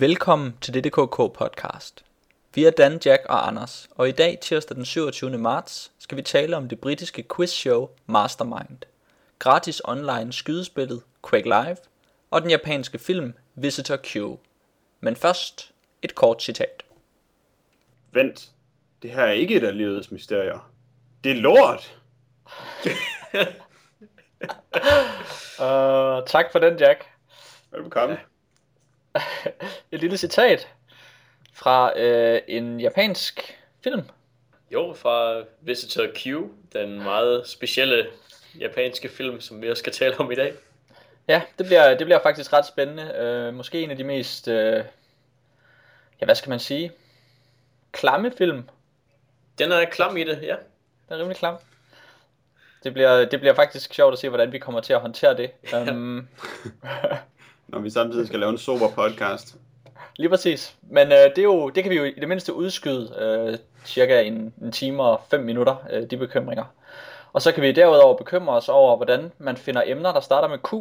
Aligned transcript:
Velkommen 0.00 0.54
til 0.60 0.74
DDKK 0.74 1.16
podcast. 1.16 2.04
Vi 2.54 2.64
er 2.64 2.70
Dan, 2.70 3.00
Jack 3.04 3.22
og 3.28 3.46
Anders, 3.48 3.88
og 3.90 4.08
i 4.08 4.12
dag, 4.12 4.38
tirsdag 4.40 4.76
den 4.76 4.84
27. 4.84 5.38
marts, 5.38 5.92
skal 5.98 6.16
vi 6.16 6.22
tale 6.22 6.56
om 6.56 6.68
det 6.68 6.80
britiske 6.80 7.24
quizshow 7.36 7.88
Mastermind, 8.06 8.78
gratis 9.38 9.82
online 9.84 10.32
skydespillet 10.32 11.02
Quake 11.30 11.44
Live 11.44 11.76
og 12.30 12.42
den 12.42 12.50
japanske 12.50 12.98
film 12.98 13.34
Visitor 13.54 13.96
Q. 13.96 14.16
Men 15.00 15.16
først 15.16 15.72
et 16.02 16.14
kort 16.14 16.42
citat. 16.42 16.84
Vent, 18.12 18.50
det 19.02 19.10
her 19.10 19.24
er 19.24 19.32
ikke 19.32 19.54
et 19.54 19.64
af 19.64 19.76
livets 19.76 20.10
mysterier. 20.10 20.70
Det 21.24 21.32
er 21.32 21.36
lort! 21.36 21.98
uh, 25.58 26.24
tak 26.34 26.52
for 26.52 26.58
den, 26.58 26.78
Jack. 26.78 27.04
Velkommen. 27.70 28.18
et 29.92 30.00
lille 30.00 30.16
citat 30.16 30.68
fra 31.52 31.98
øh, 31.98 32.40
en 32.48 32.80
japansk 32.80 33.58
film. 33.84 34.02
Jo, 34.70 34.94
fra 34.94 35.42
Visitor 35.60 36.06
Q, 36.16 36.26
den 36.72 37.02
meget 37.02 37.48
specielle 37.48 38.06
japanske 38.60 39.08
film, 39.08 39.40
som 39.40 39.62
vi 39.62 39.70
også 39.70 39.80
skal 39.80 39.92
tale 39.92 40.20
om 40.20 40.32
i 40.32 40.34
dag. 40.34 40.52
Ja, 41.28 41.42
det 41.58 41.66
bliver, 41.66 41.96
det 41.96 42.06
bliver 42.06 42.22
faktisk 42.22 42.52
ret 42.52 42.66
spændende. 42.66 43.14
Øh, 43.14 43.54
måske 43.54 43.82
en 43.82 43.90
af 43.90 43.96
de 43.96 44.04
mest, 44.04 44.48
øh, 44.48 44.84
ja 46.20 46.24
hvad 46.24 46.34
skal 46.34 46.50
man 46.50 46.58
sige, 46.58 46.92
klamme 47.92 48.32
film. 48.38 48.68
Den 49.58 49.72
er 49.72 49.84
klam 49.84 50.16
i 50.16 50.24
det, 50.24 50.42
ja. 50.42 50.56
Den 51.08 51.14
er 51.14 51.18
rimelig 51.18 51.36
klam. 51.36 51.56
Det 52.84 52.92
bliver, 52.92 53.24
det 53.24 53.40
bliver 53.40 53.54
faktisk 53.54 53.94
sjovt 53.94 54.12
at 54.12 54.18
se, 54.18 54.28
hvordan 54.28 54.52
vi 54.52 54.58
kommer 54.58 54.80
til 54.80 54.92
at 54.92 55.00
håndtere 55.00 55.36
det. 55.36 55.50
Um, 55.90 56.28
Når 57.68 57.78
vi 57.78 57.90
samtidig 57.90 58.26
skal 58.26 58.40
lave 58.40 58.50
en 58.50 58.58
sober 58.58 58.88
podcast. 58.88 59.56
Lige 60.16 60.28
præcis. 60.28 60.76
Men 60.82 61.06
øh, 61.06 61.18
det, 61.18 61.38
er 61.38 61.42
jo, 61.42 61.68
det 61.68 61.82
kan 61.82 61.90
vi 61.90 61.96
jo 61.96 62.04
i 62.04 62.20
det 62.20 62.28
mindste 62.28 62.54
udskyde 62.54 63.14
øh, 63.18 63.58
cirka 63.84 64.22
en, 64.22 64.54
en 64.62 64.72
time 64.72 65.02
og 65.02 65.20
fem 65.30 65.40
minutter, 65.40 65.76
øh, 65.90 66.10
de 66.10 66.16
bekymringer. 66.16 66.64
Og 67.32 67.42
så 67.42 67.52
kan 67.52 67.62
vi 67.62 67.72
derudover 67.72 68.16
bekymre 68.16 68.56
os 68.56 68.68
over, 68.68 68.96
hvordan 68.96 69.32
man 69.38 69.56
finder 69.56 69.82
emner, 69.86 70.12
der 70.12 70.20
starter 70.20 70.48
med 70.48 70.58
Q. 70.58 70.72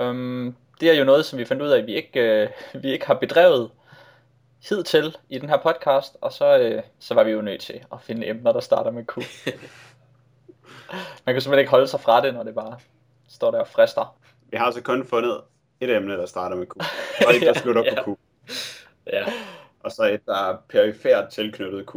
Um, 0.00 0.56
det 0.80 0.90
er 0.90 0.94
jo 0.94 1.04
noget, 1.04 1.24
som 1.24 1.38
vi 1.38 1.44
fandt 1.44 1.62
ud 1.62 1.68
af, 1.68 1.78
at 1.78 1.86
vi 1.86 1.94
ikke, 1.94 2.20
øh, 2.20 2.48
vi 2.82 2.92
ikke 2.92 3.06
har 3.06 3.14
bedrevet 3.14 3.70
hidtil 4.68 5.16
i 5.28 5.38
den 5.38 5.48
her 5.48 5.56
podcast, 5.56 6.16
og 6.20 6.32
så, 6.32 6.58
øh, 6.58 6.82
så 6.98 7.14
var 7.14 7.24
vi 7.24 7.30
jo 7.30 7.40
nødt 7.40 7.60
til 7.60 7.80
at 7.92 7.98
finde 8.00 8.28
emner, 8.28 8.52
der 8.52 8.60
starter 8.60 8.90
med 8.90 9.04
Q. 9.04 9.16
Man 11.26 11.34
kan 11.34 11.40
simpelthen 11.40 11.58
ikke 11.58 11.70
holde 11.70 11.86
sig 11.86 12.00
fra 12.00 12.20
det, 12.20 12.34
når 12.34 12.42
det 12.42 12.54
bare 12.54 12.78
står 13.28 13.50
der 13.50 13.60
og 13.60 13.68
frister. 13.68 14.16
Vi 14.50 14.56
har 14.56 14.64
altså 14.64 14.82
kun 14.82 15.06
fundet 15.06 15.40
et 15.82 15.96
emne, 15.96 16.12
der 16.12 16.26
starter 16.26 16.56
med 16.56 16.66
Q, 16.66 16.76
og 17.26 17.34
et, 17.34 17.42
der 17.42 17.52
slutter 17.52 17.82
ja. 17.84 18.02
på 18.02 18.14
Q. 18.14 18.18
Ja. 19.12 19.24
Og 19.82 19.92
så 19.92 20.04
et, 20.04 20.26
der 20.26 20.50
er 20.50 20.56
perifært 20.68 21.28
tilknyttet 21.28 21.86
Q. 21.86 21.94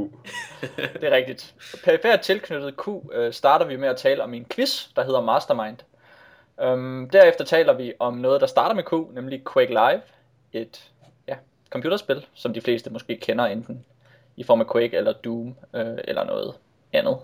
det 1.02 1.04
er 1.04 1.12
rigtigt. 1.12 1.56
Perifært 1.84 2.22
tilknyttet 2.22 2.78
Q 2.78 2.88
øh, 3.14 3.34
starter 3.34 3.66
vi 3.66 3.76
med 3.76 3.88
at 3.88 3.98
tale 3.98 4.24
om 4.24 4.34
en 4.34 4.46
quiz, 4.46 4.88
der 4.96 5.04
hedder 5.04 5.22
Mastermind. 5.22 5.78
Um, 6.58 7.10
derefter 7.10 7.44
taler 7.46 7.74
vi 7.74 7.94
om 8.00 8.14
noget, 8.14 8.42
der 8.42 8.48
starter 8.48 8.76
med 8.76 8.84
Q, 8.84 9.14
nemlig 9.14 9.44
Quake 9.54 9.70
Live, 9.70 10.02
et 10.54 10.92
ja, 11.28 11.36
computerspil, 11.70 12.26
som 12.34 12.54
de 12.54 12.62
fleste 12.62 12.90
måske 12.90 13.18
kender 13.18 13.46
enten 13.46 13.86
i 14.36 14.44
form 14.44 14.62
af 14.62 14.72
Quake 14.72 14.98
eller 14.98 15.14
Doom 15.14 15.56
øh, 15.74 15.98
eller 16.04 16.24
noget 16.24 16.54
andet. 16.94 17.18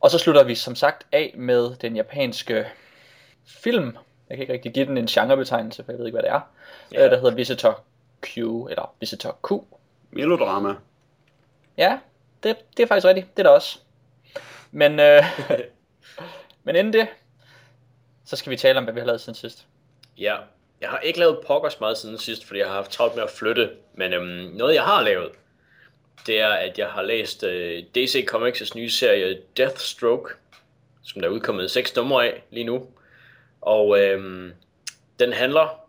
Og 0.00 0.10
så 0.10 0.18
slutter 0.18 0.44
vi 0.44 0.54
som 0.54 0.74
sagt 0.74 1.06
af 1.12 1.34
med 1.36 1.76
den 1.76 1.96
japanske 1.96 2.66
film, 3.46 3.96
jeg 4.30 4.36
kan 4.36 4.42
ikke 4.42 4.52
rigtig 4.52 4.72
give 4.72 4.86
den 4.86 4.98
en 4.98 5.06
genrebetegnelse, 5.06 5.84
for 5.84 5.92
jeg 5.92 5.98
ved 5.98 6.06
ikke, 6.06 6.16
hvad 6.16 6.22
det 6.22 6.30
er, 6.30 6.40
ja. 6.92 7.04
øh, 7.04 7.10
der 7.10 7.16
hedder 7.16 7.34
Visitor 7.34 7.82
Q, 8.22 8.36
eller 8.36 8.94
Visitor 9.00 9.38
Q. 9.42 9.50
Melodrama. 10.10 10.74
Ja, 11.78 11.98
det, 12.42 12.56
det 12.76 12.82
er 12.82 12.86
faktisk 12.86 13.06
rigtigt, 13.06 13.36
det 13.36 13.38
er 13.38 13.48
der 13.48 13.54
også. 13.54 13.78
Men, 14.70 15.00
øh, 15.00 15.22
men 16.64 16.76
inden 16.76 16.92
det, 16.92 17.08
så 18.24 18.36
skal 18.36 18.50
vi 18.50 18.56
tale 18.56 18.78
om, 18.78 18.84
hvad 18.84 18.94
vi 18.94 19.00
har 19.00 19.06
lavet 19.06 19.20
siden 19.20 19.34
sidst. 19.34 19.66
Ja, 20.18 20.36
jeg 20.80 20.88
har 20.88 20.98
ikke 20.98 21.18
lavet 21.18 21.38
pokkers 21.46 21.80
meget 21.80 21.98
siden 21.98 22.18
sidst, 22.18 22.44
fordi 22.44 22.58
jeg 22.60 22.68
har 22.68 22.74
haft 22.74 22.90
travlt 22.90 23.14
med 23.14 23.22
at 23.22 23.30
flytte. 23.30 23.70
Men 23.94 24.12
øhm, 24.12 24.50
noget, 24.56 24.74
jeg 24.74 24.82
har 24.82 25.02
lavet, 25.02 25.30
det 26.26 26.40
er, 26.40 26.48
at 26.48 26.78
jeg 26.78 26.88
har 26.88 27.02
læst 27.02 27.44
øh, 27.44 27.82
DC 27.94 28.26
Comics' 28.30 28.72
nye 28.76 28.90
serie 28.90 29.38
Deathstroke, 29.56 30.34
som 31.02 31.20
der 31.20 31.28
er 31.28 31.32
udkommet 31.32 31.70
seks 31.70 31.96
numre 31.96 32.26
af 32.26 32.42
lige 32.50 32.64
nu. 32.64 32.86
Og 33.60 34.00
øhm, 34.00 34.52
den 35.18 35.32
handler 35.32 35.80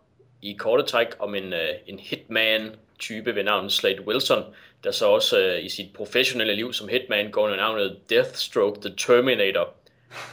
i 0.42 0.52
korte 0.58 0.82
træk 0.82 1.06
om 1.18 1.34
en, 1.34 1.52
øh, 1.52 1.68
en 1.86 1.98
hitman-type 1.98 3.34
ved 3.34 3.44
navn 3.44 3.70
Slade 3.70 4.06
Wilson, 4.06 4.44
der 4.84 4.90
så 4.90 5.06
også 5.06 5.40
øh, 5.40 5.64
i 5.64 5.68
sit 5.68 5.92
professionelle 5.94 6.54
liv 6.54 6.72
som 6.72 6.88
hitman 6.88 7.30
går 7.30 7.44
under 7.44 7.56
navnet 7.56 7.98
Deathstroke 8.10 8.80
the 8.80 8.96
Terminator. 8.96 9.74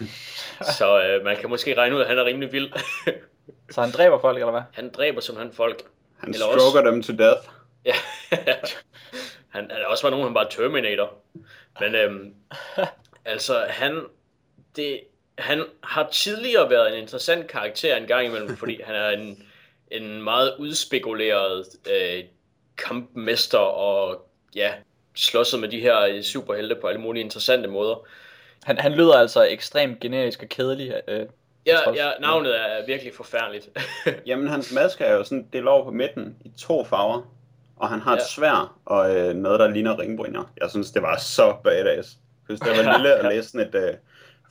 så 0.78 1.04
øh, 1.04 1.26
man 1.26 1.38
kan 1.38 1.50
måske 1.50 1.78
regne 1.78 1.96
ud, 1.96 2.02
at 2.02 2.08
han 2.08 2.18
er 2.18 2.26
rimelig 2.26 2.52
vild. 2.52 2.72
så 3.72 3.82
han 3.82 3.92
dræber 3.92 4.20
folk, 4.20 4.38
eller 4.38 4.52
hvad? 4.52 4.62
Han 4.74 4.90
dræber 4.90 5.22
simpelthen 5.22 5.56
folk. 5.56 5.84
Han 6.18 6.30
eller 6.30 6.46
stroker 6.46 6.80
også... 6.80 6.92
dem 6.92 7.04
to 7.04 7.14
death. 7.14 7.42
ja, 7.86 7.96
han, 9.56 9.72
han 9.72 9.86
også 9.86 10.04
var 10.04 10.10
nogen, 10.10 10.26
han 10.26 10.34
bare 10.34 10.50
Terminator. 10.50 11.14
Men 11.80 11.96
øhm, 11.96 12.34
altså, 13.26 13.66
han, 13.70 14.06
det, 14.76 15.00
han 15.40 15.64
har 15.84 16.10
tidligere 16.12 16.70
været 16.70 16.94
en 16.94 17.02
interessant 17.02 17.48
karakter 17.48 17.96
en 17.96 18.08
gang 18.08 18.26
imellem, 18.26 18.58
fordi 18.58 18.82
han 18.84 18.96
er 18.96 19.10
en, 19.10 19.44
en 19.92 20.22
meget 20.22 20.54
udspekuleret 20.60 21.66
øh, 21.92 22.24
kampmester 22.78 23.58
og 23.58 24.30
ja, 24.56 24.72
slåsset 25.16 25.60
med 25.60 25.70
de 25.70 25.80
her 25.80 26.22
superhelte 26.22 26.76
på 26.76 26.88
alle 26.88 27.02
mulige 27.02 27.24
interessante 27.24 27.70
måder. 27.70 28.08
Han, 28.64 28.78
han 28.78 28.92
lyder 28.92 29.14
altså 29.14 29.44
ekstremt 29.44 30.00
generisk 30.00 30.44
og 30.44 30.50
kedelig. 30.50 30.94
Øh, 31.08 31.26
ja, 31.66 31.92
ja, 31.94 32.12
navnet 32.20 32.60
er 32.60 32.86
virkelig 32.86 33.14
forfærdeligt. 33.14 33.70
Jamen, 34.28 34.48
hans 34.48 34.74
maske 34.74 35.04
er 35.04 35.14
jo 35.14 35.24
sådan 35.24 35.48
delt 35.54 35.68
over 35.68 35.84
på 35.84 35.92
midten 35.92 36.36
i 36.46 36.52
to 36.58 36.84
farver. 36.84 37.22
Og 37.76 37.90
han 37.90 38.00
har 38.00 38.14
et 38.14 38.20
ja. 38.20 38.26
svær 38.26 38.78
og 38.86 39.16
øh, 39.16 39.36
noget, 39.36 39.60
der 39.60 39.68
ligner 39.68 40.00
ringbrynjer. 40.00 40.52
Jeg 40.62 40.70
synes, 40.70 40.92
det 40.92 41.02
var 41.02 41.18
så 41.18 41.56
badass. 41.64 42.18
Jeg 42.50 42.58
synes, 42.58 42.60
det 42.60 42.70
var 42.70 42.94
lille 42.98 43.16
at 43.16 43.26
læse 43.26 43.50
sådan 43.50 43.68
et 43.68 43.76
øh, 43.76 43.94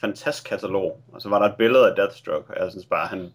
fantastisk 0.00 0.48
katalog. 0.48 1.00
Og 1.12 1.22
så 1.22 1.28
var 1.28 1.38
der 1.38 1.47
et 1.47 1.56
billede 1.56 1.91
af 1.91 1.97
Deathstroke, 1.97 2.54
og 2.54 2.64
jeg 2.64 2.70
synes 2.70 2.86
bare, 2.86 3.06
han 3.06 3.32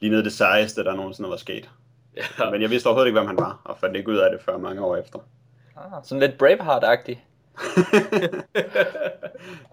lignede 0.00 0.24
det 0.24 0.32
sejeste, 0.32 0.84
der 0.84 0.94
nogensinde 0.94 1.30
var 1.30 1.36
sket. 1.36 1.70
Ja. 2.16 2.50
Men 2.50 2.62
jeg 2.62 2.70
vidste 2.70 2.86
overhovedet 2.86 3.08
ikke, 3.08 3.18
hvem 3.18 3.26
han 3.26 3.36
var, 3.36 3.60
og 3.64 3.78
fandt 3.78 3.96
ikke 3.96 4.10
ud 4.10 4.16
af 4.16 4.30
det 4.30 4.40
før 4.40 4.58
mange 4.58 4.84
år 4.84 4.96
efter. 4.96 5.18
Ah, 5.76 6.04
sådan 6.04 6.20
lidt 6.20 6.42
Braveheart-agtig. 6.42 7.18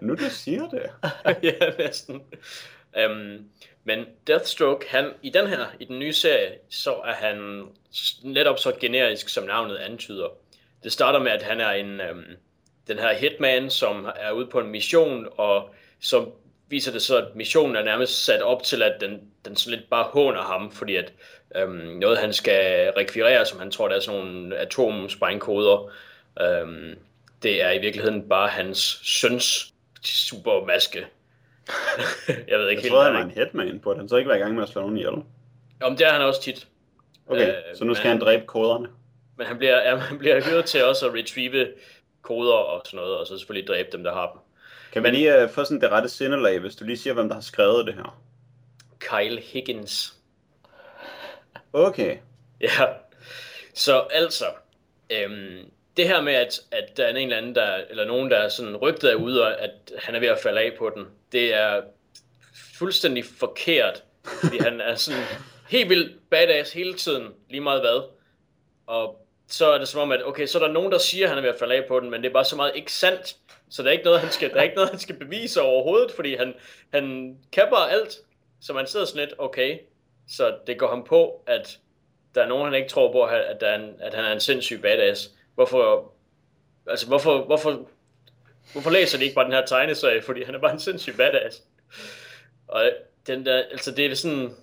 nu 0.06 0.14
du 0.14 0.30
siger 0.30 0.68
det. 0.68 0.82
ja, 1.42 1.70
næsten. 1.78 2.22
Um, 3.10 3.44
men 3.84 4.04
Deathstroke, 4.26 4.86
han, 4.90 5.10
i 5.22 5.30
den 5.30 5.46
her, 5.46 5.66
i 5.80 5.84
den 5.84 5.98
nye 5.98 6.12
serie, 6.12 6.52
så 6.70 6.94
er 6.94 7.12
han 7.12 7.64
netop 8.22 8.58
så 8.58 8.72
generisk, 8.80 9.28
som 9.28 9.44
navnet 9.44 9.76
antyder. 9.76 10.28
Det 10.84 10.92
starter 10.92 11.18
med, 11.18 11.30
at 11.30 11.42
han 11.42 11.60
er 11.60 11.70
en, 11.70 12.00
um, 12.10 12.24
den 12.88 12.98
her 12.98 13.14
hitman, 13.14 13.70
som 13.70 14.08
er 14.16 14.32
ude 14.32 14.46
på 14.46 14.60
en 14.60 14.70
mission, 14.70 15.28
og 15.36 15.74
så 16.00 16.26
viser 16.68 16.92
det 16.92 17.02
så, 17.02 17.16
at 17.16 17.36
missionen 17.36 17.76
er 17.76 17.84
nærmest 17.84 18.24
sat 18.24 18.42
op 18.42 18.62
til, 18.62 18.82
at 18.82 19.00
den, 19.00 19.20
den 19.44 19.56
så 19.56 19.70
lidt 19.70 19.90
bare 19.90 20.04
håner 20.04 20.42
ham, 20.42 20.72
fordi 20.72 20.96
at 20.96 21.12
øhm, 21.56 21.72
noget, 21.72 22.18
han 22.18 22.32
skal 22.32 22.90
rekvirere, 22.90 23.46
som 23.46 23.58
han 23.58 23.70
tror, 23.70 23.88
der 23.88 23.96
er 23.96 24.00
sådan 24.00 24.20
nogle 24.20 24.56
atomsprængkoder, 24.56 25.92
øhm, 26.40 26.98
det 27.42 27.62
er 27.62 27.70
i 27.70 27.78
virkeligheden 27.78 28.28
bare 28.28 28.48
hans 28.48 29.00
søns 29.02 29.74
supermaske. 30.04 30.98
jeg 32.48 32.58
ved 32.58 32.68
ikke 32.68 32.80
jeg 32.80 32.82
helt, 32.82 32.92
tror, 32.92 33.02
han 33.02 33.14
var 33.14 33.22
en 33.22 33.30
headman 33.30 33.80
på, 33.80 33.90
at 33.90 33.96
han 33.96 34.08
så 34.08 34.16
ikke 34.16 34.28
var 34.28 34.34
i 34.34 34.38
gang 34.38 34.54
med 34.54 34.62
at 34.62 34.68
slå 34.68 34.80
nogen 34.80 34.96
ihjel. 34.96 35.14
Om 35.82 35.96
det 35.96 36.06
er 36.06 36.12
han 36.12 36.22
også 36.22 36.42
tit. 36.42 36.68
Okay, 37.26 37.48
øh, 37.48 37.54
så 37.74 37.84
nu 37.84 37.94
skal 37.94 38.10
han 38.10 38.20
dræbe 38.20 38.46
koderne. 38.46 38.88
Men 39.36 39.46
han 39.46 39.58
bliver, 39.58 39.90
ja, 39.90 39.96
han 40.10 40.18
bliver 40.18 40.44
hyret 40.44 40.64
til 40.64 40.84
også 40.84 41.08
at 41.08 41.14
retrieve 41.14 41.68
koder 42.22 42.52
og 42.52 42.82
sådan 42.84 42.96
noget, 42.96 43.16
og 43.16 43.26
så 43.26 43.38
selvfølgelig 43.38 43.68
dræbe 43.68 43.88
dem, 43.92 44.04
der 44.04 44.12
har 44.12 44.30
dem. 44.32 44.40
Kan 44.92 45.02
vi 45.02 45.10
lige 45.10 45.44
uh, 45.44 45.50
få 45.50 45.64
sådan 45.64 45.80
det 45.80 45.90
rette 45.90 46.08
sindelag, 46.08 46.58
hvis 46.58 46.76
du 46.76 46.84
lige 46.84 46.96
siger, 46.96 47.14
hvem 47.14 47.28
der 47.28 47.34
har 47.34 47.42
skrevet 47.42 47.86
det 47.86 47.94
her? 47.94 48.22
Kyle 48.98 49.40
Higgins. 49.40 50.14
Okay. 51.72 52.16
Ja, 52.60 52.86
så 53.74 54.06
altså, 54.10 54.44
øhm, 55.10 55.70
det 55.96 56.08
her 56.08 56.20
med, 56.20 56.32
at, 56.34 56.60
at 56.70 56.96
der 56.96 57.04
er 57.04 57.10
en 57.10 57.16
eller 57.16 57.36
anden, 57.36 57.54
der, 57.54 57.74
eller 57.90 58.04
nogen, 58.04 58.30
der 58.30 58.36
er 58.36 58.48
sådan 58.48 58.76
rygtet 58.76 59.08
af 59.08 59.14
ude, 59.14 59.42
og 59.42 59.60
at 59.60 59.70
han 59.98 60.14
er 60.14 60.20
ved 60.20 60.28
at 60.28 60.38
falde 60.38 60.60
af 60.60 60.72
på 60.78 60.90
den, 60.94 61.06
det 61.32 61.54
er 61.54 61.82
fuldstændig 62.78 63.24
forkert, 63.24 64.02
fordi 64.42 64.58
han 64.58 64.80
er 64.80 64.94
sådan 64.94 65.22
helt 65.68 65.88
vildt 65.88 66.30
badass 66.30 66.72
hele 66.72 66.94
tiden, 66.94 67.28
lige 67.50 67.60
meget 67.60 67.80
hvad. 67.80 68.02
Og 68.86 69.26
så 69.48 69.66
er 69.72 69.78
det 69.78 69.88
som 69.88 70.00
om, 70.00 70.12
at 70.12 70.26
okay, 70.26 70.46
så 70.46 70.58
er 70.58 70.66
der 70.66 70.72
nogen, 70.72 70.92
der 70.92 70.98
siger, 70.98 71.24
at 71.24 71.28
han 71.28 71.38
er 71.38 71.42
ved 71.42 71.50
at 71.50 71.58
falde 71.58 71.74
af 71.74 71.84
på 71.88 72.00
den, 72.00 72.10
men 72.10 72.22
det 72.22 72.28
er 72.28 72.32
bare 72.32 72.44
så 72.44 72.56
meget 72.56 72.72
ikke 72.74 72.92
sandt. 72.92 73.36
Så 73.70 73.82
der 73.82 73.88
er 73.88 73.92
ikke 73.92 74.04
noget, 74.04 74.20
han 74.20 74.30
skal, 74.30 74.50
der 74.50 74.56
er 74.56 74.62
ikke 74.62 74.74
noget, 74.74 74.90
han 74.90 74.98
skal 74.98 75.16
bevise 75.16 75.62
overhovedet, 75.62 76.10
fordi 76.12 76.36
han, 76.36 76.54
han 76.94 77.36
kan 77.52 77.66
bare 77.70 77.90
alt. 77.90 78.18
Så 78.60 78.72
man 78.72 78.86
sidder 78.86 79.06
sådan 79.06 79.28
lidt, 79.28 79.34
okay, 79.38 79.78
så 80.28 80.56
det 80.66 80.78
går 80.78 80.88
ham 80.88 81.04
på, 81.04 81.42
at 81.46 81.78
der 82.34 82.42
er 82.42 82.48
nogen, 82.48 82.64
han 82.64 82.74
ikke 82.74 82.88
tror 82.88 83.12
på, 83.12 83.22
at, 83.22 83.60
der 83.60 83.66
er 83.66 83.78
en, 83.78 83.94
at 84.00 84.14
han 84.14 84.24
er 84.24 84.32
en 84.32 84.40
sindssyg 84.40 84.82
badass. 84.82 85.30
Hvorfor, 85.54 86.12
altså 86.86 87.06
hvorfor, 87.06 87.44
hvorfor, 87.44 87.88
hvorfor 88.72 88.90
læser 88.90 89.18
de 89.18 89.24
ikke 89.24 89.34
bare 89.34 89.44
den 89.44 89.52
her 89.52 89.66
tegneserie, 89.66 90.22
fordi 90.22 90.44
han 90.44 90.54
er 90.54 90.58
bare 90.58 90.72
en 90.72 90.80
sindssyg 90.80 91.16
badass. 91.16 91.62
Og 92.68 92.90
den 93.26 93.46
der, 93.46 93.56
altså 93.56 93.90
det 93.90 94.06
er 94.06 94.14
sådan, 94.14 94.56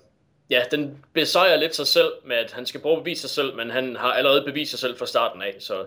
ja, 0.49 0.63
den 0.71 1.05
besejrer 1.13 1.55
lidt 1.55 1.75
sig 1.75 1.87
selv 1.87 2.11
med, 2.25 2.35
at 2.35 2.51
han 2.51 2.65
skal 2.65 2.81
prøve 2.81 2.97
at 2.97 3.03
bevise 3.03 3.21
sig 3.21 3.29
selv, 3.29 3.55
men 3.55 3.69
han 3.69 3.95
har 3.95 4.13
allerede 4.13 4.45
bevist 4.45 4.71
sig 4.71 4.79
selv 4.79 4.97
fra 4.97 5.05
starten 5.05 5.41
af, 5.41 5.55
så 5.59 5.85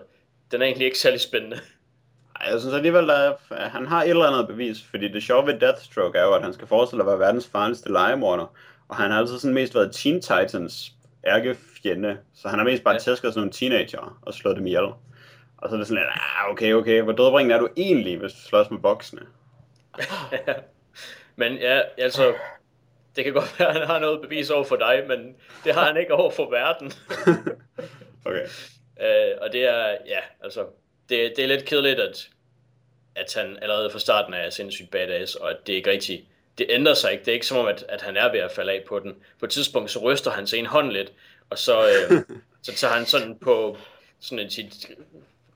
den 0.51 0.61
er 0.61 0.65
egentlig 0.65 0.85
ikke 0.85 0.99
særlig 0.99 1.21
spændende. 1.21 1.59
Jeg 2.51 2.59
synes 2.59 2.75
alligevel, 2.75 3.09
at 3.09 3.35
han 3.49 3.87
har 3.87 4.03
et 4.03 4.09
eller 4.09 4.25
andet 4.25 4.47
bevis, 4.47 4.83
fordi 4.83 5.07
det 5.07 5.23
sjove 5.23 5.47
ved 5.47 5.59
Deathstroke 5.59 6.17
er 6.17 6.23
jo, 6.23 6.33
at 6.33 6.41
han 6.41 6.53
skal 6.53 6.67
forestille 6.67 7.03
at 7.03 7.07
være 7.07 7.19
verdens 7.19 7.47
farligste 7.47 7.91
legemorder, 7.91 8.45
og 8.87 8.95
han 8.95 9.11
har 9.11 9.19
altid 9.19 9.39
sådan 9.39 9.53
mest 9.53 9.75
været 9.75 9.91
Teen 9.91 10.21
Titans 10.21 10.93
ærkefjende, 11.27 12.17
så 12.35 12.47
han 12.47 12.59
har 12.59 12.65
mest 12.65 12.83
bare 12.83 12.93
ja. 12.93 12.99
tæsket 12.99 13.33
sådan 13.33 13.39
nogle 13.39 13.51
teenager 13.51 14.19
og 14.21 14.33
slået 14.33 14.57
dem 14.57 14.67
ihjel. 14.67 14.87
Og 15.57 15.69
så 15.69 15.75
er 15.75 15.77
det 15.77 15.87
sådan 15.87 16.03
lidt, 16.03 16.13
ah, 16.13 16.51
okay, 16.51 16.73
okay, 16.73 17.01
hvor 17.01 17.11
dødbringende 17.11 17.55
er 17.55 17.59
du 17.59 17.69
egentlig, 17.77 18.17
hvis 18.17 18.33
du 18.33 18.39
slås 18.39 18.69
med 18.69 18.79
voksne? 18.79 19.21
men 21.35 21.53
ja, 21.53 21.81
altså, 21.97 22.33
det 23.15 23.23
kan 23.23 23.33
godt 23.33 23.59
være, 23.59 23.69
at 23.69 23.75
han 23.75 23.87
har 23.87 23.99
noget 23.99 24.21
bevis 24.21 24.49
over 24.49 24.63
for 24.63 24.75
dig, 24.75 25.03
men 25.07 25.35
det 25.63 25.73
har 25.73 25.85
han 25.85 25.97
ikke 25.97 26.13
over 26.13 26.31
for 26.31 26.49
verden. 26.49 26.91
okay. 28.25 28.45
Øh, 29.01 29.37
og 29.41 29.51
det 29.51 29.63
er, 29.63 29.87
ja, 30.07 30.19
altså, 30.43 30.65
det, 31.09 31.33
det 31.35 31.43
er 31.43 31.47
lidt 31.47 31.65
kedeligt, 31.65 31.99
at, 31.99 32.29
at 33.15 33.33
han 33.33 33.57
allerede 33.61 33.89
fra 33.89 33.99
starten 33.99 34.33
er 34.33 34.49
sindssygt 34.49 34.91
badass, 34.91 35.35
og 35.35 35.49
at 35.49 35.67
det 35.67 35.73
ikke 35.73 35.91
rigtig, 35.91 36.27
det 36.57 36.65
ændrer 36.69 36.93
sig 36.93 37.11
ikke. 37.11 37.25
Det 37.25 37.31
er 37.31 37.33
ikke 37.33 37.47
som 37.47 37.57
om, 37.57 37.67
at, 37.67 37.85
at 37.89 38.01
han 38.01 38.17
er 38.17 38.31
ved 38.31 38.39
at 38.39 38.51
falde 38.51 38.71
af 38.71 38.83
på 38.87 38.99
den. 38.99 39.15
På 39.39 39.45
et 39.45 39.51
tidspunkt, 39.51 39.91
så 39.91 39.99
ryster 39.99 40.31
han 40.31 40.47
sig 40.47 40.59
en 40.59 40.65
hånd 40.65 40.91
lidt, 40.91 41.13
og 41.49 41.57
så, 41.57 41.87
øh, 41.87 42.21
så 42.65 42.73
tager 42.75 42.93
han 42.93 43.05
sådan 43.05 43.37
på 43.39 43.77
sådan 44.19 44.45
et 44.45 44.53
sit 44.53 44.87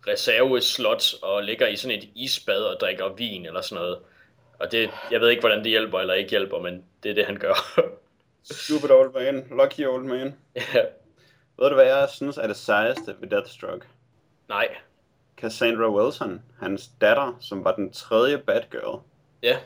reserveslot 0.07 1.13
og 1.21 1.43
ligger 1.43 1.67
i 1.67 1.75
sådan 1.75 1.97
et 1.97 2.09
isbad 2.15 2.63
og 2.63 2.79
drikker 2.79 3.13
vin 3.13 3.45
eller 3.45 3.61
sådan 3.61 3.81
noget. 3.81 3.99
Og 4.59 4.71
det, 4.71 4.89
jeg 5.11 5.21
ved 5.21 5.29
ikke, 5.29 5.39
hvordan 5.39 5.59
det 5.59 5.67
hjælper 5.67 5.99
eller 5.99 6.13
ikke 6.13 6.29
hjælper, 6.29 6.59
men 6.59 6.85
det 7.03 7.11
er 7.11 7.15
det, 7.15 7.25
han 7.25 7.37
gør. 7.37 7.81
Stupid 8.43 8.91
old 8.91 9.13
man. 9.13 9.47
Lucky 9.57 9.87
old 9.87 10.03
man. 10.03 10.35
Ja. 10.55 10.81
Ved 11.59 11.69
du, 11.69 11.75
hvad 11.75 11.85
jeg 11.85 12.09
synes 12.09 12.37
er 12.37 12.47
det 12.47 12.55
sejeste 12.55 13.15
ved 13.19 13.29
Deathstroke? 13.29 13.85
Nej. 14.49 14.67
Cassandra 15.41 15.89
Wilson, 15.89 16.41
hans 16.59 16.91
datter, 17.01 17.37
som 17.39 17.63
var 17.63 17.75
den 17.75 17.91
tredje 17.91 18.37
Batgirl. 18.37 18.99
Ja. 19.43 19.57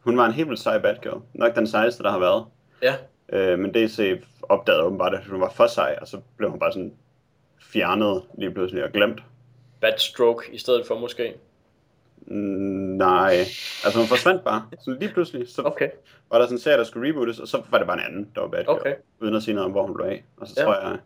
Hun 0.00 0.16
var 0.16 0.26
en 0.26 0.32
helt 0.32 0.48
vildt 0.48 0.60
sej 0.60 0.78
Batgirl. 0.78 1.22
Nok 1.34 1.54
den 1.54 1.66
sejeste, 1.66 2.02
der 2.02 2.10
har 2.10 2.18
været. 2.18 2.44
Ja. 2.82 2.94
Øh, 3.32 3.58
men 3.58 3.74
DC 3.74 4.22
opdagede 4.42 4.82
åbenbart, 4.82 5.14
at 5.14 5.24
hun 5.24 5.40
var 5.40 5.50
for 5.50 5.66
sej, 5.66 5.98
og 6.00 6.08
så 6.08 6.20
blev 6.36 6.50
hun 6.50 6.58
bare 6.58 6.72
sådan 6.72 6.94
fjernet 7.60 8.22
lige 8.38 8.50
pludselig 8.50 8.84
og 8.84 8.90
glemt. 8.90 9.22
Batstroke 9.80 10.52
i 10.52 10.58
stedet 10.58 10.86
for 10.86 10.98
måske? 10.98 11.34
Nej, 12.26 13.38
altså 13.84 13.98
hun 13.98 14.06
forsvandt 14.06 14.44
bare. 14.44 14.66
Så 14.84 14.96
lige 15.00 15.12
pludselig, 15.12 15.48
så 15.48 15.62
okay. 15.62 15.88
var 16.30 16.38
der 16.38 16.46
sådan 16.46 16.56
en 16.56 16.60
serie, 16.60 16.78
der 16.78 16.84
skulle 16.84 17.08
rebootes, 17.08 17.38
og 17.38 17.48
så 17.48 17.62
var 17.70 17.78
det 17.78 17.86
bare 17.86 17.98
en 17.98 18.04
anden, 18.04 18.30
der 18.34 18.40
var 18.40 18.48
bad 18.48 18.64
okay. 18.66 18.94
uden 19.20 19.34
at 19.34 19.42
sige 19.42 19.54
noget 19.54 19.64
om, 19.64 19.70
hvor 19.70 19.82
hun 19.82 19.94
blev 19.94 20.06
af. 20.06 20.24
Og 20.36 20.48
så 20.48 20.54
ja. 20.56 20.64
tror 20.64 20.74
jeg, 20.74 20.98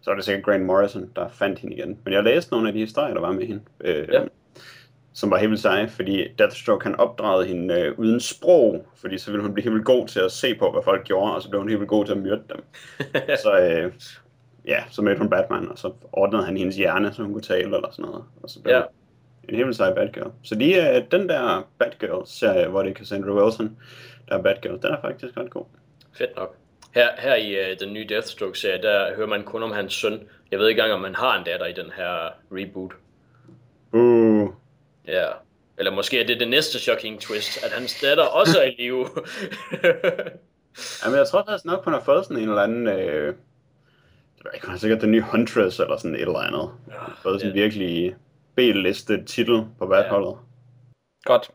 så 0.00 0.10
var 0.10 0.14
det 0.14 0.24
sikkert 0.24 0.44
Grant 0.44 0.64
Morrison, 0.64 1.10
der 1.16 1.28
fandt 1.28 1.58
hende 1.58 1.76
igen. 1.76 1.98
Men 2.04 2.14
jeg 2.14 2.24
læste 2.24 2.52
nogle 2.52 2.68
af 2.68 2.74
de 2.74 2.80
historier, 2.80 3.14
der 3.14 3.20
var 3.20 3.32
med 3.32 3.46
hende, 3.46 3.62
øh, 3.80 4.08
ja. 4.12 4.22
som 5.12 5.30
var 5.30 5.36
helt 5.36 5.50
vildt 5.50 5.62
seje, 5.62 5.88
fordi 5.88 6.28
Deathstroke 6.38 6.84
han 6.84 6.96
opdragede 6.96 7.46
hende 7.46 7.74
øh, 7.74 7.98
uden 7.98 8.20
sprog, 8.20 8.86
fordi 8.96 9.18
så 9.18 9.30
ville 9.30 9.42
hun 9.42 9.54
blive 9.54 9.64
helt 9.64 9.74
vildt 9.74 9.86
god 9.86 10.08
til 10.08 10.20
at 10.20 10.32
se 10.32 10.54
på, 10.54 10.70
hvad 10.72 10.82
folk 10.84 11.04
gjorde, 11.04 11.34
og 11.34 11.42
så 11.42 11.48
blev 11.48 11.60
hun 11.60 11.68
helt 11.68 11.80
vildt 11.80 11.90
god 11.90 12.04
til 12.04 12.12
at 12.12 12.18
myrde 12.18 12.42
dem. 12.48 12.64
så 13.44 13.58
øh, 13.60 13.92
ja, 14.66 14.84
så 14.90 15.02
mødte 15.02 15.18
hun 15.18 15.30
Batman, 15.30 15.68
og 15.68 15.78
så 15.78 15.92
ordnede 16.12 16.44
han 16.44 16.56
hendes 16.56 16.76
hjerne, 16.76 17.12
så 17.12 17.22
hun 17.22 17.32
kunne 17.32 17.42
tale 17.42 17.76
eller 17.76 17.90
sådan 17.90 18.10
noget. 18.10 18.24
Og 18.42 18.50
så 18.50 18.62
blev 18.62 18.74
ja 18.74 18.82
en 19.48 19.54
helt 19.54 19.76
sej 19.76 19.94
Batgirl. 19.94 20.30
Så 20.42 20.54
lige 20.54 20.80
uh, 20.80 21.10
den 21.10 21.28
der 21.28 21.68
Batgirl-serie, 21.78 22.68
hvor 22.68 22.82
det 22.82 22.90
er 22.90 22.94
Cassandra 22.94 23.32
Wilson, 23.32 23.76
der 24.28 24.38
er 24.38 24.42
Batgirl, 24.42 24.82
den 24.82 24.90
er 24.90 25.00
faktisk 25.00 25.36
ret 25.36 25.50
god. 25.50 25.64
Fedt 26.12 26.36
nok. 26.36 26.56
Her, 26.94 27.08
her 27.18 27.34
i 27.34 27.72
uh, 27.72 27.78
den 27.80 27.92
nye 27.92 28.06
Deathstroke-serie, 28.08 28.82
der 28.82 29.14
hører 29.16 29.28
man 29.28 29.44
kun 29.44 29.62
om 29.62 29.72
hans 29.72 29.94
søn. 29.94 30.28
Jeg 30.50 30.58
ved 30.58 30.68
ikke 30.68 30.80
engang, 30.80 30.94
om 30.94 31.00
man 31.00 31.14
har 31.14 31.38
en 31.38 31.44
datter 31.44 31.66
i 31.66 31.72
den 31.72 31.92
her 31.96 32.30
reboot. 32.52 32.92
Uh. 33.92 34.48
Ja. 35.06 35.26
Eller 35.78 35.94
måske 35.94 36.20
er 36.20 36.26
det 36.26 36.40
det 36.40 36.48
næste 36.48 36.78
shocking 36.78 37.20
twist, 37.20 37.64
at 37.64 37.72
hans 37.72 38.00
datter 38.00 38.24
også 38.24 38.60
er 38.60 38.64
i 38.64 38.70
live. 38.82 39.08
Jamen, 41.04 41.18
jeg 41.18 41.26
tror 41.28 41.44
faktisk 41.46 41.64
nok, 41.64 41.84
hun 41.84 41.92
har 41.92 42.00
fået 42.00 42.24
sådan 42.24 42.42
en 42.42 42.48
eller 42.48 42.62
anden... 42.62 42.86
Øh... 42.86 43.34
Det 44.36 44.44
var 44.44 44.50
ikke, 44.50 44.78
sikkert 44.78 45.00
den 45.00 45.10
nye 45.10 45.22
Huntress 45.22 45.80
eller 45.80 45.96
sådan 45.96 46.14
et 46.14 46.20
eller 46.20 46.38
andet. 46.38 46.70
Ja, 46.88 47.04
fået 47.22 47.40
sådan 47.40 47.56
ja. 47.56 47.62
virkelig 47.62 48.16
B-liste 48.54 49.24
titel 49.24 49.64
på 49.78 49.86
hvert 49.86 50.04
Ja. 50.04 50.32
Godt. 51.24 51.50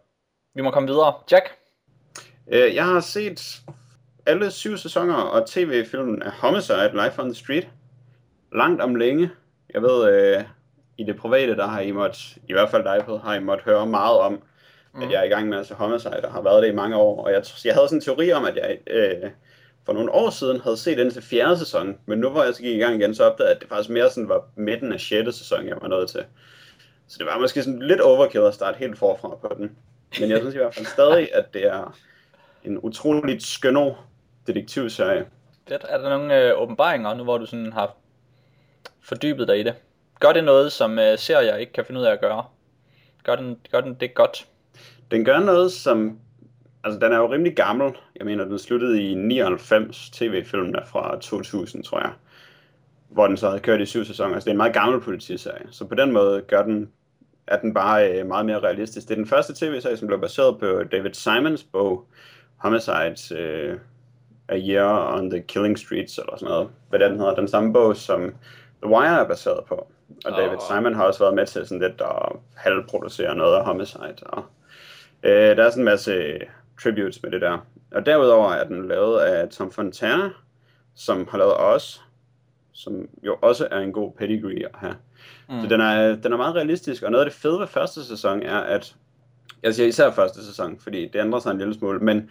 Vi 0.56 0.62
må 0.62 0.72
komme 0.72 0.90
videre. 0.90 1.14
Jack? 1.32 1.46
Øh, 2.48 2.76
jeg 2.76 2.86
har 2.86 3.00
set 3.00 3.62
alle 4.26 4.52
syv 4.52 4.78
sæsoner 4.78 5.16
og 5.16 5.48
tv-filmen 5.48 6.22
af 6.22 6.32
Homicide 6.32 6.92
Life 6.94 7.22
on 7.22 7.28
the 7.28 7.36
Street. 7.36 7.68
Langt 8.56 8.82
om 8.82 8.96
længe. 8.96 9.30
Jeg 9.74 9.82
ved, 9.82 10.14
øh, 10.14 10.44
i 10.98 11.04
det 11.04 11.16
private, 11.16 11.56
der 11.56 11.68
har 11.68 11.80
I 11.80 11.92
måtte, 11.92 12.20
i 12.50 12.54
hvert 12.54 12.70
fald 12.70 12.84
dig 12.84 13.02
på, 13.06 13.18
har 13.18 13.36
I 13.36 13.40
måtte 13.40 13.64
høre 13.64 13.88
meget 13.88 14.18
om, 14.20 14.42
mm. 14.94 15.02
at 15.02 15.12
jeg 15.12 15.20
er 15.20 15.24
i 15.24 15.28
gang 15.28 15.50
med 15.50 15.58
at 15.58 15.68
se 15.68 15.74
Homicide, 15.74 16.26
og 16.26 16.32
har 16.32 16.42
været 16.42 16.64
det 16.64 16.70
i 16.70 16.76
mange 16.76 16.96
år. 16.96 17.26
Og 17.26 17.32
jeg, 17.32 17.44
jeg 17.66 17.74
havde 17.74 17.88
sådan 17.88 17.98
en 17.98 18.02
teori 18.02 18.32
om, 18.32 18.46
at 18.46 18.56
jeg 18.56 18.78
øh, 18.88 19.30
for 19.86 19.94
nogle 19.94 20.12
år 20.12 20.30
siden 20.30 20.62
havde 20.62 20.78
set 20.78 20.98
den 20.98 21.12
til 21.12 21.22
fjerde 21.22 21.58
sæson, 21.58 21.98
men 22.06 22.20
nu 22.20 22.30
hvor 22.30 22.44
jeg 22.44 22.54
så 22.54 22.62
gik 22.62 22.76
i 22.76 22.80
gang 22.80 23.02
igen, 23.02 23.16
så 23.16 23.24
opdagede 23.24 23.50
jeg, 23.50 23.56
at 23.56 23.62
det 23.62 23.70
faktisk 23.70 23.90
mere 23.90 24.10
sådan 24.10 24.30
var 24.30 24.46
midten 24.56 24.94
af 24.94 25.00
sjette 25.00 25.32
sæson, 25.32 25.68
jeg 25.68 25.78
var 25.82 25.88
nået 25.88 26.10
til. 26.10 26.26
Så 27.08 27.16
det 27.18 27.26
var 27.26 27.40
måske 27.40 27.64
sådan 27.64 27.82
lidt 27.82 28.02
overkill 28.02 28.44
at 28.44 28.54
starte 28.54 28.78
helt 28.78 28.98
forfra 28.98 29.36
på 29.36 29.56
den. 29.58 29.72
Men 30.20 30.30
jeg 30.30 30.40
synes 30.40 30.56
i 30.56 30.58
hvert 30.58 30.76
fald 30.76 30.86
stadig, 30.86 31.36
at 31.36 31.54
det 31.54 31.68
er 31.68 31.98
en 32.64 32.80
utroligt 32.84 33.44
skønne 33.44 33.96
detektivserie. 34.48 35.26
Fedt. 35.68 35.86
Er 35.90 35.98
der 35.98 36.10
nogle 36.10 36.42
øh, 36.42 36.62
åbenbaringer 36.62 37.14
nu, 37.14 37.24
hvor 37.24 37.38
du 37.38 37.46
sådan 37.46 37.74
har 37.74 37.96
fordybet 39.02 39.48
dig 39.48 39.60
i 39.60 39.64
det? 39.64 39.76
Gør 40.20 40.34
det 40.34 40.44
noget, 40.44 40.72
som 40.72 41.00
øh, 41.00 41.18
serier 41.18 41.56
ikke 41.56 41.74
kan 41.74 41.86
finde 41.86 42.02
ud 42.02 42.06
af 42.06 42.12
at 42.12 42.22
gøre? 42.22 42.44
Gør 43.24 43.36
den, 43.36 43.58
gør 43.72 43.82
den 43.82 43.94
det 43.94 44.14
godt? 44.14 44.48
Den 45.12 45.26
gør 45.26 45.40
noget, 45.40 45.72
som... 45.72 46.20
Altså, 46.84 47.00
den 47.00 47.14
er 47.14 47.18
jo 47.18 47.34
rimelig 47.34 47.56
gammel. 47.56 47.92
Jeg 48.16 48.26
mener, 48.26 48.46
den 48.46 48.60
sluttede 48.60 49.04
i 49.04 49.14
99. 49.14 50.10
TV-filmen 50.10 50.76
er 50.76 50.86
fra 50.86 51.20
2000, 51.20 51.84
tror 51.84 52.00
jeg. 52.00 52.12
Hvor 53.10 53.28
den 53.28 53.38
så 53.38 53.48
havde 53.48 53.62
kørt 53.62 53.82
i 53.82 53.86
syv 53.86 54.06
sæsoner. 54.06 54.34
Altså, 54.34 54.46
det 54.46 54.50
er 54.50 54.54
en 54.54 54.58
meget 54.58 54.74
gammel 54.74 55.02
politiserie. 55.02 55.66
Så 55.72 55.86
på 55.86 55.96
den 55.96 56.12
måde 56.12 56.42
gør 56.42 56.64
den 56.64 56.92
er 57.48 57.60
den 57.60 57.74
bare 57.74 58.12
øh, 58.12 58.28
meget 58.28 58.46
mere 58.46 58.60
realistisk. 58.60 59.08
Det 59.08 59.14
er 59.14 59.16
den 59.16 59.28
første 59.28 59.54
tv-serie, 59.54 59.98
som 59.98 60.08
blev 60.08 60.22
baseret 60.22 60.60
på 60.60 60.84
David 60.92 61.14
Simons 61.14 61.64
bog, 61.64 62.08
Homicides 62.58 63.32
øh, 63.32 63.78
A 64.50 64.58
Year 64.58 65.18
on 65.18 65.30
the 65.30 65.42
Killing 65.42 65.80
Streets, 65.80 66.18
eller 66.18 66.38
sådan 66.38 66.52
noget. 66.52 66.70
Hvad 66.90 67.00
den 67.00 67.20
hedder, 67.20 67.36
den 67.36 67.48
samme 67.48 67.74
bog, 67.74 67.96
som 67.96 68.22
The 68.82 68.92
Wire 68.92 69.22
er 69.22 69.28
baseret 69.28 69.66
på. 69.66 69.76
Og 70.26 70.32
oh. 70.32 70.38
David 70.38 70.58
Simon 70.68 70.96
har 70.96 71.04
også 71.04 71.20
været 71.20 71.36
med 71.36 71.46
til 71.46 71.68
sådan 71.68 71.82
lidt 71.82 72.02
at 72.02 72.36
halvproducere 72.56 73.36
noget 73.36 73.56
af 73.56 73.66
Homicide. 73.66 74.16
Og, 74.24 74.44
øh, 75.24 75.58
der 75.58 75.64
er 75.64 75.70
sådan 75.70 75.82
en 75.82 75.86
masse 75.86 76.40
tributes 76.84 77.24
med 77.24 77.32
det 77.32 77.42
der. 77.42 77.58
Og 77.92 78.06
derudover 78.06 78.52
er 78.52 78.64
den 78.64 78.88
lavet 78.88 79.20
af 79.20 79.50
Tom 79.50 79.72
Fontana, 79.72 80.30
som 80.96 81.28
har 81.32 81.38
lavet 81.38 81.58
Os, 81.58 82.02
som 82.74 83.08
jo 83.24 83.38
også 83.42 83.68
er 83.72 83.80
en 83.80 83.94
god 83.94 84.12
pedigree 84.12 84.66
at 84.66 84.76
have. 84.76 84.96
Mm. 85.50 85.62
Så 85.62 85.68
den 85.68 85.82
er, 85.82 86.16
den 86.16 86.34
er 86.34 86.38
meget 86.38 86.56
realistisk, 86.56 87.04
og 87.04 87.12
noget 87.12 87.26
af 87.26 87.32
det 87.32 87.40
fede 87.40 87.60
ved 87.60 87.68
første 87.68 88.06
sæson 88.06 88.44
er, 88.44 88.58
at, 88.58 88.96
jeg 89.64 89.76
siger 89.76 89.88
især 89.88 90.12
første 90.12 90.46
sæson, 90.46 90.80
fordi 90.80 91.08
det 91.08 91.20
ændrer 91.20 91.40
sig 91.40 91.52
en 91.52 91.58
lille 91.58 91.74
smule, 91.74 92.00
men 92.00 92.30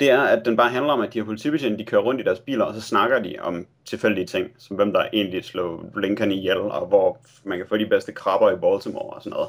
det 0.00 0.10
er, 0.10 0.20
at 0.20 0.44
den 0.44 0.56
bare 0.56 0.70
handler 0.70 0.92
om, 0.92 1.00
at 1.00 1.12
de 1.12 1.18
her 1.18 1.24
politibetjente, 1.24 1.78
de 1.78 1.84
kører 1.84 2.02
rundt 2.02 2.20
i 2.20 2.24
deres 2.24 2.40
biler, 2.40 2.64
og 2.64 2.74
så 2.74 2.80
snakker 2.80 3.18
de 3.18 3.36
om 3.40 3.66
tilfældige 3.84 4.26
ting, 4.26 4.50
som 4.58 4.76
hvem 4.76 4.92
der 4.92 5.06
egentlig 5.12 5.44
slår 5.44 5.90
Lincoln 5.96 6.32
ihjel, 6.32 6.56
og 6.56 6.86
hvor 6.86 7.18
man 7.44 7.58
kan 7.58 7.66
få 7.68 7.76
de 7.76 7.86
bedste 7.86 8.12
krabber 8.12 8.50
i 8.50 8.56
Baltimore 8.56 9.16
og 9.16 9.22
sådan 9.22 9.36
noget. 9.36 9.48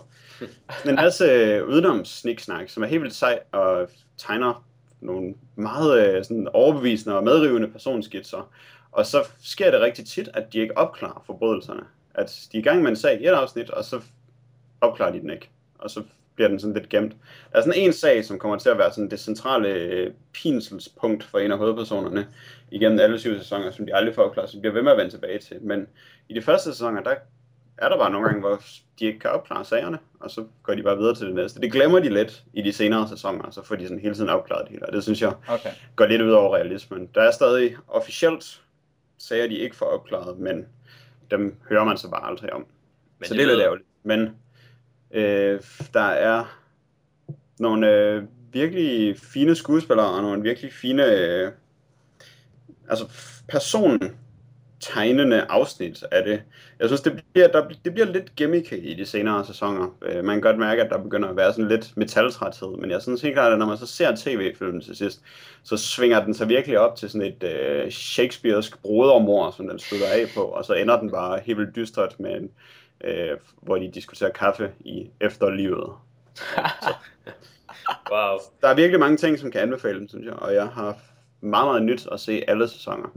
En 0.90 0.96
masse 0.96 1.26
udenomssniksnak, 1.66 2.70
som 2.70 2.84
er 2.84 2.88
helt 2.88 3.02
vildt 3.02 3.16
sej, 3.16 3.40
og 3.52 3.90
tegner 4.18 4.66
nogle 5.02 5.34
meget 5.56 6.08
øh, 6.08 6.24
sådan 6.24 6.48
overbevisende 6.54 7.16
og 7.16 7.24
medrivende 7.24 7.68
personskitser. 7.68 8.52
Og 8.92 9.06
så 9.06 9.18
sker 9.44 9.72
det 9.72 9.82
rigtig 9.82 10.08
tit, 10.08 10.30
at 10.34 10.54
de 10.54 10.60
ikke 10.60 10.78
opklarer 10.78 11.24
forbrydelserne 11.26 11.84
at 12.14 12.48
de 12.52 12.58
er 12.58 12.62
i 12.62 12.64
gang 12.64 12.82
med 12.82 12.90
en 12.90 12.96
sag 12.96 13.22
i 13.22 13.28
et 13.28 13.30
afsnit, 13.30 13.70
og 13.70 13.84
så 13.84 14.02
opklarer 14.82 15.12
de 15.12 15.20
den 15.20 15.30
ikke. 15.30 15.50
Og 15.80 15.90
så 15.90 16.04
bliver 16.36 16.48
den 16.48 16.60
sådan 16.60 16.74
lidt 16.74 16.90
gemt. 16.90 17.16
Der 17.52 17.58
er 17.58 17.62
sådan 17.62 17.82
en 17.82 17.94
sag, 17.94 18.26
som 18.26 18.40
kommer 18.40 18.58
til 18.58 18.70
at 18.70 18.78
være 18.78 18.92
sådan 18.92 19.10
det 19.10 19.20
centrale 19.20 19.70
øh, 19.70 20.12
pinselspunkt 20.34 21.24
for 21.24 21.40
en 21.40 21.52
af 21.52 21.58
hovedpersonerne 21.58 22.28
igennem 22.72 23.00
alle 23.00 23.20
syv 23.20 23.38
sæsoner, 23.38 23.72
som 23.72 23.86
de 23.86 23.96
aldrig 23.96 24.16
får 24.16 24.24
opklaret, 24.24 24.50
så 24.50 24.58
de 24.58 24.62
bliver 24.62 24.74
ved 24.74 24.82
med 24.82 24.92
at 24.92 24.98
vende 24.98 25.12
tilbage 25.12 25.40
til. 25.40 25.62
Men 25.62 25.88
i 26.30 26.34
de 26.34 26.42
første 26.42 26.72
sæsoner, 26.72 27.04
der 27.04 27.16
er 27.78 27.90
der 27.90 27.98
bare 27.98 28.12
nogle 28.12 28.28
gange, 28.28 28.42
hvor 28.42 28.62
de 29.00 29.06
ikke 29.06 29.20
kan 29.20 29.30
opklare 29.30 29.66
sagerne, 29.66 30.00
og 30.20 30.32
så 30.32 30.46
går 30.64 30.76
de 30.76 30.84
bare 30.84 30.98
videre 30.98 31.16
til 31.16 31.28
det 31.28 31.36
næste. 31.36 31.62
Det 31.62 31.72
glemmer 31.72 32.00
de 32.00 32.10
lidt 32.10 32.44
i 32.54 32.62
de 32.62 32.74
senere 32.74 33.10
sæsoner, 33.10 33.52
så 33.52 33.64
får 33.64 33.76
de 33.76 33.84
sådan 33.84 34.00
hele 34.00 34.16
tiden 34.16 34.30
opklaret 34.30 34.62
det 34.64 34.72
hele, 34.72 34.86
og 34.86 34.94
det 34.94 35.04
synes 35.04 35.22
jeg 35.22 35.34
okay. 35.48 35.70
går 35.96 36.06
lidt 36.06 36.22
ud 36.22 36.32
over 36.32 36.56
realismen. 36.56 37.10
Der 37.16 37.22
er 37.22 37.32
stadig 37.32 37.76
officielt 37.88 38.62
sager, 39.18 39.48
de 39.48 39.56
ikke 39.56 39.76
får 39.76 39.86
opklaret, 39.86 40.38
men 40.38 40.66
dem 41.32 41.56
hører 41.70 41.84
man 41.84 41.98
så 41.98 42.10
bare 42.10 42.26
aldrig 42.26 42.54
om. 42.54 42.66
Men 43.20 43.28
så 43.28 43.34
det, 43.34 43.40
det 43.40 43.46
er 43.46 43.50
lidt 43.50 43.64
ærgerligt. 43.64 43.88
Men 44.04 44.30
øh, 45.14 45.62
der 45.94 46.00
er 46.00 46.60
nogle 47.60 47.92
øh, 47.92 48.24
virkelig 48.54 49.20
fine 49.20 49.56
skuespillere 49.56 50.08
og 50.08 50.22
nogle 50.22 50.44
virkelig 50.44 50.74
fine 50.74 51.06
øh, 51.06 51.52
altså 52.90 53.06
personen 53.48 54.16
tegnende 54.84 55.46
afsnit 55.50 56.04
af 56.12 56.24
det. 56.24 56.42
Jeg 56.80 56.90
synes, 56.90 57.02
det 57.02 57.24
bliver, 57.34 57.48
der, 57.48 57.68
det 57.86 57.94
bliver 57.94 58.08
lidt 58.08 58.36
gimmicky 58.36 58.74
i 58.74 58.94
de 58.94 59.06
senere 59.06 59.46
sæsoner. 59.46 59.98
Øh, 60.02 60.26
man 60.26 60.36
kan 60.36 60.42
godt 60.42 60.58
mærke, 60.58 60.84
at 60.84 60.90
der 60.90 60.98
begynder 60.98 61.30
at 61.30 61.38
være 61.38 61.54
sådan 61.54 61.68
lidt 61.68 61.98
metaltræthed, 61.98 62.78
men 62.78 62.92
jeg 62.92 63.02
synes 63.02 63.22
helt 63.22 63.36
klart, 63.36 63.54
at 63.54 63.60
når 63.60 63.66
man 63.66 63.78
så 63.78 63.86
ser 63.86 64.16
tv-filmen 64.16 64.82
til 64.82 64.96
sidst, 64.96 65.22
så 65.64 65.78
svinger 65.78 66.26
den 66.26 66.34
sig 66.34 66.50
virkelig 66.50 66.80
op 66.80 66.96
til 66.96 67.10
sådan 67.10 67.28
et 67.28 67.44
øh, 67.44 67.92
Shakespearesk 67.92 68.82
brodermor, 68.82 69.52
som 69.52 69.68
den 69.68 69.80
slutter 69.80 70.08
af 70.08 70.26
på, 70.36 70.42
og 70.42 70.66
så 70.66 70.74
ender 70.74 71.00
den 71.00 71.12
bare 71.12 71.40
helt 71.46 71.58
vildt 71.58 72.20
med 72.20 72.32
en, 72.32 72.50
øh, 73.04 73.38
hvor 73.62 73.78
de 73.78 73.92
diskuterer 73.92 74.32
kaffe 74.32 74.72
i 74.80 75.10
efterlivet. 75.22 75.78
wow. 78.12 78.38
Der 78.62 78.68
er 78.68 78.76
virkelig 78.76 79.00
mange 79.00 79.18
ting, 79.18 79.40
som 79.40 79.52
kan 79.52 79.62
anbefale 79.62 80.00
den, 80.00 80.10
synes 80.10 80.26
jeg, 80.26 80.34
og 80.34 80.54
jeg 80.54 80.68
har 80.68 80.98
meget, 81.42 81.68
meget 81.68 81.84
nyt 81.84 82.08
at 82.12 82.20
se 82.20 82.44
alle 82.48 82.68
sæsoner 82.68 83.10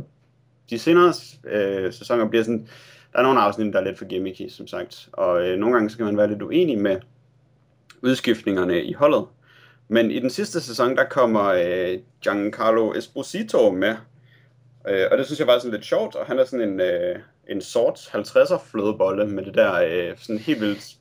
de 0.71 0.79
senere 0.79 1.13
øh, 1.45 1.93
sæsoner 1.93 2.29
bliver 2.29 2.45
sådan, 2.45 2.69
der 3.13 3.19
er 3.19 3.23
nogle 3.23 3.41
afsnit, 3.41 3.73
der 3.73 3.81
er 3.81 3.85
lidt 3.85 3.99
for 3.99 4.05
gimmicky, 4.05 4.49
som 4.49 4.67
sagt, 4.67 5.09
og 5.13 5.49
øh, 5.49 5.59
nogle 5.59 5.75
gange 5.75 5.91
så 5.91 5.97
kan 5.97 6.07
man 6.07 6.17
være 6.17 6.29
lidt 6.29 6.43
uenig 6.43 6.79
med 6.79 7.01
udskiftningerne 8.03 8.85
i 8.85 8.93
holdet. 8.93 9.25
Men 9.89 10.11
i 10.11 10.19
den 10.19 10.31
sidste 10.31 10.61
sæson, 10.61 10.97
der 10.97 11.05
kommer 11.05 11.45
øh, 11.45 11.99
Giancarlo 12.23 12.93
Esposito 12.93 13.71
med, 13.71 13.97
øh, 14.89 15.07
og 15.11 15.19
det 15.19 15.27
synes 15.27 15.39
jeg 15.39 15.47
var 15.47 15.59
sådan 15.59 15.71
lidt 15.71 15.85
sjovt, 15.85 16.15
og 16.15 16.27
han 16.27 16.39
er 16.39 16.45
sådan 16.45 16.69
en, 16.69 16.81
øh, 16.81 17.19
en 17.49 17.61
sort 17.61 17.99
50'er 17.99 18.59
flødebolle 18.71 19.27
med 19.27 19.45
det 19.45 19.55
der 19.55 19.75
øh, 19.75 20.19
sådan 20.19 20.39
helt 20.39 20.61
vildt 20.61 20.97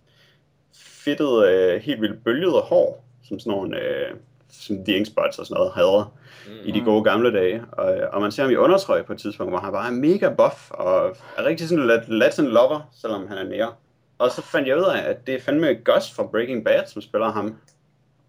fedtet, 0.75 1.47
øh, 1.47 1.81
helt 1.81 2.01
vildt 2.01 2.23
bølgede 2.23 2.61
hår, 2.61 3.05
som 3.27 3.39
sådan 3.39 3.51
nogle, 3.51 3.79
øh, 3.79 4.11
som 4.49 4.85
The 4.85 4.97
Inkspots 4.97 5.39
og 5.39 5.45
sådan 5.45 5.55
noget 5.59 5.73
havde 5.73 6.05
mm. 6.47 6.67
i 6.67 6.71
de 6.71 6.81
gode 6.81 7.03
gamle 7.03 7.33
dage. 7.33 7.63
Og, 7.71 7.97
og 8.13 8.21
man 8.21 8.31
ser 8.31 8.43
ham 8.43 8.51
i 8.51 8.55
undertrøje 8.55 9.03
på 9.03 9.13
et 9.13 9.19
tidspunkt, 9.19 9.51
hvor 9.51 9.59
han 9.59 9.71
bare 9.71 9.87
er 9.87 9.91
mega 9.91 10.29
buff 10.29 10.71
og 10.71 11.17
er 11.37 11.45
rigtig 11.45 11.69
sådan 11.69 11.83
en 11.83 12.01
Latin 12.07 12.45
lover, 12.45 12.89
selvom 13.01 13.27
han 13.27 13.37
er 13.37 13.43
nære. 13.43 13.73
Og 14.17 14.31
så 14.31 14.41
fandt 14.41 14.67
jeg 14.67 14.77
ud 14.77 14.83
af, 14.83 15.09
at 15.09 15.27
det 15.27 15.35
er 15.35 15.41
fandme 15.41 15.73
Gus 15.73 16.11
fra 16.11 16.23
Breaking 16.23 16.65
Bad, 16.65 16.85
som 16.85 17.01
spiller 17.01 17.31
ham. 17.31 17.57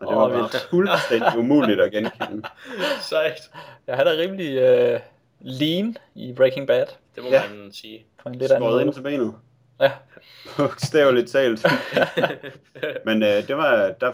Og 0.00 0.06
det 0.06 0.16
oh, 0.16 0.32
var 0.32 0.38
bare 0.38 0.48
fuldstændig 0.70 1.38
umuligt 1.38 1.80
at 1.80 1.92
genkende. 1.92 2.42
Sejt. 3.10 3.50
Ja, 3.88 3.94
han 3.94 4.06
er 4.06 4.18
rimelig 4.18 4.56
uh, 4.94 5.00
lean 5.46 5.96
i 6.14 6.32
Breaking 6.32 6.66
Bad. 6.66 6.86
Det 7.14 7.24
må 7.24 7.30
ja. 7.30 7.42
man 7.48 7.72
sige. 7.72 8.04
På 8.22 8.28
en 8.28 8.34
lidt 8.34 8.50
Skåret 8.50 8.82
ind 8.82 8.92
til 8.92 9.00
benet. 9.00 9.34
Ja. 9.80 9.92
Bogstaveligt 10.56 11.30
talt. 11.30 11.66
Men 13.06 13.22
uh, 13.22 13.28
det 13.28 13.56
var, 13.56 13.94
der, 14.00 14.12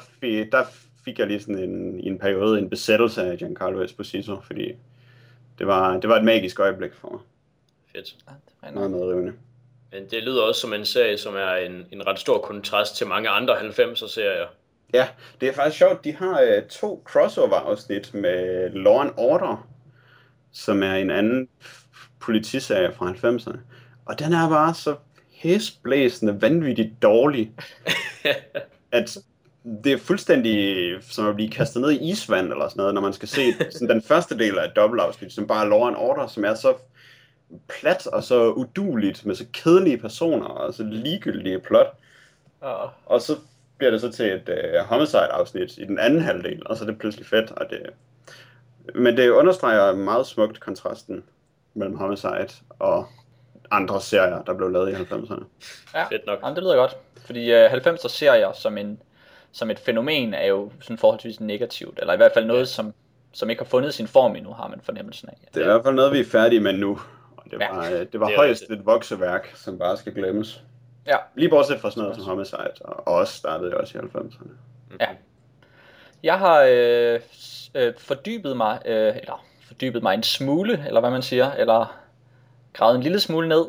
der 0.52 0.64
fik 1.04 1.18
jeg 1.18 1.26
lige 1.26 1.40
sådan 1.40 1.58
en, 1.58 2.00
i 2.00 2.06
en 2.06 2.18
periode 2.18 2.58
en 2.58 2.70
besættelse 2.70 3.22
af 3.22 3.38
Giancarlo 3.38 3.82
Esposito, 3.82 4.40
fordi 4.40 4.72
det 5.58 5.66
var, 5.66 6.00
det 6.00 6.10
var 6.10 6.16
et 6.16 6.24
magisk 6.24 6.60
øjeblik 6.60 6.94
for 6.94 7.10
mig. 7.10 7.20
Fedt. 7.92 8.16
Ja, 8.28 8.32
det 8.70 8.74
Meget 8.74 8.92
rivende. 8.92 9.32
Men 9.92 10.06
det 10.10 10.22
lyder 10.22 10.42
også 10.42 10.60
som 10.60 10.72
en 10.72 10.84
serie, 10.84 11.18
som 11.18 11.34
er 11.36 11.54
en, 11.54 11.86
en 11.92 12.06
ret 12.06 12.18
stor 12.18 12.38
kontrast 12.38 12.96
til 12.96 13.06
mange 13.06 13.28
andre 13.28 13.60
90'er-serier. 13.60 14.46
Ja, 14.94 15.08
det 15.40 15.48
er 15.48 15.52
faktisk 15.52 15.78
sjovt. 15.78 16.04
De 16.04 16.12
har 16.12 16.42
uh, 16.42 16.68
to 16.68 17.02
crossover-afsnit 17.04 18.14
med 18.14 18.70
Law 18.70 19.00
and 19.00 19.10
Order, 19.16 19.68
som 20.52 20.82
er 20.82 20.94
en 20.94 21.10
anden 21.10 21.48
politiserie 22.20 22.92
fra 22.92 23.10
90'erne. 23.10 23.58
Og 24.06 24.18
den 24.18 24.32
er 24.32 24.48
bare 24.48 24.74
så 24.74 24.96
hæsblæsende, 25.30 26.42
vanvittigt 26.42 27.02
dårlig, 27.02 27.52
at 28.92 29.18
det 29.84 29.92
er 29.92 29.98
fuldstændig 29.98 30.76
som 31.00 31.26
at 31.26 31.34
blive 31.34 31.50
kastet 31.50 31.82
ned 31.82 31.90
i 31.90 32.10
isvand 32.10 32.52
eller 32.52 32.68
sådan 32.68 32.80
noget, 32.80 32.94
når 32.94 33.00
man 33.00 33.12
skal 33.12 33.28
se 33.28 33.42
sådan 33.70 33.88
den 33.88 34.02
første 34.02 34.38
del 34.38 34.58
af 34.58 34.64
et 34.64 34.76
dobbeltafsnit, 34.76 35.32
som 35.32 35.46
bare 35.46 35.64
er 35.64 35.68
Law 35.68 35.86
and 35.86 35.96
Order, 35.96 36.26
som 36.26 36.44
er 36.44 36.54
så 36.54 36.74
plat 37.68 38.06
og 38.06 38.22
så 38.22 38.50
uduligt 38.50 39.26
med 39.26 39.34
så 39.34 39.44
kedelige 39.52 39.98
personer 39.98 40.46
og 40.46 40.74
så 40.74 40.82
ligegyldige 40.82 41.58
plot. 41.58 41.98
Oh. 42.60 42.88
Og 43.06 43.20
så 43.20 43.36
bliver 43.78 43.90
det 43.90 44.00
så 44.00 44.10
til 44.10 44.26
et 44.26 44.48
uh, 44.48 44.86
homicide-afsnit 44.86 45.78
i 45.78 45.84
den 45.84 45.98
anden 45.98 46.20
halvdel, 46.20 46.62
og 46.66 46.76
så 46.76 46.84
er 46.84 46.88
det 46.88 46.98
pludselig 46.98 47.26
fedt. 47.26 47.50
Og 47.50 47.66
det... 47.70 47.78
Men 48.94 49.16
det 49.16 49.30
understreger 49.30 49.94
meget 49.94 50.26
smukt 50.26 50.60
kontrasten 50.60 51.24
mellem 51.74 51.96
homicide 51.96 52.48
og 52.78 53.06
andre 53.70 54.00
serier, 54.00 54.42
der 54.42 54.54
blev 54.54 54.70
lavet 54.70 54.90
i 54.90 54.94
90'erne. 54.94 55.44
Ja, 55.94 56.04
fedt 56.04 56.26
nok. 56.26 56.38
Jamen, 56.42 56.56
det 56.56 56.62
lyder 56.62 56.76
godt. 56.76 56.96
Fordi 57.16 57.64
uh, 57.64 57.72
90'er 57.72 58.08
serier 58.08 58.52
som 58.52 58.78
en 58.78 58.98
som 59.52 59.70
et 59.70 59.78
fænomen 59.78 60.34
er 60.34 60.46
jo 60.46 60.70
sådan 60.80 60.98
forholdsvis 60.98 61.40
negativt, 61.40 61.98
eller 61.98 62.14
i 62.14 62.16
hvert 62.16 62.32
fald 62.34 62.44
noget, 62.44 62.68
som, 62.68 62.94
som 63.32 63.50
ikke 63.50 63.62
har 63.62 63.68
fundet 63.68 63.94
sin 63.94 64.06
form 64.06 64.36
endnu, 64.36 64.52
har 64.52 64.68
man 64.68 64.80
fornemmelsen 64.82 65.28
af. 65.28 65.48
Det 65.54 65.60
er 65.60 65.64
i 65.64 65.68
hvert 65.68 65.84
fald 65.84 65.94
noget, 65.94 66.12
vi 66.12 66.20
er 66.20 66.24
færdige 66.24 66.60
med 66.60 66.72
nu. 66.72 67.00
Og 67.36 67.44
det 67.50 67.58
var, 67.58 67.86
ja. 67.86 68.04
det 68.04 68.20
var 68.20 68.26
det 68.26 68.36
højst 68.36 68.70
et 68.70 68.86
vokseværk, 68.86 69.52
som 69.54 69.78
bare 69.78 69.96
skal 69.96 70.14
glemmes. 70.14 70.62
Ja. 71.06 71.16
Lige 71.34 71.48
bortset 71.48 71.80
fra 71.80 71.90
sådan 71.90 72.02
noget 72.02 72.16
som 72.16 72.24
Homicide, 72.24 72.72
og 72.80 73.14
også 73.14 73.32
startede 73.32 73.76
også 73.76 73.98
i 73.98 74.00
90'erne. 74.00 74.48
Ja. 75.00 75.08
Jeg 76.22 76.38
har 76.38 76.66
øh, 76.70 77.20
øh, 77.74 77.94
fordybet 77.98 78.56
mig, 78.56 78.78
øh, 78.84 79.16
eller 79.16 79.44
fordybet 79.68 80.02
mig 80.02 80.14
en 80.14 80.22
smule, 80.22 80.84
eller 80.86 81.00
hvad 81.00 81.10
man 81.10 81.22
siger, 81.22 81.52
eller 81.52 81.98
gravet 82.72 82.96
en 82.96 83.02
lille 83.02 83.20
smule 83.20 83.48
ned, 83.48 83.66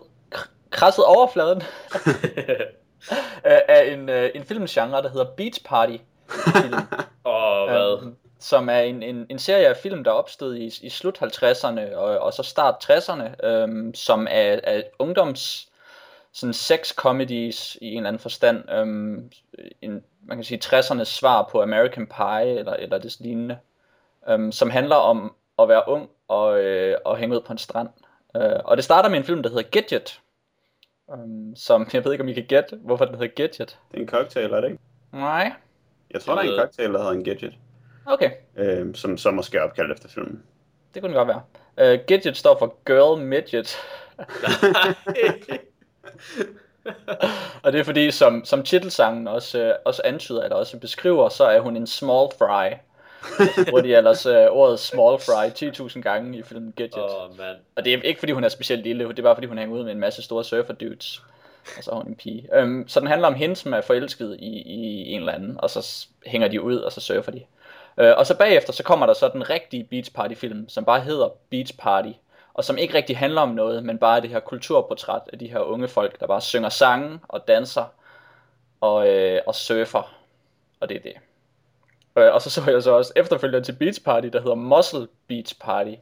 krasset 0.69 1.05
overfladen 1.05 1.63
af 3.43 3.93
en, 3.93 4.09
uh, 4.09 4.25
en 4.35 4.43
filmgenre, 4.43 5.01
der 5.01 5.09
hedder 5.09 5.25
Beach 5.25 5.63
Party. 5.65 5.97
Film. 6.29 6.73
oh, 7.23 7.69
hvad? 7.69 8.01
Um, 8.01 8.17
som 8.39 8.69
er 8.69 8.79
en, 8.79 9.03
en, 9.03 9.25
en 9.29 9.39
serie 9.39 9.67
af 9.67 9.77
film, 9.77 10.03
der 10.03 10.11
opstod 10.11 10.55
i, 10.55 10.71
i 10.81 10.89
slut 10.89 11.21
50'erne 11.21 11.95
og, 11.95 12.19
og 12.19 12.33
så 12.33 12.43
start 12.43 12.89
60'erne, 12.89 13.47
um, 13.47 13.93
som 13.93 14.27
er, 14.29 14.59
er 14.63 14.81
ungdoms 14.99 15.67
sådan 16.33 16.53
sex 16.53 16.95
comedies 16.95 17.77
i 17.81 17.91
en 17.91 17.97
eller 17.97 18.07
anden 18.07 18.19
forstand. 18.19 18.69
Um, 18.81 19.31
en, 19.81 20.03
man 20.25 20.37
kan 20.37 20.43
sige 20.43 20.61
60'ernes 20.63 21.03
svar 21.03 21.49
på 21.51 21.61
American 21.61 22.07
Pie 22.07 22.59
eller, 22.59 22.73
eller 22.73 22.97
det 22.97 23.15
lignende, 23.19 23.57
um, 24.27 24.51
som 24.51 24.69
handler 24.69 24.95
om 24.95 25.35
at 25.59 25.69
være 25.69 25.83
ung 25.87 26.09
og, 26.27 26.63
øh, 26.63 26.97
og 27.05 27.17
hænge 27.17 27.35
ud 27.35 27.41
på 27.41 27.53
en 27.53 27.57
strand. 27.57 27.89
Uh, 28.35 28.41
og 28.65 28.77
det 28.77 28.85
starter 28.85 29.09
med 29.09 29.17
en 29.17 29.23
film, 29.23 29.43
der 29.43 29.49
hedder 29.49 29.69
Gadget, 29.71 30.19
Um, 31.07 31.55
som, 31.55 31.87
jeg 31.93 32.05
ved 32.05 32.11
ikke, 32.11 32.21
om 32.21 32.27
I 32.27 32.33
kan 32.33 32.45
gætte, 32.45 32.75
hvorfor 32.75 33.05
den 33.05 33.15
hedder 33.15 33.33
Gadget. 33.35 33.79
Det 33.91 33.97
er 33.97 34.01
en 34.01 34.07
cocktail, 34.07 34.51
er 34.51 34.61
det 34.61 34.71
ikke? 34.71 34.83
Nej. 35.11 35.53
Jeg 36.11 36.21
tror, 36.21 36.35
der 36.35 36.41
er 36.41 36.45
en 36.45 36.59
cocktail, 36.59 36.93
der 36.93 36.97
hedder 36.97 37.11
en 37.11 37.23
Gadget. 37.23 37.53
Okay. 38.05 38.31
Øh, 38.57 38.95
som 38.95 39.17
så 39.17 39.31
måske 39.31 39.57
er 39.57 39.61
opkaldt 39.61 39.91
efter 39.91 40.09
filmen. 40.09 40.43
Det 40.93 41.01
kunne 41.01 41.13
det 41.13 41.17
godt 41.17 41.27
være. 41.27 41.41
Uh, 41.93 41.99
Gadget 42.07 42.37
står 42.37 42.59
for 42.59 42.75
Girl 42.85 43.21
Midget. 43.21 43.77
og 47.63 47.73
det 47.73 47.79
er 47.79 47.83
fordi, 47.83 48.11
som, 48.11 48.45
som 48.45 48.63
titelsangen 48.63 49.27
også, 49.27 49.69
uh, 49.69 49.75
også 49.85 50.01
antyder, 50.05 50.43
eller 50.43 50.55
også 50.55 50.79
beskriver, 50.79 51.29
så 51.29 51.43
er 51.43 51.59
hun 51.59 51.77
en 51.77 51.87
small 51.87 52.27
fry 52.37 52.71
hvor 53.69 53.81
de 53.81 53.95
ellers 53.95 54.25
uh, 54.25 54.33
ordet 54.33 54.79
small 54.79 55.19
fry 55.19 55.49
10.000 55.89 56.01
gange 56.01 56.37
i 56.37 56.43
filmen 56.43 56.73
Gadget. 56.75 56.97
Oh, 56.97 57.37
man. 57.37 57.55
Og 57.75 57.85
det 57.85 57.93
er 57.93 58.01
ikke 58.01 58.19
fordi 58.19 58.31
hun 58.31 58.43
er 58.43 58.49
specielt 58.49 58.83
lille, 58.83 59.07
det 59.07 59.19
er 59.19 59.23
bare 59.23 59.35
fordi 59.35 59.47
hun 59.47 59.57
hænger 59.57 59.75
ud 59.75 59.83
med 59.83 59.91
en 59.91 59.99
masse 59.99 60.21
store 60.21 60.43
surfer 60.43 60.73
dudes. 60.73 61.21
Og 61.77 61.83
så 61.83 61.91
er 61.91 61.95
hun 61.95 62.07
en 62.07 62.15
pige. 62.15 62.49
Um, 62.61 62.87
så 62.87 62.99
den 62.99 63.07
handler 63.07 63.27
om 63.27 63.33
hende, 63.33 63.55
som 63.55 63.73
er 63.73 63.81
forelsket 63.81 64.37
i, 64.39 64.61
i 64.61 65.11
en 65.11 65.19
eller 65.19 65.33
anden, 65.33 65.55
og 65.59 65.69
så 65.69 66.07
hænger 66.25 66.47
de 66.47 66.61
ud, 66.61 66.75
og 66.75 66.91
så 66.91 67.01
surfer 67.01 67.31
de. 67.31 67.41
Uh, 67.97 68.17
og 68.17 68.27
så 68.27 68.37
bagefter, 68.37 68.73
så 68.73 68.83
kommer 68.83 69.05
der 69.05 69.13
så 69.13 69.29
den 69.33 69.49
rigtige 69.49 69.83
Beach 69.83 70.13
Party 70.13 70.35
film, 70.35 70.69
som 70.69 70.85
bare 70.85 70.99
hedder 70.99 71.29
Beach 71.49 71.77
Party, 71.77 72.11
og 72.53 72.63
som 72.63 72.77
ikke 72.77 72.93
rigtig 72.93 73.17
handler 73.17 73.41
om 73.41 73.49
noget, 73.49 73.83
men 73.83 73.97
bare 73.97 74.21
det 74.21 74.29
her 74.29 74.39
kulturportræt 74.39 75.21
af 75.33 75.39
de 75.39 75.47
her 75.47 75.59
unge 75.59 75.87
folk, 75.87 76.19
der 76.19 76.27
bare 76.27 76.41
synger 76.41 76.69
sange 76.69 77.19
og 77.27 77.47
danser 77.47 77.85
og, 78.81 79.07
øh, 79.09 79.41
og 79.47 79.55
surfer. 79.55 80.15
Og 80.79 80.89
det 80.89 80.97
er 80.97 81.01
det. 81.01 81.13
Øh, 82.17 82.33
og 82.33 82.41
så 82.41 82.49
så 82.49 82.71
jeg 82.71 82.83
så 82.83 82.91
også 82.91 83.13
efterfølgende 83.15 83.65
til 83.65 83.73
Beach 83.73 84.03
Party, 84.03 84.27
der 84.27 84.41
hedder 84.41 84.55
Muscle 84.55 85.07
Beach 85.27 85.59
Party. 85.59 85.93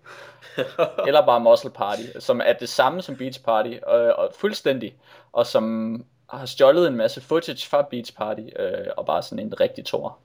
eller 1.07 1.25
bare 1.25 1.39
Muscle 1.39 1.69
Party, 1.69 2.01
som 2.19 2.41
er 2.45 2.53
det 2.53 2.69
samme 2.69 3.01
som 3.01 3.15
Beach 3.15 3.43
Party, 3.43 3.69
øh, 3.69 4.11
og 4.17 4.31
fuldstændig, 4.35 4.95
og 5.31 5.47
som 5.47 6.05
har 6.29 6.45
stjålet 6.45 6.87
en 6.87 6.95
masse 6.95 7.21
footage 7.21 7.69
fra 7.69 7.81
Beach 7.81 8.15
Party, 8.15 8.41
øh, 8.59 8.87
og 8.97 9.05
bare 9.05 9.23
sådan 9.23 9.45
en 9.45 9.59
rigtig 9.59 9.85
tor. 9.85 10.17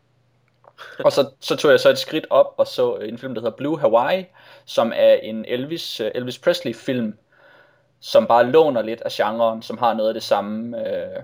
og 1.04 1.12
så, 1.12 1.30
så 1.40 1.56
tog 1.56 1.70
jeg 1.70 1.80
så 1.80 1.90
et 1.90 1.98
skridt 1.98 2.26
op 2.30 2.54
og 2.56 2.66
så 2.66 2.94
en 2.94 3.18
film, 3.18 3.34
der 3.34 3.40
hedder 3.40 3.56
Blue 3.56 3.80
Hawaii, 3.80 4.26
som 4.64 4.92
er 4.94 5.14
en 5.14 5.44
Elvis, 5.44 6.00
øh, 6.00 6.10
Elvis 6.14 6.38
Presley 6.38 6.74
film, 6.74 7.18
som 8.00 8.26
bare 8.26 8.46
låner 8.46 8.82
lidt 8.82 9.00
af 9.00 9.10
genren, 9.10 9.62
som 9.62 9.78
har 9.78 9.94
noget 9.94 10.08
af 10.08 10.14
det 10.14 10.22
samme. 10.22 10.88
Øh, 10.88 11.22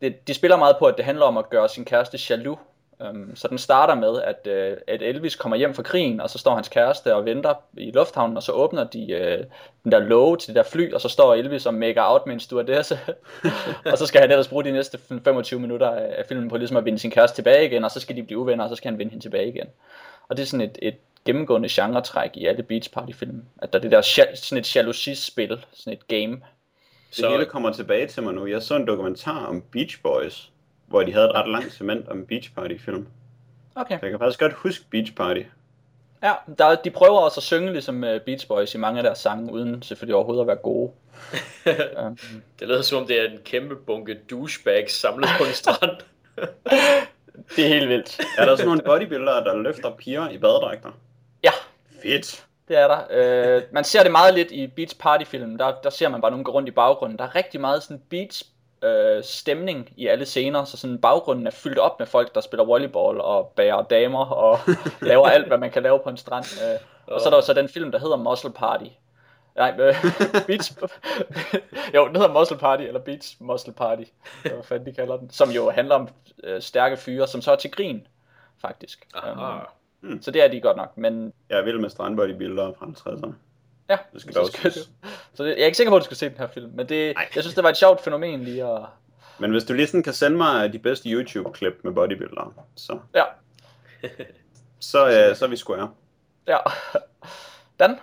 det, 0.00 0.28
de 0.28 0.34
spiller 0.34 0.56
meget 0.56 0.76
på, 0.78 0.86
at 0.86 0.96
det 0.96 1.04
handler 1.04 1.24
om 1.24 1.36
at 1.36 1.50
gøre 1.50 1.68
sin 1.68 1.84
kæreste 1.84 2.18
jaloux, 2.30 2.58
Um, 3.00 3.36
så 3.36 3.48
den 3.48 3.58
starter 3.58 3.94
med, 3.94 4.22
at, 4.22 4.46
uh, 4.46 4.78
at 4.86 5.02
Elvis 5.02 5.36
kommer 5.36 5.56
hjem 5.56 5.74
fra 5.74 5.82
krigen, 5.82 6.20
og 6.20 6.30
så 6.30 6.38
står 6.38 6.54
hans 6.54 6.68
kæreste 6.68 7.14
og 7.14 7.24
venter 7.24 7.54
i 7.76 7.90
lufthavnen, 7.90 8.36
og 8.36 8.42
så 8.42 8.52
åbner 8.52 8.84
de 8.84 8.98
uh, 9.00 9.46
den 9.84 9.92
der 9.92 9.98
låge 9.98 10.36
til 10.36 10.48
det 10.48 10.56
der 10.56 10.62
fly, 10.62 10.92
og 10.92 11.00
så 11.00 11.08
står 11.08 11.34
Elvis 11.34 11.66
og 11.66 11.74
make 11.74 12.02
out 12.02 12.26
med 12.26 12.34
en 12.34 12.40
stewardesse, 12.40 12.98
og 13.92 13.98
så 13.98 14.06
skal 14.06 14.20
han 14.20 14.30
ellers 14.30 14.48
bruge 14.48 14.64
de 14.64 14.72
næste 14.72 14.98
25 15.24 15.60
minutter 15.60 15.90
af 15.90 16.24
filmen 16.28 16.48
på 16.48 16.56
ligesom 16.56 16.76
at 16.76 16.84
vinde 16.84 16.98
sin 16.98 17.10
kæreste 17.10 17.36
tilbage 17.36 17.66
igen, 17.66 17.84
og 17.84 17.90
så 17.90 18.00
skal 18.00 18.16
de 18.16 18.22
blive 18.22 18.38
uvenner, 18.38 18.64
og 18.64 18.70
så 18.70 18.76
skal 18.76 18.90
han 18.90 18.98
vinde 18.98 19.10
hende 19.10 19.24
tilbage 19.24 19.48
igen. 19.48 19.66
Og 20.28 20.36
det 20.36 20.42
er 20.42 20.46
sådan 20.46 20.66
et, 20.66 20.78
et 20.82 20.96
gennemgående 21.24 21.68
genretræk 21.68 22.30
i 22.34 22.46
alle 22.46 22.62
Beach 22.62 22.90
Party 22.90 23.12
film, 23.12 23.42
at 23.62 23.72
der 23.72 23.78
er 23.78 23.82
det 23.82 23.90
der 23.90 24.00
sådan 24.34 24.58
et 24.58 24.76
jalousi-spil, 24.76 25.64
sådan 25.72 25.92
et 25.92 26.08
game. 26.08 26.40
Så... 27.10 27.22
Det 27.22 27.30
hele 27.30 27.44
kommer 27.44 27.72
tilbage 27.72 28.06
til 28.06 28.22
mig 28.22 28.34
nu. 28.34 28.46
Jeg 28.46 28.62
så 28.62 28.76
en 28.76 28.86
dokumentar 28.86 29.46
om 29.46 29.62
Beach 29.72 30.02
Boys, 30.02 30.50
hvor 30.88 31.02
de 31.02 31.12
havde 31.12 31.24
et 31.24 31.34
ret 31.34 31.48
langt 31.48 31.72
segment 31.72 32.08
om 32.08 32.26
Beach 32.26 32.54
Party 32.54 32.76
film. 32.78 33.06
Okay. 33.74 33.98
Så 33.98 34.06
jeg 34.06 34.10
kan 34.10 34.18
faktisk 34.18 34.40
godt 34.40 34.52
huske 34.52 34.84
Beach 34.90 35.14
Party. 35.14 35.42
Ja, 36.22 36.32
der, 36.58 36.74
de 36.74 36.90
prøver 36.90 37.18
også 37.18 37.40
at 37.40 37.42
synge 37.42 37.72
ligesom 37.72 38.02
uh, 38.02 38.20
Beach 38.26 38.48
Boys 38.48 38.74
i 38.74 38.78
mange 38.78 38.98
af 38.98 39.02
deres 39.02 39.18
sange, 39.18 39.52
uden 39.52 39.82
selvfølgelig 39.82 40.14
overhovedet 40.14 40.40
at 40.40 40.46
være 40.46 40.56
gode. 40.56 40.92
um. 42.06 42.18
Det 42.60 42.68
lyder 42.68 42.82
som 42.82 42.98
om, 42.98 43.06
det 43.06 43.20
er 43.20 43.30
en 43.30 43.38
kæmpe 43.44 43.76
bunke 43.76 44.18
douchebags 44.30 45.00
samlet 45.00 45.28
på 45.38 45.44
en 45.44 45.52
strand. 45.62 45.96
det 47.56 47.64
er 47.64 47.68
helt 47.68 47.88
vildt. 47.88 48.20
Er 48.38 48.44
der 48.44 48.56
sådan 48.56 48.66
nogle 48.66 48.82
bodybuildere, 48.82 49.44
der 49.44 49.56
løfter 49.56 49.90
piger 49.90 50.28
i 50.28 50.38
badedragter? 50.38 50.90
Ja. 51.44 51.50
Fedt. 52.02 52.44
Det 52.68 52.78
er 52.78 52.88
der. 52.88 53.56
Uh, 53.56 53.62
man 53.72 53.84
ser 53.84 54.02
det 54.02 54.12
meget 54.12 54.34
lidt 54.34 54.50
i 54.50 54.66
Beach 54.66 54.98
Party 54.98 55.24
filmen. 55.24 55.58
Der, 55.58 55.74
der 55.82 55.90
ser 55.90 56.08
man 56.08 56.20
bare 56.20 56.30
nogen 56.30 56.44
gå 56.44 56.52
rundt 56.52 56.68
i 56.68 56.72
baggrunden. 56.72 57.18
Der 57.18 57.24
er 57.24 57.34
rigtig 57.34 57.60
meget 57.60 57.82
sådan 57.82 58.02
beach 58.10 58.44
øh, 58.82 59.24
stemning 59.24 59.92
i 59.96 60.06
alle 60.06 60.26
scener, 60.26 60.64
så 60.64 60.76
sådan 60.76 60.98
baggrunden 60.98 61.46
er 61.46 61.50
fyldt 61.50 61.78
op 61.78 61.98
med 61.98 62.06
folk, 62.06 62.34
der 62.34 62.40
spiller 62.40 62.64
volleyball 62.64 63.20
og 63.20 63.52
bærer 63.56 63.82
damer 63.82 64.24
og 64.24 64.58
laver 65.00 65.26
alt, 65.26 65.46
hvad 65.46 65.58
man 65.58 65.70
kan 65.70 65.82
lave 65.82 66.00
på 66.04 66.10
en 66.10 66.16
strand. 66.16 66.44
Øh. 66.64 66.80
Og 67.06 67.20
så 67.20 67.28
er 67.28 67.30
der 67.30 67.40
så 67.40 67.52
den 67.52 67.68
film, 67.68 67.92
der 67.92 67.98
hedder 67.98 68.16
Muscle 68.16 68.50
Party. 68.50 68.90
Nej, 69.56 69.74
øh, 69.78 69.94
Beach... 70.46 70.78
jo, 71.94 72.06
den 72.06 72.16
hedder 72.16 72.32
Muscle 72.32 72.58
Party, 72.58 72.82
eller 72.82 73.00
Beach 73.00 73.36
Muscle 73.40 73.72
Party, 73.72 74.02
hvad 74.42 74.62
fanden 74.62 74.86
de 74.86 74.92
kalder 74.92 75.16
den. 75.16 75.30
Som 75.30 75.50
jo 75.50 75.70
handler 75.70 75.94
om 75.94 76.08
øh, 76.44 76.62
stærke 76.62 76.96
fyre, 76.96 77.26
som 77.26 77.40
så 77.40 77.52
er 77.52 77.56
til 77.56 77.70
grin, 77.70 78.06
faktisk. 78.60 79.06
Aha. 79.14 79.58
Um, 80.02 80.22
Så 80.22 80.30
det 80.30 80.44
er 80.44 80.48
de 80.48 80.60
godt 80.60 80.76
nok, 80.76 80.96
men... 80.96 81.32
Jeg 81.50 81.64
vild 81.64 81.78
med 81.78 81.90
strandbodybuildere 81.90 82.74
fra 82.78 82.86
50'erne. 82.86 83.32
Ja, 83.88 83.96
det 84.12 84.20
skal 84.20 84.34
så, 84.34 84.50
skal 84.52 84.70
du. 84.70 84.80
så 85.34 85.44
det, 85.44 85.50
jeg 85.50 85.60
er 85.60 85.66
ikke 85.66 85.76
sikker 85.76 85.90
på, 85.90 85.96
at 85.96 86.00
du 86.00 86.04
skal 86.04 86.16
se 86.16 86.28
den 86.28 86.38
her 86.38 86.46
film, 86.46 86.70
men 86.74 86.88
det, 86.88 87.14
jeg 87.34 87.42
synes, 87.42 87.54
det 87.54 87.64
var 87.64 87.70
et 87.70 87.76
sjovt 87.76 88.00
fænomen 88.00 88.44
lige 88.44 88.64
at... 88.64 88.80
Men 89.38 89.50
hvis 89.50 89.64
du 89.64 89.72
lige 89.72 89.86
sådan 89.86 90.02
kan 90.02 90.12
sende 90.12 90.36
mig 90.36 90.72
de 90.72 90.78
bedste 90.78 91.08
YouTube-klip 91.08 91.80
med 91.84 91.92
bodybuildere, 91.92 92.52
så... 92.76 92.98
Ja. 93.14 93.24
så, 94.80 95.06
øh, 95.06 95.36
så 95.36 95.44
er 95.44 95.48
vi 95.48 95.56
square. 95.56 95.90
Ja. 96.46 96.56
Dan? 97.80 97.98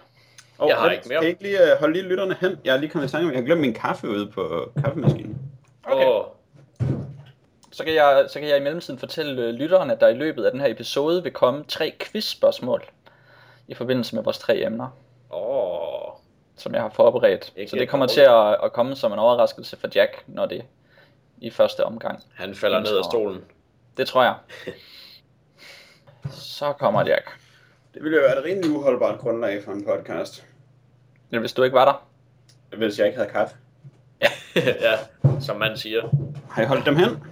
Oh, 0.57 0.69
jeg 0.69 0.77
har 0.77 0.91
ikke 0.91 1.09
mere. 1.09 1.19
Kan 1.19 1.29
ikke 1.29 1.41
lige 1.41 1.57
uh, 1.73 1.79
holde 1.79 1.93
lige 1.93 2.09
lytterne 2.09 2.35
hen? 2.39 2.57
Jeg 2.63 2.75
er 2.75 2.79
lige 2.79 2.89
kommet 2.89 3.07
i 3.07 3.11
tanke 3.11 3.27
om, 3.27 3.31
jeg 3.31 3.39
har 3.39 3.45
glemt 3.45 3.61
min 3.61 3.73
kaffe 3.73 4.09
ude 4.09 4.27
på 4.27 4.71
kaffemaskinen. 4.83 5.37
Okay. 5.83 6.05
Oh. 6.05 6.25
Så 7.71 7.83
kan, 7.83 7.93
jeg, 7.93 8.25
så 8.29 8.39
kan 8.39 8.49
jeg 8.49 8.57
i 8.57 8.63
mellemtiden 8.63 8.99
fortælle 8.99 9.51
lytterne, 9.51 9.93
at 9.93 9.99
der 9.99 10.07
i 10.07 10.13
løbet 10.13 10.45
af 10.45 10.51
den 10.51 10.61
her 10.61 10.67
episode 10.67 11.23
vil 11.23 11.31
komme 11.31 11.63
tre 11.67 11.93
quiz-spørgsmål 11.99 12.83
i 13.67 13.73
forbindelse 13.73 14.15
med 14.15 14.23
vores 14.23 14.37
tre 14.37 14.65
emner. 14.65 14.89
Som 16.57 16.73
jeg 16.73 16.81
har 16.81 16.89
forberedt. 16.89 17.53
Ikke 17.55 17.69
så 17.69 17.75
det 17.75 17.89
kommer 17.89 18.07
til 18.07 18.21
at, 18.21 18.57
at 18.63 18.73
komme 18.73 18.95
som 18.95 19.13
en 19.13 19.19
overraskelse 19.19 19.77
for 19.77 19.87
Jack, 19.95 20.23
når 20.27 20.45
det 20.45 20.65
i 21.37 21.49
første 21.49 21.85
omgang. 21.85 22.23
Han 22.35 22.55
falder 22.55 22.79
ned 22.79 22.97
af 22.97 23.05
stolen. 23.05 23.43
Det 23.97 24.07
tror 24.07 24.23
jeg. 24.23 24.35
så 26.31 26.73
kommer 26.73 27.07
Jack. 27.07 27.29
Det 27.93 28.03
ville 28.03 28.17
jo 28.17 28.23
være 28.23 28.37
et 28.39 28.45
rimelig 28.45 28.71
uholdbart 28.71 29.19
grundlag 29.19 29.63
for 29.63 29.71
en 29.71 29.85
podcast. 29.85 30.45
Ja, 31.31 31.39
hvis 31.39 31.53
du 31.53 31.63
ikke 31.63 31.75
var 31.75 31.85
der. 31.85 32.07
Hvis 32.77 32.99
jeg 32.99 33.07
ikke 33.07 33.17
havde 33.17 33.31
kaffe. 33.31 33.55
Ja, 34.21 34.27
ja 34.89 34.97
som 35.39 35.57
man 35.57 35.77
siger. 35.77 36.01
Har 36.49 36.63
I 36.63 36.65
holdt 36.65 36.85
dem 36.85 36.95
hen? 36.95 37.23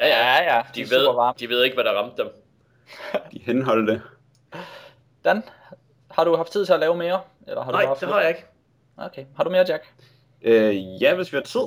Ja, 0.00 0.06
ja, 0.06 0.54
ja. 0.54 0.62
De, 0.74 0.80
ved, 0.80 1.34
de 1.40 1.48
ved 1.48 1.64
ikke, 1.64 1.74
hvad 1.74 1.84
der 1.84 1.92
ramte 1.92 2.22
dem. 2.22 2.30
de 3.32 3.38
henholdte. 3.38 4.02
Dan, 5.24 5.42
har 6.10 6.24
du 6.24 6.36
haft 6.36 6.52
tid 6.52 6.66
til 6.66 6.72
at 6.72 6.80
lave 6.80 6.96
mere? 6.96 7.20
Eller 7.46 7.62
har 7.62 7.72
Nej, 7.72 7.82
du 7.82 7.88
haft 7.88 8.00
det 8.00 8.08
har 8.08 8.20
jeg 8.20 8.28
ikke. 8.28 8.44
Okay. 8.98 9.24
Har 9.36 9.44
du 9.44 9.50
mere, 9.50 9.64
Jack? 9.68 9.94
Øh, 10.42 11.02
ja, 11.02 11.14
hvis 11.14 11.32
vi 11.32 11.36
har 11.36 11.42
tid. 11.42 11.60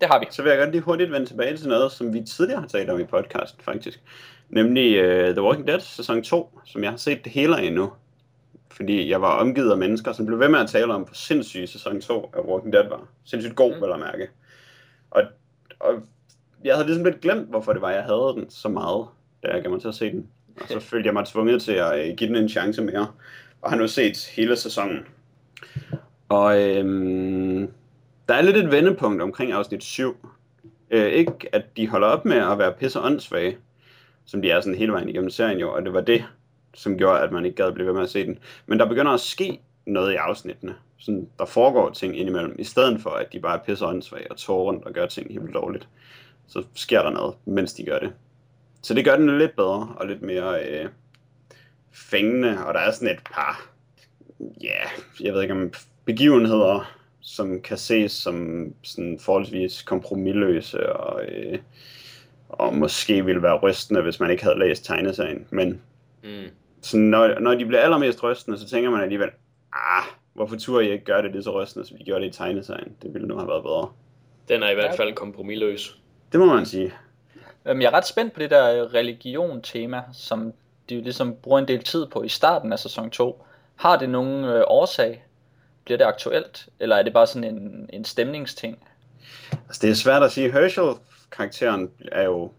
Det 0.00 0.08
har 0.08 0.20
vi. 0.20 0.26
Så 0.30 0.42
vil 0.42 0.50
jeg 0.50 0.58
godt 0.58 0.70
lige 0.70 0.82
hurtigt 0.82 1.12
vende 1.12 1.26
tilbage 1.26 1.56
til 1.56 1.68
noget, 1.68 1.92
som 1.92 2.14
vi 2.14 2.22
tidligere 2.22 2.60
har 2.60 2.68
talt 2.68 2.90
om 2.90 3.00
i 3.00 3.04
podcasten, 3.04 3.64
faktisk. 3.64 4.02
Nemlig 4.48 5.04
uh, 5.04 5.34
The 5.34 5.42
Walking 5.42 5.66
Dead 5.66 5.80
sæson 5.80 6.22
2, 6.22 6.60
som 6.64 6.82
jeg 6.82 6.90
har 6.90 6.96
set 6.96 7.24
det 7.24 7.32
hele 7.32 7.58
af 7.58 7.62
endnu. 7.62 7.92
Fordi 8.70 9.10
jeg 9.10 9.22
var 9.22 9.36
omgivet 9.36 9.70
af 9.70 9.78
mennesker, 9.78 10.12
som 10.12 10.26
blev 10.26 10.40
ved 10.40 10.48
med 10.48 10.60
at 10.60 10.68
tale 10.68 10.94
om, 10.94 11.02
hvor 11.02 11.14
sindssyg 11.14 11.68
sæson 11.68 12.00
2 12.00 12.30
af 12.36 12.40
Walking 12.40 12.72
Dead 12.72 12.88
var. 12.88 13.08
Sindssygt 13.24 13.56
god, 13.56 13.74
mm. 13.74 13.82
vel 13.82 13.92
at 13.92 13.98
mærke. 13.98 14.28
Og, 15.10 15.22
og 15.80 15.94
jeg 16.64 16.74
havde 16.74 16.86
ligesom 16.86 17.04
lidt 17.04 17.20
glemt, 17.20 17.48
hvorfor 17.48 17.72
det 17.72 17.82
var, 17.82 17.90
jeg 17.90 18.02
havde 18.02 18.34
den 18.36 18.50
så 18.50 18.68
meget, 18.68 19.06
da 19.42 19.48
jeg 19.48 19.62
gav 19.62 19.70
mig 19.70 19.80
til 19.80 19.88
at 19.88 19.94
se 19.94 20.10
den. 20.10 20.28
Og 20.60 20.68
så 20.68 20.80
følte 20.90 21.06
jeg 21.06 21.14
mig 21.14 21.26
tvunget 21.26 21.62
til 21.62 21.72
at 21.72 22.10
uh, 22.10 22.16
give 22.16 22.28
den 22.28 22.36
en 22.36 22.48
chance 22.48 22.82
mere. 22.82 23.06
Og 23.62 23.70
har 23.70 23.76
nu 23.76 23.88
set 23.88 24.26
hele 24.36 24.56
sæsonen. 24.56 25.06
Og 26.30 26.62
øhm, 26.62 27.72
der 28.28 28.34
er 28.34 28.42
lidt 28.42 28.56
et 28.56 28.70
vendepunkt 28.70 29.22
omkring 29.22 29.52
afsnit 29.52 29.84
7. 29.84 30.28
Øh, 30.90 31.06
ikke 31.06 31.32
at 31.52 31.76
de 31.76 31.88
holder 31.88 32.08
op 32.08 32.24
med 32.24 32.36
at 32.36 32.58
være 32.58 32.72
pisse 32.72 33.00
åndssvage, 33.00 33.58
som 34.24 34.42
de 34.42 34.50
er 34.50 34.60
sådan 34.60 34.78
hele 34.78 34.92
vejen 34.92 35.08
igennem 35.08 35.30
serien 35.30 35.58
jo, 35.58 35.72
og 35.72 35.84
det 35.84 35.92
var 35.92 36.00
det, 36.00 36.24
som 36.74 36.98
gjorde, 36.98 37.20
at 37.20 37.32
man 37.32 37.44
ikke 37.44 37.62
gad 37.62 37.72
blive 37.72 37.86
ved 37.86 37.94
med 37.94 38.02
at 38.02 38.10
se 38.10 38.26
den. 38.26 38.38
Men 38.66 38.78
der 38.78 38.88
begynder 38.88 39.12
at 39.12 39.20
ske 39.20 39.60
noget 39.86 40.12
i 40.12 40.16
afsnittene. 40.16 40.74
Sådan, 40.98 41.28
der 41.38 41.44
foregår 41.44 41.90
ting 41.90 42.18
indimellem, 42.18 42.56
i 42.58 42.64
stedet 42.64 43.00
for, 43.00 43.10
at 43.10 43.32
de 43.32 43.40
bare 43.40 43.58
er 43.58 43.62
pisse 43.62 43.86
åndssvage 43.86 44.30
og 44.30 44.36
tårer 44.36 44.64
rundt 44.64 44.84
og 44.84 44.92
gør 44.92 45.06
ting 45.06 45.32
helt 45.32 45.54
dårligt. 45.54 45.88
Så 46.46 46.64
sker 46.74 47.02
der 47.02 47.10
noget, 47.10 47.34
mens 47.44 47.74
de 47.74 47.84
gør 47.84 47.98
det. 47.98 48.12
Så 48.82 48.94
det 48.94 49.04
gør 49.04 49.16
den 49.16 49.38
lidt 49.38 49.56
bedre 49.56 49.94
og 49.96 50.06
lidt 50.06 50.22
mere 50.22 50.64
øh, 50.64 50.88
fængende, 51.92 52.66
og 52.66 52.74
der 52.74 52.80
er 52.80 52.90
sådan 52.90 53.14
et 53.14 53.22
par, 53.34 53.70
ja, 54.40 54.66
yeah, 54.66 54.90
jeg 55.20 55.34
ved 55.34 55.42
ikke 55.42 55.54
om 55.54 55.72
begivenheder, 56.12 56.92
som 57.20 57.60
kan 57.60 57.78
ses 57.78 58.12
som 58.12 58.66
sådan 58.82 59.18
forholdsvis 59.18 59.82
kompromilløse 59.82 60.92
og, 60.92 61.24
øh, 61.24 61.58
og 62.48 62.74
måske 62.74 63.24
ville 63.24 63.42
være 63.42 63.58
rystende, 63.58 64.02
hvis 64.02 64.20
man 64.20 64.30
ikke 64.30 64.42
havde 64.42 64.58
læst 64.58 64.84
tegneserien. 64.84 65.46
Men 65.50 65.80
mm. 66.22 66.44
så 66.82 66.96
når, 66.96 67.38
når 67.40 67.54
de 67.54 67.66
bliver 67.66 67.80
allermest 67.80 68.22
rystende, 68.22 68.58
så 68.58 68.68
tænker 68.68 68.90
man 68.90 69.02
alligevel, 69.02 69.28
ah, 69.72 70.04
hvorfor 70.32 70.56
turde 70.56 70.84
jeg 70.84 70.92
ikke 70.92 71.04
gøre 71.04 71.22
det 71.22 71.32
lige 71.32 71.42
så 71.42 71.62
rystende, 71.62 71.88
som 71.88 71.98
de 71.98 72.04
gjorde 72.04 72.24
det 72.24 72.34
i 72.34 72.36
tegneserien? 72.36 72.92
Det 73.02 73.14
ville 73.14 73.28
nu 73.28 73.36
have 73.36 73.48
været 73.48 73.62
bedre. 73.62 73.88
Den 74.48 74.62
er 74.62 74.70
i 74.70 74.74
hvert 74.74 74.96
fald 74.96 75.14
kompromilløs. 75.14 75.98
Det 76.32 76.40
må 76.40 76.46
man 76.46 76.66
sige. 76.66 76.92
Øhm, 77.66 77.80
jeg 77.80 77.86
er 77.86 77.94
ret 77.94 78.06
spændt 78.06 78.32
på 78.32 78.40
det 78.40 78.50
der 78.50 78.94
religion-tema, 78.94 80.02
som 80.12 80.52
de 80.88 80.94
jo 80.94 81.00
ligesom 81.00 81.36
bruger 81.42 81.58
en 81.58 81.68
del 81.68 81.82
tid 81.82 82.06
på 82.06 82.22
i 82.22 82.28
starten 82.28 82.72
af 82.72 82.78
sæson 82.78 83.10
2. 83.10 83.44
Har 83.76 83.98
det 83.98 84.10
nogen 84.10 84.44
øh, 84.44 84.64
årsag? 84.66 85.24
Bliver 85.84 85.98
det 85.98 86.04
aktuelt? 86.04 86.68
Eller 86.80 86.96
er 86.96 87.02
det 87.02 87.12
bare 87.12 87.26
sådan 87.26 87.56
en, 87.56 87.90
en 87.92 88.04
stemningsting? 88.04 88.78
Altså 89.52 89.78
det 89.82 89.90
er 89.90 89.94
svært 89.94 90.22
at 90.22 90.32
sige. 90.32 90.52
Herschel-karakteren 90.52 91.90
er 92.12 92.22
jo, 92.24 92.52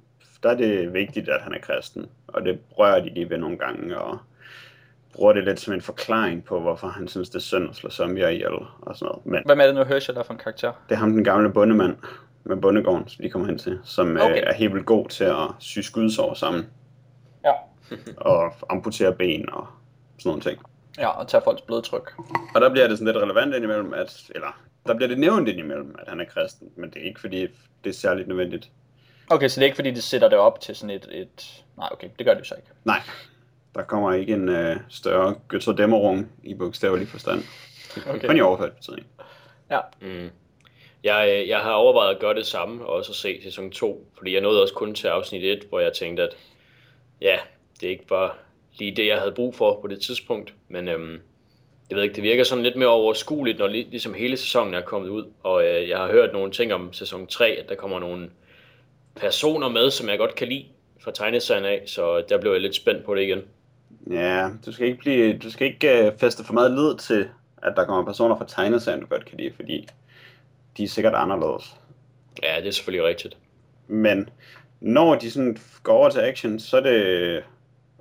der 0.43 0.49
er 0.49 0.55
det 0.55 0.93
vigtigt, 0.93 1.29
at 1.29 1.41
han 1.41 1.53
er 1.53 1.59
kristen. 1.59 2.05
Og 2.27 2.41
det 2.45 2.59
rører 2.71 3.01
de 3.03 3.13
lige 3.13 3.29
ved 3.29 3.37
nogle 3.37 3.57
gange, 3.57 3.97
og 3.97 4.17
bruger 5.13 5.33
det 5.33 5.43
lidt 5.43 5.59
som 5.59 5.73
en 5.73 5.81
forklaring 5.81 6.45
på, 6.45 6.59
hvorfor 6.59 6.87
han 6.87 7.07
synes, 7.07 7.29
det 7.29 7.35
er 7.35 7.39
synd 7.39 7.69
at 7.69 7.75
slå 7.75 7.89
zombier 7.89 8.27
ihjel 8.27 8.53
og 8.81 8.95
sådan 8.95 9.05
noget. 9.05 9.25
Men 9.25 9.41
Hvem 9.45 9.59
er 9.59 9.65
det 9.65 9.75
nu, 9.75 9.83
Herschel 9.83 10.17
er 10.17 10.23
for 10.23 10.33
en 10.33 10.39
karakter? 10.39 10.71
det 10.89 10.95
er 10.95 10.99
ham, 10.99 11.11
den 11.11 11.23
gamle 11.23 11.53
bondemand 11.53 11.95
med 12.43 12.57
bondegården, 12.57 13.07
som 13.07 13.23
de 13.23 13.29
kommer 13.29 13.47
hen 13.47 13.57
til, 13.57 13.79
som 13.83 14.15
okay. 14.15 14.25
Okay. 14.25 14.37
øh, 14.37 14.43
er 14.47 14.53
helt 14.53 14.73
vildt 14.73 14.85
god 14.85 15.07
til 15.07 15.23
at 15.23 15.47
sy 15.59 15.79
skudsår 15.79 16.33
sammen 16.33 16.65
Ja. 17.45 17.51
og 18.31 18.53
amputere 18.69 19.13
ben 19.13 19.49
og 19.53 19.67
sådan 20.19 20.29
nogle 20.29 20.41
ting. 20.41 20.59
Ja, 20.97 21.07
og 21.07 21.27
tage 21.27 21.43
folks 21.43 21.61
blodtryk. 21.61 22.13
Og 22.55 22.61
der 22.61 22.69
bliver 22.69 22.87
det 22.87 22.97
sådan 22.97 23.13
lidt 23.13 23.23
relevant 23.23 23.55
indimellem, 23.55 23.93
at, 23.93 24.23
eller 24.35 24.61
der 24.87 24.95
bliver 24.95 25.07
det 25.07 25.19
nævnt 25.19 25.49
indimellem, 25.49 25.95
at 25.99 26.07
han 26.07 26.19
er 26.19 26.25
kristen, 26.25 26.69
men 26.75 26.89
det 26.89 27.01
er 27.01 27.05
ikke 27.05 27.19
fordi, 27.19 27.41
det 27.83 27.89
er 27.89 27.93
særligt 27.93 28.27
nødvendigt. 28.27 28.69
Okay, 29.29 29.47
så 29.47 29.59
det 29.59 29.63
er 29.63 29.65
ikke 29.65 29.75
fordi, 29.75 29.91
de 29.91 30.01
sætter 30.01 30.29
det 30.29 30.37
op 30.37 30.61
til 30.61 30.75
sådan 30.75 30.95
et... 30.95 31.07
et... 31.11 31.63
Nej, 31.77 31.89
okay, 31.91 32.09
det 32.17 32.25
gør 32.25 32.33
det 32.33 32.39
jo 32.39 32.45
så 32.45 32.55
ikke. 32.55 32.67
Nej, 32.83 33.01
der 33.75 33.83
kommer 33.83 34.13
ikke 34.13 34.33
en 34.33 34.49
øh, 34.49 34.77
større 34.89 35.35
Götterdämmerung 35.53 36.25
i 36.43 36.53
bogstavelig 36.53 37.07
forstand. 37.07 37.43
Okay. 38.09 38.27
Kun 38.27 38.37
i 38.37 38.41
overført 38.41 38.71
betydning. 38.71 39.07
Ja. 39.71 39.79
Mm. 40.01 40.29
Jeg, 41.03 41.45
jeg 41.47 41.59
har 41.59 41.71
overvejet 41.71 42.15
at 42.15 42.21
gøre 42.21 42.33
det 42.33 42.45
samme, 42.45 42.85
og 42.85 42.93
også 42.93 43.11
at 43.11 43.15
se 43.15 43.43
sæson 43.43 43.71
2, 43.71 44.07
fordi 44.17 44.33
jeg 44.33 44.41
nåede 44.41 44.61
også 44.61 44.73
kun 44.73 44.95
til 44.95 45.07
afsnit 45.07 45.43
1, 45.43 45.65
hvor 45.69 45.79
jeg 45.79 45.93
tænkte, 45.93 46.23
at 46.23 46.37
ja, 47.21 47.37
det 47.79 47.87
er 47.87 47.91
ikke 47.91 48.07
bare 48.07 48.31
lige 48.77 48.95
det, 48.95 49.07
jeg 49.07 49.19
havde 49.19 49.31
brug 49.31 49.55
for 49.55 49.81
på 49.81 49.87
det 49.87 50.01
tidspunkt, 50.01 50.53
men 50.71 50.87
øhm, 50.87 51.19
jeg 51.89 51.95
ved 51.95 52.03
ikke, 52.03 52.15
det 52.15 52.23
virker 52.23 52.43
sådan 52.43 52.63
lidt 52.63 52.75
mere 52.75 52.89
overskueligt, 52.89 53.59
når 53.59 53.67
lig, 53.67 53.87
ligesom 53.89 54.13
hele 54.13 54.37
sæsonen 54.37 54.73
er 54.73 54.81
kommet 54.81 55.09
ud, 55.09 55.25
og 55.43 55.63
øh, 55.63 55.89
jeg 55.89 55.97
har 55.97 56.11
hørt 56.11 56.33
nogle 56.33 56.51
ting 56.51 56.73
om 56.73 56.93
sæson 56.93 57.27
3, 57.27 57.47
at 57.47 57.69
der 57.69 57.75
kommer 57.75 57.99
nogle 57.99 58.29
personer 59.15 59.69
med, 59.69 59.91
som 59.91 60.09
jeg 60.09 60.17
godt 60.17 60.35
kan 60.35 60.47
lide, 60.47 60.65
fra 61.03 61.11
tegneserien 61.11 61.65
af, 61.65 61.83
så 61.85 62.23
der 62.29 62.37
blev 62.37 62.51
jeg 62.51 62.61
lidt 62.61 62.75
spændt 62.75 63.05
på 63.05 63.15
det 63.15 63.21
igen. 63.21 63.41
Ja, 64.11 64.49
du 64.65 64.71
skal 64.71 64.87
ikke, 64.87 64.99
blive, 64.99 65.37
du 65.37 65.51
skal 65.51 65.67
ikke 65.67 66.07
uh, 66.07 66.19
feste 66.19 66.43
for 66.43 66.53
meget 66.53 66.71
lid 66.71 66.97
til, 66.97 67.29
at 67.63 67.73
der 67.75 67.85
kommer 67.85 68.05
personer 68.05 68.37
fra 68.37 68.45
tegneserien, 68.47 69.01
du 69.01 69.07
godt 69.07 69.25
kan 69.25 69.37
lide, 69.37 69.51
fordi 69.55 69.87
de 70.77 70.83
er 70.83 70.87
sikkert 70.87 71.13
anderledes. 71.15 71.75
Ja, 72.43 72.55
det 72.59 72.67
er 72.67 72.71
selvfølgelig 72.71 73.07
rigtigt. 73.07 73.37
Men 73.87 74.29
når 74.79 75.15
de 75.15 75.31
sådan 75.31 75.57
går 75.83 75.93
over 75.93 76.09
til 76.09 76.19
action, 76.19 76.59
så 76.59 76.77
er 76.77 76.81
det 76.81 77.43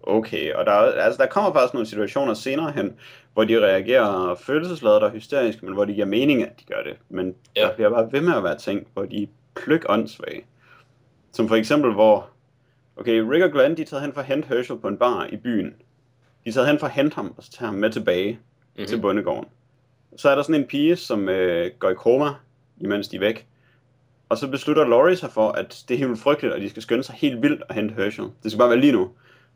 okay. 0.03 0.53
Og 0.53 0.67
der, 0.67 0.73
altså, 0.73 1.23
der 1.23 1.29
kommer 1.29 1.53
faktisk 1.53 1.75
nogle 1.75 1.87
situationer 1.87 2.35
senere 2.35 2.71
hen, 2.71 2.95
hvor 3.35 3.45
de 3.45 3.67
reagerer 3.67 4.35
følelsesladet 4.35 5.03
og 5.03 5.11
hysterisk, 5.11 5.63
men 5.63 5.75
hvor 5.75 5.85
det 5.85 5.95
giver 5.95 6.07
mening, 6.07 6.43
at 6.43 6.61
de 6.61 6.65
gør 6.65 6.83
det. 6.83 6.97
Men 7.09 7.35
ja. 7.57 7.61
der 7.61 7.75
bliver 7.75 7.91
bare 7.91 8.13
ved 8.13 8.21
med 8.21 8.35
at 8.35 8.45
være 8.45 8.59
ting, 8.59 8.87
hvor 8.95 9.05
de 9.05 9.23
er 9.23 9.27
pløk 9.55 9.85
åndssvage. 9.89 10.45
Som 11.33 11.49
for 11.49 11.57
eksempel, 11.57 11.93
hvor 11.93 12.29
okay, 12.97 13.19
Rick 13.19 13.45
og 13.45 13.53
Glenn, 13.53 13.77
de 13.77 13.83
er 13.83 13.87
taget 13.87 14.03
hen 14.03 14.13
for 14.13 14.21
at 14.21 14.27
hente 14.27 14.49
Herschel 14.49 14.79
på 14.79 14.89
en 14.89 14.97
bar 14.97 15.27
i 15.33 15.37
byen. 15.37 15.75
De 16.45 16.49
er 16.49 16.53
taget 16.53 16.69
hen 16.69 16.79
for 16.79 16.87
at 16.87 16.93
hente 16.93 17.15
ham, 17.15 17.35
og 17.37 17.45
så 17.45 17.51
tager 17.51 17.71
ham 17.71 17.75
med 17.79 17.91
tilbage 17.91 18.33
mm-hmm. 18.33 18.87
til 18.87 19.01
bondegården. 19.01 19.49
Så 20.17 20.29
er 20.31 20.35
der 20.35 20.43
sådan 20.43 20.61
en 20.61 20.67
pige, 20.67 20.97
som 20.97 21.29
øh, 21.29 21.71
går 21.79 21.91
i 21.91 21.95
koma, 21.95 22.31
imens 22.79 23.09
de 23.09 23.17
er 23.17 23.21
væk. 23.21 23.47
Og 24.29 24.39
så 24.39 24.49
beslutter 24.49 24.87
Laurie 24.87 25.17
sig 25.17 25.31
for, 25.31 25.49
at 25.49 25.85
det 25.89 25.95
er 25.95 25.99
helt 25.99 26.19
frygteligt, 26.19 26.55
og 26.55 26.61
de 26.61 26.71
skal 26.71 26.83
skynde 26.83 27.03
sig 27.03 27.15
helt 27.15 27.43
vildt 27.43 27.63
at 27.69 27.75
hente 27.75 27.95
Herschel. 27.95 28.25
Det 28.43 28.51
skal 28.51 28.59
bare 28.59 28.69
være 28.69 28.81
lige 28.81 28.93
nu. 28.93 29.11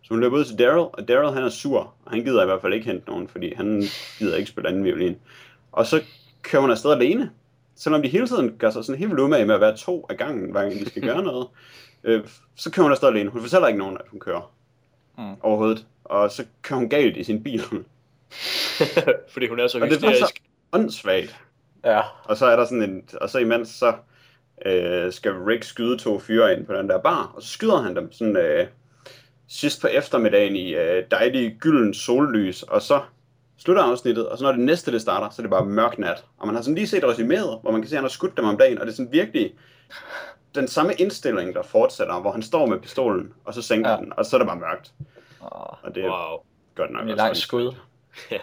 Så 0.05 0.09
hun 0.11 0.21
løber 0.21 0.39
ud 0.39 0.45
til 0.45 0.59
Daryl, 0.59 0.79
og 0.79 1.09
Daryl 1.09 1.35
han 1.35 1.43
er 1.43 1.49
sur, 1.49 1.95
og 2.05 2.11
han 2.11 2.25
gider 2.25 2.43
i 2.43 2.47
hvert 2.47 2.61
fald 2.61 2.75
ikke 2.75 2.87
hente 2.87 3.07
nogen, 3.07 3.29
fordi 3.29 3.55
han 3.55 3.83
gider 4.19 4.37
ikke 4.37 4.51
spille 4.51 4.69
anden 4.69 4.85
violin. 4.85 5.17
Og 5.73 5.87
så 5.87 6.03
kører 6.43 6.63
hun 6.63 6.71
afsted 6.71 6.93
alene, 6.93 7.31
selvom 7.75 8.03
de 8.03 8.09
hele 8.09 8.27
tiden 8.27 8.57
gør 8.59 8.71
sig 8.71 8.85
sådan 8.85 8.99
helt 8.99 9.11
vildt 9.11 9.31
med 9.31 9.55
at 9.55 9.61
være 9.61 9.77
to 9.77 10.07
af 10.11 10.17
gangen, 10.17 10.51
hver 10.51 10.61
gang 10.61 10.73
de 10.73 10.89
skal 10.89 11.03
gøre 11.03 11.23
noget. 11.33 11.47
Øh, 12.05 12.25
så 12.55 12.71
kører 12.71 12.85
hun 12.85 12.93
afsted 12.93 13.09
alene. 13.09 13.31
Hun 13.31 13.41
fortæller 13.41 13.69
ikke 13.69 13.79
nogen, 13.79 13.97
at 13.97 14.05
hun 14.11 14.21
kører 14.21 14.53
mm. 15.19 15.35
overhovedet. 15.41 15.87
Og 16.05 16.31
så 16.31 16.45
kører 16.63 16.79
hun 16.79 16.89
galt 16.89 17.17
i 17.17 17.25
sin 17.25 17.43
bil. 17.43 17.61
fordi 19.33 19.49
hun 19.49 19.61
er 19.61 19.67
så 19.67 19.79
hysterisk. 19.79 20.05
Og 20.05 20.11
det 20.11 20.21
er 20.21 20.27
så 20.27 20.33
åndssvagt. 20.73 21.41
Ja. 21.85 22.01
Og 22.25 22.37
så 22.37 22.47
er 22.47 22.57
der 22.57 22.65
sådan 22.65 22.83
en, 22.83 23.09
og 23.21 23.31
så 23.31 23.39
imens 23.39 23.69
så 23.69 23.95
øh, 24.67 25.13
skal 25.13 25.33
Rick 25.33 25.65
skyde 25.65 25.99
to 25.99 26.19
fyre 26.19 26.53
ind 26.53 26.67
på 26.67 26.75
den 26.75 26.89
der 26.89 26.99
bar, 26.99 27.33
og 27.37 27.43
så 27.43 27.49
skyder 27.49 27.83
han 27.83 27.97
dem 27.97 28.13
sådan 28.13 28.37
øh, 28.37 28.67
sidst 29.55 29.81
på 29.81 29.87
eftermiddagen 29.87 30.57
i 30.57 30.75
øh, 30.75 31.05
dejlig 31.11 31.57
gylden 31.61 31.95
sollys, 31.95 32.63
og 32.63 32.83
så 32.83 33.01
slutter 33.59 33.83
afsnittet, 33.83 34.29
og 34.29 34.39
så 34.39 34.45
når 34.45 34.53
det 34.53 34.61
næste 34.61 34.93
det 34.93 35.01
starter, 35.01 35.31
så 35.31 35.43
er 35.43 35.45
det 35.45 35.51
bare 35.51 35.67
mørk 35.67 35.99
nat. 35.99 36.25
Og 36.39 36.47
man 36.47 36.57
har 36.57 36.63
sådan 36.63 36.75
lige 36.75 36.87
set 36.87 37.05
resuméet, 37.05 37.61
hvor 37.63 37.71
man 37.71 37.81
kan 37.81 37.89
se, 37.89 37.95
at 37.95 37.99
han 37.99 38.05
har 38.05 38.09
skudt 38.09 38.37
dem 38.37 38.45
om 38.45 38.57
dagen, 38.57 38.79
og 38.79 38.87
det 38.87 38.93
er 38.93 38.97
sådan 38.97 39.13
virkelig 39.13 39.55
den 40.55 40.69
samme 40.69 40.95
indstilling, 40.95 41.55
der 41.55 41.63
fortsætter, 41.63 42.21
hvor 42.21 42.33
han 42.33 42.43
står 42.43 42.67
med 42.67 42.81
pistolen, 42.81 43.33
og 43.45 43.55
så 43.55 43.63
sænker 43.63 43.91
ja. 43.91 43.97
den, 43.97 44.13
og 44.17 44.27
så 44.27 44.37
er 44.37 44.39
det 44.39 44.49
bare 44.49 44.59
mørkt. 44.59 44.93
Oh, 45.41 45.85
og 45.85 45.95
det 45.95 46.05
er 46.05 46.11
wow. 46.11 46.39
godt 46.75 46.91
nok. 46.91 47.05
Det 47.05 47.13
er 47.13 47.17
langt 47.17 47.37
skud. 47.37 47.65
ja, 48.31 48.39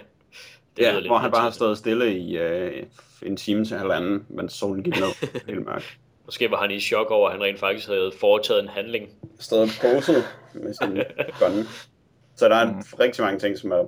det 0.77 0.83
ja 0.83 1.07
hvor 1.07 1.17
han 1.17 1.31
bare 1.31 1.43
har 1.43 1.51
stået 1.51 1.77
stille 1.77 2.17
i 2.17 2.37
øh, 2.37 2.83
en 3.21 3.37
time 3.37 3.65
til 3.65 3.77
halvanden, 3.77 4.25
mens 4.29 4.53
solen 4.53 4.83
gik 4.83 4.99
ned. 4.99 5.29
helt 5.47 5.65
mørkt. 5.65 5.97
Måske 6.31 6.51
var 6.51 6.57
han 6.57 6.71
i 6.71 6.79
chok 6.79 7.11
over, 7.11 7.27
at 7.29 7.33
han 7.33 7.43
rent 7.43 7.59
faktisk 7.59 7.87
havde 7.87 8.11
foretaget 8.19 8.63
en 8.63 8.67
handling. 8.67 9.09
Stået 9.39 9.69
poset 9.81 10.23
med 10.53 10.73
sin 10.73 10.93
gun. 11.39 11.67
Så 12.35 12.49
der 12.49 12.55
er 12.55 12.71
mm. 12.71 12.83
rigtig 12.99 13.23
mange 13.23 13.39
ting, 13.39 13.57
som, 13.57 13.71
er, 13.71 13.85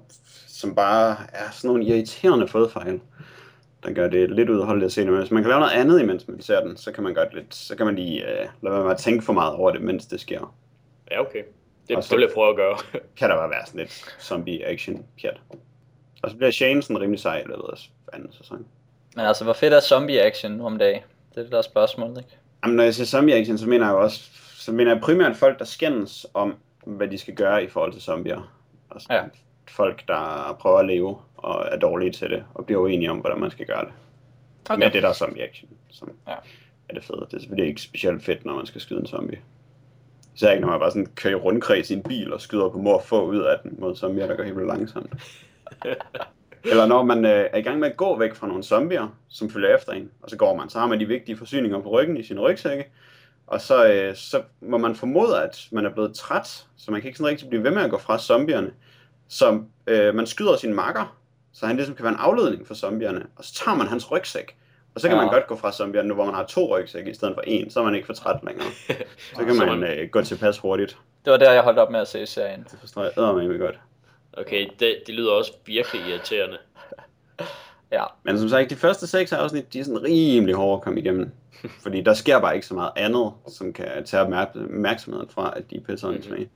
som 0.47 0.75
bare 0.75 1.17
er 1.33 1.51
sådan 1.51 1.67
nogle 1.67 1.85
irriterende 1.85 2.47
fodfejl, 2.47 2.99
der 3.83 3.93
gør 3.93 4.07
det 4.07 4.31
lidt 4.31 4.49
udholdeligt 4.49 4.85
at 4.85 4.91
se 4.91 5.01
det. 5.01 5.09
Men 5.09 5.19
hvis 5.19 5.31
man 5.31 5.43
kan 5.43 5.49
lave 5.49 5.59
noget 5.59 5.73
andet, 5.73 6.01
imens 6.01 6.27
man 6.27 6.41
ser 6.41 6.61
den, 6.61 6.77
så 6.77 6.91
kan 6.91 7.03
man 7.03 7.13
godt 7.13 7.33
lidt, 7.33 7.55
så 7.55 7.75
kan 7.75 7.85
man 7.85 7.95
lige 7.95 8.23
uh, 8.23 8.63
lade 8.63 8.75
være 8.75 8.83
med 8.83 8.91
at 8.91 8.97
tænke 8.97 9.25
for 9.25 9.33
meget 9.33 9.53
over 9.53 9.71
det, 9.71 9.81
mens 9.81 10.05
det 10.05 10.19
sker. 10.19 10.55
Ja, 11.11 11.21
okay. 11.21 11.43
Det, 11.87 12.03
så, 12.03 12.15
vil 12.15 12.21
jeg 12.21 12.31
prøve 12.33 12.49
at 12.49 12.55
gøre. 12.55 12.77
kan 13.17 13.29
der 13.29 13.35
bare 13.35 13.49
være 13.49 13.65
sådan 13.65 13.79
lidt 13.79 14.15
zombie 14.19 14.65
action 14.65 15.05
pjat. 15.21 15.41
Og 16.23 16.29
så 16.29 16.37
bliver 16.37 16.51
Shane 16.51 16.83
sådan 16.83 17.01
rimelig 17.01 17.19
sej 17.19 17.39
i 17.39 17.43
løbet 17.45 17.63
af 17.73 17.89
anden 18.13 18.31
sæson. 18.31 18.65
Men 19.15 19.25
altså, 19.25 19.43
hvor 19.43 19.53
fedt 19.53 19.73
er 19.73 19.79
zombie 19.79 20.21
action 20.21 20.51
nu 20.51 20.65
om 20.65 20.77
dagen? 20.77 21.01
Det 21.33 21.39
er 21.39 21.43
det 21.43 21.51
der 21.51 21.61
spørgsmål, 21.61 22.09
ikke? 22.17 22.37
Jamen, 22.63 22.75
når 22.75 22.83
jeg 22.83 22.95
siger 22.95 23.05
zombie 23.05 23.35
action, 23.35 23.57
så 23.57 23.69
mener 23.69 23.85
jeg 23.85 23.93
jo 23.93 24.01
også, 24.01 24.29
så 24.55 24.71
mener 24.71 24.91
jeg 24.91 25.01
primært 25.01 25.35
folk, 25.35 25.59
der 25.59 25.65
skændes 25.65 26.25
om, 26.33 26.55
hvad 26.85 27.07
de 27.07 27.17
skal 27.17 27.35
gøre 27.35 27.63
i 27.63 27.67
forhold 27.67 27.93
til 27.93 28.01
zombier. 28.01 28.53
Altså, 28.91 29.13
ja. 29.13 29.23
folk, 29.67 30.07
der 30.07 30.57
prøver 30.59 30.79
at 30.79 30.85
leve 30.85 31.17
og 31.37 31.65
er 31.71 31.77
dårlige 31.77 32.11
til 32.11 32.29
det, 32.29 32.43
og 32.53 32.65
bliver 32.65 32.81
uenige 32.81 33.11
om, 33.11 33.17
hvordan 33.17 33.39
man 33.39 33.51
skal 33.51 33.65
gøre 33.65 33.85
det. 33.85 33.93
Okay. 34.69 34.79
Med 34.79 34.91
det 34.91 35.03
der 35.03 35.13
zombie 35.13 35.43
action, 35.43 35.69
som 35.89 36.11
ja. 36.27 36.33
er 36.89 36.93
det 36.93 37.03
fede. 37.03 37.25
Det 37.31 37.33
er 37.33 37.39
selvfølgelig 37.39 37.69
ikke 37.69 37.81
specielt 37.81 38.23
fedt, 38.23 38.45
når 38.45 38.55
man 38.55 38.65
skal 38.65 38.81
skyde 38.81 38.99
en 38.99 39.07
zombie. 39.07 39.39
Især 40.35 40.51
ikke, 40.51 40.61
når 40.61 40.69
man 40.69 40.79
bare 40.79 40.91
sådan 40.91 41.07
kører 41.15 41.33
i 41.33 41.35
rundkreds 41.35 41.89
i 41.89 41.93
en 41.93 42.03
bil 42.03 42.33
og 42.33 42.41
skyder 42.41 42.69
på 42.69 42.77
mor 42.77 43.01
få 43.01 43.25
ud 43.25 43.39
af 43.39 43.59
den 43.63 43.75
mod 43.79 43.95
zombier, 43.95 44.27
der 44.27 44.35
går 44.35 44.43
helt 44.43 44.55
vildt 44.55 44.67
langsomt. 44.67 45.13
Eller 46.63 46.85
når 46.85 47.03
man 47.03 47.25
øh, 47.25 47.45
er 47.53 47.57
i 47.57 47.61
gang 47.61 47.79
med 47.79 47.89
at 47.89 47.97
gå 47.97 48.19
væk 48.19 48.35
fra 48.35 48.47
nogle 48.47 48.63
zombier, 48.63 49.07
som 49.29 49.49
følger 49.49 49.75
efter 49.75 49.91
en, 49.91 50.11
og 50.21 50.29
så 50.29 50.37
går 50.37 50.55
man, 50.55 50.69
så 50.69 50.79
har 50.79 50.87
man 50.87 50.99
de 50.99 51.05
vigtige 51.05 51.37
forsyninger 51.37 51.79
på 51.79 51.89
ryggen 51.89 52.17
i 52.17 52.23
sin 52.23 52.39
rygsække, 52.39 52.85
og 53.47 53.61
så, 53.61 53.87
øh, 53.87 54.15
så 54.15 54.41
må 54.61 54.77
man 54.77 54.95
formode, 54.95 55.41
at 55.43 55.67
man 55.71 55.85
er 55.85 55.89
blevet 55.89 56.15
træt, 56.15 56.65
så 56.77 56.91
man 56.91 57.01
kan 57.01 57.07
ikke 57.07 57.17
sådan 57.17 57.31
rigtig 57.31 57.49
blive 57.49 57.63
ved 57.63 57.71
med 57.71 57.81
at 57.81 57.89
gå 57.89 57.97
fra 57.97 58.19
zombierne. 58.19 58.71
Så 59.27 59.63
øh, 59.87 60.15
man 60.15 60.27
skyder 60.27 60.57
sin 60.57 60.73
makker, 60.73 61.17
så 61.53 61.65
han 61.65 61.75
ligesom 61.75 61.95
kan 61.95 62.03
være 62.03 62.13
en 62.13 62.19
afledning 62.19 62.67
for 62.67 62.73
zombierne, 62.73 63.25
og 63.35 63.43
så 63.43 63.53
tager 63.53 63.77
man 63.77 63.87
hans 63.87 64.11
rygsæk, 64.11 64.55
og 64.95 65.01
så 65.01 65.07
kan 65.07 65.17
ja. 65.17 65.23
man 65.23 65.33
godt 65.33 65.47
gå 65.47 65.55
fra 65.55 65.71
zombierne 65.71 66.07
nu, 66.07 66.13
hvor 66.13 66.25
man 66.25 66.35
har 66.35 66.45
to 66.45 66.77
rygsække 66.77 67.11
i 67.11 67.13
stedet 67.13 67.33
for 67.35 67.41
en, 67.41 67.69
så 67.69 67.79
er 67.79 67.83
man 67.83 67.95
ikke 67.95 68.05
for 68.05 68.13
træt 68.13 68.39
længere. 68.43 68.67
Så 69.35 69.45
kan 69.45 69.55
man 69.55 69.83
øh, 69.83 70.09
gå 70.09 70.21
tilpas 70.21 70.57
hurtigt. 70.57 70.97
Det 71.25 71.31
var 71.31 71.37
der, 71.37 71.51
jeg 71.51 71.63
holdt 71.63 71.79
op 71.79 71.91
med 71.91 71.99
at 71.99 72.07
se 72.07 72.25
serien. 72.25 72.67
Det 72.71 72.79
forstår 72.79 73.03
jeg 73.03 73.11
eddermame 73.17 73.57
godt. 73.57 73.79
Okay, 74.37 74.67
det, 74.79 75.03
det 75.07 75.15
lyder 75.15 75.31
også 75.31 75.53
virkelig 75.65 76.07
irriterende. 76.09 76.57
ja. 77.91 78.03
Men 78.23 78.39
som 78.39 78.49
sagt, 78.49 78.69
de 78.69 78.75
første 78.75 79.07
seks 79.07 79.33
afsnit, 79.33 79.73
de 79.73 79.79
er 79.79 79.83
sådan 79.83 80.03
rimelig 80.03 80.55
hårde 80.55 80.77
at 80.77 80.81
komme 80.81 80.99
igennem. 80.99 81.31
Fordi 81.83 82.01
der 82.01 82.13
sker 82.13 82.39
bare 82.39 82.55
ikke 82.55 82.67
så 82.67 82.73
meget 82.73 82.91
andet, 82.95 83.33
som 83.47 83.73
kan 83.73 84.05
tage 84.05 84.21
opmærksomheden 84.21 85.29
fra, 85.29 85.53
at 85.55 85.69
de 85.69 85.75
er 85.75 85.81
pisse 85.81 86.07
mm-hmm. 86.07 86.49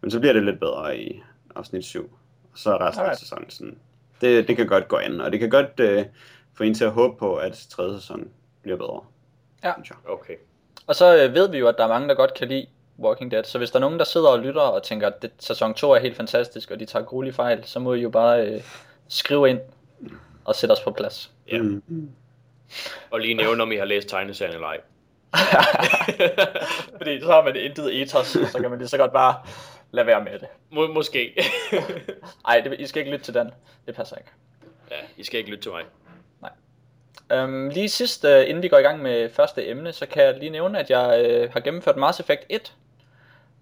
Men 0.00 0.10
så 0.10 0.20
bliver 0.20 0.32
det 0.32 0.44
lidt 0.44 0.60
bedre 0.60 0.98
i 0.98 1.22
afsnit 1.56 1.84
7. 1.84 2.10
Og 2.52 2.58
så 2.58 2.70
er 2.70 2.88
resten 2.88 3.04
af 3.04 3.16
sæsonen 3.16 3.50
sådan. 3.50 3.78
Det, 4.20 4.48
det 4.48 4.56
kan 4.56 4.66
godt 4.66 4.88
gå 4.88 4.96
an, 4.96 5.20
og 5.20 5.32
det 5.32 5.40
kan 5.40 5.50
godt 5.50 5.80
uh, 5.80 6.04
få 6.54 6.62
en 6.62 6.74
til 6.74 6.84
at 6.84 6.90
håbe 6.90 7.16
på, 7.18 7.34
at 7.36 7.66
tredje 7.70 8.00
sæson 8.00 8.28
bliver 8.62 8.76
bedre. 8.76 9.00
Ja. 9.64 9.72
Okay. 10.08 10.34
Og 10.86 10.94
så 10.94 11.24
øh, 11.24 11.34
ved 11.34 11.50
vi 11.50 11.58
jo, 11.58 11.68
at 11.68 11.74
der 11.78 11.84
er 11.84 11.88
mange, 11.88 12.08
der 12.08 12.14
godt 12.14 12.34
kan 12.34 12.48
lide 12.48 12.66
Walking 12.98 13.30
Dead. 13.30 13.44
Så 13.44 13.58
hvis 13.58 13.70
der 13.70 13.76
er 13.76 13.80
nogen, 13.80 13.98
der 13.98 14.04
sidder 14.04 14.28
og 14.28 14.38
lytter 14.38 14.60
og 14.60 14.82
tænker, 14.82 15.06
at 15.06 15.22
det, 15.22 15.30
sæson 15.38 15.74
2 15.74 15.92
er 15.92 15.98
helt 15.98 16.16
fantastisk, 16.16 16.70
og 16.70 16.80
de 16.80 16.84
tager 16.84 17.04
gruelige 17.04 17.32
fejl, 17.32 17.64
så 17.64 17.78
må 17.78 17.94
I 17.94 18.00
jo 18.00 18.10
bare 18.10 18.46
øh, 18.46 18.62
skrive 19.08 19.50
ind 19.50 19.60
og 20.44 20.54
sætte 20.54 20.72
os 20.72 20.80
på 20.80 20.90
plads. 20.90 21.30
Ja. 21.50 21.58
Mm. 21.62 22.10
Og 23.10 23.20
lige 23.20 23.34
nævne, 23.34 23.62
om 23.62 23.72
I 23.72 23.76
har 23.76 23.84
læst 23.84 24.08
tegneserien 24.08 24.54
eller 24.54 24.66
ej. 24.66 24.80
Fordi 26.98 27.20
så 27.20 27.26
har 27.26 27.42
man 27.44 27.56
intet 27.56 28.02
ethos, 28.02 28.26
så 28.26 28.58
kan 28.60 28.70
man 28.70 28.78
lige 28.78 28.88
så 28.88 28.96
godt 28.98 29.12
bare 29.12 29.34
lade 29.90 30.06
være 30.06 30.24
med 30.24 30.38
det. 30.38 30.48
Må, 30.70 30.92
måske. 30.92 31.44
Nej, 32.46 32.74
I 32.78 32.86
skal 32.86 33.00
ikke 33.00 33.12
lytte 33.12 33.24
til 33.24 33.34
den. 33.34 33.50
Det 33.86 33.94
passer 33.94 34.16
ikke. 34.16 34.30
Ja, 34.90 34.96
I 35.16 35.24
skal 35.24 35.38
ikke 35.38 35.50
lytte 35.50 35.64
til 35.64 35.72
mig. 35.72 35.82
Um, 37.34 37.68
lige 37.68 37.88
sidst, 37.88 38.24
uh, 38.24 38.48
inden 38.48 38.62
vi 38.62 38.68
går 38.68 38.78
i 38.78 38.82
gang 38.82 39.02
med 39.02 39.30
første 39.30 39.68
emne, 39.68 39.92
så 39.92 40.06
kan 40.06 40.22
jeg 40.22 40.38
lige 40.38 40.50
nævne, 40.50 40.78
at 40.78 40.90
jeg 40.90 41.42
uh, 41.44 41.52
har 41.52 41.60
gennemført 41.60 41.96
Mass 41.96 42.20
Effect 42.20 42.42
1 42.48 42.74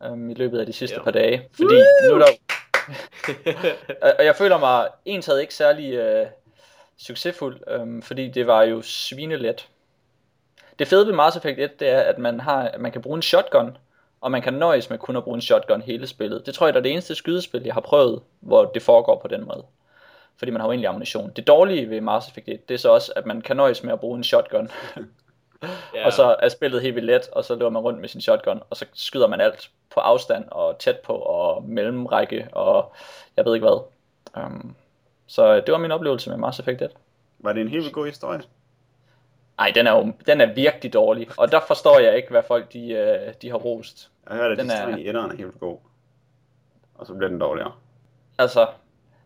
um, 0.00 0.30
i 0.30 0.34
løbet 0.34 0.58
af 0.58 0.66
de 0.66 0.72
sidste 0.72 0.96
ja. 0.96 1.02
par 1.02 1.10
dage. 1.10 1.48
Fordi 1.52 1.74
Woo! 1.74 2.08
nu 2.08 2.14
er 2.14 2.18
der... 2.18 2.32
og 4.18 4.24
jeg 4.24 4.36
føler 4.36 4.58
mig 4.58 4.88
entaget 5.04 5.40
ikke 5.40 5.54
særlig 5.54 6.20
uh, 6.22 6.26
succesfuld, 6.98 7.80
um, 7.80 8.02
fordi 8.02 8.28
det 8.28 8.46
var 8.46 8.62
jo 8.62 8.82
svinelet. 8.82 9.68
Det 10.78 10.88
fede 10.88 11.06
ved 11.06 11.14
Mass 11.14 11.36
Effect 11.36 11.58
1, 11.58 11.80
det 11.80 11.88
er, 11.88 12.00
at 12.00 12.18
man, 12.18 12.40
har, 12.40 12.62
at 12.62 12.80
man 12.80 12.92
kan 12.92 13.02
bruge 13.02 13.16
en 13.16 13.22
shotgun, 13.22 13.76
og 14.20 14.30
man 14.30 14.42
kan 14.42 14.54
nøjes 14.54 14.90
med 14.90 14.98
kun 14.98 15.16
at 15.16 15.24
bruge 15.24 15.34
en 15.34 15.42
shotgun 15.42 15.82
hele 15.82 16.06
spillet. 16.06 16.46
Det 16.46 16.54
tror 16.54 16.66
jeg, 16.66 16.74
der 16.74 16.80
er 16.80 16.82
det 16.82 16.92
eneste 16.92 17.14
skydespil, 17.14 17.62
jeg 17.62 17.74
har 17.74 17.80
prøvet, 17.80 18.22
hvor 18.40 18.64
det 18.64 18.82
foregår 18.82 19.18
på 19.18 19.28
den 19.28 19.44
måde 19.44 19.64
fordi 20.40 20.52
man 20.52 20.60
har 20.60 20.68
uendelig 20.68 20.88
ammunition. 20.88 21.32
Det 21.36 21.46
dårlige 21.46 21.90
ved 21.90 22.00
Mass 22.00 22.28
Effect 22.28 22.48
1, 22.48 22.68
det 22.68 22.74
er 22.74 22.78
så 22.78 22.88
også, 22.88 23.12
at 23.16 23.26
man 23.26 23.40
kan 23.40 23.56
nøjes 23.56 23.82
med 23.82 23.92
at 23.92 24.00
bruge 24.00 24.18
en 24.18 24.24
shotgun. 24.24 24.70
yeah. 25.64 26.06
og 26.06 26.12
så 26.12 26.36
er 26.42 26.48
spillet 26.48 26.82
helt 26.82 26.94
vildt 26.94 27.06
let, 27.06 27.28
og 27.32 27.44
så 27.44 27.54
løber 27.54 27.70
man 27.70 27.82
rundt 27.82 28.00
med 28.00 28.08
sin 28.08 28.20
shotgun, 28.20 28.60
og 28.70 28.76
så 28.76 28.86
skyder 28.92 29.26
man 29.26 29.40
alt 29.40 29.70
på 29.94 30.00
afstand, 30.00 30.44
og 30.50 30.78
tæt 30.78 30.98
på, 30.98 31.12
og 31.12 31.64
mellemrække, 31.64 32.48
og 32.52 32.92
jeg 33.36 33.44
ved 33.44 33.54
ikke 33.54 33.66
hvad. 33.66 33.82
Um, 34.44 34.76
så 35.26 35.60
det 35.60 35.72
var 35.72 35.78
min 35.78 35.90
oplevelse 35.90 36.30
med 36.30 36.38
Mass 36.38 36.58
Effect 36.58 36.82
1. 36.82 36.90
Var 37.38 37.52
det 37.52 37.60
en 37.60 37.68
helt 37.68 37.92
god 37.92 38.06
historie? 38.06 38.42
Nej, 39.58 39.72
den 39.74 39.86
er 39.86 39.92
jo 39.92 40.12
den 40.26 40.40
er 40.40 40.54
virkelig 40.54 40.92
dårlig, 40.92 41.28
og 41.38 41.52
der 41.52 41.60
forstår 41.66 41.98
jeg 41.98 42.16
ikke, 42.16 42.30
hvad 42.30 42.42
folk 42.42 42.72
de, 42.72 42.90
øh, 42.92 43.34
de 43.42 43.50
har 43.50 43.56
rost. 43.56 44.10
Jeg 44.28 44.36
hørte, 44.36 44.52
at 44.52 44.58
den 44.58 44.70
er... 44.70 44.96
i 44.96 45.08
etteren 45.08 45.30
er 45.30 45.36
helt 45.36 45.60
god, 45.60 45.78
og 46.94 47.06
så 47.06 47.14
bliver 47.14 47.28
den 47.28 47.38
dårligere. 47.38 47.72
Altså, 48.38 48.66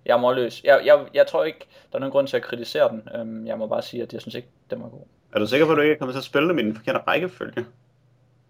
jeg 0.05 0.13
er 0.13 0.21
målløs. 0.21 0.65
Jeg, 0.65 0.83
jeg, 0.85 1.07
jeg 1.15 1.27
tror 1.27 1.45
ikke, 1.45 1.67
der 1.93 1.97
er 1.97 2.01
nogen 2.01 2.13
grund 2.13 2.29
til 2.29 2.37
at 2.37 2.43
kritisere 2.43 2.89
den. 2.89 3.09
Øhm, 3.15 3.47
jeg 3.47 3.59
må 3.59 3.67
bare 3.67 3.83
sige, 3.83 4.03
at 4.03 4.13
jeg 4.13 4.21
synes 4.21 4.35
ikke, 4.35 4.49
den 4.71 4.83
var 4.83 4.89
god. 4.89 5.07
Er 5.35 5.39
du 5.39 5.47
sikker 5.47 5.67
på, 5.67 5.73
at 5.73 5.77
du 5.77 5.83
ikke 5.83 5.95
er 5.95 5.99
kommet 5.99 6.15
til 6.15 6.19
at 6.19 6.25
spille 6.25 6.49
dem 6.49 6.59
i 6.59 6.63
den 6.63 6.77
forkerte 6.77 6.99
rækkefølge? 6.99 7.67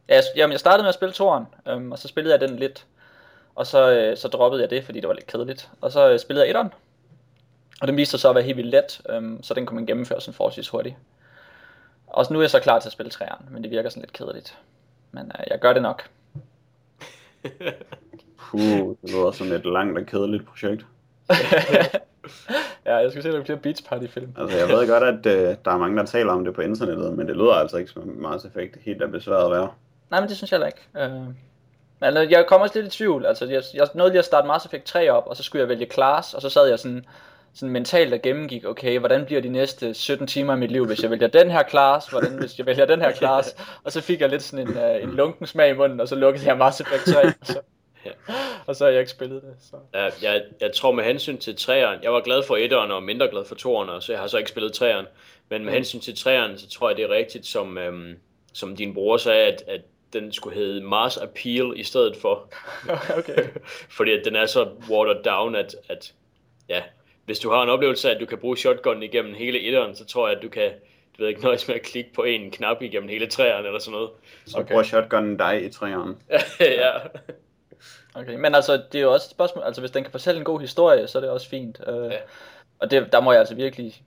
Ja, 0.09 0.15
jeg, 0.15 0.23
jamen, 0.37 0.53
jeg 0.53 0.61
startede 0.61 0.83
med 0.83 0.89
at 0.89 0.95
spille 0.95 1.13
toren, 1.13 1.47
øhm, 1.69 1.93
og 1.93 1.99
så 1.99 2.09
spillede 2.09 2.35
jeg 2.35 2.49
den 2.49 2.59
lidt, 2.59 2.87
og 3.55 3.67
så, 3.67 3.91
øh, 3.91 4.17
så 4.17 4.29
droppede 4.29 4.63
jeg 4.63 4.71
det, 4.71 4.85
fordi 4.85 5.01
det 5.01 5.09
var 5.09 5.15
lidt 5.15 5.27
kedeligt. 5.27 5.71
Og 5.81 5.93
så 5.93 6.11
øh, 6.11 6.19
spillede 6.19 6.45
jeg 6.45 6.51
etteren, 6.51 6.73
og 7.81 7.89
den 7.89 7.97
viste 7.97 8.11
sig 8.11 8.21
så 8.21 8.29
at 8.29 8.35
være 8.35 8.45
helt 8.45 8.57
vildt 8.57 8.71
let, 8.71 9.01
øhm, 9.09 9.43
så 9.43 9.55
den 9.55 9.67
kunne 9.67 9.75
man 9.75 9.87
gennemføre 9.87 10.21
sådan 10.21 10.35
forholdsvis 10.35 10.69
hurtigt. 10.69 10.97
Og 12.07 12.27
nu 12.31 12.39
er 12.39 12.43
jeg 12.43 12.51
så 12.51 12.61
klar 12.61 12.79
til 12.79 12.89
at 12.89 12.93
spille 12.93 13.11
træeren, 13.11 13.47
men 13.51 13.63
det 13.63 13.71
virker 13.71 13.91
sådan 13.91 14.03
lidt 14.03 14.13
kedeligt. 14.13 14.59
Men 15.13 15.25
øh, 15.25 15.45
jeg 15.51 15.59
gør 15.59 15.73
det 15.73 15.83
nok. 15.83 16.11
Puh, 18.37 18.97
det 19.03 19.11
lyder 19.11 19.31
som 19.31 19.53
et 19.53 19.67
langt 19.67 19.99
og 19.99 20.07
kedeligt 20.07 20.47
projekt. 20.47 20.87
ja, 22.87 22.97
jeg 22.97 23.11
skal 23.11 23.23
se, 23.23 23.33
der 23.33 23.43
bliver 23.43 23.59
Beach 23.59 23.85
Party 23.89 24.07
film. 24.07 24.33
Altså, 24.39 24.59
jeg 24.59 24.69
ved 24.69 24.89
godt, 24.89 25.03
at 25.03 25.27
øh, 25.27 25.57
der 25.65 25.71
er 25.71 25.79
mange, 25.79 25.97
der 25.97 26.05
taler 26.05 26.33
om 26.33 26.45
det 26.45 26.55
på 26.55 26.61
internettet, 26.61 27.13
men 27.13 27.29
det 27.29 27.37
lyder 27.37 27.53
altså 27.53 27.77
ikke 27.77 27.91
som 27.91 28.03
Mass 28.17 28.45
Effect 28.45 28.77
helt 28.81 29.03
er 29.03 29.07
besværet 29.07 29.45
at 29.45 29.51
være. 29.51 29.69
Nej, 30.11 30.21
men 30.21 30.29
det 30.29 30.37
synes 30.37 30.53
jeg 30.53 30.57
heller 30.57 30.67
ikke. 30.67 30.89
Øh, 30.97 31.35
men 32.01 32.17
øh, 32.17 32.31
jeg 32.31 32.47
kommer 32.47 32.67
også 32.67 32.81
lidt 32.81 32.95
i 32.95 32.97
tvivl. 32.99 33.27
Altså, 33.27 33.47
jeg, 33.47 33.63
jeg 33.75 33.89
nåede 33.95 34.11
lige 34.11 34.19
at 34.19 34.25
starte 34.25 34.47
Mass 34.47 34.67
Effect 34.67 34.85
3 34.85 35.11
op, 35.11 35.27
og 35.27 35.37
så 35.37 35.43
skulle 35.43 35.61
jeg 35.61 35.69
vælge 35.69 35.87
class, 35.93 36.35
og 36.35 36.43
så 36.43 36.49
sad 36.49 36.69
jeg 36.69 36.79
sådan, 36.79 37.05
sådan 37.55 37.73
mentalt 37.73 38.15
og 38.15 38.23
gennemgik, 38.23 38.65
okay, 38.65 38.99
hvordan 38.99 39.25
bliver 39.25 39.41
de 39.41 39.49
næste 39.49 39.95
17 39.95 40.27
timer 40.27 40.53
af 40.53 40.59
mit 40.59 40.71
liv, 40.71 40.87
hvis 40.87 41.03
jeg 41.03 41.11
vælger 41.11 41.27
den 41.27 41.51
her 41.51 41.63
class, 41.71 42.07
hvordan 42.07 42.33
hvis 42.33 42.59
jeg 42.59 42.67
vælger 42.67 42.87
den 42.87 43.01
her 43.01 43.13
class, 43.13 43.57
og 43.85 43.93
så 43.93 44.01
fik 44.01 44.21
jeg 44.21 44.29
lidt 44.29 44.43
sådan 44.43 44.69
en, 44.69 44.77
uh, 44.77 45.03
en 45.03 45.11
lunken 45.11 45.47
smag 45.47 45.71
i 45.71 45.73
munden, 45.73 46.01
og 46.01 46.09
så 46.09 46.15
lukkede 46.15 46.47
jeg 46.47 46.59
Mass 46.59 46.81
Effect 46.81 47.05
3, 47.05 47.27
og 47.41 47.47
så, 47.47 47.61
ja. 48.05 48.11
og 48.67 48.77
så 48.77 48.85
har 48.85 48.91
jeg 48.91 49.01
ikke 49.01 49.11
spillet 49.11 49.43
det. 49.43 49.55
Så. 49.71 49.77
Ja, 49.95 50.09
jeg, 50.23 50.43
jeg 50.61 50.73
tror 50.73 50.93
med 50.93 51.05
hensyn 51.05 51.39
til 51.39 51.57
træeren, 51.57 52.03
jeg 52.03 52.13
var 52.13 52.21
glad 52.21 52.43
for 52.43 52.57
etteren 52.57 52.91
og 52.91 53.03
mindre 53.03 53.29
glad 53.29 53.45
for 53.45 53.55
toeren, 53.55 54.03
så 54.03 54.13
jeg 54.13 54.21
har 54.21 54.27
så 54.27 54.39
ikke 54.39 54.51
spillet 54.51 54.73
træeren, 54.73 55.07
men 55.49 55.65
med 55.65 55.73
mm. 55.73 55.75
hensyn 55.75 56.01
til 56.01 56.17
træeren, 56.17 56.59
så 56.59 56.69
tror 56.69 56.89
jeg 56.89 56.97
det 56.97 57.05
er 57.05 57.09
rigtigt, 57.09 57.47
som, 57.47 57.79
øhm, 57.79 58.19
som 58.53 58.77
din 58.77 58.95
bror 58.95 59.17
sagde, 59.17 59.47
at, 59.47 59.65
at 59.69 59.81
den 60.13 60.33
skulle 60.33 60.57
hedde 60.57 60.81
Mars 60.81 61.17
Appeal 61.17 61.73
i 61.77 61.83
stedet 61.85 62.17
for. 62.17 62.53
okay. 63.19 63.45
Fordi 63.97 64.11
at 64.13 64.25
den 64.25 64.37
er 64.37 64.47
så 64.47 64.69
watered 64.91 65.23
down, 65.25 65.55
at, 65.55 65.77
at 65.89 66.15
ja, 66.69 66.83
hvis 67.25 67.39
du 67.39 67.51
har 67.51 67.63
en 67.63 67.69
oplevelse 67.69 68.11
af, 68.11 68.15
at 68.15 68.21
du 68.21 68.27
kan 68.27 68.39
bruge 68.39 68.57
shotgun 68.57 69.03
igennem 69.03 69.35
hele 69.35 69.61
etteren, 69.61 69.97
så 69.97 70.05
tror 70.05 70.29
jeg, 70.29 70.37
at 70.37 70.43
du 70.43 70.49
kan 70.49 70.71
du 71.19 71.23
ved 71.23 71.29
ikke, 71.29 71.43
nøjes 71.43 71.69
med 71.69 71.77
at 71.77 71.83
klikke 71.83 72.13
på 72.13 72.23
en 72.23 72.51
knap 72.51 72.83
igennem 72.83 73.09
hele 73.09 73.27
træerne 73.27 73.67
eller 73.67 73.81
sådan 73.81 73.93
noget. 73.93 74.11
Så 74.47 74.59
okay. 74.59 74.69
bruger 74.69 74.83
shotgunnen 74.83 75.37
dig 75.37 75.65
i 75.65 75.69
træerne. 75.69 76.15
ja. 76.61 76.93
Okay, 78.15 78.35
men 78.35 78.55
altså, 78.55 78.83
det 78.93 78.99
er 78.99 79.03
jo 79.03 79.13
også 79.13 79.27
et 79.27 79.31
spørgsmål, 79.31 79.65
altså 79.65 79.81
hvis 79.81 79.91
den 79.91 80.03
kan 80.03 80.11
fortælle 80.11 80.39
en 80.39 80.45
god 80.45 80.61
historie, 80.61 81.09
så 81.09 81.19
er 81.19 81.23
det 81.23 81.31
også 81.31 81.49
fint. 81.49 81.81
Uh, 81.89 82.13
ja. 82.13 82.19
Og 82.79 82.91
det, 82.91 83.13
der 83.13 83.21
må 83.21 83.33
jeg 83.33 83.39
altså 83.39 83.55
virkelig, 83.55 84.03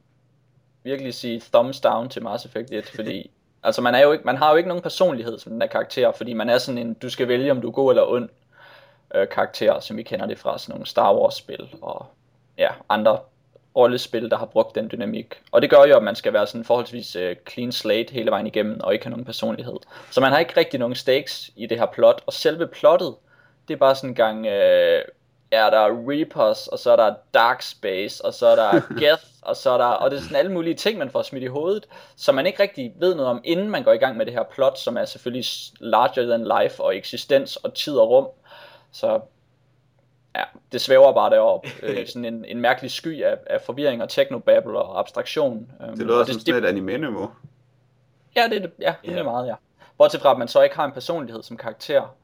virkelig 0.84 1.14
sige 1.14 1.42
thumbs 1.54 1.82
down 1.82 2.10
til 2.10 2.24
Mass 2.24 2.46
Effect 2.46 2.72
1, 2.72 2.90
fordi 2.96 3.32
altså 3.64 3.82
man, 3.82 3.96
er 3.96 4.00
jo 4.00 4.12
ikke, 4.12 4.24
man 4.24 4.38
har 4.38 4.52
jo 4.52 4.58
ikke 4.58 4.70
nogen 4.70 4.84
personlighed 4.84 5.40
som 5.40 5.52
den 5.52 5.62
der 5.62 5.68
karakter, 5.68 6.12
fordi 6.12 6.34
man 6.34 6.50
er 6.50 6.58
sådan 6.58 6.78
en, 6.78 6.94
du 6.94 7.10
skal 7.10 7.28
vælge 7.28 7.52
om 7.52 7.62
du 7.62 7.68
er 7.68 7.72
god 7.72 7.92
eller 7.92 8.04
ond 8.04 8.30
uh, 9.16 9.28
karakter, 9.32 9.80
som 9.80 9.98
vi 9.98 10.04
kender 10.04 10.26
det 10.26 10.40
fra 10.40 10.58
sådan 10.58 10.74
nogle 10.74 10.86
Star 10.86 11.16
Wars 11.16 11.36
spil 11.36 11.70
og 11.82 12.06
ja, 12.58 12.70
andre 12.90 13.20
rollespil, 13.76 14.30
der 14.30 14.38
har 14.38 14.46
brugt 14.46 14.76
den 14.76 14.90
dynamik. 14.92 15.42
Og 15.52 15.62
det 15.62 15.70
gør 15.70 15.84
jo, 15.84 15.96
at 15.96 16.04
man 16.04 16.16
skal 16.16 16.34
være 16.34 16.48
sådan 16.48 16.66
forholdsvis 16.66 17.16
uh, 17.16 17.22
clean 17.50 17.72
slate 17.72 18.14
hele 18.14 18.32
vejen 18.32 18.48
igennem, 18.48 18.80
og 18.82 18.94
ikke 18.94 19.06
have 19.06 19.12
nogen 19.12 19.26
personlighed. 19.26 19.76
Så 20.12 20.22
man 20.22 20.32
har 20.32 20.40
ikke 20.40 20.58
rigtig 20.58 20.80
nogen 20.80 20.96
stakes 20.96 21.52
i 21.56 21.66
det 21.66 21.80
her 21.80 21.86
plot, 21.86 22.22
og 22.26 22.34
selve 22.34 22.68
plottet, 22.68 23.16
det 23.68 23.74
er 23.74 23.78
bare 23.78 23.96
sådan 23.96 24.10
en 24.10 24.16
gang, 24.16 24.40
uh, 24.40 25.02
ja, 25.52 25.70
der 25.72 25.80
er 25.80 26.10
Reapers, 26.10 26.68
og 26.68 26.80
så 26.80 26.92
er 26.92 26.96
der 26.96 27.16
Dark 27.34 27.62
Space, 27.62 28.26
og 28.26 28.34
så 28.34 28.48
er 28.48 28.56
der 28.56 28.82
Geth, 29.00 29.24
og 29.42 29.56
så 29.56 29.70
er 29.70 29.78
der, 29.78 29.86
og 29.86 30.12
det 30.12 30.18
er 30.18 30.22
sådan 30.22 30.38
alle 30.38 30.52
mulige 30.52 30.74
ting, 30.74 30.98
man 30.98 31.10
får 31.10 31.22
smidt 31.22 31.44
i 31.44 31.48
hovedet, 31.48 31.88
som 32.16 32.36
man 32.36 32.48
ikke 32.48 32.64
rigtig 32.64 32.94
ved 33.00 33.16
noget 33.16 33.32
om, 33.32 33.42
inden 33.44 33.70
man 33.70 33.84
går 33.84 33.92
i 33.92 33.98
gang 33.98 34.18
med 34.18 34.26
det 34.26 34.34
her 34.34 34.44
plot, 34.44 34.80
som 34.80 34.98
er 34.98 35.06
selvfølgelig 35.06 35.46
larger 35.80 36.26
than 36.26 36.44
life, 36.62 36.84
og 36.84 36.96
eksistens, 36.96 37.56
og 37.56 37.74
tid 37.74 37.98
og 37.98 38.10
rum. 38.10 38.28
Så 38.92 39.20
ja, 40.36 40.44
det 40.72 40.82
svæver 40.82 41.14
bare 41.14 41.30
deroppe 41.30 41.70
øh, 41.84 42.08
sådan 42.08 42.26
en, 42.26 42.46
en 42.46 42.62
mærkelig 42.62 42.92
sky 42.92 43.24
af, 43.24 43.38
af 43.48 43.62
forvirring 43.62 44.04
og 44.04 44.10
technobabble 44.10 44.80
og 44.80 45.00
abstraktion. 45.00 45.72
Øhm, 45.82 45.98
det 45.98 46.06
lyder 46.06 46.26
som 46.26 46.40
sådan 46.40 46.64
et 46.64 46.68
anime-niveau. 46.68 47.32
Ja, 48.36 48.48
det, 48.52 48.72
ja, 48.80 48.94
det 49.02 49.10
yeah. 49.10 49.20
er 49.20 49.24
meget, 49.24 49.48
ja. 49.48 49.56
Bortset 49.98 50.22
fra, 50.22 50.32
at 50.32 50.38
man 50.38 50.48
så 50.48 50.62
ikke 50.62 50.76
har 50.76 50.86
en 50.86 50.92
personlighed 50.92 51.44
som 51.44 51.58
karakter. 51.58 52.16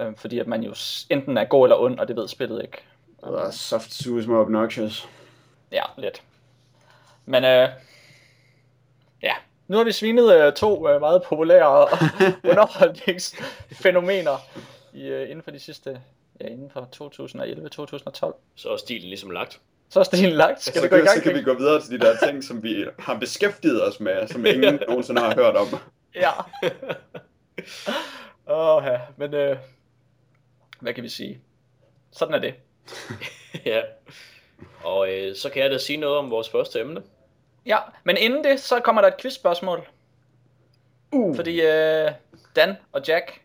Øh, 0.00 0.16
fordi 0.16 0.38
at 0.38 0.46
man 0.46 0.62
jo 0.62 0.74
enten 1.10 1.36
er 1.36 1.44
god 1.44 1.66
eller 1.66 1.76
ond, 1.76 1.98
og 1.98 2.08
det 2.08 2.16
ved 2.16 2.28
spillet 2.28 2.62
ikke. 2.62 2.78
Det 3.24 3.40
er 3.40 3.50
soft 3.50 3.94
suge 3.94 4.22
som 4.22 4.32
obnoxious. 4.32 5.08
Ja, 5.72 5.82
lidt. 5.98 6.22
Men 7.26 7.44
øh, 7.44 7.68
ja, 9.22 9.32
nu 9.68 9.76
har 9.76 9.84
vi 9.84 9.92
svinet 9.92 10.34
øh, 10.34 10.52
to 10.52 10.88
øh, 10.88 11.00
meget 11.00 11.22
populære 11.22 11.88
underholdningsfænomener 12.50 14.36
i, 14.94 15.02
øh, 15.02 15.30
inden 15.30 15.42
for 15.42 15.50
de 15.50 15.58
sidste 15.58 16.00
ja, 16.40 16.46
inden 16.46 16.70
for 16.70 16.80
2011-2012. 18.30 18.36
Så 18.56 18.68
er 18.68 18.76
stilen 18.76 19.08
ligesom 19.08 19.30
lagt. 19.30 19.60
Så 19.88 20.00
er 20.00 20.04
stilen 20.04 20.32
lagt. 20.32 20.62
Skal 20.62 20.74
så, 20.74 20.82
vi 20.82 20.88
gå 20.88 20.96
i 20.96 20.98
gang? 20.98 21.18
Så 21.18 21.22
kan 21.22 21.34
vi 21.34 21.42
gå 21.42 21.54
videre 21.54 21.80
til 21.80 22.00
de 22.00 22.06
der 22.06 22.16
ting, 22.26 22.44
som 22.44 22.62
vi 22.62 22.84
har 22.98 23.18
beskæftiget 23.18 23.88
os 23.88 24.00
med, 24.00 24.28
som 24.28 24.46
ingen 24.54 24.80
nogensinde 24.88 25.20
har 25.20 25.34
hørt 25.34 25.56
om. 25.56 25.66
Ja. 26.14 26.30
Åh, 28.46 28.76
oh, 28.76 28.84
ja. 28.84 29.00
Men 29.16 29.34
øh, 29.34 29.56
hvad 30.80 30.94
kan 30.94 31.04
vi 31.04 31.08
sige? 31.08 31.40
Sådan 32.12 32.34
er 32.34 32.38
det. 32.38 32.54
ja. 33.72 33.80
Og 34.84 35.12
øh, 35.12 35.36
så 35.36 35.50
kan 35.50 35.62
jeg 35.62 35.70
da 35.70 35.78
sige 35.78 35.96
noget 35.96 36.18
om 36.18 36.30
vores 36.30 36.48
første 36.48 36.80
emne. 36.80 37.02
Ja, 37.66 37.78
men 38.04 38.16
inden 38.16 38.44
det, 38.44 38.60
så 38.60 38.80
kommer 38.80 39.02
der 39.02 39.08
et 39.08 39.20
quizspørgsmål. 39.20 39.88
Uh. 41.12 41.36
Fordi 41.36 41.60
øh, 41.60 42.10
Dan 42.56 42.76
og 42.92 43.02
Jack, 43.08 43.40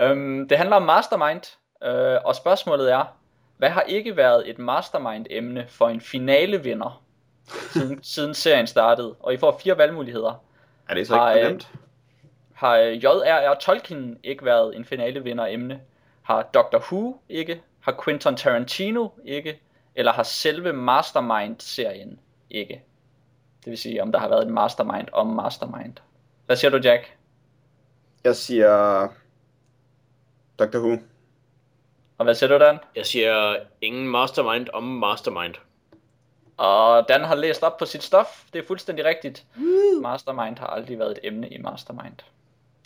øhm, 0.00 0.48
det 0.48 0.58
handler 0.58 0.76
om 0.76 0.82
Mastermind, 0.82 1.56
øh, 1.82 2.18
og 2.24 2.34
spørgsmålet 2.34 2.92
er, 2.92 3.16
hvad 3.56 3.70
har 3.70 3.82
ikke 3.82 4.16
været 4.16 4.50
et 4.50 4.58
Mastermind-emne 4.58 5.66
for 5.68 5.88
en 5.88 6.00
finalevinder, 6.00 7.02
siden, 7.46 8.02
siden 8.14 8.34
serien 8.34 8.66
startede? 8.66 9.14
Og 9.20 9.34
I 9.34 9.36
får 9.36 9.58
fire 9.62 9.78
valgmuligheder. 9.78 10.44
Er 10.88 10.94
det 10.94 11.06
så 11.06 11.14
har, 11.14 11.32
ikke 11.32 11.48
nemt? 11.48 11.72
Har 12.54 12.76
J.R.R. 12.76 13.54
Tolkien 13.54 14.18
ikke 14.22 14.44
været 14.44 14.76
en 14.76 14.84
finalevinder-emne? 14.84 15.80
Har 16.22 16.42
Doctor 16.42 16.78
Who 16.78 17.20
ikke? 17.28 17.62
Har 17.80 18.00
Quentin 18.04 18.36
Tarantino 18.36 19.08
ikke? 19.24 19.60
Eller 19.94 20.12
har 20.12 20.22
selve 20.22 20.72
Mastermind-serien 20.72 22.20
ikke? 22.50 22.82
Det 23.64 23.70
vil 23.70 23.78
sige, 23.78 24.02
om 24.02 24.12
der 24.12 24.18
har 24.18 24.28
været 24.28 24.46
en 24.46 24.54
Mastermind 24.54 25.08
om 25.12 25.26
Mastermind. 25.26 25.96
Hvad 26.46 26.56
siger 26.56 26.70
du, 26.70 26.76
Jack? 26.76 27.16
Jeg 28.24 28.36
siger 28.36 29.08
Doctor 30.58 30.78
Who. 30.78 30.96
Og 32.18 32.24
hvad 32.24 32.34
siger 32.34 32.58
du, 32.58 32.64
Dan? 32.64 32.78
Jeg 32.96 33.06
siger 33.06 33.56
ingen 33.80 34.08
Mastermind 34.08 34.68
om 34.72 34.82
Mastermind. 34.82 35.54
Og 36.56 37.08
Dan 37.08 37.24
har 37.24 37.34
læst 37.34 37.62
op 37.62 37.76
på 37.76 37.84
sit 37.84 38.02
stof. 38.02 38.44
Det 38.52 38.58
er 38.58 38.66
fuldstændig 38.66 39.04
rigtigt. 39.04 39.46
Mastermind 40.02 40.58
har 40.58 40.66
aldrig 40.66 40.98
været 40.98 41.10
et 41.10 41.18
emne 41.22 41.48
i 41.48 41.58
Mastermind. 41.58 42.16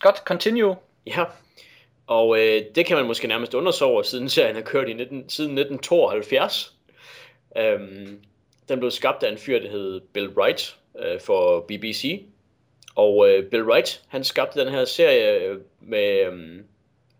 Godt, 0.01 0.17
continue. 0.17 0.77
Ja, 1.07 1.25
og 2.07 2.39
øh, 2.39 2.63
det 2.75 2.87
kan 2.87 2.97
man 2.97 3.07
måske 3.07 3.27
nærmest 3.29 3.55
undre 3.55 3.87
over, 3.87 4.03
siden 4.03 4.29
serien 4.29 4.55
har 4.55 4.63
kørt 4.63 4.89
i 4.89 4.93
19, 4.93 5.29
siden 5.29 5.59
1972. 5.59 6.75
Øhm, 7.59 8.21
den 8.69 8.79
blev 8.79 8.91
skabt 8.91 9.23
af 9.23 9.33
en 9.33 9.39
fyr, 9.39 9.59
der 9.59 9.71
hed 9.71 10.01
Bill 10.01 10.29
Wright 10.29 10.77
øh, 10.99 11.21
for 11.21 11.61
BBC. 11.61 12.23
Og 12.95 13.29
øh, 13.29 13.51
Bill 13.51 13.65
Wright, 13.65 14.03
han 14.09 14.25
skabte 14.25 14.61
den 14.61 14.73
her 14.73 14.85
serie 14.85 15.41
øh, 15.41 15.59
med, 15.81 16.27
øh, 16.27 16.61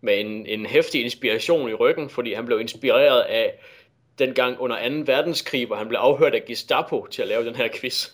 med 0.01 0.19
en, 0.19 0.45
en 0.45 0.65
hæftig 0.65 1.03
inspiration 1.03 1.69
i 1.69 1.73
ryggen, 1.73 2.09
fordi 2.09 2.33
han 2.33 2.45
blev 2.45 2.59
inspireret 2.61 3.21
af 3.21 3.59
dengang 4.19 4.59
under 4.59 4.89
2. 4.89 4.95
verdenskrig, 5.05 5.65
hvor 5.67 5.75
han 5.75 5.87
blev 5.87 5.99
afhørt 5.99 6.35
af 6.35 6.45
Gestapo 6.45 7.07
til 7.11 7.21
at 7.21 7.27
lave 7.27 7.45
den 7.45 7.55
her 7.55 7.67
quiz. 7.75 8.09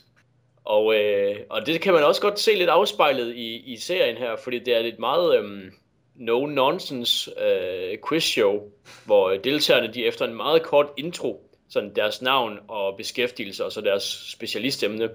Og, 0.65 0.95
øh, 0.95 1.35
og 1.49 1.65
det 1.65 1.81
kan 1.81 1.93
man 1.93 2.03
også 2.03 2.21
godt 2.21 2.39
se 2.39 2.55
lidt 2.55 2.69
afspejlet 2.69 3.35
i, 3.35 3.73
i 3.73 3.77
serien 3.77 4.17
her, 4.17 4.35
fordi 4.35 4.59
det 4.59 4.75
er 4.75 4.79
et 4.79 4.99
meget 4.99 5.39
øh, 5.39 5.71
no-nonsense 6.15 7.43
øh, 7.43 7.97
quiz-show, 8.07 8.61
hvor 9.05 9.29
øh, 9.29 9.43
deltagerne 9.43 9.93
de 9.93 10.05
efter 10.05 10.25
en 10.25 10.35
meget 10.35 10.63
kort 10.63 10.87
intro, 10.97 11.49
sådan 11.69 11.95
deres 11.95 12.21
navn 12.21 12.59
og 12.67 12.97
beskæftigelse 12.97 13.65
og 13.65 13.71
så 13.71 13.81
deres 13.81 14.03
specialistemne, 14.31 15.09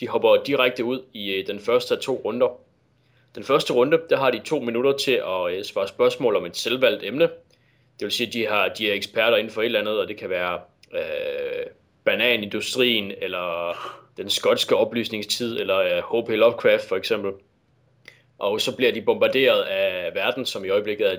de 0.00 0.08
hopper 0.08 0.42
direkte 0.46 0.84
ud 0.84 1.02
i 1.12 1.32
øh, 1.32 1.46
den 1.46 1.60
første 1.60 1.94
af 1.94 2.00
to 2.00 2.22
runder. 2.24 2.60
Den 3.34 3.44
første 3.44 3.72
runde, 3.72 4.00
der 4.10 4.16
har 4.16 4.30
de 4.30 4.40
to 4.44 4.60
minutter 4.60 4.96
til 4.96 5.12
at 5.12 5.52
øh, 5.52 5.64
svare 5.64 5.88
spørgsmål 5.88 6.36
om 6.36 6.46
et 6.46 6.56
selvvalgt 6.56 7.04
emne. 7.04 7.24
Det 7.98 8.06
vil 8.06 8.10
sige, 8.10 8.26
at 8.26 8.32
de, 8.32 8.46
har, 8.46 8.68
de 8.68 8.90
er 8.90 8.94
eksperter 8.94 9.36
inden 9.36 9.52
for 9.52 9.60
et 9.60 9.66
eller 9.66 9.80
andet, 9.80 10.00
og 10.00 10.08
det 10.08 10.16
kan 10.16 10.30
være 10.30 10.60
øh, 10.94 11.66
bananindustrien, 12.04 13.12
eller 13.22 13.74
den 14.16 14.30
skotske 14.30 14.76
oplysningstid, 14.76 15.60
eller 15.60 15.78
øh, 15.78 16.22
H.P. 16.22 16.28
Lovecraft 16.28 16.88
for 16.88 16.96
eksempel. 16.96 17.32
Og 18.40 18.60
så 18.60 18.76
bliver 18.76 18.92
de 18.92 19.02
bombarderet 19.02 19.62
af 19.62 20.14
verden, 20.14 20.46
som 20.46 20.64
i 20.64 20.68
øjeblikket 20.68 21.12
er 21.12 21.18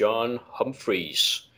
John 0.00 0.38
Humphreys. 0.42 1.48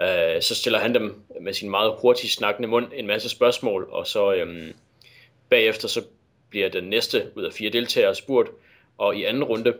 Øh, 0.00 0.42
så 0.42 0.54
stiller 0.54 0.78
han 0.78 0.94
dem 0.94 1.22
med 1.40 1.52
sin 1.52 1.70
meget 1.70 1.94
hurtigt 1.98 2.32
snakkende 2.32 2.68
mund 2.68 2.86
en 2.94 3.06
masse 3.06 3.28
spørgsmål, 3.28 3.88
og 3.90 4.06
så 4.06 4.34
øhm, 4.34 4.72
bagefter 5.48 5.88
så 5.88 6.02
bliver 6.50 6.68
den 6.68 6.84
næste 6.84 7.30
ud 7.36 7.42
af 7.42 7.52
fire 7.52 7.70
deltagere 7.70 8.14
spurgt, 8.14 8.50
og 8.98 9.16
i 9.16 9.24
anden 9.24 9.44
runde, 9.44 9.74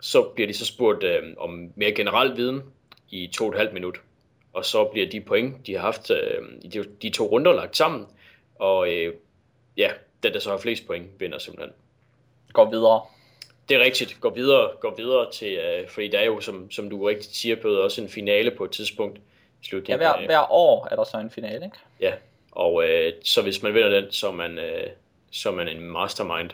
så 0.00 0.22
bliver 0.22 0.46
de 0.46 0.54
så 0.54 0.66
spurgt 0.66 1.04
øh, 1.04 1.22
om 1.36 1.72
mere 1.76 1.92
generel 1.92 2.36
viden 2.36 2.62
i 3.10 3.26
to 3.26 3.44
og 3.44 3.50
et 3.50 3.58
halvt 3.58 3.72
minut. 3.72 4.00
Og 4.52 4.64
så 4.64 4.84
bliver 4.84 5.08
de 5.10 5.20
point, 5.20 5.66
de 5.66 5.74
har 5.74 5.80
haft 5.80 6.10
øh, 6.10 6.42
i 6.62 6.68
de, 6.68 6.84
de 7.02 7.10
to 7.10 7.26
runder 7.26 7.52
lagt 7.52 7.76
sammen. 7.76 8.06
Og 8.58 8.92
øh, 8.92 9.14
ja, 9.76 9.90
den 10.22 10.32
der 10.32 10.38
så 10.38 10.50
har 10.50 10.58
flest 10.58 10.86
point, 10.86 11.06
vinder 11.18 11.38
simpelthen. 11.38 11.74
Går 12.52 12.70
videre. 12.70 13.00
Det 13.68 13.76
er 13.76 13.80
rigtigt. 13.84 14.16
Går 14.20 14.30
videre, 14.30 14.70
går 14.80 14.94
videre 14.96 15.30
til, 15.32 15.52
øh, 15.52 15.88
fordi 15.88 16.08
der 16.08 16.18
er 16.18 16.24
jo, 16.24 16.40
som, 16.40 16.70
som 16.70 16.90
du 16.90 17.06
rigtigt 17.06 17.36
siger, 17.36 17.56
på 17.56 17.68
også 17.68 18.02
en 18.02 18.08
finale 18.08 18.50
på 18.50 18.64
et 18.64 18.70
tidspunkt. 18.70 19.18
i 19.18 19.20
Ja, 19.62 19.68
slutningen 19.68 19.98
hver, 19.98 20.12
af- 20.12 20.26
hver 20.26 20.52
år 20.52 20.88
er 20.90 20.96
der 20.96 21.04
så 21.04 21.16
en 21.18 21.30
finale, 21.30 21.64
ikke? 21.64 21.76
Ja, 22.00 22.12
og 22.52 22.88
øh, 22.88 23.12
så 23.24 23.42
hvis 23.42 23.62
man 23.62 23.74
vinder 23.74 23.88
den, 24.00 24.12
så 24.12 24.28
er 24.28 24.32
man, 24.32 24.58
øh, 24.58 24.86
så 25.30 25.48
er 25.48 25.52
man 25.52 25.68
en 25.68 25.80
mastermind. 25.80 26.50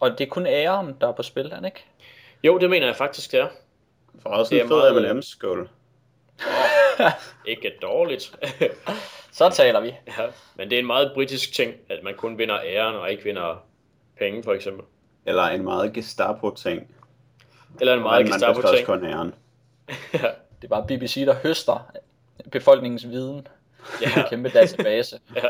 Og 0.00 0.10
det 0.10 0.20
er 0.20 0.28
kun 0.28 0.46
æren, 0.46 0.96
der 1.00 1.08
er 1.08 1.12
på 1.12 1.22
spil, 1.22 1.46
er 1.52 1.64
ikke? 1.66 1.84
Jo, 2.44 2.58
det 2.58 2.70
mener 2.70 2.86
jeg 2.86 2.96
faktisk, 2.96 3.32
det 3.32 3.40
er. 3.40 3.48
For 4.22 4.30
også 4.30 4.50
Det 4.54 4.60
en 4.60 4.66
er 4.66 4.68
fed 4.68 5.00
meget- 5.00 5.16
M&M's 5.16 5.30
skål. 5.32 5.68
Ikke 7.46 7.72
dårligt. 7.82 8.36
Så 9.32 9.50
taler 9.50 9.80
vi. 9.80 9.88
ja, 10.18 10.26
men 10.56 10.70
det 10.70 10.76
er 10.76 10.80
en 10.80 10.86
meget 10.86 11.10
britisk 11.14 11.52
ting, 11.52 11.74
at 11.88 12.02
man 12.02 12.14
kun 12.14 12.38
vinder 12.38 12.60
æren 12.64 12.96
og 12.96 13.10
ikke 13.10 13.24
vinder 13.24 13.64
penge, 14.18 14.42
for 14.42 14.52
eksempel. 14.52 14.84
Eller 15.28 15.42
en 15.42 15.64
meget 15.64 15.92
Gestapo-ting. 15.92 16.94
Eller 17.80 17.94
en 17.94 18.02
meget 18.02 18.22
Men 18.24 18.30
man 18.30 18.36
Gestapo 18.38 18.60
får 18.60 18.68
også 18.68 18.76
ting. 18.76 18.86
kun 18.86 19.04
æren. 19.04 19.34
ja, 20.14 20.28
Det 20.62 20.64
er 20.64 20.68
bare 20.68 20.86
BBC, 20.86 21.24
der 21.26 21.34
høster 21.34 21.90
befolkningens 22.52 23.08
viden. 23.08 23.46
ja, 24.02 24.20
En 24.22 24.28
kæmpe 24.30 24.48
database. 24.48 25.20
ja. 25.36 25.48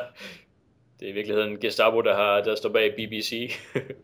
Det 1.01 1.07
er 1.07 1.11
i 1.11 1.13
virkeligheden 1.13 1.61
Gestapo, 1.61 2.01
der, 2.01 2.15
har, 2.15 2.41
der 2.41 2.57
står 2.57 2.69
bag 2.69 2.95
BBC. 2.97 3.53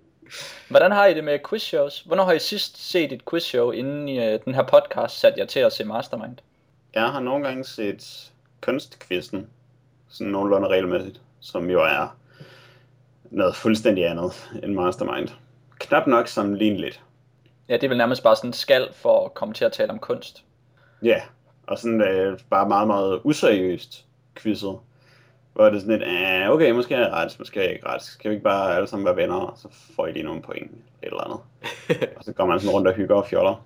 Hvordan 0.68 0.92
har 0.92 1.06
I 1.06 1.14
det 1.14 1.24
med 1.24 1.38
quizshows? 1.48 2.00
Hvornår 2.00 2.24
har 2.24 2.32
I 2.32 2.38
sidst 2.38 2.90
set 2.90 3.12
et 3.12 3.22
quizshow, 3.30 3.70
inden 3.70 4.08
i 4.08 4.18
øh, 4.32 4.38
den 4.44 4.54
her 4.54 4.62
podcast 4.62 5.20
satte 5.20 5.40
jeg 5.40 5.48
til 5.48 5.60
at 5.60 5.72
se 5.72 5.84
Mastermind? 5.84 6.36
Jeg 6.94 7.02
har 7.08 7.20
nogle 7.20 7.44
gange 7.44 7.64
set 7.64 8.30
kunstkvisten, 8.60 9.48
sådan 10.08 10.32
nogenlunde 10.32 10.68
regelmæssigt, 10.68 11.20
som 11.40 11.70
jo 11.70 11.82
er 11.82 12.16
noget 13.30 13.56
fuldstændig 13.56 14.06
andet 14.06 14.50
end 14.62 14.74
Mastermind. 14.74 15.28
Knap 15.78 16.06
nok 16.06 16.28
sammenligneligt. 16.28 17.02
Ja, 17.68 17.74
det 17.74 17.84
er 17.84 17.88
vel 17.88 17.98
nærmest 17.98 18.22
bare 18.22 18.36
sådan 18.36 18.48
en 18.48 18.54
skal 18.54 18.88
for 18.92 19.24
at 19.24 19.34
komme 19.34 19.54
til 19.54 19.64
at 19.64 19.72
tale 19.72 19.90
om 19.90 19.98
kunst. 19.98 20.44
Ja, 21.02 21.20
og 21.66 21.78
sådan 21.78 22.00
øh, 22.00 22.38
bare 22.50 22.68
meget, 22.68 22.86
meget 22.86 23.20
useriøst 23.24 24.06
quizet. 24.36 24.78
Hvor 25.52 25.64
det 25.64 25.74
er 25.76 25.80
sådan 25.80 25.98
lidt, 25.98 26.08
ah, 26.08 26.50
okay, 26.50 26.70
måske 26.70 26.94
er 26.94 26.98
jeg 26.98 27.12
ret, 27.12 27.36
måske 27.38 27.60
er 27.60 27.64
jeg 27.64 27.72
ikke 27.72 27.86
ret. 27.86 28.02
Skal 28.02 28.30
vi 28.30 28.34
ikke 28.34 28.44
bare 28.44 28.76
alle 28.76 28.88
sammen 28.88 29.06
være 29.06 29.16
venner, 29.16 29.34
og 29.34 29.58
så 29.58 29.68
får 29.96 30.06
I 30.06 30.12
lige 30.12 30.22
nogle 30.22 30.42
point, 30.42 30.70
eller 31.02 31.20
andet. 31.20 31.38
og 32.16 32.24
så 32.24 32.32
går 32.32 32.46
man 32.46 32.60
sådan 32.60 32.74
rundt 32.74 32.88
og 32.88 32.94
hygger 32.94 33.14
og 33.14 33.26
fjoller. 33.26 33.64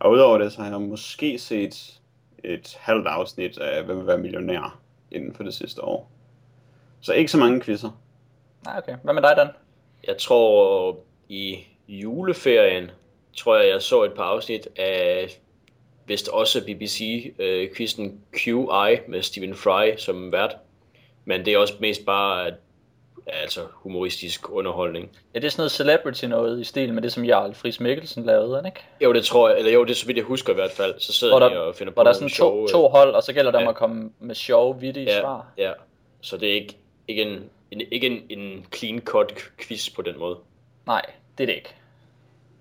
Og 0.00 0.10
udover 0.10 0.38
det, 0.38 0.52
så 0.52 0.62
har 0.62 0.70
jeg 0.70 0.80
måske 0.80 1.38
set 1.38 2.00
et 2.44 2.76
halvt 2.80 3.06
afsnit 3.06 3.58
af 3.58 3.84
Hvem 3.84 3.98
vil 3.98 4.06
være 4.06 4.18
millionær 4.18 4.78
inden 5.10 5.34
for 5.34 5.42
det 5.42 5.54
sidste 5.54 5.84
år. 5.84 6.10
Så 7.00 7.12
ikke 7.12 7.30
så 7.30 7.38
mange 7.38 7.60
quizzer. 7.60 7.90
Nej, 8.64 8.78
okay. 8.78 8.96
Hvad 9.02 9.14
med 9.14 9.22
dig, 9.22 9.36
Dan? 9.36 9.48
Jeg 10.06 10.18
tror 10.18 10.96
i 11.30 11.58
juleferien, 11.88 12.90
tror 13.36 13.56
jeg, 13.56 13.68
jeg 13.68 13.82
så 13.82 14.02
et 14.02 14.12
par 14.12 14.22
afsnit 14.24 14.68
af 14.76 15.28
vist 16.06 16.28
også 16.28 16.60
BBC-quizzen 16.60 18.20
QI 18.38 18.98
med 19.08 19.22
Stephen 19.22 19.54
Fry 19.54 19.96
som 19.96 20.32
vært. 20.32 20.56
Men 21.24 21.44
det 21.44 21.52
er 21.54 21.58
også 21.58 21.74
mest 21.80 22.06
bare 22.06 22.50
altså 23.26 23.60
humoristisk 23.72 24.50
underholdning. 24.50 25.10
Ja, 25.34 25.38
det 25.38 25.46
er 25.46 25.50
sådan 25.50 25.60
noget 25.60 25.72
celebrity 25.72 26.24
noget 26.24 26.60
i 26.60 26.64
stil 26.64 26.94
med 26.94 27.02
det, 27.02 27.12
som 27.12 27.24
Jarl 27.24 27.54
Friis 27.54 27.80
Mikkelsen 27.80 28.24
lavede, 28.24 28.56
det 28.58 28.66
ikke? 28.66 28.80
Jo, 29.00 29.12
det 29.12 29.24
tror 29.24 29.48
jeg, 29.48 29.58
eller 29.58 29.72
jo, 29.72 29.84
det 29.84 29.90
er 29.90 29.94
så 29.94 30.06
vidt 30.06 30.16
jeg 30.16 30.24
husker 30.24 30.52
i 30.52 30.54
hvert 30.54 30.70
fald. 30.70 30.94
Så 30.98 31.12
sidder 31.12 31.38
Hvor 31.38 31.48
de 31.48 31.54
der, 31.54 31.60
og 31.60 31.74
finder 31.74 31.92
på 31.92 32.02
der 32.02 32.08
er 32.08 32.12
sådan 32.12 32.28
to, 32.28 32.34
sjove, 32.34 32.68
to 32.68 32.88
hold, 32.88 33.14
og 33.14 33.22
så 33.22 33.32
gælder 33.32 33.50
det 33.50 33.58
om 33.58 33.62
Ja. 33.64 33.68
at 33.68 33.74
komme 33.76 34.10
med 34.20 34.34
sjove, 34.34 34.80
vittige 34.80 35.06
ja, 35.06 35.20
svar. 35.20 35.46
ja, 35.58 35.72
så 36.20 36.36
det 36.36 36.48
er 36.48 36.54
ikke, 36.54 36.76
ikke, 37.08 37.22
en, 37.22 37.44
en, 37.70 37.80
ikke 37.92 38.06
en, 38.06 38.38
en 38.38 38.66
clean 38.74 39.00
cut 39.00 39.34
quiz 39.60 39.90
på 39.94 40.02
den 40.02 40.18
måde. 40.18 40.38
Nej, 40.86 41.02
det 41.40 41.44
er 41.44 41.46
det 41.46 41.56
ikke. 41.56 41.74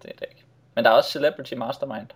Det 0.04 0.10
er 0.12 0.16
det 0.20 0.26
ikke. 0.30 0.44
Men 0.76 0.86
der 0.86 0.92
er 0.92 0.96
også 0.96 1.12
Celebrity 1.12 1.54
Mastermind. 1.54 2.08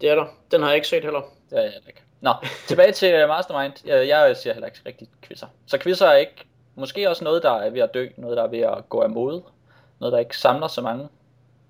Det 0.00 0.10
er 0.10 0.14
der. 0.14 0.26
Den 0.50 0.60
har 0.60 0.68
jeg 0.68 0.76
ikke 0.76 0.88
set 0.88 1.02
heller. 1.02 1.20
Det 1.50 1.58
er 1.58 1.62
jeg 1.62 1.72
ikke. 1.86 2.00
Nå, 2.20 2.32
tilbage 2.66 2.92
til 2.92 3.14
øh, 3.14 3.28
Mastermind. 3.28 3.72
Jeg, 3.86 4.08
jeg 4.08 4.36
ser 4.36 4.52
heller 4.52 4.66
ikke 4.66 4.80
rigtig 4.86 5.08
quizzer. 5.22 5.46
Så 5.66 5.78
quizzer 5.78 6.06
er 6.06 6.16
ikke 6.16 6.44
måske 6.74 7.10
også 7.10 7.24
noget, 7.24 7.42
der 7.42 7.50
er 7.50 7.70
ved 7.70 7.80
at 7.80 7.94
dø. 7.94 8.08
Noget, 8.16 8.36
der 8.36 8.42
er 8.42 8.48
ved 8.48 8.58
at 8.60 8.88
gå 8.88 9.00
af 9.00 9.10
mode. 9.10 9.42
Noget, 10.00 10.12
der 10.12 10.18
ikke 10.18 10.36
samler 10.36 10.68
så 10.68 10.80
mange 10.80 11.08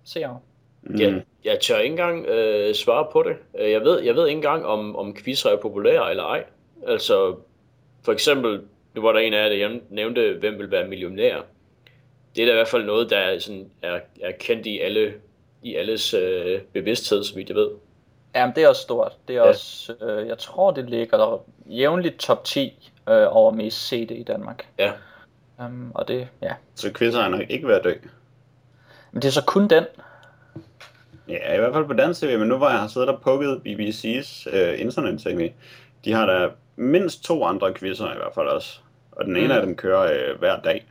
seere. 0.05 0.41
Mm. 0.83 1.01
Jeg, 1.01 1.23
jeg 1.45 1.61
tør 1.61 1.79
ikke 1.79 1.93
engang 1.93 2.27
øh, 2.27 2.75
svare 2.75 3.07
på 3.13 3.23
det. 3.23 3.37
Øh, 3.59 3.71
Jeg 3.71 3.81
ved, 3.81 4.01
jeg 4.03 4.15
ved 4.15 4.27
ikke 4.27 4.37
engang, 4.37 4.67
om, 4.67 4.97
om 4.97 5.17
quizzer 5.17 5.51
er 5.51 5.57
populære 5.57 6.11
eller 6.11 6.25
ej. 6.25 6.45
Altså, 6.87 7.37
for 8.05 8.13
eksempel, 8.13 8.61
nu 8.95 9.03
var 9.03 9.13
der 9.13 9.21
en 9.21 9.35
af 9.35 9.59
jer, 9.59 9.69
der 9.69 9.79
nævnte, 9.91 10.37
hvem 10.41 10.59
vil 10.59 10.71
være 10.71 10.89
millionær. 10.89 11.43
Det 12.39 12.43
er 12.45 12.47
da 12.47 12.53
i 12.53 12.55
hvert 12.55 12.69
fald 12.69 12.85
noget, 12.85 13.11
der 13.11 13.17
er, 13.19 13.39
sådan, 13.39 13.71
er, 13.83 14.01
er 14.23 14.33
kendt 14.41 14.67
i, 14.67 14.79
alle, 14.81 15.15
i 15.63 15.75
alles 15.75 16.15
øh, 16.15 16.61
bevidsthed, 16.73 17.25
så 17.25 17.35
vidt 17.35 17.49
jeg 17.49 17.57
ved. 17.57 17.69
Jamen, 18.35 18.55
det 18.57 18.65
er 18.65 18.69
også 18.69 18.83
stort. 18.83 19.13
Det 19.29 19.37
er 19.37 19.43
Ja. 19.43 19.49
også, 19.49 19.95
øh, 20.03 20.29
jeg 20.29 20.39
tror, 20.39 20.71
det 20.71 20.91
ligger 20.91 21.17
der 21.17 21.45
jævnligt 21.67 22.19
top 22.19 22.45
10 22.45 22.91
øh, 23.09 23.27
over 23.29 23.51
mest 23.53 23.89
set 23.89 24.11
i 24.11 24.23
Danmark. 24.23 24.67
Ja, 24.79 24.93
Um, 25.61 25.93
og 25.95 26.09
det, 26.09 26.29
ja. 26.43 26.53
Så 26.75 26.93
quizzer 26.99 27.21
er 27.21 27.29
nok 27.29 27.41
ikke 27.49 27.67
ved 27.69 27.75
at 27.75 27.85
dø. 27.85 27.93
Men 29.13 29.23
det 29.23 29.29
er 29.29 29.33
så 29.33 29.45
kun 29.45 29.69
den. 29.69 29.85
Ja, 31.29 31.55
i 31.55 31.59
hvert 31.59 31.73
fald 31.75 31.85
på 31.87 31.93
dansk 31.93 32.21
tv, 32.21 32.39
men 32.39 32.49
nu 32.49 32.57
hvor 32.57 32.69
jeg 32.69 32.79
har 32.79 32.89
siddet 32.89 33.09
og 33.09 33.21
pukket 33.23 33.61
BBC's 33.67 34.57
øh, 34.57 34.81
internet-tv, 34.81 35.51
de 36.05 36.13
har 36.13 36.27
der 36.27 36.51
mindst 36.77 37.25
to 37.25 37.45
andre 37.45 37.75
quizzer 37.75 38.13
i 38.13 38.17
hvert 38.17 38.35
fald 38.35 38.47
også. 38.49 38.79
Og 39.13 39.25
den 39.25 39.37
ene 39.37 39.47
Mm. 39.47 39.53
af 39.53 39.63
dem 39.67 39.77
kører 39.77 40.31
øh, 40.31 40.39
hver 40.39 40.61
dag. 40.61 40.87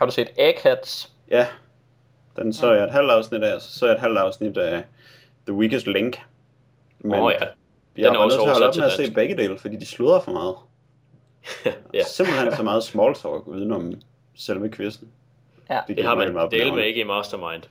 Har 0.00 0.06
du 0.06 0.12
set 0.12 0.30
Eggheads? 0.36 1.12
Ja, 1.30 1.46
den 2.36 2.52
så 2.52 2.72
jeg 2.72 2.84
et 2.84 2.90
halvt 2.90 3.10
afsnit 3.10 3.42
af, 3.42 3.60
så 3.60 3.78
så 3.78 3.86
jeg 3.86 3.94
et 3.94 4.00
halvt 4.00 4.18
afsnit 4.18 4.56
af 4.56 4.84
The 5.46 5.54
Weakest 5.56 5.86
Link. 5.86 6.20
Men 6.98 7.14
Åh 7.14 7.24
oh, 7.24 7.32
ja. 7.32 7.38
jeg 7.38 7.50
den 7.96 8.04
er 8.04 8.10
var 8.10 8.18
også 8.18 8.36
nødt 8.36 8.56
til 8.56 8.62
at 8.62 8.68
op 8.68 8.76
med 8.76 8.84
at 8.84 8.92
se 8.92 9.10
begge 9.10 9.36
dele, 9.36 9.58
fordi 9.58 9.76
de 9.76 9.86
sludrer 9.86 10.20
for 10.20 10.32
meget. 10.32 10.56
ja. 11.94 12.04
Simpelthen 12.04 12.56
så 12.56 12.62
meget 12.62 12.84
small 12.84 13.14
talk 13.14 13.46
udenom 13.46 13.94
selve 14.34 14.70
quizzen. 14.70 15.08
Ja. 15.70 15.80
Det 15.88 15.96
gik 15.96 16.04
har 16.04 16.14
man 16.14 16.50
dele 16.50 16.74
med 16.74 16.84
ikke 16.84 17.00
i 17.00 17.04
Mastermind. 17.04 17.62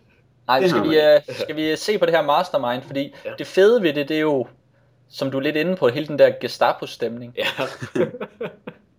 Nej, 0.48 0.60
Det 0.60 0.70
skal 0.70 0.84
vi, 0.84 1.00
øh, 1.00 1.36
skal 1.36 1.56
vi 1.56 1.76
se 1.76 1.98
på 1.98 2.06
det 2.06 2.15
her 2.15 2.22
mastermind, 2.22 2.84
fordi 2.84 3.15
ja. 3.26 3.32
det 3.38 3.48
fede 3.48 3.84
ved 3.84 3.94
det, 3.94 4.10
det 4.10 4.18
er 4.18 4.22
jo, 4.22 4.48
som 5.10 5.32
du 5.32 5.38
er 5.38 5.42
lidt 5.42 5.56
inde 5.56 5.76
på, 5.76 5.88
hele 5.88 6.08
den 6.08 6.20
der 6.20 6.32
Gestapo-stemning. 6.42 7.36
Ja. 7.38 7.46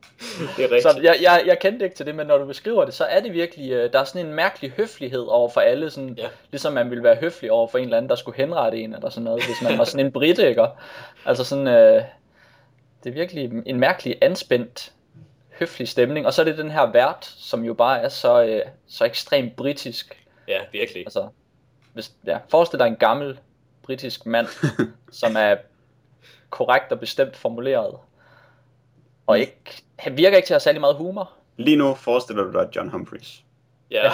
det 0.57 0.65
er 0.65 0.71
rigtigt. 0.73 0.83
Så 0.83 1.01
jeg, 1.03 1.17
jeg, 1.23 1.43
jeg 1.47 1.59
kendte 1.59 1.85
ikke 1.85 1.97
til 1.97 2.07
det, 2.07 2.15
men 2.15 2.27
når 2.27 2.39
du 2.39 2.45
beskriver 2.47 2.85
det, 2.85 2.95
så 2.95 3.05
er 3.05 3.21
det 3.21 3.33
virkelig, 3.33 3.71
øh, 3.73 3.93
der 3.93 4.01
er 4.01 4.05
sådan 4.05 4.27
en 4.27 4.35
mærkelig 4.35 4.71
høflighed 4.77 5.23
over 5.23 5.49
for 5.49 5.61
alle, 5.61 5.91
sådan, 5.91 6.15
Ja. 6.19 6.29
ligesom 6.51 6.73
man 6.73 6.91
ville 6.91 7.05
være 7.05 7.17
høflig 7.17 7.53
over 7.53 7.69
for 7.69 7.79
en 7.79 7.85
eller 7.85 7.97
anden, 7.97 8.09
der 8.09 8.17
skulle 8.17 8.37
henrette 8.37 8.79
en, 8.79 8.95
eller 8.95 9.11
sådan 9.11 9.25
noget, 9.25 9.45
hvis 9.45 9.63
man 9.63 9.79
var 9.79 9.85
sådan 9.85 10.07
en 10.07 10.13
brite, 10.13 10.49
ikke? 10.49 10.67
Altså 11.27 11.45
sådan, 11.45 11.69
øh, 11.69 12.03
det 13.05 13.11
er 13.11 13.15
virkelig 13.15 13.51
en 13.67 13.81
mærkelig 13.81 14.17
anspændt, 14.23 14.93
høflig 15.59 15.89
stemning, 15.89 16.27
og 16.27 16.33
så 16.35 16.43
er 16.43 16.45
det 16.45 16.59
den 16.59 16.71
her 16.71 16.87
vært, 16.93 17.25
som 17.39 17.65
jo 17.65 17.75
bare 17.75 18.01
er 18.01 18.09
så, 18.09 18.43
øh, 18.45 18.63
så 18.89 19.05
ekstremt 19.05 19.57
britisk, 19.57 20.17
Ja, 20.49 20.61
virkelig. 20.73 21.03
Altså, 21.07 21.29
hvis, 21.93 22.13
ja, 22.27 22.39
forestil 22.49 22.79
dig 22.79 22.87
en 22.87 22.97
gammel 22.97 23.39
britisk 23.83 24.27
mand, 24.27 24.47
som 25.21 25.37
er 25.37 25.57
korrekt 26.51 26.93
og 26.93 27.01
bestemt 27.01 27.37
formuleret, 27.37 27.95
og 29.31 29.39
ikke, 29.39 29.83
han 29.97 30.17
virker 30.17 30.37
ikke 30.37 30.47
til 30.47 30.55
at 30.55 30.57
have 30.57 30.61
særlig 30.61 30.81
meget 30.81 30.97
humor. 30.97 31.31
Lige 31.57 31.77
nu 31.77 31.95
forestiller 31.95 32.43
du 32.45 32.53
dig 32.53 32.69
John 32.77 32.89
Humphreys. 32.91 33.43
Ja, 33.91 34.11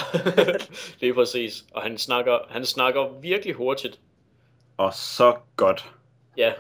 det 1.01 1.09
er 1.09 1.15
præcis. 1.15 1.65
Og 1.75 1.83
han 1.83 1.99
snakker, 1.99 2.39
han 2.49 2.65
snakker 2.65 3.21
virkelig 3.21 3.55
hurtigt. 3.55 4.01
Og 4.77 4.95
så 4.95 5.35
godt. 5.57 5.91
Ja, 6.37 6.53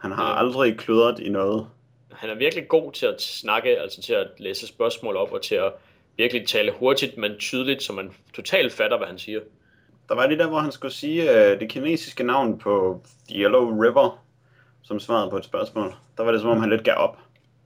Han 0.00 0.12
har 0.12 0.30
Ja. 0.32 0.38
aldrig 0.38 0.78
kludret 0.78 1.18
i 1.18 1.28
noget. 1.28 1.66
han 2.12 2.30
er 2.30 2.34
virkelig 2.34 2.68
god 2.68 2.92
til 2.92 3.06
at 3.06 3.22
snakke, 3.22 3.80
altså 3.80 4.02
til 4.02 4.12
at 4.12 4.26
læse 4.38 4.66
spørgsmål 4.66 5.16
op, 5.16 5.32
og 5.32 5.42
til 5.42 5.54
at 5.54 5.72
virkelig 6.16 6.48
tale 6.48 6.72
hurtigt, 6.72 7.18
men 7.18 7.32
tydeligt, 7.38 7.82
så 7.82 7.92
man 7.92 8.14
totalt 8.34 8.72
fatter, 8.72 8.96
hvad 8.98 9.06
han 9.06 9.18
siger. 9.18 9.40
Der 10.08 10.14
var 10.14 10.26
lige 10.26 10.38
der, 10.38 10.46
hvor 10.48 10.58
han 10.58 10.72
skulle 10.72 10.92
sige 10.92 11.30
øh, 11.52 11.60
det 11.60 11.68
kinesiske 11.70 12.24
navn 12.24 12.58
på 12.58 13.00
The 13.28 13.38
Yellow 13.42 13.80
River, 13.82 14.24
som 14.82 15.00
svarede 15.00 15.30
på 15.30 15.36
et 15.36 15.44
spørgsmål. 15.44 15.94
Der 16.16 16.22
var 16.24 16.32
det 16.32 16.40
som 16.40 16.50
om, 16.50 16.60
han 16.60 16.70
lidt 16.70 16.84
gav 16.84 16.94
op. 16.96 17.18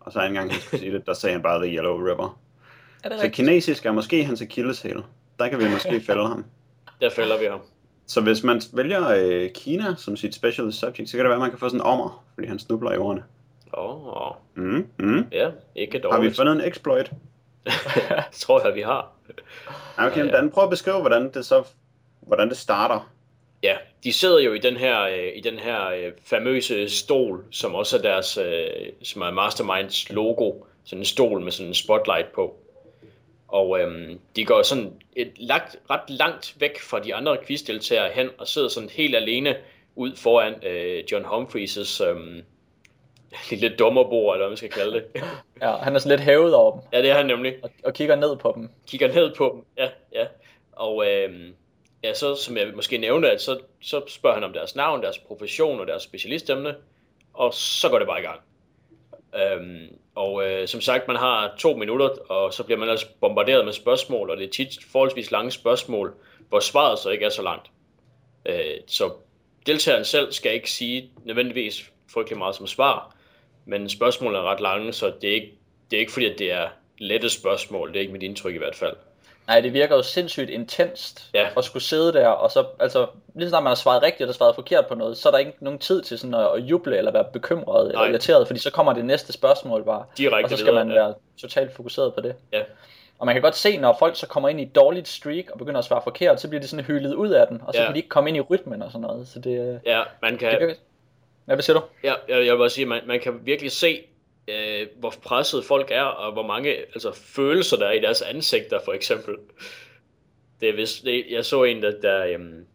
Og 0.08 0.12
så 0.12 0.20
en 0.22 0.34
gang 0.34 0.52
han 0.52 0.60
skulle 0.60 0.80
sige 0.80 0.92
det, 0.92 1.06
der 1.06 1.12
sagde 1.12 1.32
han 1.32 1.42
bare 1.42 1.66
The 1.66 1.76
Yellow 1.76 1.96
River. 1.98 2.38
Er 3.04 3.08
det 3.08 3.18
Så 3.18 3.24
rigtigt? 3.24 3.34
kinesisk 3.48 3.86
er 3.86 3.92
måske 3.92 4.24
hans 4.24 4.42
akilleshæl. 4.42 5.02
Der 5.38 5.48
kan 5.48 5.58
vi 5.58 5.68
måske 5.68 6.00
fælde 6.06 6.26
ham. 6.26 6.44
Der 7.00 7.10
fælder 7.10 7.38
vi 7.38 7.44
ham. 7.44 7.60
Så 8.06 8.20
hvis 8.20 8.42
man 8.42 8.60
vælger 8.72 9.08
øh, 9.08 9.50
Kina 9.54 9.94
som 9.96 10.16
sit 10.16 10.34
special 10.34 10.72
subject, 10.72 11.10
så 11.10 11.16
kan 11.16 11.24
det 11.24 11.28
være, 11.28 11.34
at 11.34 11.40
man 11.40 11.50
kan 11.50 11.58
få 11.58 11.68
sådan 11.68 11.80
en 11.80 11.86
ommer, 11.86 12.24
fordi 12.34 12.48
han 12.48 12.58
snubler 12.58 12.92
i 12.92 12.96
ordene. 12.96 13.22
Åh, 13.76 14.22
oh, 14.22 14.34
Mm, 14.54 14.86
mm. 14.98 15.26
ja, 15.32 15.50
ikke 15.74 15.92
Har 15.92 16.10
vi 16.10 16.16
dårligt. 16.16 16.36
fundet 16.36 16.52
en 16.54 16.60
exploit? 16.60 17.12
tror 18.32 18.66
jeg, 18.66 18.74
vi 18.74 18.80
har. 18.80 19.12
Okay, 19.98 20.16
Ja, 20.16 20.24
men 20.24 20.26
ja. 20.34 20.36
Dan, 20.36 20.50
prøv 20.50 20.64
at 20.64 20.70
beskrive, 20.70 21.00
hvordan 21.00 21.30
det 21.32 21.44
så 21.46 21.62
hvordan 22.20 22.48
det 22.48 22.56
starter. 22.56 23.10
Ja, 23.62 23.76
de 24.04 24.12
sidder 24.12 24.38
jo 24.38 24.52
i 24.52 24.58
den 24.58 24.76
her, 24.76 25.00
øh, 25.00 25.36
i 25.36 25.40
den 25.40 25.58
her 25.58 25.88
øh, 25.88 26.12
famøse 26.24 26.88
stol, 26.88 27.44
som 27.50 27.74
også 27.74 27.98
er 27.98 28.02
deres, 28.02 28.38
øh, 28.38 28.92
som 29.02 29.22
er 29.22 29.30
Masterminds 29.30 30.10
logo. 30.10 30.52
Sådan 30.84 31.00
en 31.00 31.04
stol 31.04 31.40
med 31.40 31.52
sådan 31.52 31.68
en 31.68 31.74
spotlight 31.74 32.32
på. 32.32 32.56
Og 33.48 33.80
øhm, 33.80 34.20
de 34.36 34.44
går 34.44 34.62
sådan 34.62 34.92
et 35.16 35.32
lagt, 35.36 35.76
ret 35.90 36.10
langt 36.10 36.56
væk 36.58 36.80
fra 36.80 37.00
de 37.00 37.14
andre 37.14 37.36
quizdeltagere 37.46 38.10
hen, 38.12 38.28
og 38.38 38.48
sidder 38.48 38.68
sådan 38.68 38.88
helt 38.88 39.16
alene 39.16 39.56
ud 39.94 40.16
foran 40.16 40.54
øh, 40.66 41.04
John 41.12 41.24
Humphreys' 41.24 42.04
øhm, 42.04 42.42
lille 43.50 43.76
dommerbord, 43.76 44.34
eller 44.34 44.46
hvad 44.46 44.50
man 44.50 44.56
skal 44.56 44.70
kalde 44.70 44.92
det. 44.92 45.04
ja, 45.62 45.76
han 45.76 45.94
er 45.94 45.98
sådan 45.98 46.18
lidt 46.18 46.24
hævet 46.24 46.54
over 46.54 46.72
dem. 46.72 46.80
Ja, 46.92 47.02
det 47.02 47.10
er 47.10 47.14
han 47.14 47.26
nemlig. 47.26 47.54
Og, 47.62 47.70
og 47.84 47.94
kigger 47.94 48.16
ned 48.16 48.36
på 48.36 48.52
dem. 48.56 48.70
Kigger 48.86 49.14
ned 49.14 49.34
på 49.34 49.50
dem, 49.54 49.84
ja, 49.84 49.88
ja. 50.20 50.26
Og 50.72 51.06
øhm, 51.06 51.54
ja, 52.02 52.14
så 52.14 52.34
som 52.34 52.56
jeg 52.56 52.72
måske 52.74 52.98
nævnte, 52.98 53.30
at 53.30 53.42
så, 53.42 53.60
så 53.80 54.02
spørger 54.06 54.34
han 54.34 54.44
om 54.44 54.52
deres 54.52 54.76
navn, 54.76 55.02
deres 55.02 55.18
profession 55.18 55.80
og 55.80 55.86
deres 55.86 56.02
specialistemne, 56.02 56.76
og 57.34 57.54
så 57.54 57.88
går 57.88 57.98
det 57.98 58.08
bare 58.08 58.20
i 58.20 58.24
gang. 58.24 58.40
Øhm, 59.34 59.98
og 60.14 60.48
øh, 60.48 60.68
som 60.68 60.80
sagt, 60.80 61.08
man 61.08 61.16
har 61.16 61.54
to 61.58 61.76
minutter, 61.76 62.08
og 62.08 62.54
så 62.54 62.62
bliver 62.64 62.78
man 62.78 62.88
altså 62.88 63.06
bombarderet 63.20 63.64
med 63.64 63.72
spørgsmål, 63.72 64.30
og 64.30 64.36
det 64.36 64.44
er 64.44 64.50
tit 64.50 64.84
forholdsvis 64.92 65.30
lange 65.30 65.50
spørgsmål, 65.50 66.14
hvor 66.48 66.60
svaret 66.60 66.98
så 66.98 67.10
ikke 67.10 67.24
er 67.24 67.30
så 67.30 67.42
langt. 67.42 67.70
Øh, 68.46 68.74
så 68.86 69.12
deltageren 69.66 70.04
selv 70.04 70.32
skal 70.32 70.54
ikke 70.54 70.70
sige 70.70 71.10
nødvendigvis 71.24 71.92
frygtelig 72.12 72.38
meget 72.38 72.56
som 72.56 72.66
svar, 72.66 73.16
men 73.64 73.88
spørgsmålene 73.88 74.38
er 74.38 74.42
ret 74.42 74.60
lange, 74.60 74.92
så 74.92 75.12
det 75.20 75.30
er 75.30 75.34
ikke, 75.34 75.52
det 75.90 75.96
er 75.96 76.00
ikke 76.00 76.12
fordi, 76.12 76.26
at 76.26 76.38
det 76.38 76.52
er 76.52 76.68
lette 76.98 77.30
spørgsmål. 77.30 77.88
Det 77.88 77.96
er 77.96 78.00
ikke 78.00 78.12
mit 78.12 78.22
indtryk 78.22 78.54
i 78.54 78.58
hvert 78.58 78.76
fald. 78.76 78.96
Nej, 79.48 79.60
det 79.60 79.72
virker 79.72 79.96
jo 79.96 80.02
sindssygt 80.02 80.50
intenst 80.50 81.30
Ja. 81.34 81.48
at 81.56 81.64
skulle 81.64 81.82
sidde 81.82 82.12
der, 82.12 82.28
og 82.28 82.50
så, 82.50 82.64
altså, 82.80 83.06
lige 83.34 83.48
snart 83.48 83.62
man 83.62 83.70
har 83.70 83.74
svaret 83.74 84.02
rigtigt 84.02 84.20
eller 84.20 84.32
svaret 84.34 84.54
forkert 84.54 84.86
på 84.86 84.94
noget, 84.94 85.16
så 85.18 85.28
er 85.28 85.30
der 85.30 85.38
ikke 85.38 85.52
nogen 85.60 85.78
tid 85.78 86.02
til 86.02 86.18
sådan 86.18 86.34
at, 86.34 86.46
at 86.54 86.58
juble 86.60 86.96
eller 86.98 87.12
være 87.12 87.24
bekymret 87.32 87.86
eller 87.88 88.00
Nej. 88.00 88.10
irriteret, 88.10 88.46
fordi 88.46 88.60
så 88.60 88.70
kommer 88.72 88.92
det 88.92 89.04
næste 89.04 89.32
spørgsmål 89.32 89.84
bare, 89.84 90.04
Direkte 90.18 90.46
og 90.46 90.50
så 90.50 90.56
skal 90.56 90.72
videre, 90.72 90.84
man 90.84 90.94
ja. 90.96 91.02
være 91.02 91.14
totalt 91.40 91.72
fokuseret 91.72 92.14
på 92.14 92.20
det. 92.20 92.34
Ja, 92.52 92.62
Og 93.18 93.26
man 93.26 93.34
kan 93.34 93.42
godt 93.42 93.56
se, 93.56 93.76
når 93.76 93.96
folk 93.98 94.16
så 94.16 94.26
kommer 94.26 94.48
ind 94.48 94.60
i 94.60 94.62
et 94.62 94.74
dårligt 94.74 95.08
streak 95.08 95.44
og 95.52 95.58
begynder 95.58 95.78
at 95.78 95.84
svare 95.84 96.02
forkert, 96.04 96.40
så 96.40 96.48
bliver 96.48 96.60
de 96.62 96.68
sådan 96.68 96.84
hyldet 96.84 97.14
ud 97.14 97.28
af 97.30 97.46
den, 97.46 97.60
og 97.66 97.74
så 97.74 97.80
Ja. 97.80 97.86
kan 97.86 97.94
de 97.94 97.98
ikke 97.98 98.08
komme 98.08 98.30
ind 98.30 98.36
i 98.36 98.40
rytmen 98.40 98.82
og 98.82 98.90
sådan 98.92 99.00
noget. 99.00 99.28
Så 99.28 99.38
det, 99.40 99.80
ja 99.86 100.02
man 100.22 100.38
kan, 100.38 100.60
det. 100.60 100.76
Ja, 101.48 101.54
hvad 101.54 101.62
siger 101.62 101.76
du? 101.78 101.84
Ja, 102.04 102.12
jeg, 102.28 102.46
jeg 102.46 102.52
vil 102.54 102.58
bare 102.58 102.70
sige, 102.70 102.86
man, 102.86 103.00
man 103.06 103.20
kan 103.20 103.38
virkelig 103.42 103.72
se, 103.72 104.00
øh, 104.48 104.86
hvor 104.96 105.14
presset 105.22 105.64
folk 105.64 105.90
er, 105.90 106.02
og 106.02 106.32
hvor 106.32 106.46
mange 106.46 106.76
altså, 106.76 107.12
følelser 107.12 107.76
der 107.76 107.86
er 107.86 107.92
i 107.92 108.00
deres 108.00 108.22
ansigter, 108.22 108.80
for 108.84 108.92
eksempel. 108.92 109.34
Det 110.60 110.68
er 110.68 110.76
vist, 110.76 111.04
det, 111.04 111.24
jeg 111.30 111.44
så 111.44 111.64
en, 111.64 111.82
der, 111.82 112.00
der, 112.00 112.26
øhm, 112.26 112.66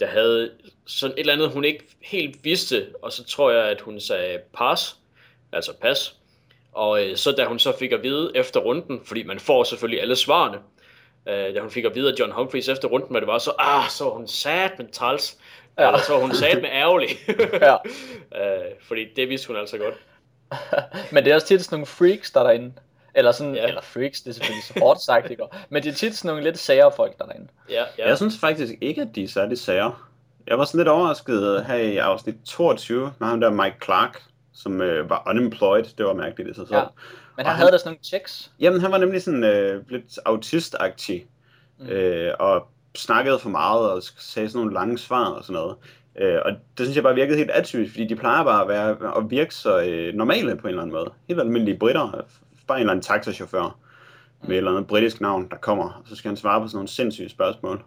der 0.00 0.06
havde 0.06 0.50
sådan 0.86 1.14
et 1.14 1.20
eller 1.20 1.32
andet, 1.32 1.50
hun 1.50 1.64
ikke 1.64 1.84
helt 2.00 2.44
vidste, 2.44 2.86
og 3.02 3.12
så 3.12 3.24
tror 3.24 3.50
jeg, 3.50 3.64
at 3.64 3.80
hun 3.80 4.00
sagde 4.00 4.38
pas, 4.54 4.96
altså 5.52 5.72
pas. 5.80 6.16
Og 6.72 7.04
øh, 7.04 7.16
så 7.16 7.32
da 7.32 7.44
hun 7.44 7.58
så 7.58 7.78
fik 7.78 7.92
at 7.92 8.02
vide 8.02 8.32
efter 8.34 8.60
runden, 8.60 9.00
fordi 9.04 9.22
man 9.22 9.40
får 9.40 9.64
selvfølgelig 9.64 10.02
alle 10.02 10.16
svarene, 10.16 10.58
øh, 11.28 11.54
da 11.54 11.60
hun 11.60 11.70
fik 11.70 11.84
at 11.84 11.94
vide 11.94 12.12
af 12.12 12.14
John 12.18 12.32
Humphreys 12.32 12.68
efter 12.68 12.88
runden, 12.88 13.10
hvad 13.10 13.20
det 13.20 13.28
var, 13.28 13.38
så, 13.38 13.52
ah, 13.58 13.90
så 13.90 14.10
hun 14.10 14.28
sat 14.28 14.78
med 14.78 14.88
træls, 14.92 15.38
ja. 15.78 15.86
Eller 15.86 16.00
så 16.00 16.20
hun 16.20 16.34
sat 16.34 16.62
med 16.62 16.70
ærgerlig. 16.72 17.08
Ja. 17.66 17.76
øh, 18.40 18.72
fordi 18.80 19.04
det 19.16 19.28
vidste 19.28 19.48
hun 19.48 19.56
altså 19.56 19.78
godt. 19.78 19.94
Men 21.12 21.24
det 21.24 21.30
er 21.30 21.34
også 21.34 21.46
tit 21.46 21.64
sådan 21.64 21.76
nogle 21.76 21.86
freaks, 21.86 22.30
der 22.30 22.40
er 22.40 22.44
derinde. 22.44 22.72
Eller 23.14 23.32
sådan, 23.32 23.54
Ja. 23.54 23.66
eller 23.68 23.80
freaks, 23.82 24.20
det 24.20 24.30
er 24.30 24.34
selvfølgelig 24.34 24.64
så 24.64 24.74
hårdt 24.80 25.00
sagt, 25.00 25.30
ikke? 25.30 25.42
Men 25.68 25.82
det 25.82 25.88
er 25.90 25.94
tit 25.94 26.16
sådan 26.16 26.28
nogle 26.28 26.44
lidt 26.44 26.58
sære 26.58 26.92
folk, 26.96 27.18
der 27.18 27.24
er 27.24 27.28
derinde. 27.28 27.48
Ja, 27.70 27.84
ja. 27.98 28.08
Jeg 28.08 28.16
synes 28.16 28.38
faktisk 28.40 28.72
ikke, 28.80 29.02
at 29.02 29.08
de 29.14 29.22
er 29.24 29.28
særlig 29.28 29.58
sager. 29.58 30.06
Jeg 30.46 30.58
var 30.58 30.64
sådan 30.64 30.78
lidt 30.78 30.88
overrasket 30.88 31.64
her 31.64 31.74
i 31.76 31.96
afsnit 31.96 32.34
22 32.44 33.12
med 33.18 33.28
ham 33.28 33.40
der 33.40 33.50
Mike 33.50 33.76
Clark, 33.84 34.22
som 34.54 34.80
øh, 34.82 35.10
var 35.10 35.22
unemployed. 35.30 35.84
Det 35.98 36.06
var 36.06 36.14
mærkeligt 36.14 36.50
i 36.50 36.54
sig 36.54 36.66
selv. 36.68 36.76
Ja. 36.78 36.82
Men 36.82 36.90
Og 37.36 37.36
han 37.36 37.46
han- 37.46 37.56
havde 37.56 37.72
da 37.72 37.78
sådan 37.78 37.88
nogle 37.90 38.04
checks. 38.04 38.50
Jamen, 38.60 38.80
han 38.80 38.92
var 38.92 38.98
nemlig 38.98 39.22
sådan 39.22 39.44
øh, 39.44 39.90
lidt 39.90 40.18
autistagtig, 40.26 41.26
mm. 41.78 41.86
øh, 41.88 42.34
og 42.38 42.66
snakkede 42.96 43.38
for 43.38 43.48
meget 43.48 43.90
og 43.90 44.02
sagde 44.18 44.48
sådan 44.48 44.58
nogle 44.58 44.74
lange 44.74 44.98
svar 44.98 45.24
og 45.24 45.44
sådan 45.44 45.54
noget. 45.54 45.76
Øh, 46.20 46.38
og 46.44 46.52
det 46.52 46.86
synes 46.86 46.96
jeg 46.96 47.02
bare 47.02 47.14
virkede 47.14 47.38
helt 47.38 47.50
atypisk, 47.50 47.92
fordi 47.92 48.06
de 48.06 48.16
plejer 48.16 48.44
bare 48.44 48.62
at, 48.62 48.68
være, 48.68 49.16
at 49.16 49.30
virke 49.30 49.54
så 49.54 49.80
øh, 49.80 50.14
normale 50.14 50.56
på 50.56 50.66
en 50.66 50.68
eller 50.68 50.82
anden 50.82 50.94
måde. 50.94 51.12
Helt 51.28 51.40
almindelige 51.40 51.78
britter, 51.78 52.24
bare 52.66 52.78
en 52.78 52.80
eller 52.80 52.92
anden 52.92 53.02
taxachauffør 53.02 53.78
med 54.42 54.50
et 54.50 54.56
eller 54.56 54.70
andet 54.70 54.86
britisk 54.86 55.20
navn, 55.20 55.48
der 55.50 55.56
kommer, 55.56 55.84
og 55.84 56.08
så 56.08 56.16
skal 56.16 56.28
han 56.28 56.36
svare 56.36 56.60
på 56.60 56.66
sådan 56.66 56.76
nogle 56.76 56.88
sindssyge 56.88 57.28
spørgsmål. 57.28 57.82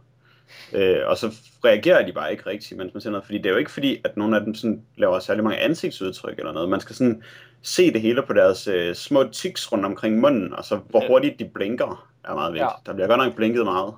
Øh, 0.74 0.98
og 1.06 1.18
så 1.18 1.34
reagerer 1.66 2.06
de 2.06 2.14
bare 2.14 2.32
ikke 2.32 2.50
rigtigt, 2.50 2.78
mens 2.78 2.94
man 2.94 3.02
siger 3.02 3.12
noget, 3.12 3.26
fordi 3.26 3.38
det 3.38 3.46
er 3.46 3.50
jo 3.50 3.58
ikke 3.58 3.72
fordi, 3.72 4.02
at 4.04 4.18
nogle 4.18 4.38
af 4.38 4.44
dem 4.44 4.56
sådan 4.56 4.82
laver 4.98 5.20
særlig 5.20 5.44
mange 5.44 5.60
ansigtsudtryk 5.60 6.40
eller 6.40 6.52
noget. 6.52 6.70
Man 6.70 6.80
skal 6.80 6.96
sådan 6.96 7.24
se 7.62 7.94
det 7.94 8.02
hele 8.02 8.22
på 8.22 8.34
deres 8.34 8.68
øh, 8.68 8.96
små 8.96 9.24
tics 9.24 9.72
rundt 9.72 9.86
omkring 9.86 10.20
munden, 10.20 10.54
og 10.54 10.66
så 10.66 10.80
hvor 10.90 11.08
hurtigt 11.08 11.40
de 11.40 11.50
blinker, 11.54 12.10
er 12.24 12.34
meget 12.34 12.54
vigtigt. 12.54 12.70
Ja. 12.70 12.92
Der 12.92 12.94
bliver 12.94 13.08
godt 13.08 13.20
nok 13.20 13.36
blinket 13.36 13.66
meget. 13.66 13.94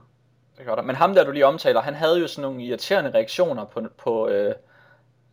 Det 0.57 0.65
gør 0.65 0.75
der. 0.75 0.81
Men 0.81 0.95
ham 0.95 1.15
der, 1.15 1.23
du 1.23 1.31
lige 1.31 1.45
omtaler, 1.45 1.81
han 1.81 1.93
havde 1.93 2.19
jo 2.19 2.27
sådan 2.27 2.41
nogle 2.41 2.63
irriterende 2.63 3.11
reaktioner 3.13 3.65
på... 3.65 3.81
på 3.97 4.27
øh, 4.27 4.53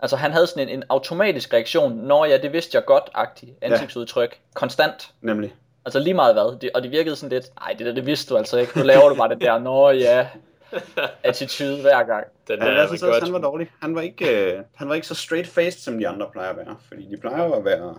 altså 0.00 0.16
han 0.16 0.32
havde 0.32 0.46
sådan 0.46 0.68
en, 0.68 0.74
en 0.78 0.84
automatisk 0.88 1.52
reaktion, 1.52 1.92
når 1.92 2.24
ja, 2.24 2.38
det 2.38 2.52
vidste 2.52 2.76
jeg 2.76 2.84
godt-agtig 2.84 3.54
ansigtsudtryk, 3.60 4.40
konstant. 4.54 5.14
Nemlig. 5.20 5.54
Altså 5.84 5.98
lige 5.98 6.14
meget 6.14 6.34
hvad. 6.34 6.58
Det, 6.60 6.70
og 6.74 6.82
det 6.82 6.90
virkede 6.90 7.16
sådan 7.16 7.32
lidt, 7.32 7.46
nej, 7.60 7.74
det 7.78 7.86
der, 7.86 7.94
det 7.94 8.06
vidste 8.06 8.34
du 8.34 8.38
altså 8.38 8.58
ikke. 8.58 8.78
Nu 8.78 8.84
laver 8.84 9.08
du 9.08 9.14
bare 9.14 9.28
det 9.28 9.40
der, 9.40 9.58
nå 9.58 9.90
ja, 9.90 10.28
attitude 11.22 11.80
hver 11.80 12.02
gang. 12.02 12.26
Den 12.48 12.62
Han, 12.62 12.76
er 12.76 12.86
synes 12.86 13.02
også, 13.02 13.12
godt. 13.12 13.24
han 13.24 13.32
var 13.32 13.38
dårlig. 13.38 13.70
Han 13.80 13.94
var 13.94 14.00
ikke, 14.00 14.52
øh, 14.52 14.62
han 14.74 14.88
var 14.88 14.94
ikke 14.94 15.06
så 15.06 15.14
straight-faced, 15.14 15.80
som 15.82 15.98
de 15.98 16.08
andre 16.08 16.26
plejer 16.32 16.50
at 16.50 16.56
være. 16.56 16.76
Fordi 16.88 17.08
de 17.10 17.16
plejer 17.16 17.44
jo 17.44 17.52
at 17.52 17.64
være 17.64 17.94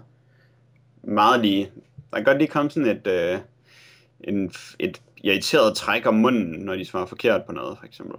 meget 1.03 1.39
lige. 1.39 1.71
Der 2.11 2.17
kan 2.17 2.26
godt 2.26 2.38
lige 2.38 2.47
komme 2.47 2.71
sådan 2.71 2.89
et, 2.89 3.07
øh, 3.07 3.39
en, 4.24 4.51
et 4.80 5.01
irriteret 5.17 5.76
træk 5.78 6.05
om 6.05 6.13
munden, 6.13 6.59
når 6.65 6.76
de 6.76 6.86
svarer 6.86 7.05
forkert 7.05 7.43
på 7.45 7.51
noget, 7.51 7.78
for 7.78 7.86
eksempel. 7.86 8.15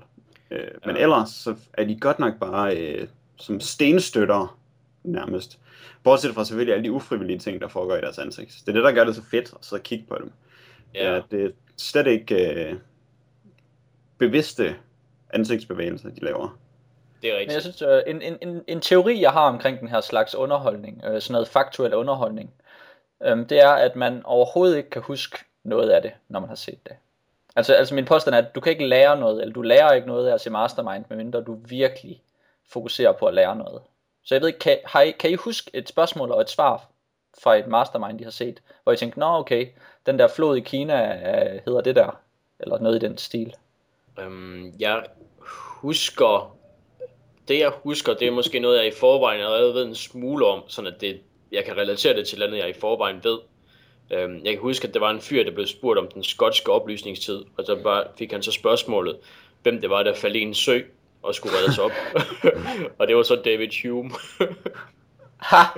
Øh, 0.50 0.68
men 0.86 0.96
Ja. 0.96 1.02
ellers 1.02 1.30
så 1.30 1.56
er 1.72 1.84
de 1.84 2.00
godt 2.00 2.18
nok 2.18 2.38
bare 2.40 2.76
øh, 2.76 3.08
som 3.36 3.60
stenstøtter 3.60 4.58
nærmest. 5.04 5.58
Bortset 6.02 6.34
fra 6.34 6.44
selvfølgelig 6.44 6.74
alle 6.74 6.84
de 6.84 6.92
ufrivillige 6.92 7.38
ting, 7.38 7.60
der 7.60 7.68
foregår 7.68 7.96
i 7.96 8.00
deres 8.00 8.18
ansigt. 8.18 8.52
Det 8.60 8.68
er 8.68 8.72
det, 8.72 8.84
der 8.84 8.92
gør 8.92 9.04
det 9.04 9.16
så 9.16 9.22
fedt 9.30 9.52
at 9.52 9.64
sidde 9.64 9.80
og 9.80 9.84
kigge 9.84 10.04
på 10.08 10.16
dem. 10.20 10.32
Ja. 10.94 11.14
Ja. 11.14 11.20
Det 11.30 11.44
er 11.44 11.50
slet 11.76 12.06
ikke 12.06 12.54
øh, 12.70 12.74
bevidste 14.18 14.76
ansigtsbevægelser, 15.30 16.08
de 16.10 16.20
laver. 16.24 16.58
Det 17.22 17.30
er 17.30 17.34
Men 17.34 17.40
jeg 17.40 17.54
rigtigt. 17.56 17.62
synes, 17.76 17.82
øh, 17.82 18.02
en, 18.06 18.22
en, 18.22 18.36
en, 18.48 18.62
en 18.68 18.80
teori, 18.80 19.20
jeg 19.20 19.30
har 19.30 19.48
omkring 19.48 19.80
den 19.80 19.88
her 19.88 20.00
slags 20.00 20.34
underholdning, 20.34 21.02
øh, 21.04 21.20
sådan 21.20 21.32
noget 21.32 21.48
faktuel 21.48 21.94
underholdning, 21.94 22.50
øh, 23.24 23.36
det 23.38 23.60
er, 23.62 23.70
at 23.70 23.96
man 23.96 24.22
overhovedet 24.24 24.76
ikke 24.76 24.90
kan 24.90 25.02
huske 25.02 25.38
noget 25.64 25.90
af 25.90 26.02
det, 26.02 26.12
når 26.28 26.40
man 26.40 26.48
har 26.48 26.56
set 26.56 26.78
det. 26.84 26.96
Altså, 27.56 27.74
altså 27.74 27.94
min 27.94 28.04
påstand 28.04 28.34
er, 28.34 28.38
at 28.38 28.54
du 28.54 28.60
kan 28.60 28.72
ikke 28.72 28.86
lære 28.86 29.20
noget, 29.20 29.40
eller 29.40 29.54
du 29.54 29.62
lærer 29.62 29.92
ikke 29.92 30.06
noget 30.06 30.28
af 30.28 30.34
at 30.34 30.40
se 30.40 30.50
Mastermind, 30.50 31.04
medmindre 31.08 31.40
du 31.42 31.58
virkelig 31.68 32.22
fokuserer 32.68 33.12
på 33.12 33.26
at 33.26 33.34
lære 33.34 33.56
noget. 33.56 33.82
Så 34.24 34.34
jeg 34.34 34.42
ved 34.42 34.48
ikke, 34.48 34.58
kan, 34.58 34.78
har 34.84 35.00
I, 35.00 35.10
kan 35.10 35.30
I 35.30 35.34
huske 35.34 35.70
et 35.74 35.88
spørgsmål 35.88 36.30
og 36.30 36.40
et 36.40 36.50
svar 36.50 36.88
fra 37.42 37.56
et 37.56 37.66
Mastermind, 37.66 38.20
I 38.20 38.24
har 38.24 38.30
set, 38.30 38.62
hvor 38.82 38.92
I 38.92 38.96
tænkte, 38.96 39.18
nå 39.18 39.26
okay, 39.26 39.68
den 40.06 40.18
der 40.18 40.28
flod 40.28 40.56
i 40.56 40.60
Kina 40.60 41.14
øh, 41.14 41.60
hedder 41.64 41.80
det 41.80 41.96
der, 41.96 42.20
eller 42.60 42.78
noget 42.78 43.02
i 43.02 43.06
den 43.06 43.18
stil. 43.18 43.54
Øhm, 44.20 44.74
jeg 44.78 45.04
husker... 45.80 46.56
Det 47.48 47.58
jeg 47.58 47.72
husker, 47.82 48.14
det 48.14 48.28
er 48.28 48.32
måske 48.32 48.58
noget, 48.58 48.78
jeg 48.78 48.86
i 48.86 48.96
forvejen 49.00 49.40
allerede 49.40 49.74
ved 49.74 49.84
en 49.84 49.94
smule 49.94 50.46
om, 50.46 50.62
sådan 50.68 50.94
at 50.94 51.00
det, 51.00 51.20
jeg 51.52 51.64
kan 51.64 51.76
relatere 51.76 52.14
det 52.14 52.28
til 52.28 52.38
noget, 52.38 52.58
jeg 52.58 52.68
i 52.68 52.80
forvejen 52.80 53.24
ved. 53.24 53.38
Øhm, 54.10 54.40
jeg 54.44 54.52
kan 54.52 54.60
huske, 54.60 54.88
at 54.88 54.94
der 54.94 55.00
var 55.00 55.10
en 55.10 55.20
fyr, 55.20 55.44
der 55.44 55.50
blev 55.50 55.66
spurgt 55.66 55.98
om 55.98 56.08
den 56.14 56.24
skotske 56.24 56.72
oplysningstid, 56.72 57.44
og 57.56 57.64
så 57.66 57.80
bare 57.82 58.04
fik 58.18 58.32
han 58.32 58.42
så 58.42 58.52
spørgsmålet, 58.52 59.16
hvem 59.62 59.80
det 59.80 59.90
var, 59.90 60.02
der 60.02 60.14
faldt 60.14 60.36
i 60.36 60.40
en 60.40 60.54
sø 60.54 60.80
og 61.22 61.34
skulle 61.34 61.56
reddes 61.56 61.78
op. 61.78 61.90
og 62.98 63.08
det 63.08 63.16
var 63.16 63.22
så 63.22 63.36
David 63.44 63.68
Hume. 63.82 64.10
Ha! 65.38 65.62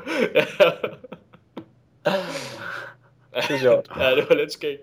Det 3.35 3.51
er 3.51 3.59
sjovt. 3.59 3.89
ja, 3.99 4.14
det 4.16 4.29
var 4.29 4.35
lidt 4.35 4.53
skægt. 4.53 4.83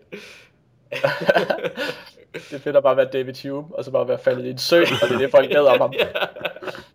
Det 2.34 2.54
er 2.54 2.60
fedt 2.60 2.76
at 2.76 2.84
bare 2.84 2.98
være 2.98 3.10
David 3.14 3.34
Hume, 3.44 3.76
og 3.76 3.84
så 3.84 3.91
bare 3.91 4.08
være 4.08 4.20
faldet 4.20 4.46
i 4.46 4.50
en 4.50 4.58
sø, 4.58 4.82
og 4.82 5.10
det 5.10 5.16
er 5.16 5.18
det, 5.18 5.32
folk 5.32 5.50
ved 5.50 5.58
om 5.60 5.80
ham. 5.82 5.94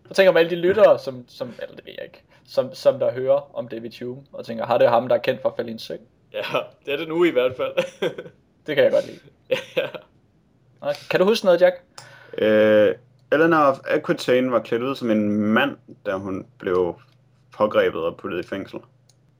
Jeg 0.09 0.15
tænker 0.15 0.31
om 0.31 0.37
alle 0.37 0.51
de 0.51 0.57
lyttere, 0.57 0.99
som, 0.99 1.25
som 1.29 1.55
eller 1.63 1.77
det 1.77 1.87
ved 1.87 1.93
jeg 1.99 2.05
ikke, 2.05 2.23
som, 2.49 2.75
som 2.75 2.99
der 2.99 3.13
hører 3.13 3.57
om 3.57 3.69
David 3.69 3.91
Hume, 4.01 4.23
og 4.33 4.47
tænker, 4.47 4.67
har 4.67 4.79
det 4.79 4.89
ham, 4.89 5.09
der 5.09 5.17
er 5.17 5.21
kendt 5.21 5.43
for 5.43 5.49
at 5.49 5.57
falde 5.57 5.71
i 5.71 5.73
en 5.73 5.79
sø? 5.79 5.97
Ja, 6.33 6.43
det 6.87 6.93
er 6.93 6.97
det 6.97 7.09
nu 7.09 7.25
i 7.25 7.31
hvert 7.31 7.57
fald. 7.57 7.73
Det 8.67 8.77
kan 8.77 8.85
jeg 8.85 8.93
godt 8.93 9.07
lide. 9.07 9.19
ja. 9.77 10.93
Kan 11.11 11.21
du 11.21 11.27
huske 11.27 11.45
noget, 11.45 11.61
Jack? 11.61 11.75
Øh, 12.39 12.95
Eleanor 13.33 13.57
of 13.59 13.79
Aquitaine 13.85 14.53
var 14.53 14.59
klædt 14.61 14.83
ud 14.83 14.95
som 14.95 15.11
en 15.11 15.29
mand, 15.31 15.77
da 16.07 16.15
hun 16.15 16.47
blev 16.59 16.95
pågrebet 17.57 18.01
og 18.01 18.17
puttet 18.17 18.45
i 18.45 18.49
fængsel. 18.49 18.79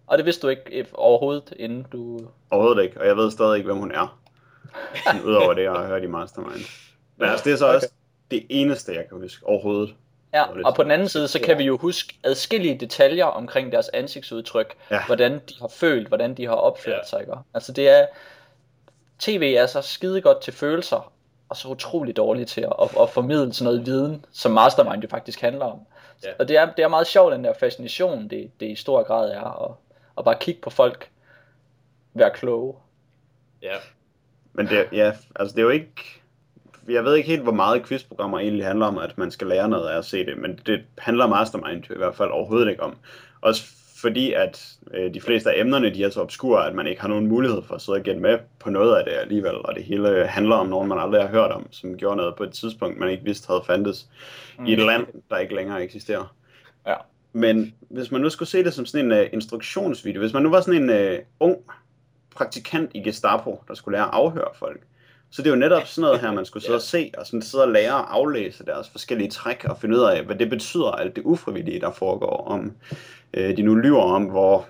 Og 0.07 0.19
det 0.19 0.27
vidste 0.27 0.43
du 0.43 0.49
ikke 0.49 0.87
overhovedet, 0.93 1.55
inden 1.57 1.87
du... 1.93 2.21
Overhovedet 2.51 2.83
ikke, 2.83 3.01
og 3.01 3.07
jeg 3.07 3.17
ved 3.17 3.31
stadig 3.31 3.57
ikke, 3.57 3.67
hvem 3.67 3.79
hun 3.79 3.93
er. 3.93 4.21
Udover 5.27 5.55
det, 5.55 5.63
jeg 5.63 5.73
har 5.73 5.87
hørt 5.87 6.03
i 6.03 6.07
Mastermind. 6.07 6.65
Men 7.17 7.29
altså, 7.29 7.45
det 7.45 7.53
er 7.53 7.57
så 7.57 7.67
Okay. 7.69 7.77
også 7.77 7.89
det 8.31 8.47
eneste, 8.49 8.93
jeg 8.93 9.05
kan 9.09 9.19
huske 9.19 9.47
overhovedet. 9.47 9.95
Ja, 10.33 10.43
og 10.65 10.75
på 10.75 10.83
den 10.83 10.91
anden 10.91 11.09
side, 11.09 11.29
så 11.29 11.41
kan 11.41 11.59
vi 11.59 11.65
jo 11.65 11.77
huske 11.77 12.15
adskillige 12.25 12.79
detaljer 12.79 13.25
omkring 13.25 13.73
deres 13.73 13.89
ansigtsudtryk, 13.89 14.75
Ja. 14.91 15.07
hvordan 15.07 15.33
de 15.33 15.55
har 15.61 15.69
følt, 15.69 16.09
hvordan 16.09 16.35
de 16.35 16.47
har 16.47 16.55
opført 16.55 16.95
Ja. 16.95 17.05
sig. 17.07 17.21
Ikke? 17.21 17.33
Altså 17.55 17.73
det 17.73 17.89
er, 17.89 18.07
tv 19.19 19.55
er 19.59 19.67
så 19.67 19.83
skide 19.83 20.21
godt 20.21 20.41
til 20.43 20.53
følelser, 20.53 21.13
og 21.49 21.57
så 21.57 21.69
utrolig 21.69 22.17
dårligt 22.17 22.49
til 22.51 22.61
at, 22.61 22.73
at, 22.83 22.91
at 23.03 23.11
formidle 23.11 23.53
sådan 23.55 23.65
noget 23.65 23.87
viden, 23.87 24.25
som 24.33 24.53
Mastermind 24.53 25.03
jo 25.03 25.09
faktisk 25.09 25.41
handler 25.41 25.65
om. 25.65 25.81
Ja. 26.25 26.29
Og 26.39 26.49
det 26.49 26.57
er, 26.57 26.73
det 26.75 26.83
er 26.83 26.89
meget 26.89 27.07
sjovt, 27.07 27.33
den 27.33 27.45
der 27.45 27.53
fascination, 27.61 28.29
det, 28.29 28.51
det 28.61 28.67
i 28.67 28.75
stor 28.75 29.03
grad 29.03 29.31
er, 29.31 29.65
at, 29.65 29.75
at 30.19 30.25
bare 30.25 30.37
kigge 30.41 30.61
på 30.61 30.71
folk, 30.71 31.11
være 32.15 32.31
kloge. 32.31 32.75
Ja, 33.63 33.77
Men 34.53 34.67
det, 34.67 34.89
ja, 34.93 35.13
altså 35.37 35.55
det 35.55 35.59
er 35.59 35.65
jo 35.65 35.69
ikke... 35.71 36.21
Jeg 36.89 37.05
ved 37.05 37.15
ikke 37.15 37.29
helt, 37.29 37.43
hvor 37.43 37.53
meget 37.53 37.87
quizprogrammer 37.87 38.39
egentlig 38.39 38.67
handler 38.67 38.87
om, 38.87 38.99
at 38.99 39.19
man 39.19 39.31
skal 39.31 39.47
lære 39.47 39.69
noget 39.69 39.89
af 39.89 39.99
at 39.99 40.05
se 40.05 40.27
det, 40.27 40.39
men 40.39 40.61
det 40.67 40.81
handler 40.99 41.27
Mastermind 41.27 41.85
i 41.91 41.97
hvert 41.97 42.15
fald 42.15 42.31
overhovedet 42.31 42.71
ikke 42.71 42.83
om. 42.83 42.97
Også 43.41 43.65
fordi, 44.01 44.33
at 44.33 44.77
øh, 44.95 45.15
de 45.15 45.21
fleste 45.21 45.51
af 45.51 45.61
emnerne, 45.61 45.95
de 45.95 46.05
er 46.05 46.11
så 46.11 46.21
obskure, 46.21 46.67
at 46.67 46.75
man 46.75 46.87
ikke 46.87 47.01
har 47.01 47.09
nogen 47.09 47.27
mulighed 47.27 47.63
for 47.63 47.75
at 47.75 47.81
sidde 47.81 47.97
og 47.97 48.03
gætte 48.03 48.21
med 48.21 48.39
på 48.59 48.71
noget 48.71 48.97
af 48.97 49.05
det 49.05 49.13
alligevel, 49.13 49.55
og 49.55 49.75
det 49.75 49.85
hele 49.85 50.27
handler 50.27 50.57
om 50.57 50.67
nogen, 50.67 50.89
man 50.89 50.99
aldrig 50.99 51.23
har 51.23 51.29
hørt 51.29 51.51
om, 51.51 51.67
som 51.71 51.97
gjorde 51.97 52.17
noget 52.17 52.37
på 52.37 52.45
et 52.45 52.53
tidspunkt, 52.53 52.99
man 52.99 53.11
ikke 53.11 53.25
vidste 53.25 53.49
havde 53.49 53.63
fandtes 53.67 54.09
mm. 54.59 54.67
i 54.67 54.73
et 54.73 54.79
land, 54.79 55.07
der 55.31 55.39
ikke 55.39 55.55
længere 55.55 55.85
eksisterer. 55.85 56.35
Ja. 56.87 56.95
Men 57.33 57.75
hvis 57.81 58.11
man 58.11 58.21
nu 58.21 58.31
skulle 58.31 58.49
se 58.49 58.65
det 58.65 58.75
som 58.75 58.87
sådan 58.87 59.13
en 59.13 59.21
uh, 59.21 59.27
instruktionsvideo, 59.33 60.21
hvis 60.21 60.33
man 60.33 60.43
nu 60.43 60.51
var 60.51 60.61
sådan 60.61 60.91
en 60.91 61.13
uh, 61.13 61.19
ung 61.41 61.57
praktikant 62.37 62.91
i 62.95 63.03
Gestapo, 63.03 63.63
der 63.69 63.75
skulle 63.75 63.97
lære 63.97 64.07
at 64.07 64.15
afhøre 64.15 64.49
folk, 64.59 64.81
så 65.31 65.43
det 65.43 65.49
er 65.49 65.55
jo 65.55 65.59
netop 65.61 65.87
sådan 65.87 66.03
noget 66.03 66.21
her, 66.21 66.33
man 66.33 66.45
skulle 66.45 66.63
sidde 66.65 66.77
og 66.77 66.83
se, 66.83 67.13
og 67.19 67.27
sådan 67.27 67.43
sidde 67.43 67.65
og 67.65 67.71
lære 67.73 67.99
at 67.99 68.05
aflæse 68.09 68.65
deres 68.67 68.89
forskellige 68.89 69.31
træk, 69.31 69.65
og 69.65 69.79
finde 69.79 69.97
ud 69.97 70.03
af, 70.03 70.23
hvad 70.25 70.37
det 70.37 70.51
betyder, 70.51 70.91
alt 70.91 71.17
det 71.17 71.23
ufrivillige, 71.25 71.81
der 71.81 71.91
foregår, 71.91 72.47
om 72.49 72.73
øh, 73.35 73.57
de 73.57 73.63
nu 73.63 73.75
lyver 73.75 74.03
om, 74.03 74.25
hvor 74.25 74.67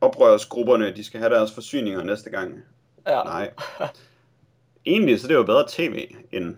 oprørsgrupperne, 0.00 0.94
de 0.96 1.04
skal 1.04 1.20
have 1.20 1.34
deres 1.34 1.52
forsyninger 1.52 2.04
næste 2.04 2.30
gang. 2.30 2.54
Ja. 3.06 3.22
Nej. 3.22 3.50
Egentlig 4.86 5.20
så 5.20 5.26
er 5.26 5.28
det 5.28 5.34
jo 5.34 5.42
bedre 5.42 5.64
tv, 5.68 6.14
end 6.32 6.56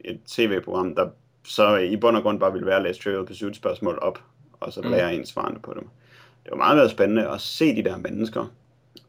et 0.00 0.20
tv-program, 0.26 0.94
der 0.94 1.08
så 1.44 1.76
i 1.76 1.96
bund 1.96 2.16
og 2.16 2.22
grund 2.22 2.40
bare 2.40 2.52
vil 2.52 2.66
være 2.66 2.76
at 2.76 2.82
læse 2.82 3.00
Trivial 3.02 3.26
Pursuit 3.26 3.56
spørgsmål 3.56 3.98
op, 4.02 4.18
og 4.60 4.72
så 4.72 4.80
Mm. 4.82 4.90
lære 4.90 5.14
ens 5.14 5.28
svarene 5.28 5.58
på 5.62 5.74
dem. 5.74 5.88
Det 6.44 6.50
var 6.50 6.56
meget 6.56 6.76
mere 6.76 6.90
spændende 6.90 7.28
at 7.28 7.40
se 7.40 7.76
de 7.76 7.84
der 7.84 7.96
mennesker, 7.96 8.46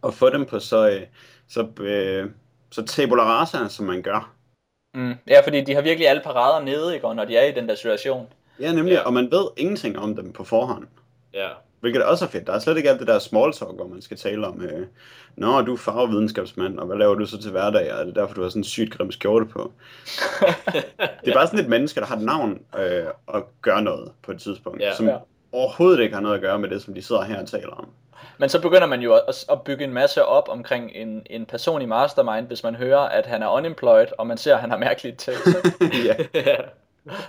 og 0.01 0.13
få 0.13 0.29
dem 0.29 0.45
på 0.45 0.59
så, 0.59 0.89
øh, 0.89 1.01
så, 1.47 1.67
øh, 1.81 2.29
så 2.71 2.85
tabula 2.85 3.23
rasa, 3.23 3.67
som 3.67 3.85
man 3.85 4.01
gør. 4.01 4.33
Mm. 4.93 5.13
Ja, 5.27 5.41
fordi 5.43 5.61
de 5.61 5.73
har 5.75 5.81
virkelig 5.81 6.07
alle 6.09 6.21
parader 6.21 6.65
nede, 6.65 6.93
ikke? 6.95 7.13
Når 7.13 7.25
de 7.25 7.37
er 7.37 7.45
i 7.45 7.51
den 7.51 7.69
der 7.69 7.75
situation. 7.75 8.27
Ja, 8.59 8.71
nemlig, 8.73 8.93
Ja. 8.93 9.01
og 9.01 9.13
man 9.13 9.31
ved 9.31 9.47
ingenting 9.57 9.99
om 9.99 10.15
dem 10.15 10.33
på 10.33 10.43
forhånd. 10.43 10.87
ja, 11.33 11.47
Hvilket 11.79 12.03
også 12.03 12.25
er 12.25 12.29
fedt. 12.29 12.47
Der 12.47 12.53
er 12.53 12.59
slet 12.59 12.77
ikke 12.77 12.89
alt 12.89 12.99
det 12.99 13.07
der 13.07 13.19
small 13.19 13.53
talk, 13.53 13.71
hvor 13.75 13.87
man 13.87 14.01
skal 14.01 14.17
tale 14.17 14.47
om, 14.47 14.61
øh, 14.61 14.85
Nå, 15.35 15.61
du 15.61 15.73
er 15.73 15.77
farvevidenskabsmand, 15.77 16.79
og 16.79 16.85
hvad 16.85 16.97
laver 16.97 17.15
du 17.15 17.25
så 17.25 17.41
til 17.41 17.51
hverdag? 17.51 17.93
Og 17.93 17.99
er 17.99 18.05
det 18.05 18.15
derfor, 18.15 18.33
du 18.35 18.41
har 18.41 18.49
sådan 18.49 18.59
en 18.59 18.63
sygt 18.63 18.93
grim 18.97 19.11
skjorte 19.11 19.45
på? 19.45 19.71
Det 21.25 21.29
er 21.29 21.33
bare 21.33 21.47
sådan 21.47 21.59
et 21.59 21.69
menneske, 21.69 21.99
der 21.99 22.05
har 22.05 22.15
et 22.15 22.21
navn 22.23 22.59
øh, 22.79 23.03
og 23.27 23.47
gør 23.61 23.79
noget 23.79 24.11
på 24.23 24.31
et 24.31 24.39
tidspunkt, 24.41 24.81
Ja. 24.81 24.95
som 24.95 25.07
Ja. 25.07 25.17
Overhovedet 25.51 25.99
ikke 25.99 26.15
har 26.15 26.21
noget 26.21 26.35
at 26.35 26.41
gøre 26.41 26.59
med 26.59 26.69
det, 26.69 26.81
som 26.81 26.93
de 26.93 27.01
sidder 27.01 27.23
her 27.23 27.41
og 27.41 27.47
taler 27.47 27.71
om. 27.71 27.89
Men 28.37 28.49
så 28.49 28.61
begynder 28.61 28.87
man 28.87 29.01
jo 29.01 29.13
at, 29.13 29.45
at 29.51 29.61
bygge 29.61 29.83
en 29.83 29.93
masse 29.93 30.25
op 30.25 30.49
omkring 30.49 30.91
en, 30.93 31.25
en 31.29 31.45
person 31.45 31.81
i 31.81 31.85
Mastermind, 31.85 32.47
hvis 32.47 32.63
man 32.63 32.75
hører, 32.75 32.99
at 32.99 33.25
han 33.25 33.43
er 33.43 33.49
unemployed, 33.49 34.07
og 34.17 34.27
man 34.27 34.37
ser, 34.37 34.55
at 34.55 34.61
han 34.61 34.69
har 34.69 34.77
mærkeligt 34.77 35.17
til. 35.17 35.33
ja. 36.07 36.15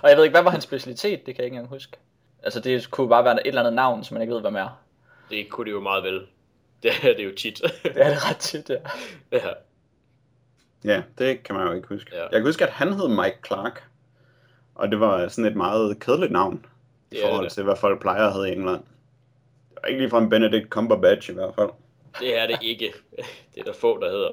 og 0.03 0.09
jeg 0.09 0.17
ved 0.17 0.23
ikke, 0.23 0.33
hvad 0.33 0.43
var 0.43 0.49
hans 0.49 0.63
specialitet? 0.63 1.25
Det 1.25 1.35
kan 1.35 1.41
jeg 1.41 1.45
ikke 1.45 1.55
engang 1.55 1.69
huske. 1.69 1.97
Altså 2.43 2.59
det 2.59 2.91
kunne 2.91 3.09
bare 3.09 3.23
være 3.23 3.33
et 3.33 3.47
eller 3.47 3.61
andet 3.61 3.73
navn, 3.73 4.03
som 4.03 4.15
man 4.15 4.21
ikke 4.21 4.33
ved, 4.33 4.41
hvad 4.41 4.51
er. 4.51 4.79
det 5.29 5.49
kunne 5.49 5.65
det 5.65 5.71
jo 5.71 5.79
meget 5.79 6.03
vel. 6.03 6.21
Det 6.83 6.91
er 7.03 7.15
det 7.15 7.25
jo 7.25 7.31
tit. 7.37 7.61
Det 7.83 7.91
er 7.95 8.09
det 8.09 8.29
ret 8.29 8.37
tit, 8.37 8.69
ja. 8.69 8.75
ja. 9.31 9.49
ja, 10.83 11.01
det 11.17 11.43
kan 11.43 11.55
man 11.55 11.67
jo 11.67 11.73
ikke 11.73 11.87
huske. 11.87 12.11
Ja. 12.13 12.21
Jeg 12.21 12.31
kan 12.31 12.43
huske, 12.43 12.63
at 12.63 12.69
han 12.69 12.93
hed 12.93 13.07
Mike 13.07 13.37
Clark, 13.47 13.83
og 14.75 14.91
det 14.91 14.99
var 14.99 15.27
sådan 15.27 15.45
et 15.51 15.55
meget 15.55 15.99
kedeligt 15.99 16.31
navn 16.31 16.65
i 17.13 17.15
Det 17.15 17.23
forhold 17.23 17.43
det. 17.45 17.53
til, 17.53 17.63
hvad 17.63 17.75
folk 17.75 18.01
plejer 18.01 18.27
at 18.27 18.33
hedde 18.33 18.49
i 18.49 18.51
England. 18.51 18.79
Det 19.69 19.77
var 19.81 19.87
ikke 19.87 19.99
ligefrem 20.01 20.29
Benedict 20.29 20.69
Cumberbatch 20.69 21.29
i 21.29 21.33
hvert 21.33 21.55
fald. 21.55 21.69
Det 22.19 22.37
er 22.37 22.47
det 22.47 22.57
ikke. 22.61 22.93
Det 23.55 23.59
er 23.59 23.63
der 23.63 23.73
få, 23.73 23.99
der 23.99 24.09
hedder. 24.11 24.31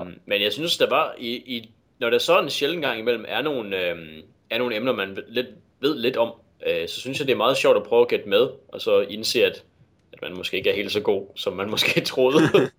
um, 0.00 0.14
men 0.26 0.42
jeg 0.42 0.52
synes, 0.52 0.78
der 0.78 0.88
var, 0.88 1.14
i, 1.18 1.30
i, 1.56 1.74
når 1.98 2.10
der 2.10 2.18
så 2.18 2.40
en 2.40 2.50
sjældent 2.50 2.82
gang 2.84 2.98
imellem 2.98 3.24
er 3.28 3.42
nogle, 3.42 3.88
øhm, 3.90 4.22
er 4.50 4.58
nogle 4.58 4.76
emner, 4.76 4.92
man 4.92 5.18
lidt, 5.28 5.46
ved 5.80 5.94
lidt 5.98 6.16
om, 6.16 6.32
øh, 6.66 6.88
så 6.88 7.00
synes 7.00 7.18
jeg, 7.18 7.26
det 7.26 7.32
er 7.32 7.36
meget 7.36 7.56
sjovt 7.56 7.76
at 7.76 7.82
prøve 7.82 8.02
at 8.02 8.08
gætte 8.08 8.28
med, 8.28 8.48
og 8.68 8.80
så 8.80 9.00
indse, 9.00 9.44
at, 9.44 9.64
at 10.12 10.22
man 10.22 10.36
måske 10.36 10.56
ikke 10.56 10.70
er 10.70 10.74
helt 10.74 10.92
så 10.92 11.00
god, 11.00 11.26
som 11.36 11.52
man 11.52 11.70
måske 11.74 12.00
troede. 12.00 12.40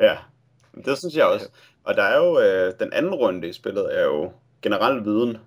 Ja, 0.00 0.16
det 0.84 0.98
synes 0.98 1.14
jeg 1.16 1.24
også. 1.26 1.48
Og 1.84 1.94
der 1.94 2.02
er 2.02 2.16
jo, 2.16 2.40
øh, 2.40 2.72
den 2.80 2.92
anden 2.92 3.14
runde 3.14 3.48
i 3.48 3.52
spillet 3.52 3.98
er 3.98 4.04
jo 4.04 4.32
generel 4.62 5.04
viden. 5.04 5.38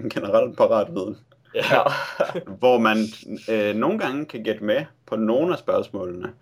generel 0.14 0.56
parat 0.56 0.94
viden. 0.94 1.18
ja. 1.54 1.60
ja. 1.74 1.82
Hvor 2.60 2.78
man 2.78 2.96
øh, 3.50 3.74
nogle 3.74 3.98
gange 3.98 4.24
kan 4.26 4.42
gætte 4.42 4.64
med 4.64 4.84
på 5.06 5.16
nogle 5.16 5.52
af 5.52 5.58
spørgsmålene. 5.58 6.32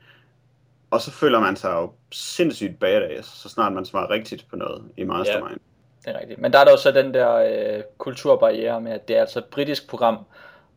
Og 0.91 1.01
så 1.01 1.11
føler 1.11 1.41
man 1.41 1.57
sig 1.57 1.71
jo 1.73 1.93
sindssygt 2.13 2.81
badass, 2.81 3.29
så 3.29 3.49
snart 3.49 3.73
man 3.73 3.85
svarer 3.85 4.11
rigtigt 4.11 4.47
på 4.51 4.57
noget 4.57 4.83
i 4.97 5.05
Mastermind. 5.05 5.61
Det 6.05 6.15
er 6.17 6.21
rigtigt. 6.21 6.41
Men 6.41 6.53
der 6.53 6.59
er 6.59 6.65
der 6.65 6.71
jo 6.71 6.77
så 6.77 6.91
den 6.91 7.15
der 7.15 7.35
øh, 7.77 7.83
kulturbarriere 7.99 8.81
med, 8.81 8.93
at 8.93 9.09
det 9.09 9.17
er 9.17 9.21
altså 9.21 9.39
et 9.39 9.45
britisk 9.45 9.89
program, 9.89 10.19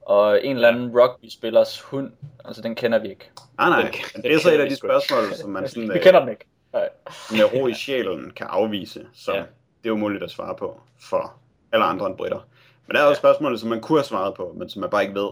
og 0.01 0.45
en 0.45 0.55
eller 0.55 0.67
anden 0.67 0.99
rugby-spillers 0.99 1.81
hund, 1.81 2.11
altså 2.45 2.61
den 2.61 2.75
kender 2.75 2.99
vi 2.99 3.09
ikke. 3.09 3.29
Nej, 3.57 3.69
nej. 3.69 3.91
Den 4.15 4.23
det 4.23 4.33
er 4.33 4.39
så 4.39 4.51
et 4.53 4.59
af 4.59 4.69
de 4.69 4.75
spørgsmål, 4.75 5.33
som 5.33 5.49
man 5.49 5.69
sådan, 5.69 5.89
Vi 5.93 5.97
øh, 5.97 6.03
kender 6.03 6.19
den 6.19 6.29
ikke. 6.29 6.45
Nej. 6.73 6.89
med 7.31 7.53
ro 7.53 7.67
i 7.67 7.73
sjælen 7.73 8.31
kan 8.35 8.47
afvise, 8.49 9.05
Ja. 9.27 9.35
ja. 9.35 9.43
det 9.83 9.89
er 9.89 9.93
umuligt 9.93 10.23
at 10.23 10.31
svare 10.31 10.55
på 10.55 10.81
for 10.99 11.33
alle 11.71 11.85
andre 11.85 12.07
end 12.07 12.17
britter. 12.17 12.39
Men 12.87 12.95
der 12.95 13.01
er 13.01 13.05
også 13.05 13.19
spørgsmål, 13.19 13.59
som 13.59 13.69
man 13.69 13.81
kunne 13.81 13.99
have 13.99 14.05
svaret 14.05 14.33
på, 14.33 14.53
men 14.57 14.69
som 14.69 14.79
man 14.79 14.89
bare 14.89 15.03
ikke 15.03 15.15
ved. 15.15 15.29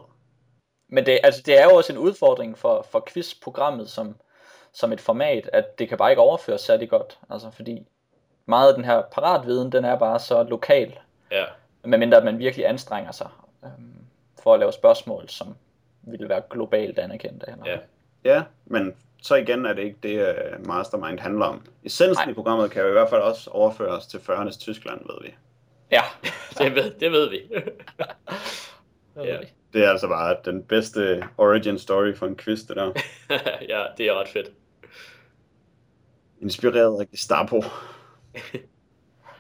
Men 0.88 1.06
det, 1.06 1.20
altså, 1.24 1.42
det 1.46 1.60
er 1.60 1.64
jo 1.64 1.76
også 1.76 1.94
en 1.94 2.00
udfordring 2.00 2.58
for, 2.58 2.86
for 2.92 3.08
quiz-programmet 3.10 3.90
som, 3.90 4.16
som 4.74 4.94
et 4.94 5.02
format, 5.02 5.50
at 5.54 5.80
det 5.80 5.90
kan 5.90 5.98
bare 5.98 6.10
ikke 6.12 6.22
overføres 6.22 6.62
særlig 6.62 6.90
godt. 6.90 7.20
Altså 7.30 7.52
fordi 7.52 7.88
meget 8.46 8.70
af 8.70 8.76
den 8.76 8.86
her 8.86 9.02
paratviden, 9.12 9.72
den 9.72 9.86
er 9.86 10.00
bare 10.00 10.20
så 10.20 10.44
lokal, 10.44 11.00
ja. 11.32 11.46
medmindre 11.84 12.18
at 12.18 12.26
man 12.26 12.40
virkelig 12.40 12.68
anstrenger 12.68 13.12
sig 13.12 13.30
øhm, 13.64 14.06
for 14.44 14.54
at 14.54 14.60
lave 14.60 14.72
spørgsmål, 14.72 15.30
som 15.30 15.56
ville 16.02 16.30
være 16.30 16.42
globalt 16.50 17.00
anerkendte. 17.00 17.46
Eller? 17.50 17.64
Ja. 17.66 17.78
Ja, 18.24 18.44
men 18.66 18.96
så 19.22 19.36
igen 19.36 19.66
er 19.66 19.74
det 19.74 19.84
ikke 19.84 19.98
det, 20.04 20.36
uh, 20.36 20.68
Mastermind 20.68 21.20
handler 21.20 21.46
om. 21.46 21.66
Essensen 21.84 22.26
Nej. 22.26 22.32
i 22.32 22.34
programmet 22.34 22.72
kan 22.72 22.82
jo 22.82 22.88
i 22.88 22.92
hvert 22.92 23.10
fald 23.10 23.22
også 23.22 23.50
overføres 23.50 24.08
til 24.08 24.18
40'ernes 24.18 24.60
Tyskland, 24.60 25.00
ved 25.00 25.16
vi. 25.22 25.34
Ja. 25.92 26.02
Det, 26.58 26.76
ved, 26.76 26.92
det 27.00 27.12
ved 27.12 27.30
vi. 27.30 27.42
Det 29.16 29.26
Ja. 29.26 29.38
Det 29.74 29.86
er 29.86 29.90
altså 29.90 30.08
bare 30.08 30.36
den 30.46 30.64
bedste 30.64 31.24
origin 31.38 31.80
story 31.80 32.16
for 32.16 32.28
en 32.28 32.38
quiz, 32.38 32.60
det 32.60 32.76
der. 32.76 32.92
ja, 33.70 33.86
det 33.98 34.08
er 34.08 34.20
ret 34.20 34.28
fedt. 34.28 34.52
Inspireret 36.42 37.02
af 37.02 37.10
Gestapo. 37.10 37.64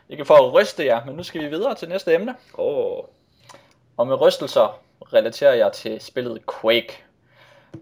Ikke 0.09 0.25
for 0.25 0.33
at 0.33 0.53
ryste 0.53 0.85
jer, 0.85 1.05
men 1.05 1.15
nu 1.15 1.23
skal 1.23 1.41
vi 1.41 1.47
videre 1.47 1.75
til 1.75 1.89
næste 1.89 2.13
emne. 2.13 2.35
Åh, 2.57 2.97
oh, 2.97 3.05
Og 3.97 4.07
med 4.07 4.21
rystelser 4.21 4.81
relaterer 5.13 5.53
jeg 5.53 5.71
til 5.71 6.01
spillet 6.01 6.41
Quake. 6.61 7.03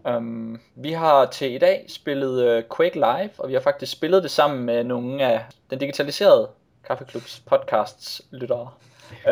Um, 0.06 0.62
vi 0.76 0.92
har 0.92 1.26
til 1.26 1.52
i 1.52 1.58
dag 1.58 1.86
spillet 1.88 2.58
uh, 2.58 2.78
Quake 2.78 2.96
Live, 2.96 3.30
og 3.38 3.50
vi 3.50 3.54
har 3.54 3.62
faktisk 3.62 3.92
spillet 3.92 4.24
det 4.24 4.32
sammen 4.32 4.66
med 4.66 4.84
nogle 4.84 5.24
af 5.24 5.46
den 5.70 5.80
digitaliserede 5.80 6.50
Kaffeklubs 6.94 7.40
podcasts 7.46 8.22
lyttere. 8.32 8.70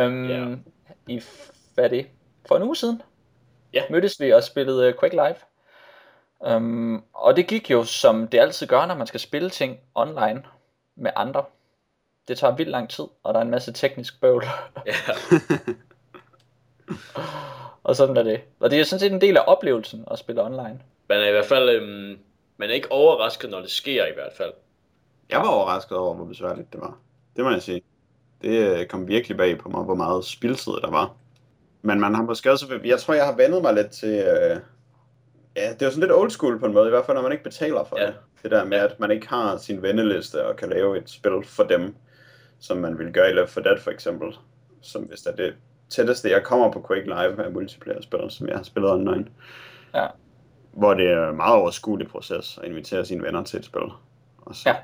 Um, 0.05 0.29
Ja. 0.29 0.45
I, 1.07 1.21
hvad 1.73 1.83
er 1.85 1.87
det? 1.89 2.07
For 2.47 2.55
en 2.55 2.63
uge 2.63 2.75
siden 2.75 3.01
Ja. 3.73 3.83
mødtes 3.89 4.19
vi 4.19 4.31
og 4.33 4.43
spillede 4.43 4.89
uh, 4.89 4.99
Quake 4.99 5.15
Live. 5.15 5.35
Um, 6.55 7.03
og 7.13 7.35
det 7.35 7.47
gik 7.47 7.71
jo, 7.71 7.83
som 7.83 8.27
det 8.27 8.39
altid 8.39 8.67
gør, 8.67 8.85
når 8.85 8.95
man 8.95 9.07
skal 9.07 9.19
spille 9.19 9.49
ting 9.49 9.79
online 9.95 10.43
med 10.95 11.11
andre. 11.15 11.43
Det 12.27 12.37
tager 12.37 12.55
vildt 12.55 12.71
lang 12.71 12.89
tid, 12.89 13.05
og 13.23 13.33
der 13.33 13.39
er 13.39 13.43
en 13.43 13.49
masse 13.51 13.71
teknisk 13.73 14.21
bøvl. 14.21 14.43
ja. 14.85 14.93
Og 17.83 17.95
sådan 17.95 18.17
er 18.17 18.23
det. 18.23 18.41
Og 18.59 18.69
det 18.71 18.79
er 18.79 18.83
sådan 18.83 18.99
set 18.99 19.11
en 19.13 19.21
del 19.21 19.37
af 19.37 19.43
oplevelsen 19.47 20.05
at 20.11 20.19
spille 20.19 20.43
online. 20.43 20.81
Man 21.09 21.21
er 21.21 21.27
i 21.27 21.31
hvert 21.31 21.45
fald 21.45 21.69
øhm, 21.69 22.19
man 22.57 22.69
er 22.69 22.73
ikke 22.73 22.91
overrasket, 22.91 23.49
når 23.49 23.59
det 23.59 23.71
sker 23.71 24.05
i 24.05 24.13
hvert 24.13 24.33
fald. 24.37 24.53
Jeg 25.29 25.39
var 25.39 25.47
overrasket 25.49 25.97
over, 25.97 26.13
hvor 26.13 26.25
besværligt 26.25 26.73
det 26.73 26.81
var. 26.81 26.97
Det 27.37 27.45
må 27.45 27.51
jeg 27.51 27.61
sige. 27.61 27.81
Det 28.41 28.79
øh, 28.79 28.85
kom 28.87 29.07
virkelig 29.07 29.37
bag 29.37 29.57
på 29.57 29.69
mig, 29.69 29.83
hvor 29.83 29.95
meget 29.95 30.25
spildtid 30.25 30.71
der 30.71 30.91
var. 30.91 31.13
Men 31.81 31.99
man 31.99 32.15
har 32.15 32.23
måske 32.23 32.51
også... 32.51 32.79
Jeg 32.85 32.99
tror, 32.99 33.13
jeg 33.13 33.25
har 33.25 33.35
vendet 33.35 33.61
mig 33.61 33.73
lidt 33.73 33.91
til... 33.91 34.09
Øh... 34.09 34.59
Ja, 35.55 35.73
det 35.73 35.81
er 35.81 35.85
jo 35.85 35.91
sådan 35.91 35.99
lidt 35.99 36.11
old 36.11 36.29
school 36.29 36.59
på 36.59 36.65
en 36.65 36.73
måde, 36.73 36.87
i 36.87 36.89
hvert 36.89 37.05
fald 37.05 37.15
når 37.15 37.21
man 37.21 37.31
ikke 37.31 37.43
betaler 37.43 37.83
for 37.83 37.99
Ja. 37.99 38.05
det. 38.05 38.15
Det 38.43 38.51
der 38.51 38.65
med, 38.65 38.77
at 38.77 38.99
man 38.99 39.11
ikke 39.11 39.27
har 39.27 39.57
sin 39.57 39.81
venneliste 39.81 40.47
og 40.47 40.55
kan 40.55 40.69
lave 40.69 40.97
et 40.97 41.09
spil 41.09 41.43
for 41.45 41.63
dem. 41.63 41.95
som 42.59 42.77
man 42.77 42.97
ville 42.97 43.13
gøre 43.13 43.29
i 43.29 43.33
Left 43.33 43.51
4 43.53 43.63
Dead 43.63 43.79
for 43.79 43.91
eksempel. 43.91 44.37
Som 44.81 45.01
hvis 45.03 45.19
det 45.21 45.31
er 45.31 45.35
det 45.35 45.53
tætteste, 45.89 46.29
jeg 46.29 46.43
kommer 46.43 46.71
på 46.71 46.85
Quake 46.87 47.05
Live 47.05 47.45
af 47.45 47.51
multiplayer-spil, 47.51 48.19
som 48.29 48.47
jeg 48.47 48.55
har 48.55 48.63
spillet 48.63 48.91
online. 48.91 49.25
Ja. 49.95 50.07
Hvor 50.71 50.93
det 50.93 51.07
er 51.11 51.29
en 51.29 51.35
meget 51.35 51.55
overskuelig 51.55 52.07
proces 52.07 52.59
at 52.63 52.69
invitere 52.69 53.05
sine 53.05 53.23
venner 53.23 53.43
til 53.43 53.59
et 53.59 53.65
spil. 53.65 53.81
Og 54.37 54.55
så 54.55 54.69
Ja. 54.69 54.75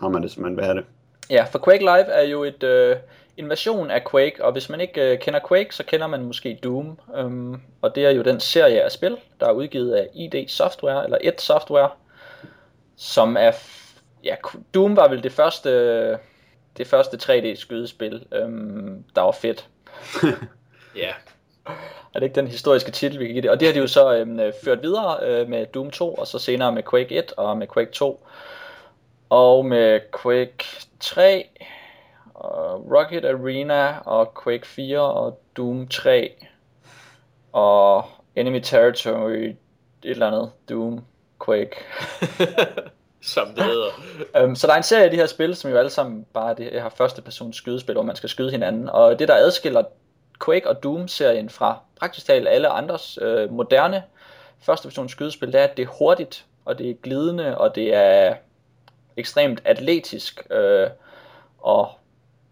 har 0.00 0.08
man 0.08 0.22
det, 0.22 0.30
som 0.30 0.42
man 0.42 0.56
vil 0.56 0.64
have 0.64 0.76
det. 0.76 0.84
Ja, 1.30 1.44
for 1.44 1.58
Quake 1.64 1.80
Live 1.80 2.06
er 2.12 2.22
jo 2.22 2.44
et, 2.44 2.62
øh, 2.62 2.96
en 3.36 3.48
version 3.48 3.90
af 3.90 4.04
Quake, 4.10 4.44
og 4.44 4.52
hvis 4.52 4.68
man 4.68 4.80
ikke 4.80 5.12
øh, 5.12 5.18
kender 5.18 5.40
Quake, 5.48 5.74
så 5.74 5.84
kender 5.84 6.06
man 6.06 6.24
måske 6.24 6.58
Doom. 6.64 6.98
Øhm, 7.16 7.60
og 7.82 7.94
det 7.94 8.06
er 8.06 8.10
jo 8.10 8.22
den 8.22 8.40
serie 8.40 8.82
af 8.82 8.92
spil, 8.92 9.16
der 9.40 9.46
er 9.46 9.52
udgivet 9.52 9.94
af 9.94 10.08
ID 10.14 10.48
Software, 10.48 11.04
eller 11.04 11.18
id 11.22 11.38
Software, 11.38 11.90
som 12.96 13.36
er... 13.36 13.52
Ja, 14.24 14.34
Doom 14.74 14.96
var 14.96 15.08
vel 15.08 15.22
det 15.22 15.32
første, 15.32 16.10
det 16.76 16.86
første 16.86 17.16
3D-skydespil, 17.16 18.34
øhm, 18.36 19.04
der 19.16 19.22
var 19.22 19.32
fedt. 19.32 19.68
Ja, 20.96 21.12
Er 22.14 22.20
det 22.20 22.22
ikke 22.22 22.34
den 22.34 22.48
historiske 22.48 22.90
titel, 22.90 23.18
vi 23.18 23.24
kan 23.24 23.32
give 23.32 23.42
det? 23.42 23.50
Og 23.50 23.60
det 23.60 23.68
har 23.68 23.72
de 23.72 23.78
jo 23.78 23.86
så 23.86 24.14
øhm, 24.14 24.40
øh, 24.40 24.52
ført 24.64 24.82
videre 24.82 25.18
øh, 25.22 25.48
med 25.48 25.66
Doom 25.66 25.90
2, 25.90 26.14
og 26.14 26.26
så 26.26 26.38
senere 26.38 26.72
med 26.72 26.82
Quake 26.90 27.18
1 27.18 27.32
og 27.36 27.56
med 27.58 27.66
Quake 27.74 27.90
2. 27.92 28.26
Og 29.30 29.66
med 29.66 30.00
Quake 30.22 30.64
3, 31.00 31.48
og 32.34 32.86
Rocket 32.92 33.24
Arena 33.24 33.98
og 33.98 34.32
Quake 34.44 34.66
4 34.66 35.00
og 35.00 35.40
Doom 35.56 35.88
3 35.88 36.44
og 37.52 38.04
Enemy 38.36 38.60
Territory, 38.60 39.32
et 39.32 39.56
eller 40.02 40.26
andet, 40.26 40.50
Doom, 40.68 41.04
Quake. 41.44 41.76
som 43.26 43.48
det 43.54 43.64
hedder. 43.64 43.90
Øhm, 44.36 44.56
så 44.56 44.66
der 44.66 44.72
er 44.72 44.76
en 44.76 44.82
serie 44.82 45.04
af 45.04 45.10
de 45.10 45.16
her 45.16 45.26
spil, 45.26 45.56
som 45.56 45.70
jo 45.70 45.76
alle 45.76 45.90
sammen 45.90 46.26
bare 46.34 46.54
det 46.54 46.72
her 46.72 46.88
første 46.88 47.22
persons 47.22 47.56
skydespil, 47.56 47.92
hvor 47.92 48.02
man 48.02 48.16
skal 48.16 48.28
skyde 48.28 48.50
hinanden. 48.50 48.88
Og 48.88 49.18
det, 49.18 49.28
der 49.28 49.34
adskiller 49.34 49.82
Quake 50.44 50.68
og 50.68 50.82
Doom-serien 50.82 51.50
fra 51.50 51.78
praktisk 52.00 52.26
talt 52.26 52.48
alle 52.48 52.68
andres 52.68 53.18
øh, 53.22 53.52
moderne 53.52 54.02
første 54.60 54.88
persons 54.88 55.12
skydespil, 55.12 55.52
det 55.52 55.60
er, 55.60 55.64
at 55.64 55.76
det 55.76 55.82
er 55.82 55.86
hurtigt, 55.98 56.44
og 56.64 56.78
det 56.78 56.90
er 56.90 56.94
glidende, 56.94 57.58
og 57.58 57.74
det 57.74 57.94
er 57.94 58.34
ekstremt 59.16 59.62
atletisk. 59.64 60.46
Øh, 60.50 60.86
og 61.58 61.90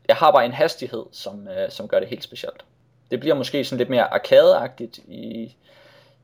jeg 0.09 0.17
har 0.17 0.31
bare 0.31 0.45
en 0.45 0.53
hastighed, 0.53 1.05
som, 1.13 1.49
øh, 1.49 1.71
som 1.71 1.89
gør 1.89 1.99
det 1.99 2.09
helt 2.09 2.25
specielt. 2.25 2.65
Det 3.11 3.21
bliver 3.21 3.35
måske 3.35 3.65
sådan 3.65 3.79
lidt 3.79 3.91
mere 3.91 4.15
arkadeagtigt 4.15 4.99
i, 4.99 5.57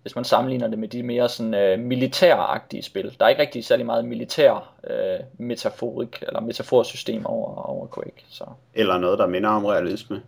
hvis 0.03 0.15
man 0.15 0.25
sammenligner 0.25 0.69
det 0.69 0.79
med 0.79 0.89
de 0.89 1.03
mere 1.03 1.29
sådan 1.29 1.55
øh, 1.55 1.79
militæragtige 1.79 2.83
spil. 2.83 3.17
Der 3.19 3.25
er 3.25 3.29
ikke 3.29 3.43
rigtig 3.43 3.65
særlig 3.65 3.87
meget 3.87 4.05
militær 4.05 4.75
øh, 4.91 5.21
metaforik 5.39 6.23
eller 6.27 6.41
metaforsystem 6.41 7.27
over, 7.27 7.63
over 7.63 7.87
Quake. 7.95 8.25
Så 8.29 8.45
Eller 8.75 8.99
noget, 8.99 9.19
der 9.19 9.27
minder 9.27 9.51
om 9.51 9.65
realisme. 9.65 10.23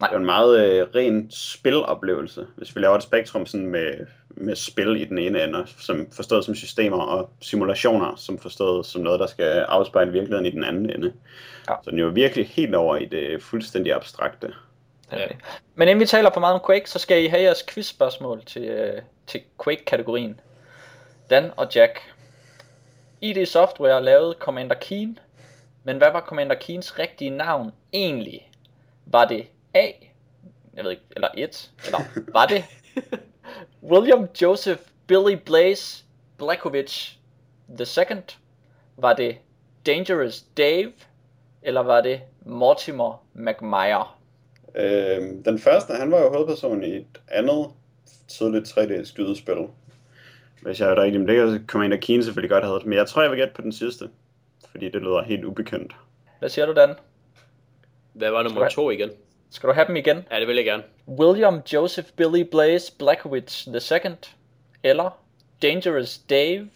Nej. 0.00 0.08
Det 0.08 0.14
er 0.14 0.18
en 0.18 0.26
meget 0.26 0.60
øh, 0.60 0.86
ren 0.94 1.30
spiloplevelse, 1.30 2.46
hvis 2.56 2.76
vi 2.76 2.80
laver 2.80 2.96
et 2.96 3.02
spektrum 3.02 3.46
sådan 3.46 3.66
med, 3.66 4.06
med 4.40 4.56
spil 4.56 4.96
i 5.00 5.04
den 5.04 5.18
ene 5.18 5.44
ende, 5.44 5.66
som 5.78 6.06
forstået 6.12 6.44
som 6.44 6.54
systemer, 6.54 7.02
og 7.02 7.30
simulationer, 7.40 8.16
som 8.16 8.38
forstået 8.38 8.86
som 8.86 9.02
noget, 9.02 9.20
der 9.20 9.26
skal 9.26 9.44
afspejle 9.44 10.12
virkeligheden 10.12 10.46
i 10.46 10.50
den 10.50 10.64
anden 10.64 10.90
ende. 10.90 11.12
Ja. 11.68 11.74
Så 11.84 11.90
den 11.90 11.98
er 11.98 12.02
jo 12.02 12.08
virkelig 12.08 12.48
helt 12.48 12.74
over 12.74 12.96
i 12.96 13.04
det 13.04 13.42
fuldstændig 13.42 13.94
abstrakte. 13.94 14.54
Ja. 15.12 15.26
Men 15.74 15.88
inden 15.88 16.00
vi 16.00 16.06
taler 16.06 16.30
for 16.32 16.40
meget 16.40 16.54
om 16.54 16.60
Quake, 16.66 16.90
så 16.90 16.98
skal 16.98 17.24
I 17.24 17.26
have 17.26 17.42
jeres 17.42 17.64
quizspørgsmål 17.68 18.42
til, 18.44 18.62
øh, 18.62 19.02
til 19.26 19.40
Quake-kategorien. 19.64 20.40
Dan 21.30 21.50
og 21.56 21.66
Jack. 21.74 22.00
ID 23.20 23.46
Software 23.46 24.04
lavede 24.04 24.34
Commander 24.38 24.74
Keen, 24.74 25.18
men 25.84 25.96
hvad 25.96 26.12
var 26.12 26.20
Commander 26.20 26.56
Keens 26.56 26.98
rigtige 26.98 27.30
navn 27.30 27.72
egentlig? 27.92 28.50
Var 29.06 29.24
det 29.24 29.46
A, 29.74 29.86
jeg 30.74 30.84
ved 30.84 30.90
ikke, 30.90 31.02
eller 31.10 31.28
1, 31.34 31.70
eller 31.86 31.98
var 32.32 32.46
det 32.46 32.64
William 33.82 34.28
Joseph 34.42 34.80
Billy 35.06 35.36
Blaze 35.46 36.04
Blackovich 36.38 37.18
the 37.76 37.84
second? 37.84 38.22
Var 38.96 39.12
det 39.12 39.36
Dangerous 39.86 40.42
Dave, 40.56 40.92
eller 41.62 41.80
var 41.80 42.00
det 42.00 42.20
Mortimer 42.46 43.24
McMire? 43.34 44.04
Øh, 44.74 45.44
den 45.44 45.58
første, 45.58 45.92
han 45.92 46.10
var 46.10 46.20
jo 46.20 46.28
hovedperson 46.28 46.84
i 46.84 46.96
et 46.96 47.20
andet 47.28 47.66
tidligt 48.28 48.68
3D-skydespil. 48.68 49.68
Hvis 50.62 50.80
jeg 50.80 50.90
er 50.90 51.02
rigtig, 51.02 51.20
men 51.20 51.28
det 51.28 51.36
kan 51.36 51.64
Commander 51.66 51.96
Keen 51.96 52.22
selvfølgelig 52.22 52.50
godt 52.50 52.64
have 52.64 52.72
heddet. 52.72 52.86
Men 52.86 52.98
jeg 52.98 53.06
tror, 53.06 53.22
jeg 53.22 53.30
vil 53.30 53.38
gætte 53.38 53.54
på 53.54 53.62
den 53.62 53.72
sidste. 53.72 54.08
Fordi 54.70 54.88
det 54.88 55.02
lyder 55.02 55.22
helt 55.22 55.44
ubekendt. 55.44 55.96
Hvad 56.38 56.48
siger 56.48 56.66
du, 56.66 56.72
Dan? 56.72 56.94
Hvad 58.12 58.30
var 58.30 58.42
nummer 58.42 58.68
to 58.68 58.90
igen? 58.90 59.10
Skal 59.50 59.68
du 59.68 59.74
have 59.74 59.86
dem 59.86 59.96
igen? 59.96 60.24
Ja, 60.30 60.40
det 60.40 60.48
vil 60.48 60.56
jeg 60.56 60.64
gerne. 60.64 60.82
William 61.08 61.60
Joseph 61.72 62.08
Billy 62.16 62.40
Blaze 62.50 62.92
Blackovich 62.98 63.68
II, 63.68 64.10
eller 64.82 65.10
Dangerous 65.62 66.18
Dave, 66.18 66.68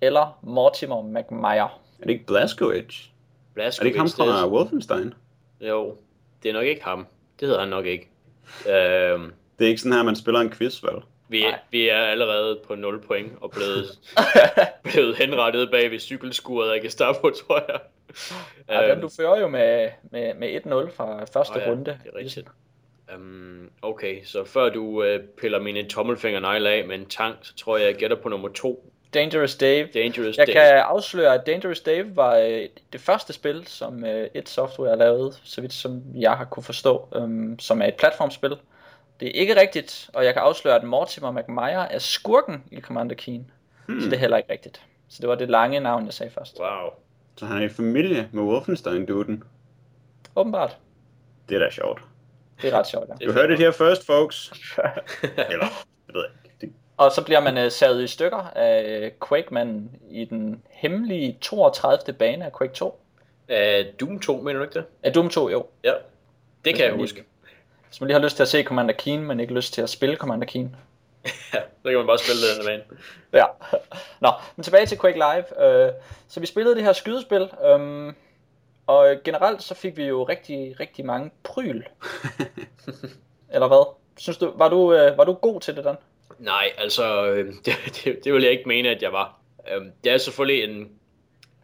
eller 0.00 0.38
Mortimer 0.42 1.02
McMire. 1.02 1.58
Er 1.98 2.02
det 2.02 2.10
ikke 2.10 2.26
Blazkowicz? 2.26 3.04
Er 3.56 3.70
det 3.70 3.86
ikke 3.86 3.98
ham 3.98 4.08
fra 4.08 4.48
Wolfenstein? 4.48 5.14
Jo, 5.60 5.96
det 6.42 6.48
er 6.48 6.52
nok 6.52 6.64
ikke 6.64 6.84
ham. 6.84 7.06
Det 7.40 7.48
hedder 7.48 7.60
han 7.60 7.68
nok 7.68 7.86
ikke. 7.86 8.08
Øhm, 8.68 9.32
Det 9.58 9.64
er 9.64 9.68
ikke 9.68 9.80
sådan 9.80 9.92
her, 9.92 10.02
man 10.02 10.16
spiller 10.16 10.40
en 10.40 10.50
quiz, 10.50 10.82
vel? 10.82 11.02
Vi, 11.28 11.42
Nej. 11.42 11.58
vi 11.70 11.88
er 11.88 11.98
allerede 11.98 12.60
på 12.66 12.74
0 12.74 13.00
point 13.00 13.32
og 13.40 13.50
blevet, 13.50 13.98
blevet 14.92 15.16
henrettet 15.16 15.70
bag 15.70 15.90
ved 15.90 15.98
cykelskuret 15.98 16.70
af 16.70 16.80
Gestapo, 16.82 17.30
tror 17.30 17.64
jeg. 17.68 17.80
Ja, 18.68 18.90
den, 18.94 19.00
du 19.00 19.08
fører 19.16 19.40
jo 19.40 19.48
med, 19.48 19.88
med, 20.10 20.34
med 20.34 20.60
1-0 20.88 20.96
fra 20.96 21.24
første 21.32 21.56
Åh 21.56 21.62
ja, 21.62 21.70
runde. 21.70 21.84
det 21.84 21.98
er 22.14 22.18
rigtigt. 22.18 22.48
Um, 23.16 23.70
okay, 23.82 24.24
så 24.24 24.44
før 24.44 24.68
du 24.68 24.82
uh, 25.04 25.20
piller 25.40 25.60
mine 25.60 25.88
tommelfingernegle 25.88 26.70
af 26.70 26.84
med 26.86 26.94
en 26.96 27.06
tang, 27.06 27.36
så 27.42 27.56
tror 27.56 27.76
jeg, 27.76 27.86
jeg 27.86 27.94
gætter 27.94 28.16
på 28.16 28.28
nummer 28.28 28.48
to. 28.48 28.92
Dangerous 29.14 29.56
Dave. 29.56 29.88
Dangerous 29.94 30.36
Jeg 30.36 30.46
Dave. 30.46 30.54
kan 30.54 30.78
afsløre, 30.78 31.34
at 31.34 31.46
Dangerous 31.46 31.80
Dave 31.80 32.16
var 32.16 32.36
øh, 32.36 32.62
det 32.92 33.00
første 33.00 33.32
spil, 33.32 33.66
som 33.66 34.04
øh, 34.04 34.28
et 34.34 34.48
software 34.48 34.98
lavede, 34.98 35.32
så 35.44 35.60
vidt 35.60 35.72
som 35.72 36.02
jeg 36.14 36.32
har 36.32 36.44
kunne 36.44 36.62
forstå, 36.62 37.08
øhm, 37.16 37.58
som 37.58 37.82
er 37.82 37.86
et 37.86 37.94
platformspil. 37.94 38.56
Det 39.20 39.28
er 39.28 39.32
ikke 39.40 39.60
rigtigt, 39.60 40.10
og 40.14 40.24
jeg 40.24 40.34
kan 40.34 40.42
afsløre, 40.42 40.74
at 40.76 40.82
Mortimer 40.84 41.30
McMire 41.32 41.92
er 41.92 41.98
skurken 41.98 42.64
i 42.70 42.80
Commander 42.80 43.14
Keen. 43.14 43.50
Hmm. 43.86 44.00
Så 44.00 44.06
det 44.06 44.14
er 44.14 44.20
heller 44.20 44.36
ikke 44.36 44.52
rigtigt. 44.52 44.82
Så 45.08 45.18
det 45.20 45.28
var 45.28 45.34
det 45.34 45.50
lange 45.50 45.80
navn, 45.80 46.04
jeg 46.04 46.14
sagde 46.14 46.32
først. 46.32 46.58
Wow. 46.60 46.90
Så 47.36 47.46
han 47.46 47.62
er 47.62 47.66
i 47.66 47.68
familie 47.68 48.28
med 48.32 48.42
Wolfenstein-duden. 48.42 49.42
Åbenbart. 50.36 50.76
Det 51.48 51.54
er 51.54 51.58
da 51.58 51.70
sjovt. 51.70 52.02
Det 52.62 52.72
er 52.72 52.78
ret 52.78 52.86
sjovt, 52.86 53.08
ja. 53.20 53.26
Du 53.26 53.32
hørte 53.32 53.48
det 53.48 53.58
her 53.58 53.70
først, 53.70 54.06
folks. 54.06 54.52
Eller, 55.22 55.66
jeg 56.08 56.14
ved 56.14 56.24
ikke. 56.24 56.56
Det, 56.60 56.72
Og 56.96 57.12
så 57.12 57.24
bliver 57.24 57.40
man 57.40 57.58
øh, 57.58 57.70
savet 57.70 58.02
i 58.04 58.06
stykker 58.06 58.36
af 58.56 59.12
Quake-manden 59.28 59.90
i 60.10 60.24
den 60.24 60.62
hemmelige 60.70 61.38
32. 61.40 62.12
bane 62.18 62.44
af 62.44 62.52
Quake 62.58 62.72
2. 62.74 63.00
Uh, 63.48 63.54
Doom 64.00 64.20
2, 64.20 64.36
mener 64.40 64.58
du 64.58 64.64
ikke 64.64 64.74
det? 64.78 64.84
Af 65.02 65.12
Doom 65.12 65.28
2, 65.28 65.48
jo. 65.50 65.66
Ja. 65.84 65.92
Det 66.64 66.74
kan 66.74 66.84
jeg 66.84 66.92
lige- 66.92 67.02
huske. 67.02 67.24
Hvis 67.88 68.00
man 68.00 68.08
lige 68.08 68.18
har 68.18 68.24
lyst 68.24 68.36
til 68.36 68.42
at 68.42 68.48
se 68.48 68.62
Commander 68.62 68.94
Keen, 68.94 69.20
men 69.20 69.40
ikke 69.40 69.54
lyst 69.54 69.72
til 69.74 69.82
at 69.82 69.90
spille 69.90 70.16
Commander 70.16 70.46
Keen. 70.46 70.76
Ja, 71.54 71.60
så 71.82 71.88
kan 71.88 71.96
man 71.96 72.06
bare 72.06 72.18
spille 72.18 72.40
det 72.42 72.56
den 72.56 72.66
bane. 72.66 72.82
Ja. 73.32 73.44
Nå, 74.20 74.32
men 74.56 74.64
tilbage 74.64 74.86
til 74.86 74.98
Quake 74.98 75.16
Live. 75.18 75.64
Øh, 75.86 75.92
så 76.28 76.40
vi 76.40 76.46
spillede 76.46 76.74
det 76.74 76.84
her 76.84 76.92
skydespil, 76.92 77.48
øhm, 77.64 78.14
og 78.86 79.16
generelt 79.24 79.62
så 79.62 79.74
fik 79.74 79.96
vi 79.96 80.04
jo 80.04 80.22
rigtig, 80.24 80.80
rigtig 80.80 81.06
mange 81.06 81.30
pryl. 81.42 81.82
Eller 83.54 83.68
hvad? 83.68 83.94
Synes 84.16 84.38
du, 84.38 84.52
var 84.56 84.68
du, 84.68 84.92
øh, 84.94 85.18
var 85.18 85.24
du 85.24 85.32
god 85.32 85.60
til 85.60 85.76
det, 85.76 85.84
Dan? 85.84 85.96
Nej, 86.38 86.70
altså, 86.78 87.26
øh, 87.26 87.54
det, 87.64 87.74
det, 88.04 88.24
det 88.24 88.32
vil 88.32 88.42
jeg 88.42 88.52
ikke 88.52 88.68
mene, 88.68 88.88
at 88.88 89.02
jeg 89.02 89.12
var. 89.12 89.38
Øhm, 89.72 89.92
Det 90.04 90.12
er 90.12 90.18
selvfølgelig 90.18 90.64
en, 90.64 90.88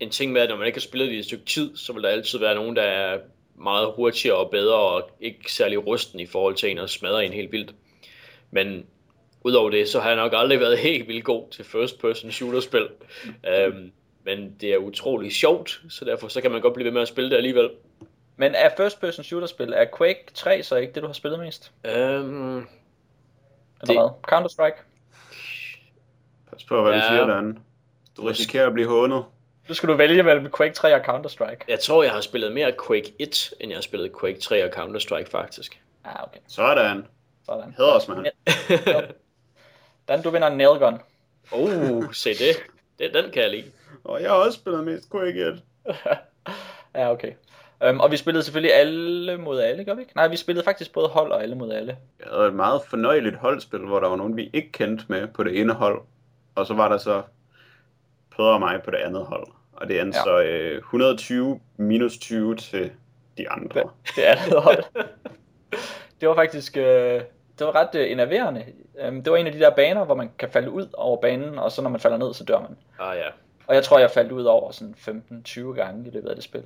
en 0.01 0.11
ting 0.11 0.33
med, 0.33 0.41
at 0.41 0.49
når 0.49 0.57
man 0.57 0.66
ikke 0.66 0.77
har 0.77 0.81
spillet 0.81 1.09
det 1.09 1.14
i 1.14 1.18
et 1.18 1.25
stykke 1.25 1.45
tid, 1.45 1.77
så 1.77 1.93
vil 1.93 2.03
der 2.03 2.09
altid 2.09 2.39
være 2.39 2.55
nogen, 2.55 2.77
der 2.77 2.83
er 2.83 3.18
meget 3.55 3.93
hurtigere 3.97 4.37
og 4.37 4.51
bedre, 4.51 4.77
og 4.77 5.11
ikke 5.21 5.53
særlig 5.53 5.87
rusten 5.87 6.21
i 6.21 6.27
forhold 6.27 6.55
til 6.55 6.71
en 6.71 6.79
og 6.79 6.91
smadre 6.91 7.27
en 7.27 7.33
helt 7.33 7.53
vildt. 7.53 7.75
Men 8.51 8.87
udover 9.45 9.71
det, 9.71 9.89
så 9.89 10.01
har 10.01 10.09
jeg 10.09 10.17
nok 10.17 10.33
aldrig 10.37 10.61
været 10.61 10.79
helt 10.79 11.09
vildt 11.09 11.25
god 11.25 11.49
til 11.51 11.65
first 11.65 12.01
person 12.01 12.31
shooter-spil. 12.31 12.89
øhm, 13.49 13.93
men 14.25 14.57
det 14.61 14.73
er 14.73 14.77
utrolig 14.77 15.33
sjovt, 15.33 15.81
så 15.89 16.05
derfor 16.05 16.29
så 16.29 16.41
kan 16.41 16.51
man 16.51 16.61
godt 16.61 16.75
blive 16.75 16.85
ved 16.85 16.93
med 16.93 17.03
at 17.03 17.09
spille 17.09 17.31
det 17.31 17.37
alligevel. 17.37 17.71
Men 18.37 18.55
er 18.55 18.71
first 18.77 19.01
person 19.01 19.25
shooter 19.25 19.47
spil, 19.47 19.73
er 19.73 19.87
Quake 19.99 20.25
3 20.35 20.63
så 20.63 20.77
ikke 20.77 20.93
det, 20.93 21.03
du 21.03 21.07
har 21.07 21.13
spillet 21.15 21.41
mest? 21.41 21.73
Øhm, 21.85 22.57
Eller 22.57 22.67
Det- 23.87 23.97
hvad? 23.97 24.09
Counter 24.23 24.49
Strike? 24.49 24.77
pas 26.51 26.65
på, 26.65 26.83
hvad 26.83 26.93
ja. 26.93 26.99
du 26.99 27.05
Ja. 27.05 27.09
siger, 27.11 27.27
Dan. 27.27 27.59
Du 28.17 28.23
risikerer 28.23 28.67
at 28.67 28.73
blive 28.73 28.89
hånet. 28.89 29.25
Nu 29.69 29.75
skal 29.75 29.89
du 29.89 29.95
vælge 29.95 30.23
mellem 30.23 30.53
Quake 30.57 30.75
3 30.75 30.95
og 30.95 31.05
Counter 31.05 31.31
Strike. 31.31 31.65
jeg 31.69 31.81
tror, 31.81 32.03
jeg 32.03 32.12
har 32.12 32.21
spillet 32.21 32.53
mere 32.53 32.73
Quake 32.87 33.12
1, 33.19 33.55
end 33.61 33.71
jeg 33.71 33.77
har 33.77 33.83
spillet 33.83 34.12
Quake 34.21 34.41
3 34.41 34.65
og 34.65 34.71
Counter-Strike 34.71 35.31
faktisk. 35.31 35.81
Ah, 36.05 36.23
okay. 36.23 36.41
Sådan. 36.49 37.07
Sådan. 37.47 37.75
Heders, 37.79 38.09
mand. 38.09 38.27
Dan, 40.09 40.23
du 40.23 40.31
vinder 40.31 40.49
en 40.49 40.57
nailgun. 40.59 40.99
Oh, 41.53 42.12
se 42.12 42.31
det. 42.31 42.57
det. 42.99 43.15
Den 43.15 43.31
kan 43.31 43.43
jeg 43.43 43.51
lide. 43.51 43.65
Og 44.05 44.23
jeg 44.23 44.31
har 44.31 44.37
også 44.37 44.59
spillet 44.59 44.85
mest 44.85 45.11
Quake 45.11 45.41
1. 45.47 45.62
Ja, 46.95 47.11
okay. 47.11 47.33
Um, 47.89 48.01
og 48.01 48.11
vi 48.11 48.17
spillede 48.17 48.45
selvfølgelig 48.45 48.75
alle 48.75 49.39
mod 49.39 49.61
alle, 49.61 49.85
gør 49.85 49.95
vi 49.95 50.01
ikke? 50.01 50.12
Nej, 50.17 50.29
vi 50.29 50.37
spillede 50.37 50.65
faktisk 50.65 50.93
både 50.93 51.09
hold 51.09 51.33
og 51.33 51.43
alle 51.43 51.55
mod 51.55 51.73
alle. 51.73 51.97
Det 52.19 52.27
var 52.33 52.47
et 52.47 52.55
meget 52.55 52.83
fornøjeligt 52.89 53.37
holdspil, 53.37 53.81
hvor 53.81 54.01
der 54.01 54.09
var 54.09 54.17
nogen, 54.17 54.37
vi 54.37 54.51
ikke 54.53 54.73
kendte 54.73 55.05
med 55.09 55.27
på 55.27 55.45
det 55.45 55.61
ene 55.61 55.73
hold. 55.73 56.03
Og 56.55 56.67
så 56.67 56.75
var 56.75 56.89
der 56.89 56.99
så 56.99 57.23
Peder 58.37 58.49
og 58.49 58.61
mig 58.61 58.82
på 58.85 58.91
det 58.91 58.99
andet 58.99 59.24
hold. 59.24 59.47
Og 59.72 59.89
det 59.89 60.01
endte 60.01 60.18
ja. 60.18 60.24
så 60.24 60.43
øh, 60.43 60.78
120 60.78 61.61
minus 61.76 62.18
20 62.18 62.57
til 62.57 62.91
de 63.39 63.51
andre. 63.51 63.80
Det, 63.80 63.91
det 64.16 64.22
andet 64.22 64.62
hold. 64.62 64.85
det 66.20 66.28
var 66.28 66.35
faktisk 66.35 66.76
øh, 66.76 67.20
det 67.59 67.66
var 67.66 67.74
ret 67.74 67.95
øh, 67.95 68.11
enerverende. 68.11 68.64
Um, 69.09 69.22
det 69.22 69.32
var 69.32 69.37
en 69.37 69.47
af 69.47 69.53
de 69.53 69.59
der 69.59 69.70
baner, 69.70 70.05
hvor 70.05 70.14
man 70.14 70.30
kan 70.39 70.49
falde 70.51 70.70
ud 70.70 70.87
over 70.95 71.20
banen, 71.20 71.59
og 71.59 71.72
så 71.72 71.82
når 71.82 71.91
man 71.91 72.01
falder 72.01 72.18
ned, 72.18 72.35
så 72.35 72.45
dør 72.45 72.61
man. 72.61 72.76
Ah 72.99 73.16
ja. 73.16 73.28
Og 73.66 73.74
jeg 73.74 73.85
tror, 73.85 73.99
jeg 73.99 74.11
faldt 74.11 74.32
ud 74.32 74.45
over 74.45 74.70
sådan 74.70 74.95
15-20 74.99 75.61
gange 75.61 76.09
i 76.09 76.11
løbet 76.11 76.28
af 76.28 76.35
det 76.35 76.45
spil. 76.45 76.62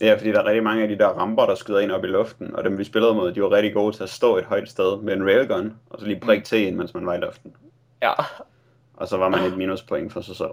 Ja, 0.00 0.14
fordi 0.14 0.32
der 0.32 0.40
er 0.40 0.44
rigtig 0.44 0.62
mange 0.62 0.82
af 0.82 0.88
de 0.88 0.98
der 0.98 1.06
ramper, 1.06 1.46
der 1.46 1.54
skyder 1.54 1.80
ind 1.80 1.90
op 1.90 2.04
i 2.04 2.06
luften, 2.06 2.54
og 2.54 2.64
dem 2.64 2.78
vi 2.78 2.84
spillede 2.84 3.14
mod, 3.14 3.32
de 3.32 3.42
var 3.42 3.50
rigtig 3.50 3.74
gode 3.74 3.96
til 3.96 4.02
at 4.02 4.08
stå 4.08 4.36
et 4.36 4.44
højt 4.44 4.68
sted 4.68 5.00
med 5.00 5.14
en 5.14 5.26
railgun, 5.26 5.76
og 5.90 6.00
så 6.00 6.06
lige 6.06 6.20
prikke 6.20 6.44
til 6.44 6.68
en, 6.68 6.76
mens 6.76 6.94
man 6.94 7.06
var 7.06 7.14
i 7.14 7.18
luften. 7.18 7.56
Ja. 8.02 8.12
Og 8.96 9.08
så 9.08 9.16
var 9.16 9.28
man 9.28 9.44
et 9.44 9.56
minuspoint 9.56 10.12
for 10.12 10.20
sig 10.20 10.36
selv. 10.36 10.50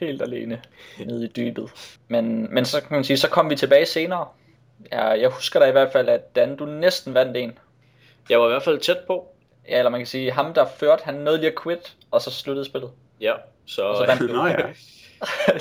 Helt 0.00 0.22
alene 0.22 0.62
nede 1.06 1.24
i 1.24 1.28
dybet. 1.28 1.70
Men, 2.08 2.54
men 2.54 2.64
så 2.64 2.80
kan 2.80 2.88
man 2.90 3.04
sige, 3.04 3.16
så 3.16 3.28
kom 3.28 3.50
vi 3.50 3.56
tilbage 3.56 3.86
senere. 3.86 4.28
Ja, 4.92 5.04
jeg 5.04 5.28
husker 5.28 5.60
da 5.60 5.66
i 5.66 5.72
hvert 5.72 5.92
fald, 5.92 6.08
at 6.08 6.36
Dan, 6.36 6.56
du 6.56 6.64
næsten 6.64 7.14
vandt 7.14 7.36
en. 7.36 7.58
Jeg 8.30 8.40
var 8.40 8.46
i 8.46 8.48
hvert 8.48 8.62
fald 8.62 8.78
tæt 8.78 8.98
på. 9.06 9.34
Ja, 9.68 9.78
eller 9.78 9.90
man 9.90 10.00
kan 10.00 10.06
sige, 10.06 10.32
ham 10.32 10.54
der 10.54 10.66
førte, 10.66 11.04
han 11.04 11.14
nåede 11.14 11.38
lige 11.38 11.50
at 11.50 11.62
quit, 11.62 11.96
og 12.10 12.22
så 12.22 12.30
sluttede 12.30 12.66
spillet. 12.66 12.90
Ja, 13.20 13.32
så... 13.66 13.82
Og 13.82 13.96
så 13.96 14.06
vandt 14.06 14.22
du. 14.22 14.26
Nå 14.26 14.46
ja. 14.46 14.56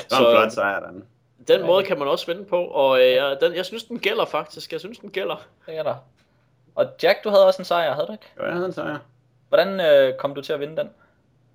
Så 0.10 0.30
en 0.30 0.36
flot 0.36 0.52
sejr, 0.52 0.92
den. 0.92 1.04
Den 1.48 1.66
måde 1.66 1.84
kan 1.84 2.00
man 2.00 2.08
også 2.08 2.26
vinde 2.26 2.46
på, 2.46 2.66
og 2.66 3.00
øh, 3.00 3.12
jeg, 3.12 3.38
den, 3.42 3.56
jeg 3.56 3.66
synes, 3.66 3.84
den 3.84 4.00
gælder 4.00 4.26
faktisk. 4.26 4.72
Jeg 4.72 4.80
synes, 4.80 5.00
den 5.00 5.10
gælder. 5.10 5.48
Det 5.66 5.78
er 5.78 5.84
der. 5.84 5.96
Og 6.76 6.86
Jack, 7.04 7.24
du 7.24 7.30
havde 7.30 7.46
også 7.46 7.62
en 7.62 7.66
sejr, 7.66 7.94
havde 7.94 8.08
du 8.08 8.12
ikke? 8.12 8.26
Jo, 8.40 8.46
jeg 8.46 8.54
havde 8.54 8.66
en 8.66 8.74
sejr. 8.74 8.98
Hvordan 9.50 9.80
øh, 9.80 10.18
kom 10.18 10.36
du 10.36 10.42
til 10.42 10.54
at 10.54 10.60
vinde 10.60 10.78
den? 10.78 10.90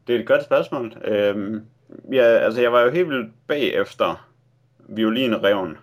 Det 0.06 0.16
er 0.16 0.20
et 0.20 0.26
godt 0.26 0.44
spørgsmål. 0.44 1.02
Øhm, 1.04 1.66
ja, 2.12 2.22
altså, 2.22 2.60
jeg 2.60 2.72
var 2.72 2.80
jo 2.80 2.90
helt 2.90 3.08
vildt 3.08 3.32
bagefter 3.46 4.28
violinreven. 4.78 5.78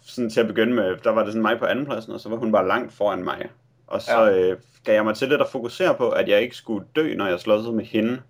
Sådan 0.00 0.30
til 0.30 0.40
at 0.40 0.46
begynde 0.46 0.74
med, 0.74 0.96
der 0.96 1.10
var 1.10 1.22
det 1.22 1.32
sådan 1.32 1.42
mig 1.42 1.58
på 1.58 1.64
andenpladsen, 1.64 2.12
og 2.12 2.20
så 2.20 2.28
var 2.28 2.36
hun 2.36 2.52
bare 2.52 2.68
langt 2.68 2.92
foran 2.92 3.24
mig. 3.24 3.48
Og 3.86 4.02
så 4.02 4.24
ja. 4.24 4.38
øh, 4.38 4.58
gav 4.84 4.94
jeg 4.94 5.04
mig 5.04 5.14
til 5.14 5.30
det 5.30 5.40
at 5.40 5.48
fokusere 5.48 5.94
på, 5.94 6.10
at 6.10 6.28
jeg 6.28 6.42
ikke 6.42 6.56
skulle 6.56 6.86
dø, 6.96 7.14
når 7.14 7.26
jeg 7.26 7.40
slåsede 7.40 7.72
med 7.72 7.84
hende. 7.84 8.22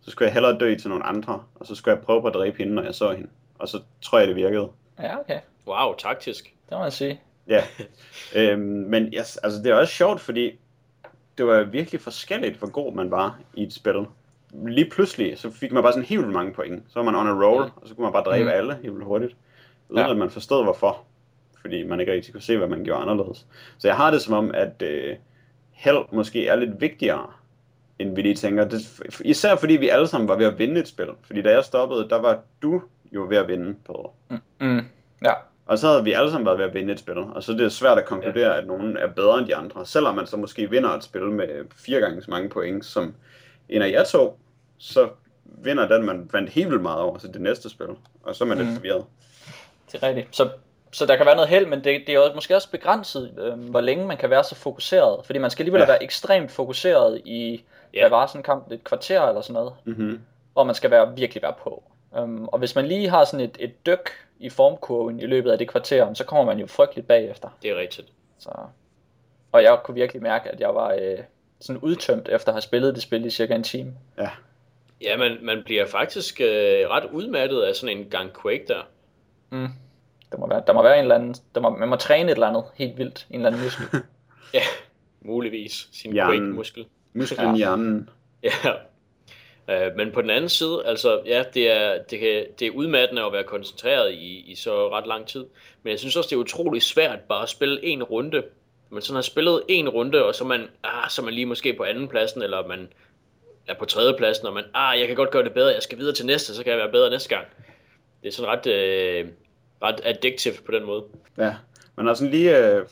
Så 0.00 0.10
skulle 0.10 0.26
jeg 0.26 0.32
hellere 0.32 0.58
dø 0.58 0.74
til 0.74 0.88
nogle 0.88 1.04
andre, 1.04 1.42
og 1.54 1.66
så 1.66 1.74
skulle 1.74 1.94
jeg 1.94 2.04
prøve 2.04 2.20
på 2.20 2.26
at 2.26 2.34
dræbe 2.34 2.58
hende, 2.58 2.74
når 2.74 2.82
jeg 2.82 2.94
så 2.94 3.10
hende. 3.10 3.28
Og 3.58 3.68
så 3.68 3.82
tror 4.02 4.18
jeg, 4.18 4.28
det 4.28 4.36
virkede. 4.36 4.68
Ja, 4.98 5.20
okay. 5.20 5.40
Wow, 5.66 5.94
taktisk. 5.94 6.44
Det 6.44 6.70
må 6.70 6.78
man 6.78 6.90
sige. 6.90 7.20
Ja. 7.48 7.62
øhm, 8.36 8.60
men 8.60 9.04
yes, 9.04 9.36
altså, 9.36 9.62
det 9.62 9.70
er 9.70 9.74
også 9.74 9.94
sjovt, 9.94 10.20
fordi 10.20 10.58
det 11.38 11.46
var 11.46 11.62
virkelig 11.62 12.00
forskelligt, 12.00 12.56
hvor 12.56 12.70
god 12.70 12.94
man 12.94 13.10
var 13.10 13.38
i 13.54 13.62
et 13.62 13.72
spil. 13.72 14.06
Lige 14.66 14.90
pludselig, 14.90 15.38
så 15.38 15.50
fik 15.50 15.72
man 15.72 15.82
bare 15.82 15.92
sådan 15.92 16.06
helt 16.06 16.20
vildt 16.20 16.32
mange 16.32 16.52
point. 16.52 16.82
Så 16.88 16.98
var 16.98 17.10
man 17.10 17.14
on 17.14 17.28
a 17.28 17.46
roll, 17.46 17.70
og 17.76 17.88
så 17.88 17.94
kunne 17.94 18.02
man 18.04 18.12
bare 18.12 18.22
dræbe 18.22 18.44
mm. 18.44 18.50
alle 18.50 18.74
helt 18.74 18.92
vildt 18.92 19.04
hurtigt. 19.04 19.36
Uden 19.88 20.04
ja. 20.04 20.10
at 20.10 20.16
man 20.16 20.30
forstod 20.30 20.64
hvorfor. 20.64 21.04
Fordi 21.60 21.82
man 21.82 22.00
ikke 22.00 22.12
rigtig 22.12 22.32
kunne 22.32 22.42
se, 22.42 22.56
hvad 22.56 22.68
man 22.68 22.84
gjorde 22.84 23.00
anderledes. 23.00 23.46
Så 23.78 23.88
jeg 23.88 23.96
har 23.96 24.10
det 24.10 24.22
som 24.22 24.34
om, 24.34 24.50
at 24.54 24.82
øh, 24.82 25.16
held 25.70 26.12
måske 26.12 26.46
er 26.46 26.56
lidt 26.56 26.80
vigtigere, 26.80 27.26
end 27.98 28.14
vi 28.14 28.22
lige 28.22 28.34
tænker. 28.34 28.64
Det, 28.64 29.00
især 29.24 29.56
fordi 29.56 29.76
vi 29.76 29.88
alle 29.88 30.06
sammen 30.06 30.28
var 30.28 30.36
ved 30.36 30.46
at 30.46 30.58
vinde 30.58 30.80
et 30.80 30.88
spil. 30.88 31.08
Fordi 31.22 31.42
da 31.42 31.50
jeg 31.50 31.64
stoppede, 31.64 32.08
der 32.08 32.20
var 32.20 32.38
du 32.62 32.82
jo 33.12 33.26
ved 33.28 33.36
at 33.36 33.48
vinde 33.48 33.74
på. 33.86 34.12
Mm. 34.30 34.38
Mm. 34.60 34.82
Ja. 35.24 35.32
Og 35.66 35.78
så 35.78 35.88
havde 35.88 36.04
vi 36.04 36.12
alle 36.12 36.30
sammen 36.30 36.46
været 36.46 36.58
ved 36.58 36.64
at 36.64 36.74
vinde 36.74 36.92
et 36.92 36.98
spil, 36.98 37.18
og 37.18 37.42
så 37.42 37.52
er 37.52 37.56
det 37.56 37.72
svært 37.72 37.98
at 37.98 38.04
konkludere, 38.04 38.58
at 38.58 38.66
nogen 38.66 38.96
er 38.96 39.06
bedre 39.06 39.38
end 39.38 39.46
de 39.46 39.56
andre. 39.56 39.86
Selvom 39.86 40.14
man 40.14 40.26
så 40.26 40.36
måske 40.36 40.70
vinder 40.70 40.90
et 40.90 41.04
spil 41.04 41.22
med 41.22 41.48
fire 41.76 42.00
gange 42.00 42.22
så 42.22 42.30
mange 42.30 42.48
point 42.48 42.84
som 42.84 43.14
en 43.70 43.82
af 43.82 43.90
jer 43.90 44.04
to, 44.04 44.38
så 44.78 45.08
vinder 45.44 45.88
den, 45.88 46.06
man 46.06 46.30
vandt 46.32 46.50
helt 46.50 46.70
vildt 46.70 46.82
meget 46.82 47.00
over 47.00 47.18
til 47.18 47.32
det 47.32 47.40
næste 47.40 47.70
spil. 47.70 47.88
Og 48.22 48.36
så 48.36 48.44
er 48.44 48.48
man 48.48 48.58
mm. 48.58 48.64
lidt 48.64 48.74
forvirret. 48.74 49.04
Det 49.92 50.02
er 50.02 50.08
rigtigt. 50.08 50.36
Så, 50.36 50.50
så 50.92 51.06
der 51.06 51.16
kan 51.16 51.26
være 51.26 51.34
noget 51.34 51.50
held, 51.50 51.66
men 51.66 51.84
det, 51.84 52.02
det 52.06 52.14
er 52.14 52.18
også, 52.18 52.34
måske 52.34 52.56
også 52.56 52.70
begrænset, 52.70 53.34
øh, 53.38 53.70
hvor 53.70 53.80
længe 53.80 54.06
man 54.06 54.16
kan 54.16 54.30
være 54.30 54.44
så 54.44 54.54
fokuseret. 54.54 55.26
Fordi 55.26 55.38
man 55.38 55.50
skal 55.50 55.62
alligevel 55.62 55.80
ja. 55.80 55.86
være 55.86 56.02
ekstremt 56.02 56.50
fokuseret 56.50 57.20
i, 57.24 57.64
ja. 57.94 58.00
hvad 58.00 58.10
var 58.10 58.26
sådan 58.26 58.38
en 58.38 58.42
kamp, 58.42 58.72
et 58.72 58.84
kvarter 58.84 59.22
eller 59.22 59.40
sådan 59.40 59.54
noget. 59.54 59.72
Mm-hmm. 59.84 60.20
Og 60.54 60.66
man 60.66 60.74
skal 60.74 60.90
være 60.90 61.16
virkelig 61.16 61.42
være 61.42 61.54
på. 61.62 61.82
Um, 62.10 62.48
og 62.48 62.58
hvis 62.58 62.74
man 62.74 62.86
lige 62.86 63.08
har 63.08 63.24
sådan 63.24 63.46
et, 63.46 63.56
et 63.60 63.86
dyk 63.86 64.10
i 64.38 64.50
formkurven 64.50 65.20
i 65.20 65.26
løbet 65.26 65.50
af 65.50 65.58
det 65.58 65.68
kvarter, 65.68 66.14
så 66.14 66.24
kommer 66.24 66.44
man 66.44 66.58
jo 66.58 66.66
frygteligt 66.66 67.08
bagefter. 67.08 67.48
Det 67.62 67.70
er 67.70 67.76
rigtigt. 67.76 68.08
Så. 68.38 68.50
Og 69.52 69.62
jeg 69.62 69.78
kunne 69.84 69.94
virkelig 69.94 70.22
mærke, 70.22 70.50
at 70.50 70.60
jeg 70.60 70.74
var 70.74 70.92
øh, 71.00 71.18
sådan 71.60 71.80
udtømt 71.82 72.28
efter 72.28 72.48
at 72.48 72.54
have 72.54 72.62
spillet 72.62 72.94
det 72.94 73.02
spil 73.02 73.24
i 73.24 73.30
cirka 73.30 73.54
en 73.54 73.62
time. 73.62 73.92
Ja. 74.18 74.30
Ja, 75.02 75.16
man, 75.16 75.38
man 75.42 75.62
bliver 75.64 75.86
faktisk 75.86 76.40
øh, 76.40 76.46
ret 76.90 77.04
udmattet 77.12 77.62
af 77.62 77.76
sådan 77.76 77.98
en 77.98 78.04
gang 78.10 78.30
Quake 78.42 78.64
der. 78.68 78.82
Mm. 79.50 79.68
Der 80.32 80.38
må 80.38 80.48
være, 80.48 80.62
der 80.66 80.72
må 80.72 80.82
være 80.82 80.94
en 80.96 81.02
eller 81.02 81.14
anden, 81.14 81.34
der 81.54 81.60
må, 81.60 81.70
man 81.70 81.88
må 81.88 81.96
træne 81.96 82.30
et 82.30 82.34
eller 82.34 82.46
andet 82.46 82.64
helt 82.74 82.98
vildt, 82.98 83.26
en 83.30 83.36
eller 83.36 83.46
anden 83.46 83.62
muskel. 83.62 83.86
ja, 84.54 84.62
muligvis 85.20 85.88
sin. 85.92 86.12
Quake-muskel. 86.12 86.86
Musklen 87.12 87.48
ja. 87.48 87.54
i 87.54 87.56
hjernen. 87.56 88.08
Ja, 88.42 88.50
Øh, 89.70 89.96
men 89.96 90.12
på 90.12 90.22
den 90.22 90.30
anden 90.30 90.48
side, 90.48 90.82
altså 90.86 91.20
ja, 91.26 91.44
det 91.54 91.70
er, 91.70 92.02
det, 92.10 92.18
kan, 92.18 92.46
det 92.58 92.66
er 92.66 92.70
udmattende 92.70 93.22
at 93.22 93.32
være 93.32 93.44
koncentreret 93.44 94.12
i, 94.12 94.50
i 94.50 94.54
så 94.54 94.88
ret 94.88 95.06
lang 95.06 95.26
tid. 95.26 95.46
Men 95.82 95.90
jeg 95.90 95.98
synes 95.98 96.16
også, 96.16 96.28
det 96.28 96.36
er 96.36 96.40
utrolig 96.40 96.82
svært 96.82 97.20
bare 97.20 97.42
at 97.42 97.48
spille 97.48 97.84
en 97.84 98.02
runde. 98.02 98.42
Man 98.90 99.02
sådan 99.02 99.14
har 99.14 99.22
spillet 99.22 99.62
en 99.68 99.88
runde, 99.88 100.24
og 100.24 100.34
så 100.34 100.44
man, 100.44 100.68
ah, 100.84 101.10
så 101.10 101.22
man 101.22 101.34
lige 101.34 101.46
måske 101.46 101.74
på 101.74 101.84
anden 101.84 102.08
pladsen, 102.08 102.42
eller 102.42 102.68
man 102.68 102.88
er 103.66 103.74
på 103.78 103.84
tredje 103.84 104.14
pladsen, 104.16 104.46
og 104.46 104.54
man, 104.54 104.64
ah, 104.74 105.00
jeg 105.00 105.06
kan 105.06 105.16
godt 105.16 105.30
gøre 105.30 105.44
det 105.44 105.52
bedre, 105.52 105.74
jeg 105.74 105.82
skal 105.82 105.98
videre 105.98 106.14
til 106.14 106.26
næste, 106.26 106.54
så 106.54 106.62
kan 106.62 106.70
jeg 106.70 106.78
være 106.78 106.92
bedre 106.92 107.10
næste 107.10 107.28
gang. 107.28 107.46
Det 108.22 108.28
er 108.28 108.32
sådan 108.32 108.50
ret, 108.50 108.66
øh, 108.66 109.28
ret 109.82 110.00
addictive 110.04 110.54
på 110.66 110.72
den 110.72 110.84
måde. 110.84 111.04
Ja, 111.38 111.54
man 111.96 112.06
har 112.06 112.14
sådan 112.14 112.30
lige, 112.30 112.58
øh, 112.58 112.86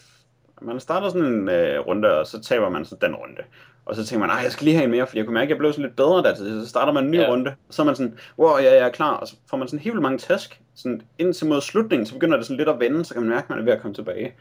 man 0.63 0.81
starter 0.81 1.09
sådan 1.09 1.25
en 1.25 1.49
øh, 1.49 1.87
runde, 1.87 2.19
og 2.19 2.27
så 2.27 2.43
taber 2.43 2.69
man 2.69 2.85
så 2.85 2.97
den 3.01 3.15
runde. 3.15 3.43
Og 3.87 3.97
så 3.97 4.07
tænker 4.07 4.27
man, 4.27 4.29
nej, 4.29 4.43
jeg 4.43 4.53
skal 4.53 4.65
lige 4.65 4.75
have 4.75 4.85
en 4.85 4.91
mere, 4.91 5.07
fordi 5.07 5.19
jeg 5.19 5.27
kunne 5.27 5.35
mærke, 5.35 5.47
at 5.47 5.51
jeg 5.51 5.59
blev 5.59 5.73
sådan 5.73 5.85
lidt 5.85 5.97
bedre 5.97 6.23
der. 6.23 6.35
Så 6.35 6.69
starter 6.69 6.93
man 6.93 7.05
en 7.05 7.11
ny 7.11 7.19
ja. 7.19 7.29
runde, 7.29 7.51
og 7.69 7.75
så 7.75 7.83
er 7.83 7.87
man 7.87 7.97
sådan, 7.97 8.19
wow, 8.39 8.57
ja, 8.57 8.75
jeg 8.75 8.87
er 8.87 8.89
klar. 8.91 9.15
Og 9.15 9.29
så 9.29 9.35
får 9.51 9.57
man 9.57 9.69
sådan 9.69 9.79
helt 9.79 9.93
vildt 9.93 10.03
mange 10.03 10.19
task. 10.19 10.61
Sådan 10.75 11.03
indtil 11.19 11.47
mod 11.47 11.61
slutningen, 11.61 12.07
så 12.07 12.15
begynder 12.15 12.37
det 12.37 12.47
sådan 12.47 12.57
lidt 12.57 12.69
at 12.69 12.81
vende, 12.81 13.05
så 13.05 13.15
kan 13.15 13.23
man 13.23 13.31
mærke, 13.31 13.45
at 13.45 13.51
man 13.51 13.59
er 13.59 13.63
ved 13.63 13.73
at 13.73 13.81
komme 13.81 13.95
tilbage. 13.95 14.35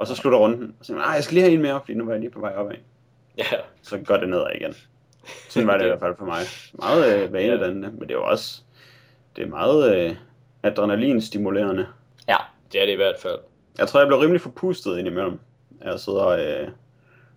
Og 0.00 0.06
så 0.06 0.14
slutter 0.14 0.38
runden, 0.38 0.74
og 0.80 0.86
så 0.86 0.94
nej, 0.94 1.12
jeg 1.12 1.24
skal 1.24 1.34
lige 1.34 1.44
have 1.44 1.54
en 1.54 1.62
mere, 1.62 1.80
fordi 1.80 1.94
nu 1.94 2.04
var 2.04 2.12
jeg 2.12 2.20
lige 2.20 2.30
på 2.30 2.40
vej 2.40 2.54
opad. 2.56 2.76
Ja. 3.38 3.44
Så 3.82 3.98
går 3.98 4.16
det 4.16 4.28
nedad 4.28 4.46
igen. 4.54 4.74
Sådan 5.48 5.66
var 5.66 5.76
det 5.76 5.84
i 5.84 5.88
hvert 5.90 6.00
fald 6.00 6.16
for 6.18 6.24
mig. 6.24 6.42
Meget 6.72 7.22
øh, 7.22 7.32
vanedannende, 7.32 7.88
ja. 7.88 7.92
men 7.92 8.00
det 8.00 8.10
er 8.10 8.14
jo 8.14 8.24
også, 8.24 8.60
det 9.36 9.42
er 9.42 9.48
meget 9.48 9.96
øh, 9.96 10.16
adrenalinstimulerende. 10.62 11.86
Ja, 12.28 12.36
det 12.72 12.82
er 12.82 12.86
det 12.86 12.92
i 12.92 12.96
hvert 12.96 13.18
fald. 13.18 13.38
Jeg 13.78 13.88
tror, 13.88 14.00
jeg 14.00 14.06
blev 14.06 14.18
rimelig 14.18 14.40
forpustet 14.40 14.98
indimellem. 14.98 15.40
Jeg 15.84 16.00
sidder 16.00 16.20
og 16.20 16.40
øh, 16.40 16.68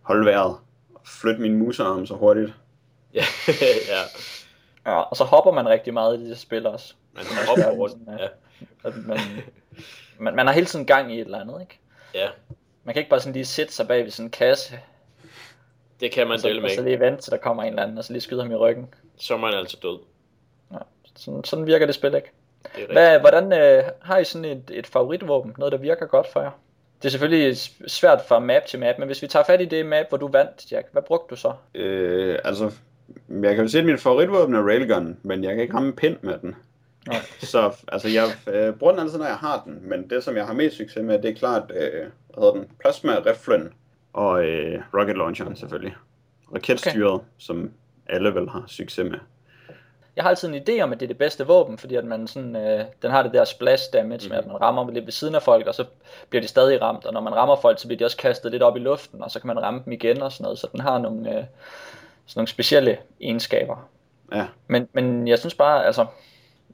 holde 0.02 0.26
vejret 0.26 0.58
flytte 1.06 1.42
min 1.42 1.58
musearm 1.58 2.06
så 2.06 2.14
hurtigt. 2.14 2.54
ja, 3.14 3.24
ja. 3.94 4.02
Ja, 4.92 5.00
og 5.00 5.18
så 5.18 5.24
hopper 5.24 5.52
man 5.52 5.70
rigtig 5.70 5.94
meget 5.94 6.20
i 6.20 6.30
de 6.30 6.36
spil 6.36 6.68
også. 6.68 6.94
Man 7.14 7.26
hopper 7.48 7.78
rundt, 7.82 7.96
ja. 8.20 8.28
Man, 8.84 9.20
man, 10.20 10.36
man 10.36 10.48
har 10.48 10.54
hele 10.54 10.66
tiden 10.66 10.86
gang 10.86 11.14
i 11.14 11.20
et 11.20 11.26
eller 11.26 11.40
andet, 11.40 11.62
ikke? 11.62 11.80
Ja. 12.14 12.28
Man 12.84 12.94
kan 12.94 13.00
ikke 13.00 13.10
bare 13.10 13.20
sådan 13.20 13.34
lige 13.34 13.46
sætte 13.46 13.74
sig 13.74 13.88
bag 13.88 14.04
ved 14.04 14.12
sådan 14.12 14.28
en 14.28 14.32
kasse. 14.32 14.80
Det 16.00 16.12
kan 16.12 16.28
man 16.28 16.40
dele 16.40 16.62
med. 16.62 16.70
Og 16.70 16.76
så 16.76 16.84
lige 16.84 17.00
vente 17.00 17.22
til 17.22 17.32
der 17.32 17.38
kommer 17.38 17.64
en 17.64 17.70
eller 17.70 17.84
anden, 17.84 17.98
og 17.98 18.04
så 18.04 18.14
lige 18.14 18.22
skyder 18.22 18.42
ham 18.42 18.52
i 18.52 18.56
ryggen. 18.56 18.94
Så 19.18 19.34
er 19.34 19.38
man 19.38 19.54
altså 19.54 19.78
død. 19.84 20.00
Ja, 20.72 20.78
sådan, 21.16 21.44
sådan 21.44 21.68
virker 21.68 21.86
det 21.86 21.96
spil 21.96 22.16
ikke. 22.16 22.32
Det 22.76 22.88
Hvad, 22.92 23.20
hvordan 23.20 23.54
øh, 23.54 23.84
har 24.02 24.18
I 24.18 24.24
sådan 24.24 24.46
et, 24.46 24.72
et 24.74 24.88
favoritvåben? 24.88 25.56
Noget 25.58 25.72
der 25.72 25.78
virker 25.78 26.06
godt 26.06 26.28
for 26.28 26.42
jer? 26.42 26.52
Det 27.02 27.06
er 27.06 27.12
selvfølgelig 27.12 27.58
svært 27.88 28.22
fra 28.28 28.40
map 28.40 28.66
til 28.66 28.80
map, 28.80 28.96
men 29.00 29.06
hvis 29.06 29.22
vi 29.22 29.28
tager 29.28 29.44
fat 29.44 29.62
i 29.62 29.66
det 29.66 29.86
map, 29.86 30.06
hvor 30.10 30.18
du 30.18 30.28
vandt, 30.28 30.72
Jack, 30.72 30.88
hvad 30.92 31.02
brugte 31.02 31.36
du 31.36 31.36
så? 31.36 31.54
Øh, 31.76 32.40
altså, 32.44 32.72
jeg 33.30 33.56
kan 33.56 33.64
jo 33.64 33.68
sige, 33.68 33.80
at 33.80 33.86
min 33.86 33.98
favoritvåben 33.98 34.56
er 34.56 34.62
railgun, 34.62 35.18
men 35.24 35.44
jeg 35.44 35.54
kan 35.54 35.62
ikke 35.62 35.74
ramme 35.74 35.94
pind 35.94 36.18
med 36.22 36.38
den. 36.40 36.56
Nej. 37.08 37.22
Så 37.40 37.72
altså, 37.88 38.08
jeg 38.08 38.26
øh, 38.48 38.74
bruger 38.74 38.94
den 38.94 39.02
altid, 39.02 39.18
når 39.18 39.26
jeg 39.26 39.36
har 39.36 39.62
den, 39.66 39.90
men 39.90 40.10
det, 40.10 40.24
som 40.24 40.36
jeg 40.36 40.46
har 40.46 40.54
mest 40.54 40.78
succes 40.78 41.04
med, 41.04 41.22
det 41.22 41.30
er 41.30 41.36
klart, 41.36 41.72
øh, 41.76 41.92
hvad 41.92 42.10
hedder 42.38 42.54
den, 42.54 42.68
plasma 42.80 43.16
riflen 43.26 43.74
og 44.14 44.46
øh, 44.46 44.82
rocket 44.94 45.18
launcheren 45.18 45.56
selvfølgelig. 45.56 45.96
Raketstyret, 46.56 47.14
okay. 47.14 47.26
som 47.38 47.72
alle 48.10 48.36
vel 48.36 48.50
har 48.50 48.64
succes 48.68 49.10
med 49.12 49.20
jeg 50.16 50.24
har 50.24 50.30
altid 50.30 50.48
en 50.48 50.62
idé 50.70 50.82
om, 50.82 50.92
at 50.92 51.00
det 51.00 51.06
er 51.06 51.08
det 51.08 51.18
bedste 51.18 51.48
våben, 51.48 51.78
fordi 51.78 51.96
at 51.96 52.06
man 52.06 52.28
sådan, 52.28 52.56
øh, 52.56 52.86
den 53.02 53.12
har 53.12 53.24
det 53.24 53.34
der 53.34 53.44
splash 53.44 53.84
damage, 53.94 54.28
mm. 54.28 54.30
med 54.30 54.38
at 54.38 54.48
man 54.48 54.62
rammer 54.62 54.92
lidt 54.92 55.06
ved 55.06 55.12
siden 55.12 55.36
af 55.36 55.44
folk, 55.44 55.68
og 55.68 55.76
så 55.76 55.86
bliver 56.30 56.42
de 56.42 56.48
stadig 56.48 56.82
ramt, 56.82 57.06
og 57.06 57.14
når 57.14 57.22
man 57.22 57.36
rammer 57.36 57.56
folk, 57.56 57.80
så 57.80 57.88
bliver 57.88 57.98
de 57.98 58.06
også 58.06 58.18
kastet 58.18 58.52
lidt 58.52 58.64
op 58.64 58.76
i 58.78 58.80
luften, 58.80 59.24
og 59.24 59.32
så 59.32 59.40
kan 59.40 59.48
man 59.48 59.62
ramme 59.62 59.82
dem 59.86 59.94
igen 59.94 60.22
og 60.22 60.32
sådan 60.32 60.44
noget, 60.44 60.60
så 60.60 60.68
den 60.72 60.80
har 60.80 60.98
nogle, 60.98 61.30
øh, 61.30 61.44
sådan 62.26 62.40
nogle 62.40 62.48
specielle 62.48 62.98
egenskaber. 63.22 63.90
Ja. 64.34 64.46
Men, 64.68 64.88
men 64.94 65.28
jeg 65.28 65.40
synes 65.40 65.56
bare, 65.56 65.86
altså, 65.86 66.06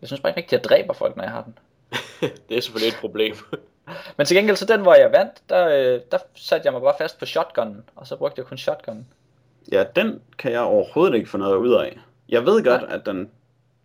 jeg 0.01 0.07
synes 0.09 0.21
bare 0.21 0.29
ikke 0.29 0.41
rigtig, 0.41 0.57
at 0.57 0.63
jeg 0.63 0.69
dræber 0.69 0.93
folk, 0.93 1.15
når 1.15 1.23
jeg 1.23 1.31
har 1.31 1.43
den. 1.43 1.57
det 2.49 2.57
er 2.57 2.61
selvfølgelig 2.61 2.93
et 2.93 2.99
problem. 3.01 3.35
Men 4.17 4.25
til 4.25 4.37
gengæld 4.37 4.57
så 4.57 4.65
den, 4.65 4.81
hvor 4.81 4.93
jeg 4.93 5.11
vandt, 5.11 5.33
der, 5.49 5.67
øh, 5.67 6.01
der 6.11 6.17
satte 6.35 6.65
jeg 6.65 6.73
mig 6.73 6.81
bare 6.81 6.95
fast 6.97 7.19
på 7.19 7.25
shotgunnen, 7.25 7.83
og 7.95 8.07
så 8.07 8.15
brugte 8.15 8.39
jeg 8.39 8.45
kun 8.45 8.57
shotgunnen. 8.57 9.07
Ja, 9.71 9.83
den 9.95 10.21
kan 10.37 10.51
jeg 10.51 10.61
overhovedet 10.61 11.15
ikke 11.15 11.29
få 11.29 11.37
noget 11.37 11.55
ud 11.55 11.73
af. 11.73 11.99
Jeg 12.29 12.45
ved 12.45 12.63
godt, 12.63 12.83
at 12.83 13.05
den 13.05 13.29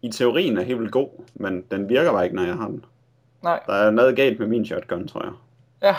i 0.03 0.11
teorien 0.11 0.59
er 0.59 0.63
helt 0.63 0.79
vildt 0.79 0.93
god, 0.93 1.09
men 1.35 1.65
den 1.71 1.89
virker 1.89 2.13
bare 2.13 2.25
ikke, 2.25 2.37
når 2.37 2.45
jeg 2.45 2.55
har 2.55 2.67
den. 2.67 2.85
Nej. 3.43 3.61
Der 3.67 3.73
er 3.73 3.91
noget 3.91 4.17
galt 4.17 4.39
med 4.39 4.47
min 4.47 4.67
shotgun, 4.67 5.09
tror 5.09 5.25
jeg. 5.25 5.33
Ja. 5.83 5.97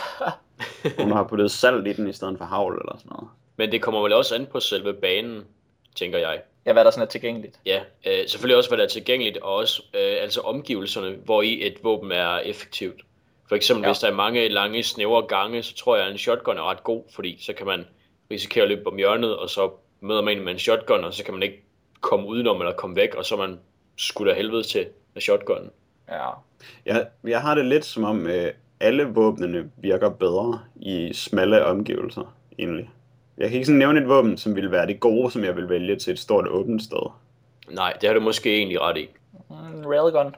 Hun 1.04 1.12
har 1.12 1.24
puttet 1.24 1.52
salt 1.52 1.88
i 1.88 1.94
den 1.94 2.08
i 2.08 2.14
stedet 2.14 2.38
for 2.38 2.46
havl 2.46 2.74
eller 2.74 2.98
sådan 2.98 3.10
noget. 3.10 3.30
Men 3.58 3.72
det 3.72 3.82
kommer 3.82 4.02
vel 4.02 4.14
også 4.14 4.36
an 4.36 4.46
på 4.46 4.60
selve 4.60 4.94
banen, 4.94 5.44
tænker 5.96 6.18
jeg. 6.18 6.42
Ja, 6.66 6.74
hvad 6.74 6.86
der 6.86 6.92
sådan 6.92 7.08
er 7.08 7.10
tilgængeligt. 7.10 7.60
Ja, 7.66 7.82
øh, 8.08 8.28
selvfølgelig 8.28 8.58
også, 8.58 8.70
hvad 8.70 8.78
der 8.78 8.84
er 8.84 8.88
tilgængeligt, 8.88 9.38
og 9.38 9.56
også 9.56 9.84
øh, 9.94 10.18
altså 10.22 10.42
omgivelserne, 10.42 11.16
hvor 11.26 11.42
i 11.42 11.68
et 11.68 11.84
våben 11.84 12.12
er 12.12 12.38
effektivt. 12.38 13.02
For 13.50 13.56
eksempel, 13.56 13.84
ja. 13.84 13.90
hvis 13.90 14.00
der 14.00 14.08
er 14.08 14.14
mange 14.14 14.48
lange, 14.48 14.84
snævre 14.84 15.22
gange, 15.28 15.64
så 15.64 15.76
tror 15.76 15.96
jeg, 15.96 16.06
at 16.06 16.12
en 16.12 16.18
shotgun 16.18 16.58
er 16.58 16.70
ret 16.70 16.84
god, 16.84 17.04
fordi 17.16 17.38
så 17.42 17.54
kan 17.54 17.66
man 17.66 17.86
risikere 18.32 18.64
at 18.64 18.70
løbe 18.70 18.88
om 18.88 18.98
hjørnet, 18.98 19.38
og 19.38 19.50
så 19.50 19.72
møder 20.02 20.22
man 20.22 20.38
en 20.38 20.44
med 20.44 20.54
en 20.54 20.60
shotgun, 20.60 21.04
og 21.04 21.14
så 21.14 21.24
kan 21.24 21.34
man 21.34 21.44
ikke 21.44 21.64
komme 22.02 22.28
udenom 22.28 22.62
eller 22.62 22.74
komme 22.74 22.96
væk, 22.96 23.16
og 23.16 23.26
så 23.26 23.36
er 23.36 23.40
man 23.40 23.60
skudt 23.98 24.30
af 24.30 24.36
helvede 24.36 24.64
til 24.64 24.88
med 25.14 25.22
shotgunnen. 25.22 25.72
Ja. 26.10 26.30
Jeg, 26.86 27.08
jeg 27.24 27.42
har 27.42 27.56
det 27.56 27.66
lidt 27.66 27.86
som 27.86 28.04
om, 28.04 28.28
øh, 28.28 28.52
alle 28.80 29.04
våbnene 29.04 29.72
virker 29.78 30.10
bedre 30.10 30.60
i 30.76 31.14
smalle 31.14 31.66
omgivelser, 31.66 32.36
egentlig. 32.60 32.90
Jeg 33.38 33.50
kan 33.50 33.54
ikke 33.54 33.66
sådan 33.66 33.80
nævne 33.80 34.02
et 34.02 34.08
våben, 34.08 34.38
som 34.38 34.56
ville 34.56 34.72
være 34.72 34.88
det 34.88 35.00
gode, 35.00 35.32
som 35.32 35.44
jeg 35.44 35.56
vil 35.56 35.70
vælge 35.70 35.96
til 35.96 36.14
et 36.14 36.20
stort 36.20 36.48
åbent 36.48 36.84
sted. 36.84 37.12
Nej, 37.70 37.94
det 38.02 38.10
har 38.10 38.14
du 38.14 38.20
måske 38.20 38.58
egentlig 38.58 38.82
ret 38.82 38.98
i. 38.98 39.10
En 39.50 39.86
railgun. 39.88 40.36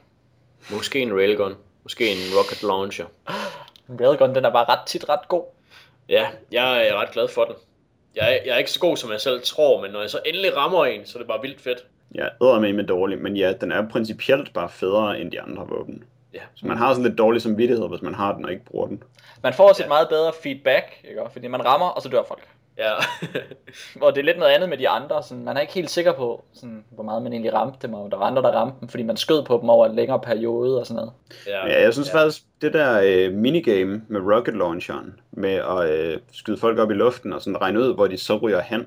Måske 0.71 0.99
en 0.99 1.13
railgun. 1.13 1.53
Måske 1.83 2.11
en 2.11 2.17
rocket 2.37 2.63
launcher. 2.63 3.05
En 3.89 3.99
railgun, 4.01 4.35
den 4.35 4.45
er 4.45 4.51
bare 4.51 4.65
ret 4.65 4.87
tit 4.87 5.09
ret 5.09 5.27
god. 5.27 5.43
Ja, 6.09 6.27
jeg 6.51 6.87
er 6.87 6.95
ret 7.01 7.11
glad 7.11 7.27
for 7.27 7.43
den. 7.43 7.55
Jeg 8.15 8.33
er, 8.33 8.39
jeg 8.45 8.53
er 8.53 8.57
ikke 8.57 8.71
så 8.71 8.79
god, 8.79 8.97
som 8.97 9.11
jeg 9.11 9.21
selv 9.21 9.41
tror, 9.41 9.81
men 9.81 9.91
når 9.91 10.01
jeg 10.01 10.09
så 10.09 10.19
endelig 10.25 10.57
rammer 10.57 10.85
en, 10.85 11.05
så 11.05 11.17
er 11.17 11.19
det 11.19 11.27
bare 11.27 11.41
vildt 11.41 11.61
fedt. 11.61 11.85
Jeg 12.15 12.29
er 12.41 12.59
med 12.59 12.73
med 12.73 12.83
dårlig, 12.83 13.21
men 13.21 13.37
ja, 13.37 13.53
den 13.53 13.71
er 13.71 13.89
principielt 13.89 14.53
bare 14.53 14.69
federe 14.69 15.19
end 15.19 15.31
de 15.31 15.41
andre 15.41 15.67
våben. 15.67 16.03
Ja. 16.33 16.39
Så 16.55 16.67
man 16.67 16.77
har 16.77 16.93
sådan 16.93 17.05
lidt 17.05 17.17
dårlig 17.17 17.41
samvittighed, 17.41 17.89
hvis 17.89 18.01
man 18.01 18.13
har 18.13 18.35
den 18.35 18.45
og 18.45 18.51
ikke 18.51 18.65
bruger 18.65 18.87
den. 18.87 19.03
Man 19.43 19.53
får 19.53 19.69
også 19.69 19.81
ja. 19.81 19.85
et 19.85 19.89
meget 19.89 20.09
bedre 20.09 20.31
feedback, 20.43 20.85
ikke? 21.09 21.21
fordi 21.31 21.47
man 21.47 21.65
rammer, 21.65 21.87
og 21.87 22.01
så 22.01 22.09
dør 22.09 22.23
folk. 22.27 22.47
Ja. 22.77 22.93
og 24.05 24.15
det 24.15 24.21
er 24.21 24.25
lidt 24.25 24.39
noget 24.39 24.51
andet 24.51 24.69
med 24.69 24.77
de 24.77 24.89
andre. 24.89 25.23
Sådan, 25.23 25.43
man 25.43 25.57
er 25.57 25.61
ikke 25.61 25.73
helt 25.73 25.89
sikker 25.89 26.13
på, 26.13 26.43
sådan, 26.53 26.85
hvor 26.91 27.03
meget 27.03 27.23
man 27.23 27.33
egentlig 27.33 27.53
ramte 27.53 27.87
dem, 27.87 27.93
og 27.93 28.11
der 28.11 28.17
var 28.17 28.25
andre, 28.25 28.41
der 28.41 28.51
ramte 28.51 28.77
dem, 28.81 28.89
fordi 28.89 29.03
man 29.03 29.17
skød 29.17 29.43
på 29.43 29.59
dem 29.61 29.69
over 29.69 29.85
en 29.85 29.95
længere 29.95 30.19
periode 30.19 30.79
og 30.79 30.87
sådan 30.87 30.95
noget. 30.95 31.11
Ja, 31.47 31.67
ja 31.67 31.81
jeg 31.81 31.93
synes 31.93 32.13
ja. 32.13 32.19
faktisk, 32.19 32.43
det 32.61 32.73
der 32.73 33.01
øh, 33.03 33.33
minigame 33.33 34.01
med 34.07 34.21
rocket 34.21 34.57
launcheren, 34.57 35.19
med 35.31 35.53
at 35.53 35.89
øh, 35.89 36.17
skyde 36.31 36.57
folk 36.57 36.79
op 36.79 36.91
i 36.91 36.93
luften 36.93 37.33
og 37.33 37.41
sådan 37.41 37.61
regne 37.61 37.79
ud, 37.79 37.93
hvor 37.95 38.07
de 38.07 38.17
så 38.17 38.37
ryger 38.37 38.61
hen, 38.61 38.85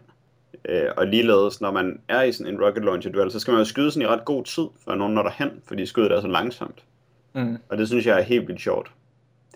øh, 0.64 0.88
og 0.96 1.06
ligeledes, 1.06 1.60
når 1.60 1.70
man 1.70 2.00
er 2.08 2.22
i 2.22 2.32
sådan 2.32 2.54
en 2.54 2.64
rocket 2.64 2.84
launcher 2.84 3.12
duel, 3.12 3.30
så 3.30 3.40
skal 3.40 3.52
man 3.52 3.60
jo 3.60 3.64
skyde 3.64 3.90
sådan 3.90 4.08
i 4.08 4.12
ret 4.12 4.24
god 4.24 4.44
tid, 4.44 4.64
før 4.84 4.94
nogen 4.94 5.14
når 5.14 5.22
derhen, 5.22 5.50
fordi 5.68 5.86
skuddet 5.86 6.12
er 6.12 6.20
så 6.20 6.28
langsomt. 6.28 6.84
Mm. 7.32 7.58
Og 7.68 7.78
det 7.78 7.88
synes 7.88 8.06
jeg 8.06 8.18
er 8.18 8.22
helt 8.22 8.48
vildt 8.48 8.60
sjovt 8.60 8.90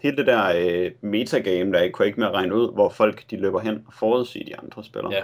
hele 0.05 0.17
det 0.17 0.27
der 0.27 0.53
øh, 0.57 0.91
metagame, 1.01 1.73
der 1.73 1.81
ikke 1.81 1.93
kunne 1.93 2.07
ikke 2.07 2.21
med 2.21 2.29
at 2.29 2.35
regne 2.35 2.55
ud, 2.55 2.73
hvor 2.73 2.89
folk 2.89 3.31
de 3.31 3.37
løber 3.37 3.61
hen 3.61 3.85
og 3.87 3.93
forudsige 3.93 4.47
de 4.47 4.57
andre 4.59 4.85
spillere. 4.85 5.13
Ja. 5.13 5.23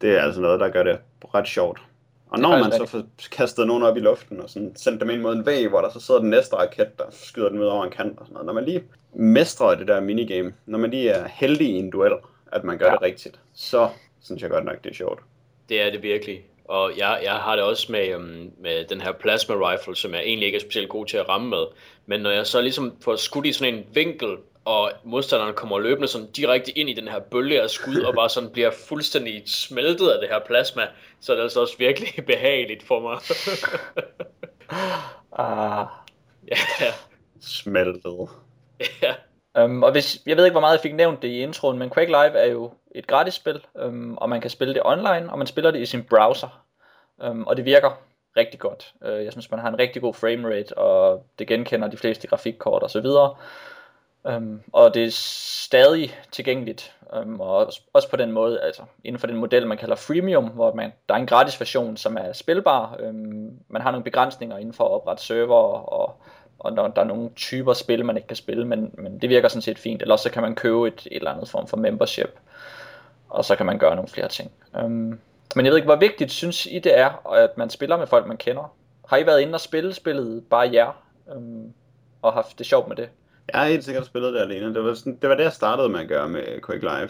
Det 0.00 0.16
er 0.16 0.22
altså 0.22 0.40
noget, 0.40 0.60
der 0.60 0.68
gør 0.68 0.82
det 0.82 0.98
ret 1.34 1.48
sjovt. 1.48 1.80
Og 2.28 2.38
når 2.38 2.58
man 2.58 2.72
så 2.72 2.86
får 2.86 3.02
kastet 3.32 3.66
nogen 3.66 3.82
op 3.82 3.96
i 3.96 4.00
luften 4.00 4.40
og 4.40 4.50
sådan 4.50 4.72
sendt 4.76 5.00
dem 5.00 5.10
ind 5.10 5.20
mod 5.20 5.36
en 5.36 5.46
væg, 5.46 5.68
hvor 5.68 5.80
der 5.80 5.90
så 5.90 6.00
sidder 6.00 6.20
den 6.20 6.30
næste 6.30 6.56
raket, 6.56 6.98
der 6.98 7.04
skyder 7.10 7.48
den 7.48 7.58
ud 7.58 7.64
over 7.64 7.84
en 7.84 7.90
kant 7.90 8.18
og 8.18 8.26
sådan 8.26 8.32
noget. 8.32 8.46
Når 8.46 8.52
man 8.52 8.64
lige 8.64 8.82
mestrer 9.14 9.74
det 9.74 9.88
der 9.88 10.00
minigame, 10.00 10.54
når 10.66 10.78
man 10.78 10.90
lige 10.90 11.10
er 11.10 11.28
heldig 11.28 11.68
i 11.68 11.78
en 11.78 11.90
duel, 11.90 12.12
at 12.52 12.64
man 12.64 12.78
gør 12.78 12.86
ja. 12.86 12.92
det 12.92 13.02
rigtigt, 13.02 13.40
så 13.54 13.88
synes 14.20 14.42
jeg 14.42 14.50
godt 14.50 14.64
nok, 14.64 14.84
det 14.84 14.90
er 14.90 14.94
sjovt. 14.94 15.20
Det 15.68 15.82
er 15.82 15.90
det 15.90 16.02
virkelig. 16.02 16.44
Og 16.68 16.92
jeg, 16.96 17.20
jeg 17.22 17.32
har 17.32 17.56
det 17.56 17.64
også 17.64 17.92
med, 17.92 18.14
um, 18.14 18.50
med 18.58 18.84
den 18.84 19.00
her 19.00 19.12
plasma 19.12 19.70
rifle, 19.70 19.96
som 19.96 20.14
jeg 20.14 20.22
egentlig 20.22 20.46
ikke 20.46 20.56
er 20.56 20.60
specielt 20.60 20.88
god 20.88 21.06
til 21.06 21.16
at 21.16 21.28
ramme 21.28 21.48
med. 21.48 21.64
Men 22.06 22.20
når 22.20 22.30
jeg 22.30 22.46
så 22.46 22.60
ligesom 22.60 22.96
får 23.04 23.16
skudt 23.16 23.46
i 23.46 23.52
sådan 23.52 23.74
en 23.74 23.84
vinkel, 23.94 24.36
og 24.64 24.92
modstanderen 25.04 25.54
kommer 25.54 25.78
løbende 25.78 26.08
sådan 26.08 26.30
direkte 26.30 26.78
ind 26.78 26.90
i 26.90 26.92
den 26.92 27.08
her 27.08 27.18
bølge 27.18 27.62
af 27.62 27.70
skud, 27.70 28.00
og 28.00 28.14
bare 28.14 28.28
sådan 28.28 28.50
bliver 28.50 28.70
fuldstændig 28.88 29.42
smeltet 29.46 30.08
af 30.08 30.20
det 30.20 30.28
her 30.28 30.40
plasma, 30.46 30.86
så 31.20 31.32
er 31.32 31.36
det 31.36 31.42
altså 31.42 31.60
også 31.60 31.78
virkelig 31.78 32.08
behageligt 32.26 32.82
for 32.82 33.00
mig. 33.00 33.18
ah. 35.46 35.86
ja. 36.48 36.56
Smeltet. 37.40 38.28
Ja. 39.02 39.14
Um, 39.64 39.82
og 39.82 39.92
hvis, 39.92 40.22
jeg 40.26 40.36
ved 40.36 40.44
ikke, 40.44 40.52
hvor 40.52 40.60
meget 40.60 40.72
jeg 40.72 40.80
fik 40.80 40.94
nævnt 40.94 41.22
det 41.22 41.28
i 41.28 41.42
introen, 41.42 41.78
men 41.78 41.90
Quake 41.90 42.10
Live 42.10 42.38
er 42.38 42.46
jo 42.46 42.70
et 42.94 43.06
gratis 43.06 43.34
spil, 43.34 43.60
um, 43.74 44.18
og 44.18 44.28
man 44.28 44.40
kan 44.40 44.50
spille 44.50 44.74
det 44.74 44.82
online, 44.84 45.32
og 45.32 45.38
man 45.38 45.46
spiller 45.46 45.70
det 45.70 45.80
i 45.80 45.86
sin 45.86 46.02
browser. 46.02 46.62
Um, 47.28 47.46
og 47.46 47.56
det 47.56 47.64
virker 47.64 47.90
rigtig 48.36 48.60
godt. 48.60 48.94
Uh, 49.00 49.24
jeg 49.24 49.32
synes, 49.32 49.50
man 49.50 49.60
har 49.60 49.68
en 49.68 49.78
rigtig 49.78 50.02
god 50.02 50.14
framerate, 50.14 50.78
og 50.78 51.24
det 51.38 51.46
genkender 51.46 51.88
de 51.88 51.96
fleste 51.96 52.26
grafikkort 52.26 52.82
og 52.82 52.90
så 52.90 53.00
videre. 53.00 53.34
Um, 54.24 54.60
og 54.72 54.94
det 54.94 55.04
er 55.04 55.10
stadig 55.10 56.18
tilgængeligt, 56.32 56.94
um, 57.22 57.40
og 57.40 57.56
også, 57.56 57.80
også 57.92 58.10
på 58.10 58.16
den 58.16 58.32
måde, 58.32 58.60
altså 58.60 58.82
inden 59.04 59.20
for 59.20 59.26
den 59.26 59.36
model, 59.36 59.66
man 59.66 59.78
kalder 59.78 59.96
freemium, 59.96 60.44
hvor 60.44 60.74
man, 60.74 60.92
der 61.08 61.14
er 61.14 61.18
en 61.18 61.26
gratis 61.26 61.60
version, 61.60 61.96
som 61.96 62.16
er 62.16 62.32
spilbar. 62.32 62.96
Um, 63.08 63.50
man 63.68 63.82
har 63.82 63.90
nogle 63.90 64.04
begrænsninger 64.04 64.56
inden 64.58 64.74
for 64.74 64.84
at 64.84 64.90
oprette 64.90 65.22
server, 65.22 65.78
og 65.92 66.20
og 66.58 66.72
når 66.72 66.88
der 66.88 67.02
er 67.02 67.06
nogle 67.06 67.30
typer 67.36 67.72
spil, 67.72 68.04
man 68.04 68.16
ikke 68.16 68.28
kan 68.28 68.36
spille, 68.36 68.64
men, 68.64 68.94
men 68.98 69.18
det 69.18 69.28
virker 69.28 69.48
sådan 69.48 69.62
set 69.62 69.78
fint. 69.78 70.02
Eller 70.02 70.16
så 70.16 70.30
kan 70.30 70.42
man 70.42 70.54
købe 70.54 70.88
et, 70.88 71.08
et 71.10 71.16
eller 71.16 71.30
andet 71.30 71.48
form 71.48 71.66
for 71.66 71.76
membership, 71.76 72.38
og 73.28 73.44
så 73.44 73.56
kan 73.56 73.66
man 73.66 73.78
gøre 73.78 73.96
nogle 73.96 74.08
flere 74.08 74.28
ting. 74.28 74.50
Um, 74.82 75.18
men 75.56 75.64
jeg 75.64 75.70
ved 75.70 75.76
ikke, 75.76 75.86
hvor 75.86 75.96
vigtigt 75.96 76.32
synes 76.32 76.66
I 76.66 76.78
det 76.78 76.98
er, 76.98 77.32
at 77.32 77.58
man 77.58 77.70
spiller 77.70 77.96
med 77.96 78.06
folk, 78.06 78.26
man 78.26 78.36
kender? 78.36 78.74
Har 79.08 79.16
I 79.16 79.26
været 79.26 79.40
inde 79.40 79.54
og 79.54 79.60
spille 79.60 79.94
spillet 79.94 80.44
bare 80.50 80.70
jer, 80.72 81.02
um, 81.36 81.72
og 82.22 82.32
haft 82.32 82.58
det 82.58 82.66
sjovt 82.66 82.88
med 82.88 82.96
det? 82.96 83.08
Jeg 83.52 83.60
har 83.60 83.68
helt 83.68 83.84
sikkert 83.84 84.06
spillet 84.06 84.34
det 84.34 84.40
alene. 84.40 84.74
Det 84.74 84.84
var, 84.84 84.94
sådan, 84.94 85.18
det 85.22 85.30
var 85.30 85.36
det, 85.36 85.44
jeg 85.44 85.52
startede 85.52 85.88
med 85.88 86.00
at 86.00 86.08
gøre 86.08 86.28
med 86.28 86.42
Quick 86.66 86.82
Live. 86.82 87.08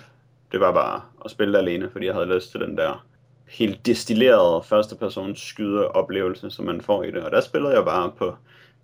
Det 0.53 0.61
var 0.61 0.72
bare 0.72 1.01
at 1.24 1.30
spille 1.30 1.53
det 1.53 1.59
alene, 1.59 1.90
fordi 1.90 2.07
jeg 2.07 2.14
havde 2.14 2.34
lyst 2.34 2.51
til 2.51 2.61
den 2.61 2.76
der 2.76 3.07
helt 3.49 3.86
destillerede 3.86 4.62
første 4.62 4.97
persons 4.97 5.40
skyde 5.40 5.88
oplevelse, 5.88 6.51
som 6.51 6.64
man 6.64 6.80
får 6.80 7.03
i 7.03 7.11
det. 7.11 7.22
Og 7.22 7.30
der 7.30 7.40
spillede 7.40 7.74
jeg 7.74 7.84
bare 7.84 8.12
på 8.18 8.36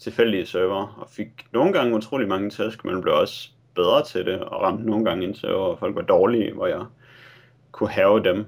tilfældige 0.02 0.46
server, 0.46 0.98
og 1.00 1.10
fik 1.10 1.28
nogle 1.52 1.72
gange 1.72 1.96
utrolig 1.96 2.28
mange 2.28 2.50
tæsk, 2.50 2.84
men 2.84 3.02
blev 3.02 3.14
også 3.14 3.48
bedre 3.74 4.04
til 4.04 4.26
det, 4.26 4.40
og 4.40 4.62
ramte 4.62 4.86
nogle 4.86 5.04
gange 5.04 5.24
en 5.24 5.34
server, 5.34 5.66
hvor 5.66 5.76
folk 5.76 5.96
var 5.96 6.02
dårlige, 6.02 6.52
hvor 6.52 6.66
jeg 6.66 6.84
kunne 7.72 7.90
have 7.90 8.24
dem. 8.24 8.46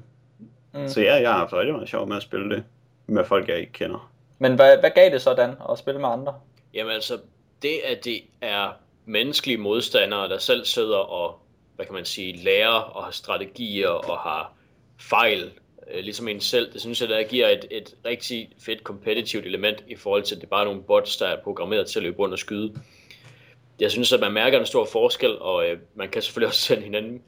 Mm. 0.75 0.89
Så 0.89 1.01
ja, 1.01 1.15
jeg 1.15 1.31
har 1.31 1.39
haft 1.39 1.53
rigtig 1.53 1.75
meget 1.75 1.89
sjov 1.89 2.09
med 2.09 2.17
at 2.17 2.23
spille 2.23 2.57
det 2.57 2.65
med 3.07 3.25
folk, 3.25 3.49
jeg 3.49 3.59
ikke 3.59 3.73
kender. 3.73 4.11
Men 4.39 4.55
hvad, 4.55 4.79
hvad 4.79 4.91
gav 4.95 5.11
det 5.11 5.23
sådan 5.23 5.55
at 5.71 5.79
spille 5.79 6.01
med 6.01 6.09
andre? 6.09 6.35
Jamen 6.75 6.93
altså, 6.93 7.19
det 7.63 7.81
at 7.85 8.05
det 8.05 8.21
er 8.41 8.69
menneskelige 9.05 9.59
modstandere, 9.59 10.29
der 10.29 10.39
selv 10.39 10.65
sidder 10.65 10.99
og, 10.99 11.39
hvad 11.77 11.87
kan 11.87 11.95
man 11.95 12.05
sige, 12.05 12.45
lærer 12.45 12.69
og 12.69 13.05
har 13.05 13.11
strategier 13.11 13.89
og 13.89 14.19
har 14.19 14.53
fejl 15.01 15.53
øh, 15.91 16.05
ligesom 16.05 16.29
en 16.29 16.41
selv. 16.41 16.73
Det 16.73 16.81
synes 16.81 17.01
jeg, 17.01 17.09
der 17.09 17.23
giver 17.23 17.49
et, 17.49 17.67
et 17.71 17.95
rigtig 18.05 18.51
fedt 18.59 18.81
competitive 18.81 19.47
element 19.47 19.85
i 19.89 19.97
forhold 19.97 20.23
til, 20.23 20.35
at 20.35 20.41
det 20.41 20.47
er 20.47 20.51
bare 20.51 20.65
nogle 20.65 20.83
bots, 20.83 21.17
der 21.17 21.27
er 21.27 21.43
programmeret 21.43 21.87
til 21.87 21.99
at 21.99 22.03
løbe 22.03 22.19
rundt 22.19 22.33
og 22.33 22.39
skyde. 22.39 22.75
Jeg 23.81 23.91
synes, 23.91 24.13
at 24.13 24.21
man 24.21 24.33
mærker 24.33 24.61
en 24.61 24.67
stor 24.67 24.85
forskel, 24.85 25.39
og 25.39 25.69
øh, 25.69 25.79
man 25.95 26.09
kan 26.09 26.23
selvfølgelig 26.23 26.49
også 26.53 26.61
sende 26.61 26.83
hinanden 26.83 27.23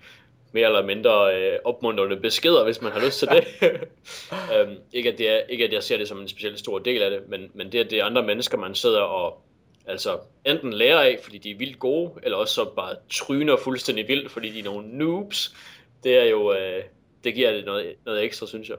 mere 0.53 0.67
eller 0.67 0.87
mindre 0.87 1.37
øh, 1.37 1.59
opmuntrende 1.65 2.17
beskeder, 2.17 2.65
hvis 2.65 2.83
man 2.83 2.93
har 2.93 3.05
lyst 3.05 3.19
til 3.19 3.29
det. 3.29 3.45
øhm, 4.55 4.77
ikke, 4.93 5.13
at 5.13 5.19
det 5.19 5.31
er, 5.31 5.41
ikke 5.49 5.65
at 5.65 5.73
jeg 5.73 5.83
ser 5.83 5.97
det 5.97 6.09
som 6.09 6.21
en 6.21 6.29
specielt 6.29 6.59
stor 6.59 6.79
del 6.79 7.03
af 7.03 7.11
det, 7.11 7.21
men, 7.29 7.51
men 7.55 7.73
det 7.73 7.79
at 7.79 7.91
det 7.91 7.99
er 7.99 8.05
andre 8.05 8.23
mennesker, 8.23 8.59
man 8.59 8.75
sidder 8.75 9.01
og 9.01 9.43
altså 9.87 10.19
enten 10.47 10.73
lærer 10.73 11.01
af, 11.01 11.19
fordi 11.23 11.39
de 11.39 11.51
er 11.51 11.57
vildt 11.57 11.79
gode, 11.79 12.11
eller 12.23 12.39
også 12.39 12.55
så 12.55 12.65
bare 12.65 12.95
tryner 13.11 13.57
fuldstændig 13.57 14.09
vildt, 14.09 14.31
fordi 14.31 14.51
de 14.51 14.59
er 14.59 14.65
nogle 14.65 14.89
noobs. 14.89 15.55
Det 16.05 16.17
er 16.17 16.25
jo, 16.25 16.53
øh, 16.53 16.83
det 17.25 17.35
giver 17.35 17.53
det 17.53 17.65
noget, 17.65 17.95
noget 18.05 18.25
ekstra, 18.25 18.47
synes 18.47 18.69
jeg. 18.69 18.77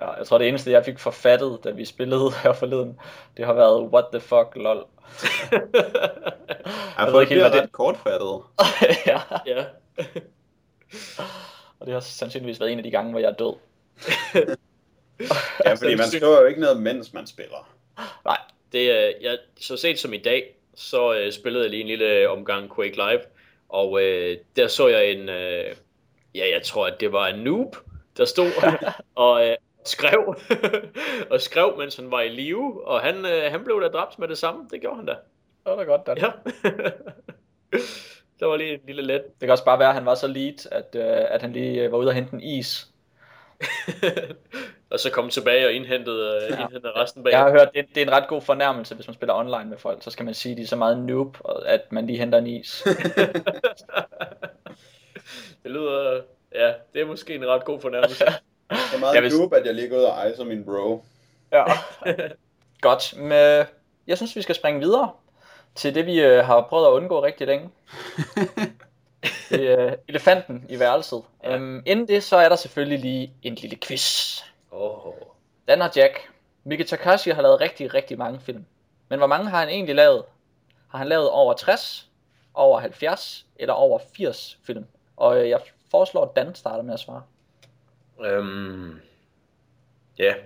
Ja, 0.00 0.10
jeg 0.10 0.26
tror 0.26 0.38
det 0.38 0.48
eneste, 0.48 0.70
jeg 0.70 0.84
fik 0.84 0.98
forfattet, 0.98 1.58
da 1.64 1.70
vi 1.70 1.84
spillede 1.84 2.30
her 2.42 2.52
forleden, 2.52 2.98
det 3.36 3.46
har 3.46 3.52
været 3.52 3.82
what 3.82 4.04
the 4.12 4.20
fuck, 4.20 4.52
lol. 4.56 4.76
jeg 5.52 5.62
har 6.96 7.10
fået 7.10 7.22
ikke 7.22 7.34
helt, 7.34 7.44
ret 7.44 7.72
kortfattet. 7.72 8.40
ja. 9.06 9.20
ja. 9.46 9.64
Og 11.80 11.86
det 11.86 11.92
har 11.94 12.00
sandsynligvis 12.00 12.60
været 12.60 12.72
en 12.72 12.78
af 12.78 12.84
de 12.84 12.90
gange, 12.90 13.10
hvor 13.10 13.20
jeg 13.20 13.30
er 13.30 13.34
død. 13.34 13.54
ja, 15.64 15.74
fordi 15.74 15.94
man 15.94 16.06
skriver 16.06 16.40
jo 16.40 16.46
ikke 16.46 16.60
noget, 16.60 16.82
mens 16.82 17.12
man 17.12 17.26
spiller. 17.26 17.74
Nej. 18.24 18.38
Det, 18.72 18.90
er, 18.90 19.12
jeg, 19.20 19.38
så 19.60 19.76
set 19.76 19.98
som 19.98 20.12
i 20.12 20.18
dag, 20.18 20.56
så 20.74 21.26
uh, 21.26 21.32
spillede 21.32 21.64
jeg 21.64 21.70
lige 21.70 21.80
en 21.80 21.86
lille 21.86 22.28
omgang 22.28 22.74
Quake 22.76 22.96
Live, 22.96 23.20
og 23.68 23.92
uh, 23.92 24.00
der 24.56 24.68
så 24.68 24.88
jeg 24.88 25.12
en, 25.12 25.28
uh, 25.28 25.76
ja, 26.34 26.44
jeg 26.52 26.62
tror, 26.64 26.86
at 26.86 27.00
det 27.00 27.12
var 27.12 27.26
en 27.26 27.38
noob, 27.38 27.76
der 28.16 28.24
stod 28.24 28.50
og 29.14 29.48
øh, 29.48 29.56
skrev, 29.84 30.36
og 31.30 31.40
skrev, 31.40 31.74
mens 31.78 31.96
han 31.96 32.10
var 32.10 32.20
i 32.20 32.28
live, 32.28 32.86
og 32.86 33.00
han, 33.00 33.26
øh, 33.26 33.50
han 33.50 33.64
blev 33.64 33.82
da 33.82 33.88
dræbt 33.88 34.18
med 34.18 34.28
det 34.28 34.38
samme. 34.38 34.68
Det 34.70 34.80
gjorde 34.80 34.96
han 34.96 35.06
da. 35.06 35.12
Det 35.12 35.70
var 35.70 35.76
da 35.76 35.82
godt, 35.82 36.06
Dan. 36.06 36.18
Ja. 36.18 36.30
der 38.40 38.46
var 38.46 38.56
lige 38.56 38.74
en 38.74 38.80
lille 38.86 39.02
let. 39.02 39.22
Det 39.22 39.40
kan 39.40 39.50
også 39.50 39.64
bare 39.64 39.78
være, 39.78 39.88
at 39.88 39.94
han 39.94 40.06
var 40.06 40.14
så 40.14 40.26
lead, 40.26 40.72
at, 40.72 40.94
øh, 40.94 41.26
at 41.30 41.42
han 41.42 41.52
lige 41.52 41.82
øh, 41.82 41.92
var 41.92 41.98
ude 41.98 42.08
og 42.08 42.14
hente 42.14 42.34
en 42.34 42.40
is. 42.40 42.88
og 44.90 45.00
så 45.00 45.10
kom 45.10 45.28
tilbage 45.28 45.66
og 45.66 45.72
indhentede, 45.72 46.36
øh, 46.36 46.50
ja. 46.50 46.62
indhentede 46.62 46.92
resten 46.92 47.24
bag. 47.24 47.30
Jeg 47.30 47.40
har 47.40 47.50
hørt, 47.50 47.68
det, 47.74 47.86
det 47.94 48.02
er 48.02 48.06
en 48.06 48.12
ret 48.12 48.28
god 48.28 48.42
fornærmelse, 48.42 48.94
hvis 48.94 49.06
man 49.06 49.14
spiller 49.14 49.34
online 49.34 49.70
med 49.70 49.78
folk. 49.78 50.02
Så 50.02 50.10
skal 50.10 50.24
man 50.24 50.34
sige, 50.34 50.52
at 50.52 50.58
de 50.58 50.62
er 50.62 50.66
så 50.66 50.76
meget 50.76 50.98
noob, 50.98 51.36
at 51.66 51.92
man 51.92 52.06
lige 52.06 52.18
henter 52.18 52.38
en 52.38 52.46
is. 52.46 52.84
Det 55.62 55.70
lyder... 55.70 56.20
Ja, 56.54 56.72
det 56.94 57.00
er 57.00 57.06
måske 57.06 57.34
en 57.34 57.46
ret 57.46 57.64
god 57.64 57.80
fornærmelse. 57.80 58.24
Det 58.24 58.94
er 58.94 58.98
meget 58.98 59.14
jeg 59.14 59.30
noob, 59.30 59.52
at 59.52 59.66
jeg 59.66 59.74
lige 59.74 59.88
går 59.88 59.96
ud 59.96 60.02
og 60.02 60.10
ejser 60.10 60.44
min 60.44 60.64
bro. 60.64 61.04
Ja. 61.52 61.64
Godt. 62.80 63.16
Men 63.16 63.66
jeg 64.06 64.16
synes, 64.16 64.36
vi 64.36 64.42
skal 64.42 64.54
springe 64.54 64.80
videre 64.80 65.10
til 65.74 65.94
det, 65.94 66.06
vi 66.06 66.20
øh, 66.20 66.44
har 66.44 66.66
prøvet 66.68 66.86
at 66.86 66.90
undgå 66.90 67.24
rigtig 67.24 67.46
længe. 67.46 67.70
det, 69.50 69.78
øh, 69.78 69.92
elefanten 70.08 70.66
i 70.68 70.78
værelset. 70.78 71.22
Ja. 71.44 71.56
Um, 71.56 71.82
inden 71.86 72.08
det, 72.08 72.22
så 72.22 72.36
er 72.36 72.48
der 72.48 72.56
selvfølgelig 72.56 72.98
lige 72.98 73.32
en 73.42 73.54
lille 73.54 73.76
quiz. 73.76 74.40
Oh. 74.70 75.14
Dan 75.68 75.82
og 75.82 75.90
Jack. 75.96 76.28
Miki 76.64 76.84
Takashi 76.84 77.30
har 77.30 77.42
lavet 77.42 77.60
rigtig, 77.60 77.94
rigtig 77.94 78.18
mange 78.18 78.40
film. 78.40 78.64
Men 79.08 79.18
hvor 79.18 79.26
mange 79.26 79.50
har 79.50 79.58
han 79.58 79.68
egentlig 79.68 79.94
lavet? 79.94 80.24
Har 80.88 80.98
han 80.98 81.08
lavet 81.08 81.30
over 81.30 81.54
60, 81.54 82.08
over 82.54 82.80
70 82.80 83.46
eller 83.56 83.74
over 83.74 83.98
80 84.16 84.58
film? 84.66 84.86
Og 85.22 85.40
øh, 85.40 85.48
jeg 85.48 85.60
foreslår, 85.90 86.24
at 86.24 86.36
Dan 86.36 86.54
starter 86.54 86.82
med 86.82 86.94
at 86.94 87.00
svare. 87.00 87.22
Um, 88.18 89.00
ja. 90.18 90.24
Yeah. 90.24 90.36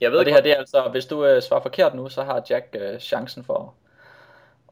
Jeg 0.00 0.10
ved 0.10 0.18
og 0.18 0.24
det 0.24 0.34
her, 0.34 0.40
det 0.40 0.52
er 0.52 0.56
altså, 0.56 0.88
hvis 0.88 1.06
du 1.06 1.24
øh, 1.26 1.42
svarer 1.42 1.62
forkert 1.62 1.94
nu, 1.94 2.08
så 2.08 2.22
har 2.22 2.44
Jack 2.50 2.76
øh, 2.78 3.00
chancen 3.00 3.44
for 3.44 3.74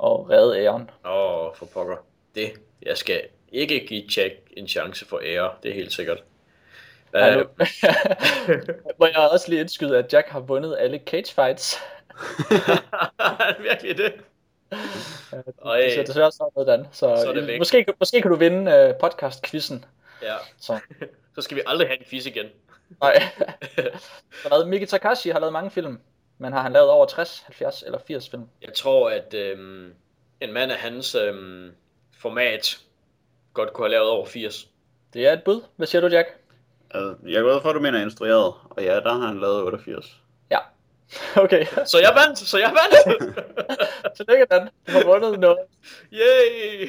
at 0.04 0.30
redde 0.30 0.58
æren. 0.58 0.90
Åh, 1.04 1.46
oh, 1.46 1.54
for 1.54 1.66
pokker. 1.66 1.96
Det, 2.34 2.52
jeg 2.82 2.96
skal 2.96 3.22
ikke 3.52 3.86
give 3.86 4.04
Jack 4.16 4.34
en 4.56 4.68
chance 4.68 5.06
for 5.06 5.20
ære, 5.24 5.50
det 5.62 5.70
er 5.70 5.74
helt 5.74 5.92
sikkert. 5.92 6.24
Uh, 7.14 7.20
Må 9.00 9.06
jeg 9.06 9.28
også 9.32 9.46
lige 9.48 9.60
indskyde, 9.60 9.98
at 9.98 10.12
Jack 10.12 10.28
har 10.28 10.40
vundet 10.40 10.76
alle 10.78 11.00
cage 11.06 11.34
fights. 11.34 11.78
Virkelig 13.68 13.98
det? 13.98 14.14
Og, 15.58 15.78
det 15.78 15.92
ser 15.92 16.04
desværre 16.04 16.32
sådan 16.32 16.50
noget, 16.56 16.66
Dan. 16.66 16.86
Så, 16.92 17.22
så 17.24 17.32
det 17.32 17.58
måske, 17.58 17.86
måske 17.98 18.22
kan 18.22 18.30
du 18.30 18.36
vinde 18.36 18.60
uh, 18.60 19.08
podcast-quizzen. 19.08 19.84
Ja. 20.22 20.34
Så. 20.60 20.78
så 21.34 21.42
skal 21.42 21.56
vi 21.56 21.62
aldrig 21.66 21.88
have 21.88 21.98
en 21.98 22.04
quiz 22.10 22.26
igen. 22.26 22.46
Nej. 23.00 23.22
så 24.42 24.64
Miki 24.66 24.86
Takashi 24.86 25.30
har 25.30 25.38
lavet 25.38 25.52
mange 25.52 25.70
film, 25.70 26.00
men 26.38 26.52
har 26.52 26.62
han 26.62 26.72
lavet 26.72 26.90
over 26.90 27.06
60, 27.06 27.42
70 27.46 27.82
eller 27.82 27.98
80 28.06 28.28
film? 28.28 28.48
Jeg 28.62 28.74
tror, 28.74 29.10
at 29.10 29.34
øhm, 29.34 29.94
en 30.40 30.52
mand 30.52 30.72
af 30.72 30.78
hans 30.78 31.14
øhm, 31.14 31.72
format 32.18 32.78
godt 33.54 33.72
kunne 33.72 33.84
have 33.84 33.90
lavet 33.90 34.08
over 34.08 34.26
80. 34.26 34.68
Det 35.12 35.26
er 35.26 35.32
et 35.32 35.42
bud. 35.44 35.60
Hvad 35.76 35.86
siger 35.86 36.00
du, 36.00 36.06
Jack? 36.06 36.28
Altså, 36.90 37.14
jeg 37.26 37.42
går 37.42 37.56
ud 37.56 37.60
fra, 37.60 37.68
at 37.68 37.74
du 37.74 37.80
mener 37.80 38.02
instrueret, 38.02 38.54
og 38.70 38.82
ja, 38.82 38.94
der 38.94 39.12
har 39.12 39.26
han 39.26 39.40
lavet 39.40 39.62
88. 39.62 40.16
Okay. 41.44 41.66
så 41.86 41.98
jeg 41.98 42.12
vandt, 42.14 42.38
så 42.38 42.58
jeg 42.58 42.74
vandt! 42.80 43.36
Tillykke, 44.16 44.46
Dan. 44.50 44.68
Du 44.86 44.92
har 44.92 45.04
vundet 45.04 45.40
noget. 45.40 45.58
Yay! 46.12 46.88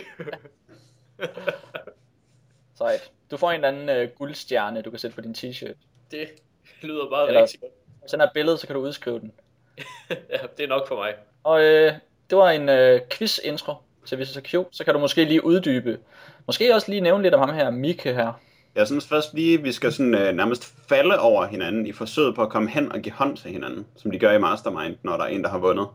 Sejt. 2.78 3.12
Du 3.32 3.38
får 3.38 3.52
en 3.52 3.66
eller 3.66 3.68
anden 3.68 4.04
uh, 4.04 4.18
guldstjerne, 4.18 4.82
du 4.82 4.90
kan 4.90 5.00
sætte 5.00 5.16
på 5.16 5.22
din 5.22 5.36
t-shirt. 5.38 5.76
Det 6.12 6.28
lyder 6.82 7.10
bare 7.10 7.28
Eller, 7.28 7.42
rigtig 7.42 7.60
godt. 7.60 8.12
Den 8.12 8.22
er 8.22 8.26
et 8.26 8.32
billede, 8.34 8.58
så 8.58 8.68
kan 8.68 8.76
du 8.76 8.82
udskrive 8.82 9.20
den. 9.20 9.32
ja, 10.10 10.38
det 10.58 10.64
er 10.64 10.68
nok 10.68 10.88
for 10.88 10.96
mig. 10.96 11.16
Og 11.44 11.64
øh, 11.64 11.94
det 12.30 12.38
var 12.38 12.50
en 12.50 12.70
øh, 12.70 13.02
quiz-intro 13.10 13.74
til 14.06 14.20
Visa 14.20 14.42
Q. 14.42 14.54
Så 14.72 14.84
kan 14.86 14.94
du 14.94 15.00
måske 15.00 15.24
lige 15.26 15.46
uddybe. 15.46 16.00
Måske 16.46 16.76
også 16.76 16.92
lige 16.92 17.02
nævne 17.02 17.24
lidt 17.24 17.34
om 17.34 17.40
ham 17.40 17.56
her, 17.56 17.70
Mike 17.70 18.14
her. 18.14 18.42
Jeg 18.78 18.88
synes 18.88 19.08
først 19.08 19.34
lige, 19.34 19.62
vi 19.62 19.72
skal 19.72 19.94
sådan, 19.94 20.16
øh, 20.16 20.34
nærmest 20.34 20.74
falde 20.90 21.20
over 21.20 21.46
hinanden 21.46 21.88
i 21.88 21.92
forsøget 21.92 22.36
på 22.36 22.42
at 22.42 22.50
komme 22.50 22.70
hen 22.70 22.92
og 22.92 23.00
give 23.00 23.14
hånd 23.14 23.38
til 23.38 23.52
hinanden, 23.52 23.88
som 23.96 24.12
de 24.12 24.20
gør 24.20 24.32
i 24.32 24.40
Mastermind, 24.40 24.96
når 25.04 25.18
der 25.18 25.24
er 25.24 25.28
en, 25.28 25.44
der 25.44 25.50
har 25.50 25.58
vundet. 25.58 25.88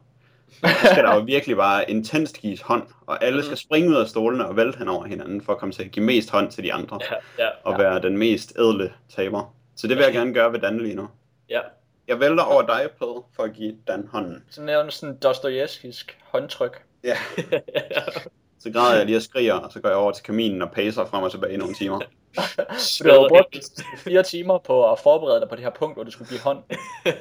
Så 0.52 0.88
skal 0.92 1.04
der 1.04 1.14
jo 1.14 1.20
virkelig 1.20 1.56
bare 1.56 1.90
intenst 1.90 2.38
gives 2.40 2.60
hånd, 2.60 2.82
og 3.06 3.24
alle 3.24 3.44
skal 3.44 3.56
springe 3.56 3.90
ud 3.90 3.94
af 3.94 4.08
stolene 4.08 4.46
og 4.46 4.56
vælte 4.56 4.78
hen 4.78 4.88
over 4.88 5.04
hinanden, 5.04 5.42
for 5.42 5.52
at 5.52 5.58
komme 5.58 5.72
til 5.72 5.82
at 5.82 5.90
give 5.90 6.06
mest 6.06 6.30
hånd 6.30 6.50
til 6.50 6.64
de 6.64 6.72
andre, 6.72 6.98
ja, 7.10 7.44
ja, 7.44 7.48
og 7.64 7.78
være 7.78 8.02
den 8.02 8.18
mest 8.18 8.52
ædle 8.58 8.92
taber. 9.16 9.54
Så 9.76 9.86
det 9.86 9.96
vil 9.96 10.04
jeg 10.04 10.12
gerne 10.12 10.34
gøre 10.34 10.52
ved 10.52 10.60
Dan 10.60 10.78
lige 10.78 10.94
nu. 10.94 11.08
Ja. 11.48 11.60
Jeg 12.08 12.20
vælter 12.20 12.42
over 12.42 12.62
dig, 12.62 12.88
på 12.98 13.26
for 13.36 13.42
at 13.42 13.52
give 13.52 13.74
Dan 13.86 14.08
hånden. 14.12 14.44
Så 14.50 14.62
nævner 14.62 14.90
sådan 14.90 15.16
Dostojevskisk 15.16 16.18
håndtryk. 16.22 16.82
Ja. 17.04 17.16
så 18.62 18.70
græder 18.70 18.96
jeg 18.96 19.06
lige 19.06 19.16
og 19.16 19.22
skriger, 19.22 19.54
og 19.54 19.72
så 19.72 19.80
går 19.80 19.88
jeg 19.88 19.98
over 19.98 20.12
til 20.12 20.24
kaminen 20.24 20.62
og 20.62 20.70
pacer 20.70 21.04
frem 21.04 21.22
og 21.22 21.30
tilbage 21.30 21.54
i 21.54 21.56
nogle 21.56 21.74
timer. 21.74 21.98
du 23.04 23.10
har 23.10 23.28
brugt 23.28 23.56
fire 23.96 24.22
timer 24.22 24.58
på 24.58 24.92
at 24.92 24.98
forberede 24.98 25.40
dig 25.40 25.48
på 25.48 25.56
det 25.56 25.64
her 25.64 25.70
punkt, 25.70 25.96
hvor 25.96 26.04
du 26.04 26.10
skulle 26.10 26.28
give 26.28 26.40
hånd. 26.40 26.62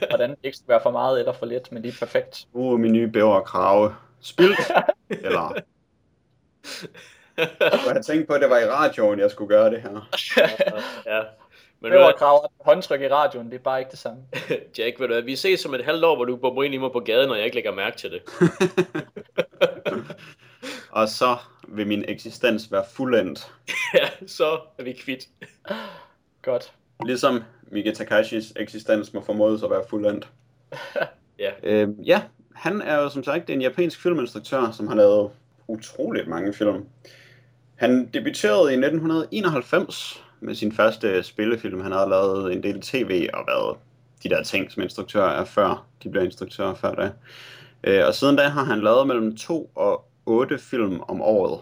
Hvordan 0.10 0.30
det 0.30 0.38
ikke 0.44 0.58
skulle 0.58 0.70
være 0.70 0.80
for 0.84 0.92
meget 0.92 1.20
eller 1.20 1.34
for 1.34 1.46
lidt, 1.46 1.72
men 1.72 1.82
lige 1.82 1.96
perfekt. 2.00 2.46
Uh, 2.54 2.80
min 2.80 2.92
nye 2.92 3.08
bæver 3.08 3.36
og 3.36 3.46
krave. 3.46 3.96
Spildt? 4.22 4.60
eller... 5.26 5.56
Jeg 7.68 8.06
tænkte 8.06 8.28
på, 8.28 8.34
at 8.34 8.42
det 8.42 8.50
var 8.50 8.60
i 8.60 8.70
radioen, 8.70 9.20
jeg 9.20 9.32
skulle 9.32 9.50
gøre 9.50 9.70
det 9.70 9.82
her. 9.82 10.10
ja. 11.14 11.22
Men 11.80 11.92
det 11.92 12.00
var 12.00 12.12
krav 12.12 12.52
håndtryk 12.60 13.02
i 13.02 13.08
radioen, 13.08 13.50
det 13.50 13.56
er 13.56 13.64
bare 13.64 13.80
ikke 13.80 13.92
det 13.92 14.00
samme. 14.00 14.20
Jack, 14.78 15.00
ved 15.00 15.08
du 15.08 15.26
vi 15.26 15.36
ses 15.36 15.60
som 15.60 15.74
et 15.74 15.86
halvt 15.86 16.04
år, 16.04 16.16
hvor 16.16 16.26
du 16.26 16.36
bomber 16.36 16.64
ind 16.64 16.74
i 16.74 16.78
mig 16.78 16.92
på 16.92 17.00
gaden, 17.00 17.30
og 17.30 17.38
jeg 17.38 17.46
ikke 17.46 17.56
lægger 17.56 17.72
mærke 17.72 17.98
til 17.98 18.12
det. 18.12 18.22
Og 20.92 21.10
så 21.10 21.38
vil 21.68 21.88
min 21.88 22.06
eksistens 22.08 22.72
være 22.72 22.84
fuldendt. 22.94 23.52
ja, 24.00 24.28
så 24.28 24.60
er 24.78 24.84
vi 24.84 24.92
kvitt. 24.92 25.28
Godt. 26.42 26.74
Ligesom 27.06 27.44
Miki 27.72 27.92
Takashis 27.92 28.54
eksistens 28.56 29.14
må 29.14 29.22
formodes 29.22 29.64
at 29.64 29.70
være 29.70 29.84
fuldendt. 29.90 30.28
ja. 31.40 31.52
Øhm, 31.64 32.02
ja, 32.02 32.22
han 32.56 32.82
er 32.82 32.96
jo 32.96 33.10
som 33.10 33.24
sagt 33.24 33.50
en 33.50 33.62
japansk 33.62 34.02
filminstruktør, 34.02 34.72
som 34.72 34.88
har 34.88 34.96
lavet 34.96 35.32
utroligt 35.68 36.28
mange 36.28 36.54
film. 36.54 36.86
Han 37.76 38.10
debuterede 38.14 38.74
i 38.74 38.76
1991 38.76 40.24
med 40.40 40.56
sin 40.56 40.72
første 40.72 41.24
spillefilm. 41.24 41.82
Han 41.82 41.92
havde 41.92 42.10
lavet 42.10 42.54
en 42.54 42.64
del 42.64 42.82
tv 42.82 43.30
og 43.34 43.44
været 43.48 43.78
de 44.24 44.30
der 44.30 44.44
ting, 44.44 44.72
som 44.72 44.84
instruktør 44.84 45.26
er 45.26 45.46
før. 45.46 45.86
De 46.04 46.10
blev 46.10 46.24
instruktører 46.24 46.74
før 46.74 46.96
det. 46.96 47.14
Øh, 47.84 48.06
og 48.08 48.14
siden 48.14 48.36
da 48.36 48.48
har 48.48 48.64
han 48.64 48.82
lavet 48.82 49.08
mellem 49.08 49.38
2 49.38 49.72
og 49.76 50.06
8 50.32 50.60
film 50.60 51.02
om 51.02 51.22
året. 51.22 51.60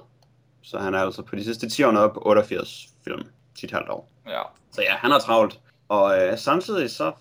Så 0.61 0.78
han 0.78 0.93
er 0.93 0.99
altså 0.99 1.22
på 1.22 1.36
de 1.36 1.43
sidste 1.43 1.70
10 1.70 1.84
år 1.84 1.97
op 1.97 2.17
88 2.26 2.88
film. 3.03 3.22
10,5 3.59 3.91
år. 3.91 4.09
Ja. 4.28 4.41
Så 4.72 4.82
ja, 4.82 4.93
han 4.95 5.11
har 5.11 5.20
travlt. 5.20 5.59
Og 5.89 6.22
øh, 6.22 6.38
samtidig 6.38 6.89
så 6.89 7.11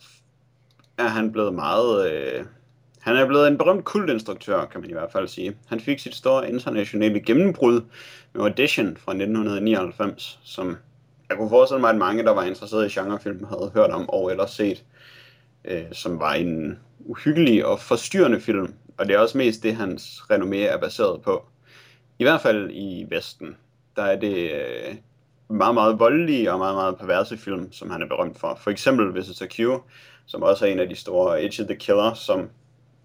er 0.99 1.09
han 1.09 1.33
blevet 1.33 1.55
meget... 1.55 2.13
Øh, 2.13 2.45
han 3.01 3.17
er 3.17 3.27
blevet 3.27 3.49
en 3.49 3.59
berømt 3.59 3.85
kultinstruktør, 3.85 4.65
kan 4.65 4.81
man 4.81 4.91
i 4.91 4.93
hvert 4.93 5.13
fald 5.13 5.29
sige. 5.29 5.57
Han 5.67 5.81
fik 5.81 5.99
sit 5.99 6.15
store 6.15 6.51
internationale 6.51 7.21
gennembrud 7.21 7.81
med 8.33 8.43
Audition 8.43 8.97
fra 8.97 9.13
1999, 9.13 10.39
som 10.43 10.77
jeg 11.29 11.37
kunne 11.37 11.51
forestille 11.51 11.81
mig, 11.81 11.91
at 11.91 11.97
mange, 11.97 12.25
der 12.25 12.31
var 12.31 12.45
interesseret 12.45 12.87
i 12.87 13.01
genrefilm, 13.01 13.45
havde 13.45 13.71
hørt 13.75 13.91
om 13.91 14.11
og 14.11 14.31
eller 14.31 14.47
set, 14.47 14.85
øh, 15.65 15.85
som 15.93 16.21
var 16.21 16.33
en 16.33 16.79
uhyggelig 16.99 17.67
og 17.67 17.81
forstyrrende 17.81 18.41
film. 18.41 18.75
Og 18.99 19.09
det 19.09 19.15
er 19.15 19.19
også 19.19 19.39
mest 19.39 19.63
det, 19.63 19.77
hans 19.77 20.23
renommé 20.33 20.57
er 20.57 20.77
baseret 20.77 21.23
på. 21.23 21.47
I 22.19 22.25
hvert 22.25 22.41
fald 22.41 22.71
i 22.71 23.07
Vesten, 23.11 23.57
der 23.97 24.03
er 24.03 24.21
det 24.21 24.51
øh, 24.53 24.95
meget, 25.49 25.75
meget 25.75 25.99
voldelige 25.99 26.53
og 26.53 26.59
meget, 26.59 26.75
meget 26.75 26.99
perverse 26.99 27.37
film, 27.37 27.73
som 27.73 27.91
han 27.91 28.03
er 28.03 28.07
berømt 28.07 28.39
for. 28.39 28.59
For 28.61 28.71
eksempel 28.71 29.15
Visitor 29.15 29.47
Q, 29.47 29.83
som 30.27 30.43
også 30.43 30.67
er 30.67 30.73
en 30.73 30.79
af 30.79 30.89
de 30.89 30.97
store 30.97 31.45
Edge 31.45 31.63
of 31.63 31.69
the 31.69 31.77
Killer, 31.77 32.15
som 32.15 32.49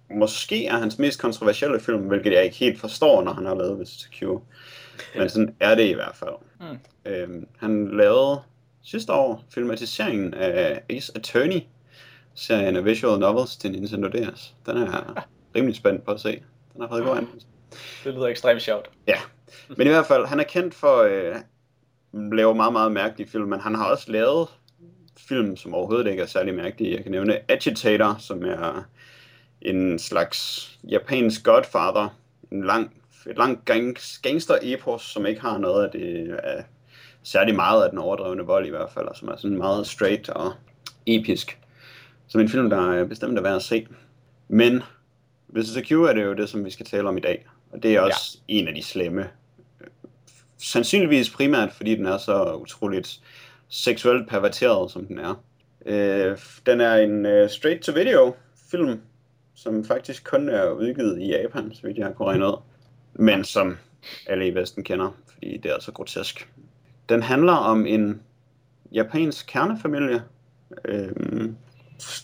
måske 0.10 0.66
er 0.66 0.78
hans 0.78 1.00
mest 1.00 1.22
kontroversielle 1.22 1.80
film, 1.80 2.02
hvilket 2.02 2.34
jeg 2.34 2.44
ikke 2.44 2.58
helt 2.58 2.80
forstår, 2.80 3.24
når 3.24 3.34
han 3.34 3.46
har 3.46 3.56
lavet 3.56 3.80
Visitor 3.80 4.10
Q. 4.12 4.42
Men 5.18 5.30
sådan 5.30 5.56
er 5.60 5.76
det 5.76 5.90
i 5.90 5.94
hvert 5.94 6.16
fald. 6.16 6.36
Mm. 6.60 7.12
Øhm, 7.12 7.48
han 7.58 7.98
lavede 7.98 8.42
sidste 8.84 9.14
år 9.14 9.44
filmatiseringen 9.54 10.34
af 10.34 10.82
Ace 10.90 11.12
Attorney, 11.16 11.62
serien 12.34 12.76
af 12.76 12.86
visual 12.86 13.20
novels 13.20 13.58
til 13.58 13.72
Nintendo 13.72 14.08
DS. 14.08 14.54
Den 14.66 14.78
er 14.78 15.28
rimelig 15.56 15.76
spændt 15.76 16.06
på 16.06 16.12
at 16.12 16.20
se. 16.20 16.44
Den 16.74 16.82
har 16.82 16.88
fået 16.88 17.04
god 17.04 17.18
anmeldelse. 17.18 17.48
Det 18.04 18.14
lyder 18.14 18.28
ekstremt 18.28 18.62
sjovt. 18.62 18.90
Ja, 19.08 19.18
men 19.70 19.88
i 19.88 19.90
hvert 19.90 20.06
fald, 20.06 20.26
han 20.26 20.40
er 20.40 20.44
kendt 20.44 20.76
for 20.76 20.98
øh, 21.02 21.36
at 21.36 22.36
lave 22.36 22.56
meget, 22.56 22.74
meget 22.74 22.92
mærkelige 22.92 23.30
film, 23.30 23.50
men 23.50 23.60
han 23.60 23.76
har 23.76 23.86
også 23.86 24.12
lavet 24.12 24.48
film, 25.18 25.58
som 25.58 25.74
overhovedet 25.74 26.08
ikke 26.08 26.24
er 26.24 26.28
særlig 26.28 26.56
mærkelige. 26.56 26.96
Jeg 26.96 27.04
kan 27.04 27.12
nævne 27.12 27.52
Agitator, 27.52 28.16
som 28.20 28.46
er 28.46 28.88
en 29.62 30.00
slags 30.00 30.70
japansk 30.90 31.44
godfather, 31.44 32.18
en 32.52 32.64
lang 32.64 32.92
et 33.30 33.38
langt 33.38 33.66
gangster-epos, 34.24 35.02
som 35.02 35.26
ikke 35.26 35.42
har 35.42 35.58
noget 35.58 35.86
af 35.86 35.92
det, 35.92 36.40
af 36.44 36.64
særlig 37.24 37.56
meget 37.56 37.84
af 37.84 37.90
den 37.90 38.00
overdrevne 38.00 38.44
vold 38.44 38.66
i 38.66 38.70
hvert 38.70 38.90
fald, 38.90 39.06
og 39.06 39.16
som 39.16 39.28
er 39.28 39.36
sådan 39.36 39.58
meget 39.58 39.88
straight 39.88 40.30
og 40.30 40.54
episk. 41.06 41.60
Som 42.28 42.42
en 42.42 42.50
film, 42.50 42.70
der 42.70 42.92
er 42.92 43.06
bestemt 43.06 43.38
er 43.38 43.42
værd 43.42 43.56
at 43.56 43.62
se. 43.62 43.88
Men 44.48 44.84
Visitor 45.54 45.82
Q 45.82 45.92
er 45.92 46.14
det 46.14 46.24
jo 46.24 46.34
det, 46.34 46.50
som 46.50 46.66
vi 46.66 46.70
skal 46.70 46.86
tale 46.86 47.10
om 47.10 47.18
i 47.18 47.22
dag. 47.22 47.46
Og 47.72 47.84
det 47.84 47.96
er 47.96 48.02
også 48.02 48.38
ja. 48.48 48.54
en 48.54 48.68
af 48.68 48.74
de 48.74 48.84
slemme. 48.84 49.30
Sandsynligvis 50.58 51.30
primært, 51.30 51.72
fordi 51.72 51.96
den 51.96 52.06
er 52.06 52.18
så 52.18 52.56
utroligt 52.56 53.20
seksuelt 53.70 54.30
perverteret, 54.30 54.92
som 54.92 55.06
den 55.06 55.20
er. 55.20 55.44
Øh, 55.86 56.38
den 56.66 56.82
er 56.82 56.96
en 56.96 57.26
uh, 57.26 57.50
straight-to-video 57.50 58.36
film, 58.72 59.02
som 59.56 59.86
faktisk 59.86 60.24
kun 60.24 60.50
er 60.50 60.72
udgivet 60.72 61.22
i 61.22 61.26
Japan, 61.26 61.74
så 61.74 61.82
vidt 61.88 61.98
jeg 61.98 62.06
har 62.06 62.14
kunnet 62.14 62.48
ud. 62.48 62.62
Men 63.14 63.44
som 63.44 63.78
alle 64.28 64.48
i 64.48 64.56
Vesten 64.56 64.84
kender, 64.84 65.18
fordi 65.34 65.58
det 65.58 65.72
er 65.72 65.80
så 65.80 65.92
grotesk. 65.92 66.50
Den 67.10 67.24
handler 67.24 67.54
om 67.54 67.86
en 67.86 68.22
japansk 68.92 69.46
kernefamilie. 69.48 70.24
Øhm, 70.86 71.56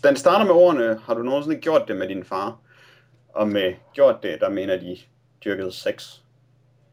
den 0.04 0.16
starter 0.16 0.46
med 0.46 0.54
ordene, 0.54 1.00
har 1.04 1.14
du 1.14 1.24
nogensinde 1.24 1.56
gjort 1.56 1.88
det 1.88 1.96
med 1.96 2.08
din 2.08 2.24
far? 2.24 2.60
Og 3.34 3.48
med 3.48 3.74
gjort 3.94 4.24
det, 4.24 4.42
der 4.42 4.50
mener 4.50 4.78
de 4.78 4.98
dyrket 5.46 5.74
sex. 5.74 6.16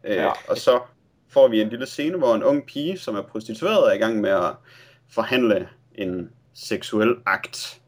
Øh, 0.04 0.16
ja. 0.16 0.30
Og 0.48 0.56
så 0.56 0.80
får 1.28 1.48
vi 1.48 1.60
en 1.60 1.68
lille 1.68 1.86
scene, 1.86 2.18
hvor 2.18 2.34
en 2.34 2.42
ung 2.42 2.66
pige, 2.66 2.98
som 2.98 3.16
er 3.16 3.22
prostitueret, 3.22 3.88
er 3.88 3.92
i 3.92 3.98
gang 3.98 4.20
med 4.20 4.30
at 4.30 4.52
forhandle 5.10 5.68
en 5.94 6.30
seksuel 6.54 7.16
akt 7.26 7.80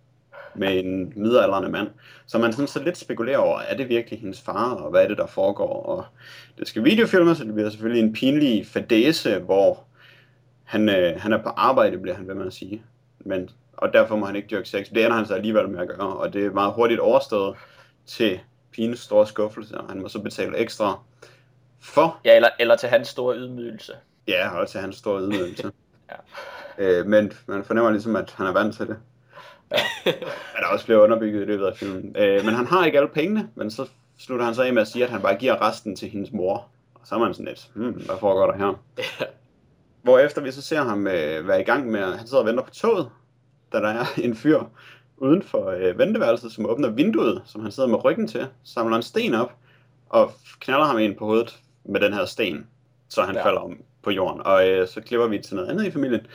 med 0.55 0.85
en 0.85 1.13
midaldrende 1.17 1.69
mand. 1.69 1.89
Så 2.27 2.39
man 2.39 2.53
sådan 2.53 2.67
så 2.67 2.83
lidt 2.83 2.99
spekulerer 2.99 3.39
over, 3.39 3.59
er 3.59 3.77
det 3.77 3.89
virkelig 3.89 4.21
hendes 4.21 4.41
far, 4.41 4.75
og 4.75 4.91
hvad 4.91 5.05
er 5.05 5.09
det, 5.09 5.19
der 5.19 5.27
foregår? 5.27 5.83
Og 5.83 6.05
det 6.59 6.69
skal 6.69 6.85
videofilmes, 6.85 7.39
så 7.39 7.45
det 7.45 7.55
bliver 7.55 7.71
selvfølgelig 7.71 8.03
en 8.03 8.13
pinlig 8.13 8.67
fadese, 8.67 9.39
hvor 9.39 9.85
han, 10.65 10.89
øh, 10.89 11.21
han 11.21 11.33
er 11.33 11.43
på 11.43 11.49
arbejde, 11.49 11.99
bliver 11.99 12.17
han 12.17 12.29
ved 12.29 12.35
med 12.35 12.47
at 12.47 12.53
sige. 12.53 12.83
Men, 13.19 13.51
og 13.77 13.93
derfor 13.93 14.17
må 14.17 14.27
han 14.27 14.37
ikke 14.37 14.49
dyrke 14.51 14.69
sex. 14.69 14.89
Det 14.89 15.05
ender 15.05 15.17
han 15.17 15.27
så 15.27 15.35
alligevel 15.35 15.69
med 15.69 15.81
at 15.81 15.89
gøre, 15.89 16.17
og 16.17 16.33
det 16.33 16.47
er 16.47 16.51
meget 16.51 16.73
hurtigt 16.73 17.01
overstået 17.01 17.57
til 18.09 18.41
pigens 18.73 19.01
store 19.01 19.27
skuffelse, 19.27 19.79
og 19.79 19.89
han 19.89 20.01
må 20.03 20.09
så 20.09 20.21
betale 20.21 20.57
ekstra 20.57 20.99
for... 21.81 22.21
Ja, 22.25 22.37
eller, 22.37 22.49
eller 22.59 22.77
til 22.77 22.89
hans 22.89 23.09
store 23.09 23.37
ydmygelse. 23.37 23.93
Ja, 24.29 24.49
og 24.51 24.69
til 24.69 24.81
hans 24.81 24.97
store 24.97 25.23
ydmygelse. 25.23 25.73
ja. 26.11 26.17
øh, 26.79 27.07
men 27.07 27.33
man 27.47 27.65
fornemmer 27.65 27.91
ligesom, 27.91 28.17
at 28.17 28.35
han 28.37 28.47
er 28.47 28.53
vant 28.53 28.77
til 28.77 28.87
det. 28.87 28.97
Ja. 29.71 30.11
er 30.57 30.61
der 30.61 30.67
også 30.67 30.85
bliver 30.85 31.01
underbygget 31.01 31.43
i 31.43 31.45
løbet 31.45 31.67
af 31.67 31.77
filmen. 31.77 32.17
Øh, 32.17 32.45
men 32.45 32.55
han 32.55 32.67
har 32.67 32.85
ikke 32.85 32.99
alle 32.99 33.11
pengene, 33.11 33.49
men 33.55 33.71
så 33.71 33.89
slutter 34.19 34.45
han 34.45 34.55
så 34.55 34.63
af 34.63 34.73
med 34.73 34.83
at 34.83 34.89
sige, 34.89 35.05
at 35.05 35.11
han 35.11 35.23
bare 35.23 35.37
giver 35.37 35.69
resten 35.69 35.97
til 35.97 36.09
hendes 36.09 36.33
mor. 36.33 36.69
Og 36.95 37.01
så 37.05 37.15
er 37.15 37.19
man 37.19 37.35
sådan 37.35 37.47
lidt, 37.47 37.71
hmm, 37.75 37.93
hvad 37.93 38.17
foregår 38.21 38.47
der 38.47 38.59
her? 38.59 38.83
Hvor 40.03 40.19
efter 40.19 40.43
vi 40.43 40.53
så 40.53 40.63
ser 40.63 40.83
ham 40.83 41.07
øh, 41.07 41.49
være 41.49 41.61
i 41.61 41.65
gang 41.65 41.91
med, 41.91 42.01
at 42.01 42.19
han 42.19 42.27
sidder 42.27 42.43
og 42.43 42.47
venter 42.47 42.65
på 42.65 42.71
toget, 42.71 43.11
da 43.73 43.79
der 43.79 43.89
er 43.89 44.05
en 44.19 44.37
fyr 44.37 44.61
uden 45.21 45.43
for 45.43 45.71
øh, 45.71 45.99
venteværelset, 45.99 46.53
som 46.53 46.67
åbner 46.67 46.89
vinduet, 46.89 47.43
som 47.47 47.63
han 47.63 47.73
sidder 47.73 47.89
med 47.89 48.05
ryggen 48.05 48.29
til, 48.29 48.47
samler 48.65 48.97
en 48.97 49.03
sten 49.03 49.35
op, 49.35 49.53
og 50.09 50.33
knaller 50.61 50.85
ham 50.85 50.99
ind 50.99 51.17
på 51.17 51.25
hovedet 51.25 51.59
med 51.85 52.01
den 52.01 52.13
her 52.13 52.25
sten, 52.25 52.67
så 53.09 53.23
han 53.23 53.35
ja. 53.35 53.45
falder 53.45 53.61
om 53.61 53.79
på 54.03 54.11
jorden. 54.11 54.43
Og 54.45 54.69
øh, 54.69 54.89
så 54.89 55.01
klipper 55.01 55.27
vi 55.27 55.39
til 55.39 55.57
noget 55.57 55.69
andet 55.69 55.87
i 55.87 55.91
familien. 55.91 56.27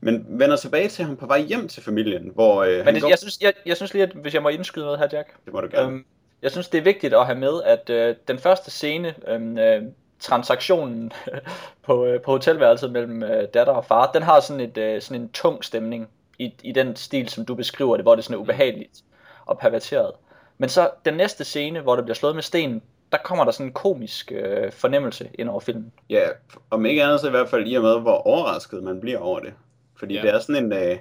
Men 0.00 0.26
vender 0.28 0.56
tilbage 0.56 0.88
til 0.88 1.04
ham 1.04 1.16
på 1.16 1.26
vej 1.26 1.40
hjem 1.40 1.68
til 1.68 1.82
familien, 1.82 2.30
hvor 2.34 2.62
øh, 2.62 2.84
Men 2.84 2.94
det, 2.94 3.02
går... 3.02 3.08
jeg, 3.08 3.18
synes, 3.18 3.38
jeg, 3.40 3.52
jeg 3.66 3.76
synes 3.76 3.94
lige, 3.94 4.02
at 4.02 4.12
hvis 4.12 4.34
jeg 4.34 4.42
må 4.42 4.48
indskyde 4.48 4.84
noget 4.84 4.98
her, 4.98 5.08
Jack. 5.12 5.28
Det 5.44 5.52
må 5.52 5.60
du 5.60 5.68
gerne. 5.70 5.92
Øhm, 5.92 6.04
jeg 6.42 6.50
synes, 6.50 6.68
det 6.68 6.78
er 6.78 6.82
vigtigt 6.82 7.14
at 7.14 7.26
have 7.26 7.38
med, 7.38 7.62
at 7.64 7.90
øh, 7.90 8.16
den 8.28 8.38
første 8.38 8.70
scene, 8.70 9.14
øhm, 9.28 9.58
øh, 9.58 9.82
transaktionen 10.20 11.12
på, 11.86 12.06
øh, 12.06 12.20
på 12.20 12.30
hotelværelset 12.30 12.92
mellem 12.92 13.22
øh, 13.22 13.48
datter 13.54 13.72
og 13.72 13.84
far, 13.84 14.10
den 14.12 14.22
har 14.22 14.40
sådan, 14.40 14.60
et, 14.60 14.78
øh, 14.78 15.02
sådan 15.02 15.22
en 15.22 15.28
tung 15.28 15.64
stemning 15.64 16.08
i, 16.38 16.54
i 16.62 16.72
den 16.72 16.96
stil, 16.96 17.28
som 17.28 17.44
du 17.44 17.54
beskriver 17.54 17.96
det, 17.96 18.04
hvor 18.04 18.14
det 18.14 18.22
er 18.22 18.24
sådan 18.24 18.36
ubehageligt 18.36 19.02
og 19.46 19.58
perverteret. 19.58 20.12
Men 20.58 20.68
så 20.68 20.90
den 21.04 21.14
næste 21.14 21.44
scene, 21.44 21.80
hvor 21.80 21.96
det 21.96 22.04
bliver 22.04 22.14
slået 22.14 22.34
med 22.34 22.42
sten, 22.42 22.82
der 23.12 23.18
kommer 23.18 23.44
der 23.44 23.52
sådan 23.52 23.66
en 23.66 23.72
komisk 23.72 24.32
øh, 24.34 24.72
fornemmelse 24.72 25.30
ind 25.34 25.48
over 25.48 25.60
filmen. 25.60 25.92
Ja, 26.10 26.28
om 26.70 26.86
ikke 26.86 27.04
andet 27.04 27.20
så 27.20 27.26
i 27.26 27.30
hvert 27.30 27.48
fald 27.48 27.66
i 27.66 27.74
og 27.74 27.82
med, 27.82 28.00
hvor 28.00 28.16
overrasket 28.16 28.82
man 28.82 29.00
bliver 29.00 29.18
over 29.18 29.40
det. 29.40 29.54
Fordi 29.96 30.14
ja. 30.14 30.22
det 30.22 30.30
er 30.30 30.38
sådan 30.38 30.64
en... 30.64 30.72
Øh... 30.72 30.98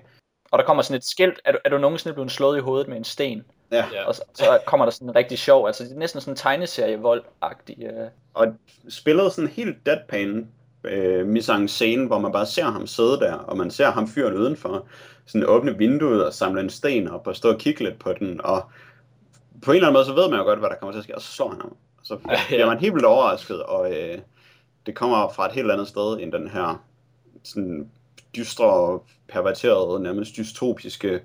Og 0.51 0.59
der 0.59 0.65
kommer 0.65 0.83
sådan 0.83 0.97
et 0.97 1.05
skilt, 1.05 1.41
er 1.45 1.51
du, 1.51 1.57
er 1.65 1.69
du 1.69 1.77
nogensinde 1.77 2.13
blevet 2.13 2.31
slået 2.31 2.57
i 2.57 2.61
hovedet 2.61 2.87
med 2.87 2.97
en 2.97 3.03
sten? 3.03 3.45
Ja. 3.71 3.85
Og 4.05 4.15
så, 4.15 4.21
så 4.33 4.59
kommer 4.65 4.85
der 4.85 4.91
sådan 4.91 5.09
en 5.09 5.15
rigtig 5.15 5.39
sjov, 5.39 5.67
altså 5.67 5.83
det 5.83 5.91
er 5.91 5.97
næsten 5.97 6.21
sådan 6.21 6.33
en 6.33 6.37
tegneserie-vold-agtig. 6.37 7.83
Øh... 7.83 8.07
Og 8.33 8.47
spillet 8.89 9.33
sådan 9.33 9.49
helt 9.49 9.85
deadpan 9.85 10.47
øh, 10.83 11.27
mise 11.27 11.67
scene, 11.67 12.07
hvor 12.07 12.19
man 12.19 12.31
bare 12.31 12.45
ser 12.45 12.65
ham 12.65 12.87
sidde 12.87 13.19
der, 13.19 13.33
og 13.33 13.57
man 13.57 13.71
ser 13.71 13.91
ham 13.91 14.07
fyren 14.07 14.33
udenfor, 14.33 14.85
sådan 15.25 15.47
åbne 15.47 15.77
vinduet 15.77 16.25
og 16.25 16.33
samle 16.33 16.61
en 16.61 16.69
sten 16.69 17.07
op 17.07 17.27
og 17.27 17.35
stå 17.35 17.49
og 17.49 17.59
kigge 17.59 17.83
lidt 17.83 17.99
på 17.99 18.13
den, 18.13 18.41
og 18.43 18.63
på 19.61 19.71
en 19.71 19.75
eller 19.75 19.87
anden 19.87 19.97
måde, 19.97 20.05
så 20.05 20.13
ved 20.13 20.29
man 20.29 20.39
jo 20.39 20.45
godt, 20.45 20.59
hvad 20.59 20.69
der 20.69 20.75
kommer 20.75 20.91
til 20.91 20.99
at 20.99 21.03
ske, 21.03 21.15
og 21.15 21.21
så 21.21 21.31
slår 21.31 21.49
han 21.49 21.61
ham. 21.61 21.75
Og 21.97 22.03
så 22.03 22.17
bliver 22.47 22.65
man 22.65 22.79
helt 22.79 22.93
vildt 22.93 23.05
overrasket, 23.05 23.63
og 23.63 23.93
øh, 23.93 24.17
det 24.85 24.95
kommer 24.95 25.29
fra 25.29 25.45
et 25.45 25.51
helt 25.51 25.71
andet 25.71 25.87
sted 25.87 26.19
end 26.19 26.31
den 26.31 26.47
her 26.47 26.83
sådan 27.43 27.89
dystre, 28.35 28.99
perverterede, 29.29 30.03
nærmest 30.03 30.37
dystopiske 30.37 31.19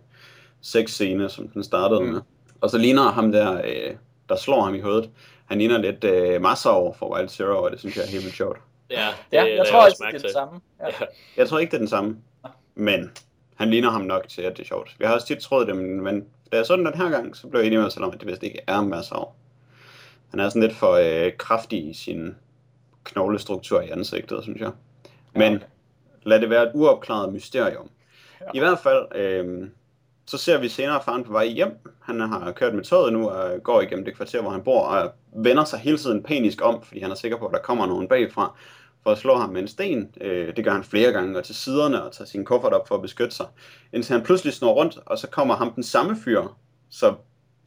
sexscene, 0.61 1.29
som 1.29 1.49
den 1.49 1.65
startede 1.65 2.01
mm. 2.01 2.07
med. 2.07 2.21
Og 2.61 2.71
så 2.71 2.79
ligner 2.79 3.03
ham 3.03 3.33
der, 3.33 3.55
øh, 3.65 3.97
der 4.29 4.37
slår 4.37 4.63
ham 4.63 4.75
i 4.75 4.81
hovedet, 4.81 5.11
han 5.47 5.59
ligner 5.59 5.79
lidt 5.79 6.05
øh, 6.05 6.43
masser 6.43 6.71
over 6.71 6.93
for 6.93 7.15
Wild 7.15 7.29
Zero, 7.29 7.63
og 7.63 7.71
det 7.71 7.81
synes 7.81 7.97
jeg 7.97 8.05
er 8.05 8.09
helt 8.09 8.25
vildt 8.25 8.37
sjovt. 8.37 8.59
Ja, 8.91 9.07
det, 9.31 9.37
ja 9.37 9.57
jeg 9.57 9.67
tror 9.71 9.85
også, 9.85 10.05
det 10.07 10.15
er 10.15 10.19
det 10.19 10.33
samme. 10.33 10.61
Ja. 10.81 11.07
Jeg 11.37 11.49
tror 11.49 11.59
ikke, 11.59 11.71
det 11.71 11.77
er 11.77 11.81
den 11.81 11.89
samme, 11.89 12.17
men 12.75 13.13
han 13.55 13.71
ligner 13.71 13.91
ham 13.91 14.01
nok 14.01 14.29
til, 14.29 14.43
at 14.43 14.57
det 14.57 14.63
er 14.63 14.67
sjovt. 14.67 14.97
Vi 14.99 15.05
har 15.05 15.15
også 15.15 15.27
tit 15.27 15.39
troet 15.39 15.67
det, 15.67 15.77
men 15.77 16.27
da 16.53 16.57
jeg 16.57 16.67
så 16.67 16.77
den 16.77 16.87
den 16.87 16.95
her 16.95 17.11
gang, 17.11 17.37
så 17.37 17.49
blev 17.49 17.61
jeg 17.61 17.67
enig 17.67 17.79
med 17.79 17.85
mig 17.85 17.93
selv 17.93 18.05
om, 18.05 18.13
at 18.13 18.21
det 18.21 18.29
vist 18.29 18.43
ikke 18.43 18.61
er 18.67 18.81
masser 18.81 19.15
over. 19.15 19.33
Han 20.31 20.41
er 20.41 20.49
sådan 20.49 20.63
lidt 20.63 20.75
for 20.75 20.93
øh, 20.93 21.33
kraftig 21.37 21.89
i 21.91 21.95
sin 21.95 22.35
knoglestruktur 23.05 23.81
i 23.81 23.91
ansigtet, 23.91 24.43
synes 24.43 24.61
jeg. 24.61 24.71
Men 25.35 25.53
ja, 25.53 25.57
okay. 25.57 25.67
lad 26.23 26.41
det 26.41 26.51
være 26.51 26.63
et 26.63 26.71
uopklaret 26.75 27.33
mysterium. 27.33 27.91
Ja. 28.41 28.47
I 28.55 28.59
hvert 28.59 28.79
fald, 28.79 29.15
øh, 29.15 29.69
så 30.27 30.39
ser 30.39 30.59
vi 30.59 30.69
senere 30.69 31.03
faren 31.05 31.25
på 31.25 31.33
vej 31.33 31.47
hjem. 31.47 31.71
Han 32.03 32.21
har 32.21 32.53
kørt 32.53 32.75
med 32.75 32.85
toget 32.85 33.13
nu 33.13 33.31
og 33.31 33.63
går 33.63 33.81
igennem 33.81 34.05
det 34.05 34.17
kvarter, 34.17 34.43
hvor 34.43 34.51
han 34.51 34.63
bor, 34.63 34.81
og 34.81 35.13
vender 35.37 35.65
sig 35.65 35.79
hele 35.79 35.99
tiden 35.99 36.23
panisk 36.23 36.63
om, 36.63 36.83
fordi 36.83 37.01
han 37.01 37.11
er 37.11 37.15
sikker 37.15 37.37
på, 37.39 37.47
at 37.47 37.53
der 37.53 37.59
kommer 37.59 37.87
nogen 37.87 38.09
bagfra 38.09 38.57
for 39.03 39.11
at 39.11 39.19
slå 39.19 39.37
ham 39.37 39.51
med 39.51 39.63
en 39.63 39.69
sten. 39.69 40.09
Øh, 40.21 40.57
det 40.57 40.65
gør 40.65 40.73
han 40.73 40.85
flere 40.85 41.13
gange, 41.13 41.39
og 41.39 41.45
til 41.45 41.55
siderne 41.55 42.03
og 42.03 42.13
tager 42.13 42.29
sin 42.29 42.45
kuffert 42.45 42.73
op 42.73 42.89
for 42.89 42.95
at 42.95 43.03
beskytte 43.03 43.37
sig. 43.37 43.47
Indtil 43.93 44.13
han 44.13 44.25
pludselig 44.25 44.53
snor 44.53 44.73
rundt, 44.73 44.99
og 45.07 45.19
så 45.19 45.27
kommer 45.29 45.57
ham 45.57 45.73
den 45.73 45.83
samme 45.83 46.17
fyr, 46.25 46.43
så 46.91 47.15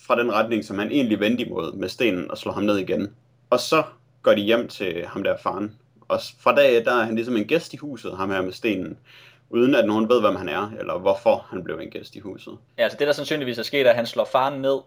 fra 0.07 0.20
den 0.20 0.34
retning, 0.34 0.66
som 0.66 0.80
han 0.80 0.91
egentlig 0.91 1.20
vendte 1.20 1.45
imod 1.45 1.74
med 1.74 1.89
stenen 1.89 2.32
og 2.32 2.38
slår 2.38 2.51
ham 2.51 2.64
ned 2.64 2.78
igen. 2.78 3.14
Og 3.49 3.60
så 3.60 3.84
går 4.22 4.34
de 4.34 4.41
hjem 4.41 4.68
til 4.68 5.05
ham 5.07 5.24
der 5.24 5.38
faren. 5.43 5.76
Og 6.07 6.20
fra 6.39 6.55
dag 6.55 6.86
der 6.86 6.91
er 6.91 7.03
han 7.03 7.16
ligesom 7.16 7.38
en 7.38 7.45
gæst 7.45 7.74
i 7.74 7.78
huset, 7.78 8.17
ham 8.17 8.32
her 8.32 8.42
med 8.42 8.51
stenen 8.51 8.97
uden 9.50 9.76
at 9.76 9.86
nogen 9.86 10.09
ved, 10.09 10.21
hvem 10.21 10.36
han 10.36 10.50
er, 10.50 10.71
eller 10.80 10.97
hvorfor 10.97 11.46
han 11.50 11.63
blev 11.63 11.80
en 11.80 11.89
gæst 11.89 12.16
i 12.16 12.20
huset. 12.20 12.58
Ja, 12.78 12.84
altså 12.84 12.97
det 12.97 13.08
der 13.08 13.13
sandsynligvis 13.13 13.58
er 13.58 13.63
sket, 13.63 13.86
er, 13.86 13.89
at 13.89 13.96
han 13.96 14.05
slår 14.05 14.26
faren 14.26 14.62
ned, 14.62 14.80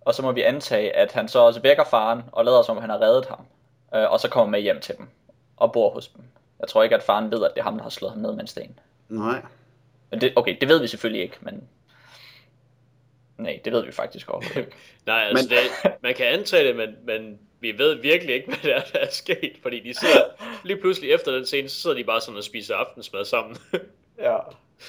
og 0.00 0.14
så 0.14 0.22
må 0.22 0.32
vi 0.32 0.42
antage, 0.42 0.96
at 0.96 1.12
han 1.12 1.28
så 1.28 1.38
også 1.38 1.60
vækker 1.60 1.84
faren, 1.84 2.22
og 2.32 2.44
lader 2.44 2.62
som, 2.62 2.76
om 2.76 2.80
han 2.80 2.90
har 2.90 3.00
reddet 3.00 3.26
ham, 3.26 3.40
øh, 3.94 4.12
og 4.12 4.20
så 4.20 4.28
kommer 4.28 4.50
med 4.50 4.60
hjem 4.60 4.80
til 4.80 4.96
dem, 4.98 5.08
og 5.56 5.72
bor 5.72 5.90
hos 5.90 6.08
dem. 6.08 6.24
Jeg 6.60 6.68
tror 6.68 6.82
ikke, 6.82 6.96
at 6.96 7.02
faren 7.02 7.30
ved, 7.30 7.44
at 7.44 7.50
det 7.54 7.60
er 7.60 7.64
ham, 7.64 7.76
der 7.76 7.82
har 7.82 7.90
slået 7.90 8.12
ham 8.12 8.22
ned 8.22 8.32
med 8.32 8.40
en 8.40 8.46
sten. 8.46 8.78
Nej. 9.08 9.42
Men 10.10 10.20
det, 10.20 10.32
okay, 10.36 10.56
det 10.60 10.68
ved 10.68 10.80
vi 10.80 10.86
selvfølgelig 10.86 11.22
ikke, 11.22 11.36
men... 11.40 11.68
Nej, 13.38 13.60
det 13.64 13.72
ved 13.72 13.84
vi 13.84 13.92
faktisk 13.92 14.30
også 14.30 14.58
ikke. 14.58 14.70
Nej, 15.06 15.22
altså 15.22 15.48
men... 15.48 15.58
det, 15.58 15.92
man 16.02 16.14
kan 16.14 16.26
antage 16.26 16.68
det, 16.68 16.76
men, 16.76 16.96
men 17.04 17.38
vi 17.60 17.78
ved 17.78 17.94
virkelig 17.94 18.34
ikke, 18.34 18.46
hvad 18.50 18.70
der 18.70 18.76
er, 18.76 18.84
der 18.92 18.98
er 18.98 19.10
sket, 19.10 19.56
fordi 19.62 19.80
de 19.80 19.94
sidder 19.94 20.24
lige 20.64 20.80
pludselig 20.80 21.10
efter 21.10 21.32
den 21.32 21.46
scene, 21.46 21.68
så 21.68 21.80
sidder 21.80 21.96
de 21.96 22.04
bare 22.04 22.20
sådan 22.20 22.38
og 22.38 22.44
spiser 22.44 22.74
aftensmad 22.74 23.24
sammen. 23.24 23.56
Ja. 24.18 24.36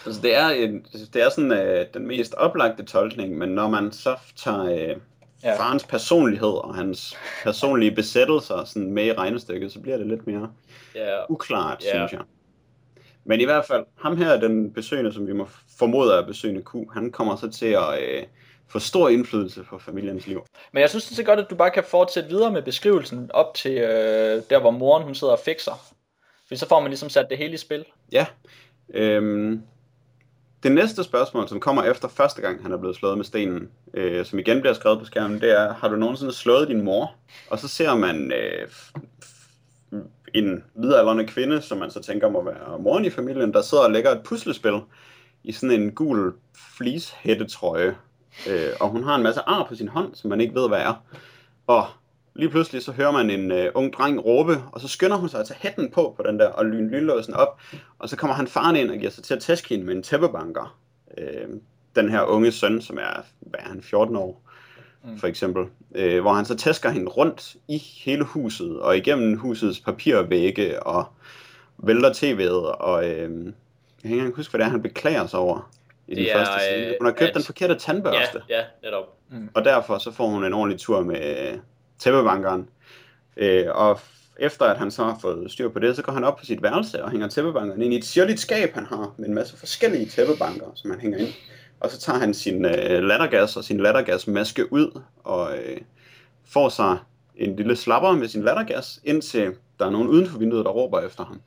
Altså, 0.06 0.22
det 0.22 0.36
er, 0.36 0.48
en, 0.48 0.86
det 1.14 1.22
er 1.22 1.30
sådan 1.30 1.52
øh, 1.52 1.86
den 1.94 2.08
mest 2.08 2.34
oplagte 2.34 2.84
tolkning, 2.84 3.38
men 3.38 3.50
når 3.50 3.70
man 3.70 3.92
så 3.92 4.16
tager 4.36 4.64
øh, 4.64 4.98
ja. 5.44 5.58
farens 5.58 5.84
personlighed 5.84 6.64
og 6.64 6.76
hans 6.76 7.18
personlige 7.44 7.92
besættelser 7.92 8.64
sådan 8.64 8.92
med 8.92 9.06
i 9.06 9.14
regnestykket, 9.14 9.72
så 9.72 9.80
bliver 9.80 9.98
det 9.98 10.08
lidt 10.08 10.28
mere 10.28 10.52
ja. 10.96 11.20
uklart, 11.30 11.84
ja. 11.84 11.90
synes 11.90 12.12
jeg. 12.12 12.22
Men 13.26 13.42
i 13.42 13.44
hvert 13.44 13.66
fald, 13.66 13.86
ham 13.98 14.18
her, 14.18 14.40
den 14.40 14.74
besøgende, 14.74 15.14
som 15.14 15.28
vi 15.28 15.34
må 15.34 15.48
formode 15.78 16.14
er 16.14 16.26
besøgende 16.26 16.62
Q, 16.62 16.76
han 16.94 17.12
kommer 17.12 17.36
så 17.36 17.52
til 17.52 17.66
at 17.66 18.04
øh, 18.04 18.24
få 18.68 18.80
stor 18.80 19.10
indflydelse 19.10 19.64
på 19.64 19.80
familiens 19.80 20.28
liv. 20.28 20.46
Men 20.72 20.82
jeg 20.82 20.90
synes 20.90 21.08
det 21.08 21.20
er 21.20 21.24
godt, 21.24 21.40
at 21.40 21.50
du 21.50 21.56
bare 21.56 21.72
kan 21.72 21.84
fortsætte 21.84 22.30
videre 22.30 22.52
med 22.52 22.62
beskrivelsen 22.62 23.32
op 23.34 23.54
til 23.54 23.78
øh, 23.78 24.42
der, 24.50 24.60
hvor 24.60 24.72
moren 24.72 25.04
hun 25.04 25.16
sidder 25.16 25.34
og 25.34 25.40
fikser. 25.40 25.94
For 26.48 26.56
så 26.56 26.68
får 26.68 26.80
man 26.80 26.90
ligesom 26.90 27.10
sat 27.10 27.26
det 27.30 27.38
hele 27.38 27.54
i 27.54 27.58
spil. 27.58 27.86
Ja, 28.12 28.26
Øhm, 28.94 29.62
det 30.64 30.72
næste 30.72 31.04
spørgsmål, 31.04 31.48
som 31.50 31.60
kommer 31.60 31.84
efter 31.84 32.08
første 32.08 32.42
gang, 32.42 32.62
han 32.62 32.72
er 32.72 32.78
blevet 32.78 32.96
slået 32.96 33.18
med 33.18 33.26
stenen, 33.26 33.70
øh, 33.94 34.26
som 34.26 34.40
igen 34.40 34.62
bliver 34.62 34.74
skrevet 34.74 35.00
på 35.00 35.06
skærmen, 35.06 35.42
det 35.42 35.60
er, 35.60 35.74
har 35.74 35.88
du 35.88 35.96
nogensinde 35.96 36.34
slået 36.34 36.68
din 36.68 36.82
mor? 36.82 37.16
Og 37.50 37.60
så 37.60 37.68
ser 37.68 37.96
man 37.96 38.32
øh, 38.32 38.68
en 40.34 40.64
vidaldrende 40.76 41.28
kvinde, 41.28 41.62
som 41.62 41.78
man 41.78 41.92
så 41.92 42.02
tænker 42.02 42.30
må 42.30 42.44
være 42.44 42.80
moren 42.80 43.06
i 43.06 43.10
familien, 43.10 43.54
der 43.54 43.62
sidder 43.62 43.84
og 43.84 43.92
lægger 43.92 44.12
et 44.12 44.24
puslespil 44.24 44.80
i 45.44 45.52
sådan 45.52 45.82
en 45.82 45.92
gul 45.92 46.34
fleece-hættetrøje. 46.78 47.96
Øh, 48.50 48.70
og 48.80 48.90
hun 48.90 49.04
har 49.04 49.16
en 49.16 49.24
masse 49.24 49.42
ar 49.42 49.66
på 49.70 49.76
sin 49.76 49.88
hånd, 49.88 50.16
som 50.16 50.30
man 50.30 50.42
ikke 50.42 50.56
ved, 50.56 50.68
hvad 50.68 50.80
er. 50.80 51.04
Og 51.68 51.88
lige 52.36 52.50
pludselig 52.50 52.84
så 52.84 52.92
hører 52.92 53.12
man 53.12 53.30
en 53.30 53.52
øh, 53.52 53.72
ung 53.74 53.94
dreng 53.94 54.26
råbe, 54.26 54.64
og 54.72 54.82
så 54.82 54.88
skynder 54.88 55.18
hun 55.18 55.30
sig 55.30 55.40
at 55.40 55.48
tage 55.48 55.60
hætten 55.62 55.92
på 55.92 56.14
på 56.18 56.24
den 56.28 56.40
der, 56.40 56.48
og 56.48 56.66
lyne 56.66 56.90
lynlåsen 56.90 57.34
op, 57.34 57.62
og 58.00 58.10
så 58.10 58.18
kommer 58.18 58.36
han 58.36 58.48
faren 58.48 58.76
ind 58.76 58.92
og 58.92 58.98
giver 58.98 59.12
sig 59.12 59.24
til 59.24 59.34
at 59.34 59.40
tæske 59.42 59.70
hende 59.70 59.86
med 59.86 59.96
en 59.96 60.04
tæppebanker. 60.04 60.78
Øh, 61.18 61.48
den 61.96 62.10
her 62.10 62.22
unge 62.22 62.52
søn, 62.52 62.82
som 62.82 62.98
er, 62.98 63.22
hvad 63.40 63.60
er 63.60 63.70
han, 63.70 63.82
14 63.84 64.16
år, 64.16 64.42
mm. 65.04 65.18
for 65.18 65.28
eksempel, 65.28 65.66
øh, 65.96 66.22
hvor 66.22 66.34
han 66.34 66.46
så 66.46 66.56
tæsker 66.56 66.90
hende 66.90 67.08
rundt 67.08 67.56
i 67.68 67.78
hele 67.78 68.24
huset, 68.24 68.80
og 68.80 68.98
igennem 68.98 69.38
husets 69.38 69.80
papirvægge, 69.80 70.84
og 70.84 71.06
vælter 71.78 72.14
tv'et, 72.14 72.82
og 72.82 73.10
øh, 73.10 73.46
jeg 74.04 74.10
kan 74.10 74.26
ikke 74.26 74.36
huske, 74.36 74.52
hvad 74.52 74.60
det 74.60 74.66
er, 74.66 74.72
han 74.72 74.82
beklager 74.82 75.28
sig 75.28 75.40
over 75.40 75.72
i 76.08 76.16
den 76.16 76.28
første 76.36 76.60
scene. 76.60 76.96
Hun 77.00 77.06
har 77.06 77.14
købt 77.14 77.30
at, 77.30 77.36
den 77.36 77.44
forkerte 77.44 77.76
tandbørste. 77.76 78.42
Ja, 78.50 78.58
ja 78.58 78.64
netop. 78.84 79.04
Mm. 79.30 79.50
Og 79.54 79.66
derfor 79.66 79.98
så 79.98 80.12
får 80.12 80.28
hun 80.28 80.44
en 80.44 80.54
ordentlig 80.54 80.80
tur 80.80 81.02
med 81.02 81.60
tæppebankeren. 82.04 82.70
Øh, 83.38 83.66
og 83.72 84.00
efter 84.40 84.66
at 84.66 84.78
han 84.78 84.92
så 84.92 85.04
har 85.04 85.18
fået 85.22 85.52
styr 85.52 85.70
på 85.70 85.80
det, 85.80 85.96
så 85.96 86.02
går 86.02 86.14
han 86.14 86.24
op 86.24 86.38
på 86.38 86.46
sit 86.46 86.64
værelse 86.64 87.04
og 87.04 87.12
hænger 87.12 87.28
tæppebankeren 87.28 87.82
ind 87.82 87.94
i 87.94 87.98
et 87.98 88.06
sirligt 88.06 88.40
skab, 88.40 88.74
han 88.74 88.86
har 88.86 89.14
med 89.18 89.28
en 89.28 89.34
masse 89.34 89.58
forskellige 89.58 90.06
tæppebanker, 90.06 90.66
som 90.76 90.92
han 90.92 91.00
hænger 91.00 91.18
ind. 91.18 91.34
Og 91.80 91.92
så 91.92 92.00
tager 92.00 92.20
han 92.20 92.34
sin 92.34 92.66
øh, 92.66 93.04
lattergas 93.04 93.58
og 93.58 93.64
sin 93.64 93.80
lattergasmaske 93.80 94.74
ud 94.74 95.02
og 95.24 95.58
øh, 95.58 95.78
får 96.46 96.70
sig 96.70 96.98
en 97.36 97.56
lille 97.56 97.76
slapper 97.76 98.12
med 98.12 98.28
sin 98.28 98.44
lattergas, 98.44 99.00
indtil 99.04 99.54
der 99.80 99.86
er 99.86 99.90
nogen 99.90 100.08
uden 100.08 100.28
for 100.28 100.40
vinduet, 100.40 100.66
der 100.66 100.72
råber 100.72 101.02
efter 101.02 101.26
ham. 101.26 101.42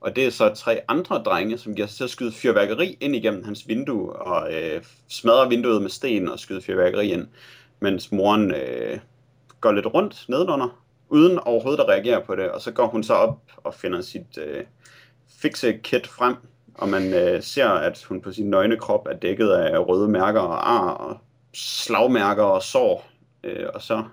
Og 0.00 0.16
det 0.16 0.26
er 0.26 0.30
så 0.30 0.54
tre 0.54 0.80
andre 0.88 1.16
drenge, 1.16 1.58
som 1.58 1.74
giver 1.74 1.88
sig 1.88 1.96
til 1.96 2.04
at 2.04 2.10
skyde 2.10 2.32
fyrværkeri 2.32 2.96
ind 3.00 3.16
igennem 3.16 3.44
hans 3.44 3.68
vindue, 3.68 4.12
og 4.12 4.54
øh, 4.54 4.82
smadrer 5.08 5.48
vinduet 5.48 5.82
med 5.82 5.90
sten 5.90 6.28
og 6.28 6.38
skyder 6.38 6.60
fyrværkeri 6.60 7.12
ind, 7.12 7.26
mens 7.80 8.12
moren 8.12 8.54
øh, 8.54 8.98
går 9.60 9.72
lidt 9.72 9.86
rundt 9.94 10.24
nedenunder, 10.28 10.82
uden 11.08 11.38
overhovedet 11.38 11.80
at 11.80 11.88
reagere 11.88 12.22
på 12.22 12.36
det, 12.36 12.50
og 12.50 12.60
så 12.60 12.72
går 12.72 12.86
hun 12.86 13.02
så 13.02 13.14
op 13.14 13.38
og 13.56 13.74
finder 13.74 14.00
sit 14.00 14.38
øh, 14.38 14.64
fikse 15.40 15.72
kit 15.72 16.06
frem, 16.06 16.34
og 16.74 16.88
man 16.88 17.14
øh, 17.14 17.42
ser, 17.42 17.68
at 17.68 18.04
hun 18.08 18.20
på 18.20 18.32
sin 18.32 18.50
nøgne 18.50 18.76
krop 18.76 19.06
er 19.06 19.16
dækket 19.16 19.50
af 19.50 19.88
røde 19.88 20.08
mærker 20.08 20.40
og 20.40 20.70
ar 20.72 20.90
og 20.90 21.18
slagmærker 21.54 22.42
og 22.42 22.62
sår, 22.62 23.06
øh, 23.44 23.66
og 23.74 23.82
så 23.82 24.04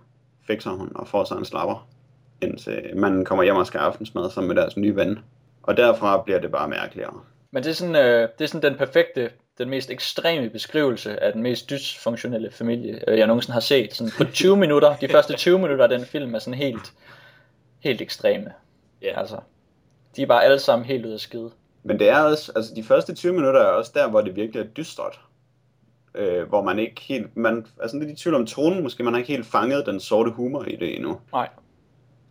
fikser 0.48 0.70
hun 0.70 0.92
og 0.96 1.08
får 1.08 1.24
sig 1.24 1.38
en 1.38 1.46
slapper, 1.46 1.88
indtil 2.42 2.92
manden 2.96 3.26
kommer 3.26 3.44
hjem 3.44 3.56
og 3.56 3.68
skal 3.68 3.78
aftensmad 3.80 4.30
sammen 4.30 4.48
med 4.48 4.56
deres 4.56 4.78
nye 4.78 4.96
ven. 4.96 5.20
Og 5.64 5.78
derfra 5.78 6.22
bliver 6.22 6.40
det 6.40 6.52
bare 6.52 6.70
mærkeligere. 6.70 7.14
Men 7.52 7.64
det 7.64 7.70
er 7.70 7.74
sådan, 7.74 7.96
øh, 7.96 8.30
det 8.38 8.44
er 8.44 8.48
sådan 8.48 8.72
den 8.72 8.78
perfekte, 8.78 9.30
den 9.58 9.70
mest 9.70 9.90
ekstreme 9.90 10.50
beskrivelse 10.50 11.24
af 11.24 11.34
den 11.34 11.42
mest 11.42 11.70
dysfunktionelle 11.70 12.52
familie, 12.52 13.10
øh, 13.10 13.18
jeg 13.18 13.28
nogensinde 13.28 13.54
har 13.54 13.60
set. 13.60 13.94
Sådan 13.94 14.12
på 14.18 14.24
20 14.24 14.58
minutter, 14.58 14.96
de 14.96 15.10
første 15.10 15.36
20 15.36 15.60
minutter 15.60 15.84
af 15.84 15.90
den 15.90 16.06
film 16.06 16.36
er 16.36 16.40
sådan 16.40 16.60
helt, 16.60 16.94
helt 17.80 18.02
ekstreme. 18.02 18.54
Ja. 19.02 19.08
Yeah. 19.08 19.20
Altså, 19.20 19.38
de 20.16 20.22
er 20.22 20.26
bare 20.26 20.44
alle 20.44 20.60
sammen 20.60 20.86
helt 20.86 21.06
ude 21.06 21.14
af 21.14 21.20
skide. 21.20 21.52
Men 21.84 22.00
det 22.00 22.10
er 22.10 22.20
også, 22.20 22.52
altså 22.56 22.76
de 22.76 22.84
første 22.84 23.14
20 23.14 23.34
minutter 23.34 23.60
er 23.60 23.66
også 23.66 23.92
der, 23.96 24.10
hvor 24.10 24.22
det 24.22 24.36
virkelig 24.36 24.60
er 24.62 24.68
dystert. 24.68 25.20
Øh, 26.16 26.48
hvor 26.48 26.64
man 26.64 26.80
ikke 26.80 27.02
helt, 27.02 27.38
man 27.38 27.66
er 27.82 27.88
sådan 27.88 28.00
lidt 28.00 28.20
i 28.20 28.24
tvivl 28.24 28.36
om 28.36 28.46
tonen, 28.46 28.84
måske 28.84 29.04
man 29.04 29.14
har 29.14 29.20
ikke 29.20 29.34
helt 29.34 29.46
fanget 29.46 29.86
den 29.86 30.00
sorte 30.00 30.32
humor 30.32 30.64
i 30.64 30.76
det 30.76 30.96
endnu. 30.96 31.20
Nej. 31.32 31.50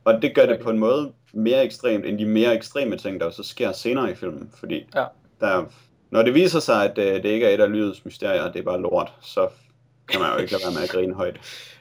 Og 0.05 0.23
det 0.23 0.35
gør 0.35 0.47
det 0.47 0.61
på 0.61 0.71
en 0.71 0.79
måde 0.79 1.13
mere 1.33 1.65
ekstremt, 1.65 2.07
end 2.07 2.19
de 2.19 2.27
mere 2.27 2.55
ekstreme 2.55 2.97
ting, 2.97 3.21
der 3.21 3.31
så 3.31 3.43
sker 3.43 3.73
senere 3.73 4.11
i 4.11 4.15
filmen. 4.15 4.51
Fordi 4.55 4.87
ja. 4.95 5.05
der, 5.41 5.65
når 6.11 6.23
det 6.23 6.35
viser 6.35 6.61
sig, 6.61 6.85
at 6.85 6.99
øh, 6.99 7.23
det 7.23 7.25
ikke 7.25 7.47
er 7.47 7.55
et 7.55 7.61
af 7.61 7.73
lydets 7.73 8.05
mysterier, 8.05 8.53
det 8.53 8.59
er 8.59 8.65
bare 8.65 8.81
lort, 8.81 9.13
så 9.23 9.49
kan 10.09 10.21
man 10.21 10.33
jo 10.33 10.39
ikke 10.39 10.53
lade 10.53 10.63
være 10.65 10.75
med 10.75 10.83
at 10.83 10.89
grine 10.91 11.15
højt. 11.15 11.37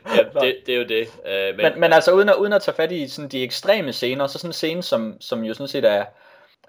ja, 0.15 0.23
det, 0.41 0.55
det 0.65 0.75
er 0.75 0.77
jo 0.77 0.85
det. 0.87 1.07
Uh, 1.07 1.57
men... 1.57 1.65
Men, 1.65 1.79
men 1.79 1.93
altså 1.93 2.11
uden 2.11 2.29
at, 2.29 2.35
uden 2.35 2.53
at 2.53 2.61
tage 2.61 2.75
fat 2.75 2.91
i 2.91 3.07
sådan 3.07 3.29
de 3.29 3.43
ekstreme 3.43 3.93
scener, 3.93 4.27
så 4.27 4.39
sådan 4.39 4.49
en 4.49 4.53
scene, 4.53 4.83
som, 4.83 5.17
som 5.19 5.43
jo 5.43 5.53
sådan 5.53 5.67
set 5.67 5.85
er, 5.85 6.05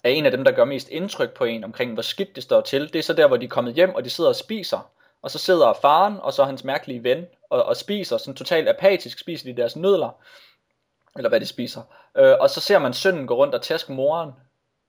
er 0.04 0.10
en 0.10 0.26
af 0.26 0.30
dem, 0.30 0.44
der 0.44 0.52
gør 0.52 0.64
mest 0.64 0.88
indtryk 0.88 1.30
på 1.30 1.44
en 1.44 1.64
omkring, 1.64 1.92
hvor 1.92 2.02
skidt 2.02 2.34
det 2.34 2.42
står 2.42 2.60
til. 2.60 2.92
Det 2.92 2.98
er 2.98 3.02
så 3.02 3.12
der, 3.12 3.26
hvor 3.26 3.36
de 3.36 3.44
er 3.44 3.48
kommet 3.48 3.74
hjem, 3.74 3.94
og 3.94 4.04
de 4.04 4.10
sidder 4.10 4.30
og 4.30 4.36
spiser. 4.36 4.90
Og 5.22 5.30
så 5.30 5.38
sidder 5.38 5.78
faren 5.82 6.16
og 6.20 6.32
så 6.32 6.44
hans 6.44 6.64
mærkelige 6.64 7.04
ven 7.04 7.26
og, 7.50 7.62
og 7.62 7.76
spiser 7.76 8.16
sådan 8.16 8.34
totalt 8.34 8.68
apatisk, 8.68 9.18
spiser 9.18 9.52
de 9.52 9.56
deres 9.56 9.76
nødler 9.76 10.20
eller 11.16 11.28
hvad 11.28 11.40
de 11.40 11.46
spiser. 11.46 11.82
Øh, 12.16 12.34
og 12.40 12.50
så 12.50 12.60
ser 12.60 12.78
man 12.78 12.92
sønnen 12.92 13.26
gå 13.26 13.34
rundt 13.34 13.54
og 13.54 13.62
tæske 13.62 13.92
moren, 13.92 14.30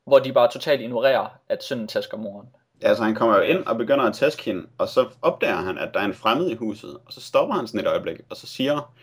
hvor 0.05 0.19
de 0.19 0.33
bare 0.33 0.51
totalt 0.51 0.81
ignorerer, 0.81 1.27
at 1.49 1.63
sønnen 1.63 1.87
tæsker 1.87 2.17
moren. 2.17 2.47
Ja, 2.81 2.87
altså 2.87 3.03
han 3.03 3.15
kommer 3.15 3.35
jo 3.35 3.41
ind 3.41 3.65
og 3.65 3.77
begynder 3.77 4.03
at 4.05 4.13
tæske 4.13 4.43
hende, 4.43 4.65
og 4.77 4.87
så 4.87 5.05
opdager 5.21 5.55
han, 5.55 5.77
at 5.77 5.93
der 5.93 5.99
er 5.99 6.05
en 6.05 6.13
fremmed 6.13 6.49
i 6.49 6.55
huset, 6.55 6.97
og 7.05 7.13
så 7.13 7.21
stopper 7.21 7.55
han 7.55 7.67
sådan 7.67 7.79
et 7.79 7.87
øjeblik, 7.87 8.17
og 8.29 8.37
så 8.37 8.47
siger 8.47 8.93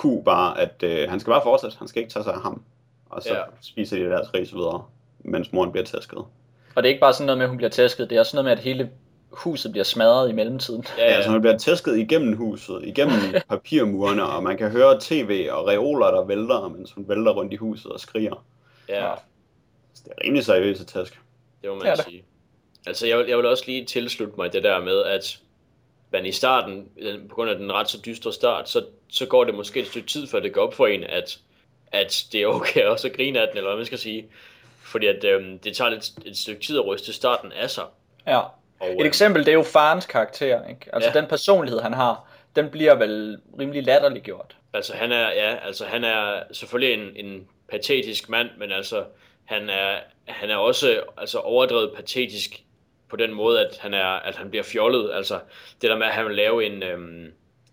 Q 0.00 0.04
bare, 0.24 0.60
at 0.60 0.82
øh, 0.82 1.10
han 1.10 1.20
skal 1.20 1.30
bare 1.30 1.42
fortsætte, 1.42 1.78
han 1.78 1.88
skal 1.88 2.02
ikke 2.02 2.12
tage 2.12 2.24
sig 2.24 2.34
af 2.34 2.40
ham. 2.40 2.62
Og 3.10 3.22
så 3.22 3.34
ja. 3.34 3.42
spiser 3.60 3.96
de 3.96 4.04
deres 4.04 4.34
ris 4.34 4.54
videre, 4.54 4.84
mens 5.18 5.52
moren 5.52 5.72
bliver 5.72 5.84
tæsket. 5.84 6.18
Og 6.18 6.82
det 6.82 6.84
er 6.84 6.88
ikke 6.88 7.00
bare 7.00 7.12
sådan 7.12 7.26
noget 7.26 7.38
med, 7.38 7.44
at 7.44 7.50
hun 7.50 7.56
bliver 7.56 7.70
tæsket, 7.70 8.10
det 8.10 8.16
er 8.16 8.20
også 8.20 8.36
noget 8.36 8.44
med, 8.44 8.52
at 8.52 8.58
hele 8.58 8.90
huset 9.30 9.72
bliver 9.72 9.84
smadret 9.84 10.30
i 10.30 10.32
mellemtiden. 10.32 10.84
Ja, 10.98 11.04
ja. 11.04 11.10
altså 11.10 11.30
man 11.30 11.40
bliver 11.40 11.58
tæsket 11.58 11.98
igennem 11.98 12.36
huset, 12.36 12.80
igennem 12.82 13.18
papirmurene, 13.48 14.24
og 14.24 14.42
man 14.42 14.56
kan 14.56 14.70
høre 14.70 14.98
tv 15.00 15.48
og 15.50 15.66
reoler, 15.68 16.10
der 16.10 16.24
vælter, 16.24 16.68
mens 16.68 16.92
hun 16.92 17.08
vælter 17.08 17.32
rundt 17.32 17.52
i 17.52 17.56
huset 17.56 17.92
og 17.92 18.00
skriger. 18.00 18.44
Ja. 18.88 19.10
Så 20.00 20.04
det 20.04 20.12
er 20.18 20.24
rimelig 20.24 20.44
seriøst 20.44 20.88
task. 20.88 21.20
Det 21.62 21.70
må 21.70 21.76
man 21.76 21.86
ja, 21.86 21.96
sige. 21.96 22.24
Altså 22.86 23.06
jeg 23.06 23.18
vil, 23.18 23.26
jeg 23.26 23.38
vil 23.38 23.46
også 23.46 23.64
lige 23.66 23.84
tilslutte 23.84 24.34
mig 24.36 24.52
det 24.52 24.62
der 24.62 24.80
med, 24.80 25.02
at 25.02 25.38
man 26.12 26.26
i 26.26 26.32
starten, 26.32 26.88
på 27.28 27.34
grund 27.34 27.50
af 27.50 27.56
den 27.56 27.72
ret 27.72 27.90
så 27.90 27.98
dystre 28.06 28.32
start, 28.32 28.68
så, 28.68 28.84
så 29.08 29.26
går 29.26 29.44
det 29.44 29.54
måske 29.54 29.80
et 29.80 29.86
stykke 29.86 30.08
tid, 30.08 30.26
før 30.26 30.40
det 30.40 30.52
går 30.52 30.66
op 30.66 30.74
for 30.74 30.86
en, 30.86 31.04
at, 31.04 31.38
at 31.92 32.26
det 32.32 32.42
er 32.42 32.46
okay 32.46 32.84
også 32.92 33.08
at 33.08 33.16
grine 33.16 33.40
af 33.40 33.48
den, 33.48 33.56
eller 33.56 33.70
hvad 33.70 33.76
man 33.76 33.86
skal 33.86 33.98
sige. 33.98 34.26
Fordi 34.82 35.06
at 35.06 35.24
øhm, 35.24 35.58
det 35.58 35.76
tager 35.76 35.90
lidt, 35.90 36.10
et 36.24 36.38
stykke 36.38 36.62
tid 36.62 36.78
at 36.78 36.86
ryste 36.86 37.12
starten 37.12 37.52
af 37.52 37.70
sig. 37.70 37.84
Ja. 38.26 38.38
Og, 38.80 38.88
Et 38.90 39.00
øh, 39.00 39.06
eksempel, 39.06 39.44
det 39.46 39.48
er 39.48 39.54
jo 39.54 39.62
farens 39.62 40.06
karakter, 40.06 40.68
ikke? 40.68 40.94
Altså 40.94 41.10
ja. 41.14 41.20
den 41.20 41.28
personlighed, 41.28 41.80
han 41.80 41.92
har, 41.92 42.24
den 42.56 42.70
bliver 42.70 42.94
vel 42.94 43.38
rimelig 43.58 43.82
latterligt 43.82 44.24
gjort. 44.24 44.56
Altså 44.74 44.94
han 44.94 45.12
er, 45.12 45.28
ja, 45.28 45.56
altså 45.66 45.84
han 45.84 46.04
er 46.04 46.42
selvfølgelig 46.52 46.94
en, 46.94 47.26
en 47.26 47.48
patetisk 47.68 48.28
mand, 48.28 48.48
men 48.58 48.72
altså 48.72 49.04
han 49.44 49.70
er, 49.70 49.98
han 50.26 50.50
er 50.50 50.56
også 50.56 51.02
altså 51.16 51.38
overdrevet 51.38 51.92
patetisk 51.96 52.62
på 53.08 53.16
den 53.16 53.34
måde, 53.34 53.66
at 53.66 53.78
han 53.78 53.94
er, 53.94 54.06
at 54.06 54.36
han 54.36 54.50
bliver 54.50 54.62
fjollet. 54.62 55.10
Altså 55.14 55.40
det 55.82 55.90
der 55.90 55.96
med, 55.96 56.06
at 56.06 56.12
han 56.12 56.26
vil 56.26 56.36
lave 56.36 56.66
en, 56.66 56.82
øhm, 56.82 57.32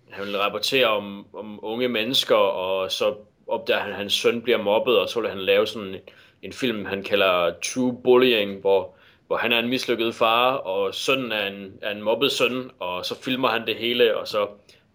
han 0.09 0.25
vil 0.25 0.37
rapportere 0.37 0.87
om, 0.87 1.35
om 1.35 1.59
unge 1.63 1.87
mennesker, 1.87 2.35
og 2.35 2.91
så 2.91 3.15
opdager 3.47 3.79
han, 3.79 3.91
at 3.91 3.97
hans 3.97 4.13
søn 4.13 4.41
bliver 4.41 4.57
mobbet, 4.57 4.99
og 4.99 5.09
så 5.09 5.21
vil 5.21 5.29
han 5.29 5.39
lave 5.41 5.67
sådan 5.67 5.87
en, 5.87 5.95
en 6.41 6.53
film, 6.53 6.85
han 6.85 7.03
kalder 7.03 7.53
True 7.63 8.01
Bullying, 8.03 8.61
hvor 8.61 8.97
hvor 9.27 9.37
han 9.37 9.53
er 9.53 9.59
en 9.59 9.69
mislykket 9.69 10.15
far, 10.15 10.53
og 10.53 10.95
sønnen 10.95 11.31
er 11.31 11.47
en, 11.47 11.73
er 11.81 11.91
en 11.91 12.01
mobbet 12.01 12.31
søn, 12.31 12.71
og 12.79 13.05
så 13.05 13.21
filmer 13.21 13.47
han 13.47 13.67
det 13.67 13.75
hele, 13.75 14.17
og 14.17 14.27
så 14.27 14.47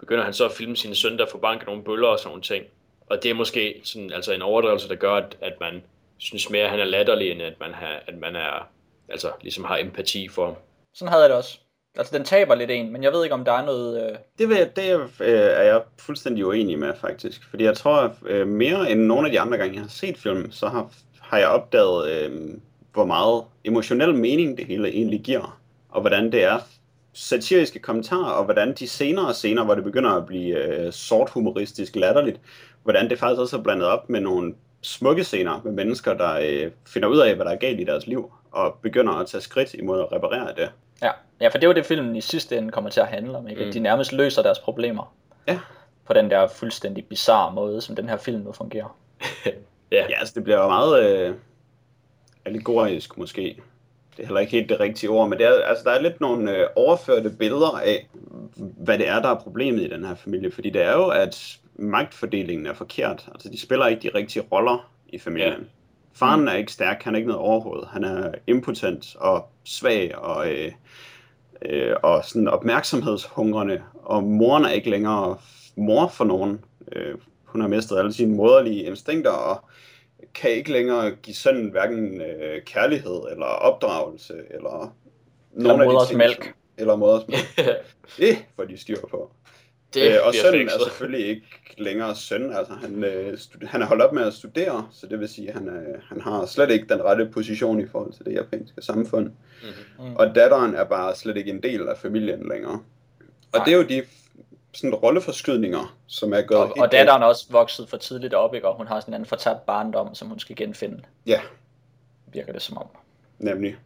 begynder 0.02 0.24
han 0.24 0.32
så 0.32 0.44
at 0.44 0.52
filme 0.52 0.76
sin 0.76 0.94
søn, 0.94 1.18
der 1.18 1.26
får 1.30 1.38
banket 1.38 1.66
nogle 1.66 1.82
bøller 1.82 2.08
og 2.08 2.18
sådan 2.18 2.28
nogle 2.28 2.42
ting. 2.42 2.64
Og 3.06 3.22
det 3.22 3.30
er 3.30 3.34
måske 3.34 3.80
sådan, 3.84 4.12
altså 4.12 4.32
en 4.32 4.42
overdrivelse, 4.42 4.88
der 4.88 4.94
gør, 4.94 5.14
at, 5.14 5.36
at 5.40 5.52
man 5.60 5.82
synes 6.18 6.50
mere, 6.50 6.64
at 6.64 6.70
han 6.70 6.80
er 6.80 6.84
latterlig, 6.84 7.30
end 7.30 7.42
at 7.42 7.60
man, 7.60 7.74
har, 7.74 8.02
at 8.06 8.18
man 8.18 8.36
er, 8.36 8.68
altså, 9.08 9.30
ligesom 9.42 9.64
har 9.64 9.78
empati 9.78 10.28
for 10.28 10.44
ham. 10.46 10.54
Sådan 10.94 11.10
havde 11.10 11.22
jeg 11.22 11.30
det 11.30 11.38
også. 11.38 11.58
Altså, 11.96 12.18
den 12.18 12.24
taber 12.24 12.54
lidt 12.54 12.70
en, 12.70 12.92
men 12.92 13.02
jeg 13.02 13.12
ved 13.12 13.24
ikke, 13.24 13.34
om 13.34 13.44
der 13.44 13.52
er 13.52 13.64
noget... 13.64 14.10
Øh... 14.10 14.16
Det, 14.38 14.48
vil, 14.48 14.70
det 14.76 15.00
øh, 15.20 15.40
er 15.40 15.62
jeg 15.62 15.82
fuldstændig 15.98 16.46
uenig 16.46 16.78
med, 16.78 16.94
faktisk. 17.00 17.50
Fordi 17.50 17.64
jeg 17.64 17.76
tror, 17.76 17.96
at 17.96 18.10
øh, 18.26 18.48
mere 18.48 18.90
end 18.90 19.00
nogle 19.00 19.26
af 19.26 19.32
de 19.32 19.40
andre 19.40 19.58
gange, 19.58 19.74
jeg 19.74 19.82
har 19.82 19.88
set 19.88 20.18
filmen, 20.18 20.52
så 20.52 20.68
har, 20.68 20.90
har 21.20 21.38
jeg 21.38 21.48
opdaget... 21.48 22.10
Øh, 22.10 22.50
hvor 22.92 23.04
meget 23.04 23.44
emotionel 23.64 24.14
mening 24.14 24.58
det 24.58 24.66
hele 24.66 24.88
egentlig 24.88 25.20
giver, 25.20 25.60
og 25.88 26.00
hvordan 26.00 26.32
det 26.32 26.44
er 26.44 26.58
satiriske 27.12 27.78
kommentarer, 27.78 28.30
og 28.30 28.44
hvordan 28.44 28.74
de 28.74 28.89
senere 28.89 29.34
scener, 29.34 29.64
hvor 29.64 29.74
det 29.74 29.84
begynder 29.84 30.10
at 30.10 30.26
blive 30.26 30.56
øh, 30.64 30.93
sort 30.93 31.30
humoristisk 31.30 31.97
latterligt, 31.97 32.40
hvordan 32.82 33.10
det 33.10 33.18
faktisk 33.18 33.40
også 33.40 33.56
er 33.56 33.62
blandet 33.62 33.86
op 33.86 34.10
med 34.10 34.20
nogle 34.20 34.55
smukke 34.82 35.24
scener 35.24 35.60
med 35.64 35.72
mennesker, 35.72 36.14
der 36.14 36.39
øh, 36.43 36.70
finder 36.86 37.09
ud 37.09 37.18
af, 37.18 37.34
hvad 37.34 37.47
der 37.47 37.52
er 37.52 37.56
galt 37.56 37.80
i 37.80 37.84
deres 37.84 38.06
liv, 38.06 38.32
og 38.51 38.78
begynder 38.82 39.12
at 39.12 39.26
tage 39.26 39.40
skridt 39.40 39.74
imod 39.74 40.01
at 40.01 40.12
reparere 40.12 40.55
det. 40.56 40.70
Ja, 41.02 41.10
ja 41.40 41.48
for 41.48 41.59
det 41.59 41.66
jo 41.66 41.72
det, 41.72 41.86
filmen 41.86 42.16
i 42.16 42.20
sidste 42.20 42.59
ende 42.59 42.70
kommer 42.70 42.90
til 42.90 43.01
at 43.01 43.06
handle 43.06 43.36
om, 43.36 43.48
ikke? 43.48 43.64
Mm. 43.64 43.72
De 43.72 43.80
nærmest 43.80 44.12
løser 44.12 44.43
deres 44.43 44.59
problemer. 44.59 45.14
Ja. 45.48 45.59
På 46.05 46.12
den 46.12 46.30
der 46.30 46.48
fuldstændig 46.48 47.05
bizarre 47.06 47.52
måde, 47.52 47.80
som 47.80 47.97
den 47.97 48.09
her 48.09 48.16
film 48.16 48.40
nu 48.40 48.52
fungerer. 48.52 48.97
ja. 49.47 49.51
ja, 50.10 50.18
altså 50.18 50.34
det 50.34 50.44
bliver 50.44 50.62
jo 50.62 50.68
meget... 50.68 51.05
Øh, 51.05 51.34
allegorisk 52.44 53.18
måske. 53.18 53.62
Det 54.16 54.22
er 54.22 54.26
heller 54.26 54.40
ikke 54.40 54.52
helt 54.52 54.68
det 54.68 54.80
rigtige 54.80 55.10
ord, 55.10 55.28
men 55.28 55.39
det 55.39 55.47
er, 55.47 55.62
altså, 55.62 55.84
der 55.84 55.90
er 55.90 56.02
lidt 56.02 56.20
nogle 56.20 56.56
øh, 56.56 56.66
overførte 56.76 57.30
billeder 57.30 57.80
af, 57.84 58.09
hvad 58.56 58.98
det 58.98 59.09
er, 59.09 59.22
der 59.22 59.28
er 59.28 59.40
problemet 59.40 59.82
i 59.82 59.89
den 59.89 60.05
her 60.05 60.14
familie. 60.14 60.52
Fordi 60.52 60.70
det 60.70 60.82
er 60.82 60.93
jo, 60.93 61.09
at 61.09 61.59
magtfordelingen 61.76 62.66
er 62.66 62.74
forkert. 62.74 63.28
Altså, 63.32 63.48
de 63.48 63.60
spiller 63.60 63.86
ikke 63.86 64.02
de 64.02 64.18
rigtige 64.18 64.47
roller 64.52 64.90
i 65.09 65.18
familien. 65.18 65.52
Ja. 65.52 65.59
Faren 66.14 66.40
mm. 66.40 66.48
er 66.48 66.52
ikke 66.52 66.72
stærk, 66.72 67.02
han 67.02 67.14
er 67.14 67.16
ikke 67.16 67.28
noget 67.28 67.43
overhovedet. 67.43 67.89
Han 67.93 68.05
er 68.05 68.32
impotent 68.47 69.16
og 69.18 69.48
svag 69.64 70.18
og, 70.18 70.52
øh, 70.52 70.72
øh, 71.62 71.97
og 72.02 72.24
sådan 72.24 72.48
opmærksomhedshungrende. 72.48 73.82
Og 73.94 74.22
moren 74.22 74.64
er 74.64 74.70
ikke 74.70 74.90
længere 74.90 75.36
mor 75.76 76.09
for 76.09 76.24
nogen. 76.24 76.64
Øh, 76.93 77.14
hun 77.44 77.60
har 77.60 77.68
mistet 77.68 77.98
alle 77.98 78.12
sine 78.12 78.34
moderlige 78.34 78.82
instinkter, 78.82 79.30
og 79.30 79.64
kan 80.34 80.50
ikke 80.50 80.72
længere 80.72 81.10
give 81.10 81.34
sønnen 81.34 81.70
hverken 81.70 82.20
øh, 82.20 82.62
kærlighed, 82.62 83.20
eller 83.30 83.46
opdragelse, 83.46 84.34
eller 84.50 84.94
eller 85.56 85.68
nogle 85.68 85.82
af 85.82 85.88
de 85.88 85.94
moders 85.94 86.08
ting, 86.08 86.18
mælk. 86.18 86.44
som- 86.44 86.52
Eller 86.78 86.96
modersmælk. 86.96 87.56
det 88.18 88.44
får 88.56 88.64
de 88.64 88.76
styr 88.78 89.00
på. 89.10 89.30
Det 89.94 90.12
Øh, 90.12 90.18
og 90.26 90.34
sønnen 90.34 90.66
er 90.68 90.84
selvfølgelig 90.84 91.26
ikke 91.26 91.46
længere 91.78 92.14
søn, 92.16 92.52
altså 92.52 92.72
han, 92.74 93.04
øh, 93.04 93.38
han 93.62 93.82
er 93.82 93.86
holdt 93.86 94.02
op 94.02 94.12
med 94.12 94.22
at 94.22 94.32
studere, 94.34 94.88
så 94.92 95.06
det 95.06 95.20
vil 95.20 95.28
sige, 95.28 95.48
at 95.48 95.54
han, 95.54 95.68
øh, 95.68 95.98
han 96.08 96.20
har 96.20 96.46
slet 96.46 96.70
ikke 96.70 96.86
den 96.88 97.02
rette 97.04 97.26
position 97.32 97.80
i 97.80 97.86
forhold 97.86 98.12
til 98.12 98.24
det 98.24 98.32
japanske 98.34 98.82
samfund. 98.82 99.24
Mhm. 99.26 100.08
Mm. 100.08 100.16
Og 100.16 100.34
datteren 100.34 100.74
er 100.74 100.84
bare 100.84 101.14
slet 101.14 101.36
ikke 101.36 101.50
en 101.50 101.62
del 101.62 101.88
af 101.88 101.98
familien 101.98 102.48
længere. 102.48 102.72
Og 103.52 103.58
Nej. 103.58 103.64
det 103.64 103.72
er 103.72 103.76
jo 103.76 103.82
de 103.82 104.02
sådan 104.74 104.94
rolleforskydninger, 104.94 105.96
som 106.06 106.32
er 106.32 106.42
gået 106.42 106.60
Og, 106.60 106.72
og 106.78 106.92
datteren 106.92 107.22
er 107.22 107.26
også 107.26 107.46
vokset 107.50 107.88
for 107.88 107.96
tidligt 107.96 108.34
op, 108.34 108.54
ikke? 108.54 108.68
og 108.68 108.76
hun 108.76 108.86
har 108.86 109.00
sådan 109.00 109.10
en 109.10 109.14
anden 109.14 109.26
fortabt 109.28 109.66
barndom, 109.66 110.14
som 110.14 110.28
hun 110.28 110.38
skal 110.38 110.56
genfinde, 110.56 111.02
Ja, 111.26 111.40
virker 112.26 112.52
det 112.52 112.62
som 112.62 112.78
om. 112.78 112.86
nemlig. 113.38 113.76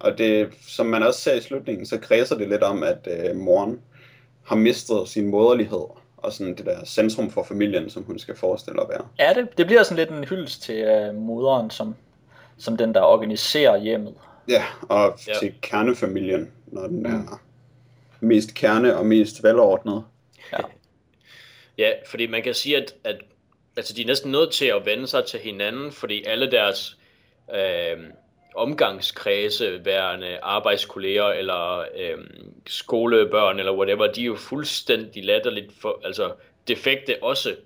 Og 0.00 0.18
det, 0.18 0.48
som 0.68 0.86
man 0.86 1.02
også 1.02 1.20
ser 1.20 1.34
i 1.34 1.40
slutningen, 1.40 1.86
så 1.86 1.98
kredser 1.98 2.36
det 2.38 2.48
lidt 2.48 2.62
om, 2.62 2.82
at 2.82 3.08
øh, 3.10 3.36
moren 3.36 3.80
har 4.42 4.56
mistet 4.56 5.08
sin 5.08 5.26
moderlighed, 5.26 5.84
og 6.16 6.32
sådan 6.32 6.54
det 6.54 6.66
der 6.66 6.84
centrum 6.84 7.30
for 7.30 7.42
familien, 7.42 7.90
som 7.90 8.02
hun 8.02 8.18
skal 8.18 8.36
forestille 8.36 8.80
at 8.82 8.86
være. 8.88 9.06
Ja, 9.18 9.32
det, 9.40 9.58
det 9.58 9.66
bliver 9.66 9.82
sådan 9.82 9.96
lidt 9.96 10.10
en 10.10 10.24
hyldest 10.24 10.62
til 10.62 10.74
øh, 10.76 11.14
moderen, 11.14 11.70
som, 11.70 11.94
som 12.58 12.76
den, 12.76 12.94
der 12.94 13.00
organiserer 13.02 13.76
hjemmet. 13.78 14.14
Ja, 14.48 14.64
og 14.82 15.18
ja. 15.28 15.32
til 15.40 15.54
kernefamilien, 15.62 16.50
når 16.66 16.86
den 16.86 16.98
Mm. 17.02 17.04
er 17.14 17.40
mest 18.20 18.54
kerne 18.54 18.96
og 18.96 19.06
mest 19.06 19.42
velordnet. 19.42 20.04
Ja, 20.52 20.58
ja 21.78 21.92
fordi 22.06 22.26
man 22.26 22.42
kan 22.42 22.54
sige, 22.54 22.76
at, 22.76 22.94
at 23.04 23.20
altså, 23.76 23.94
de 23.94 24.02
er 24.02 24.06
næsten 24.06 24.32
nødt 24.32 24.52
til 24.52 24.66
at 24.66 24.86
vende 24.86 25.06
sig 25.06 25.24
til 25.24 25.40
hinanden, 25.40 25.92
fordi 25.92 26.24
alle 26.24 26.50
deres 26.50 26.96
øh, 27.54 27.98
omgangskredse, 28.54 29.84
værende 29.84 30.38
arbejdskolleger 30.42 31.24
eller 31.24 31.78
øh, 31.78 32.18
skolebørn 32.66 33.58
eller 33.58 33.76
whatever, 33.76 34.12
de 34.12 34.20
er 34.20 34.26
jo 34.26 34.36
fuldstændig 34.36 35.24
latterligt 35.24 35.72
for, 35.80 36.00
altså 36.04 36.32
defekte 36.68 37.22
også, 37.22 37.56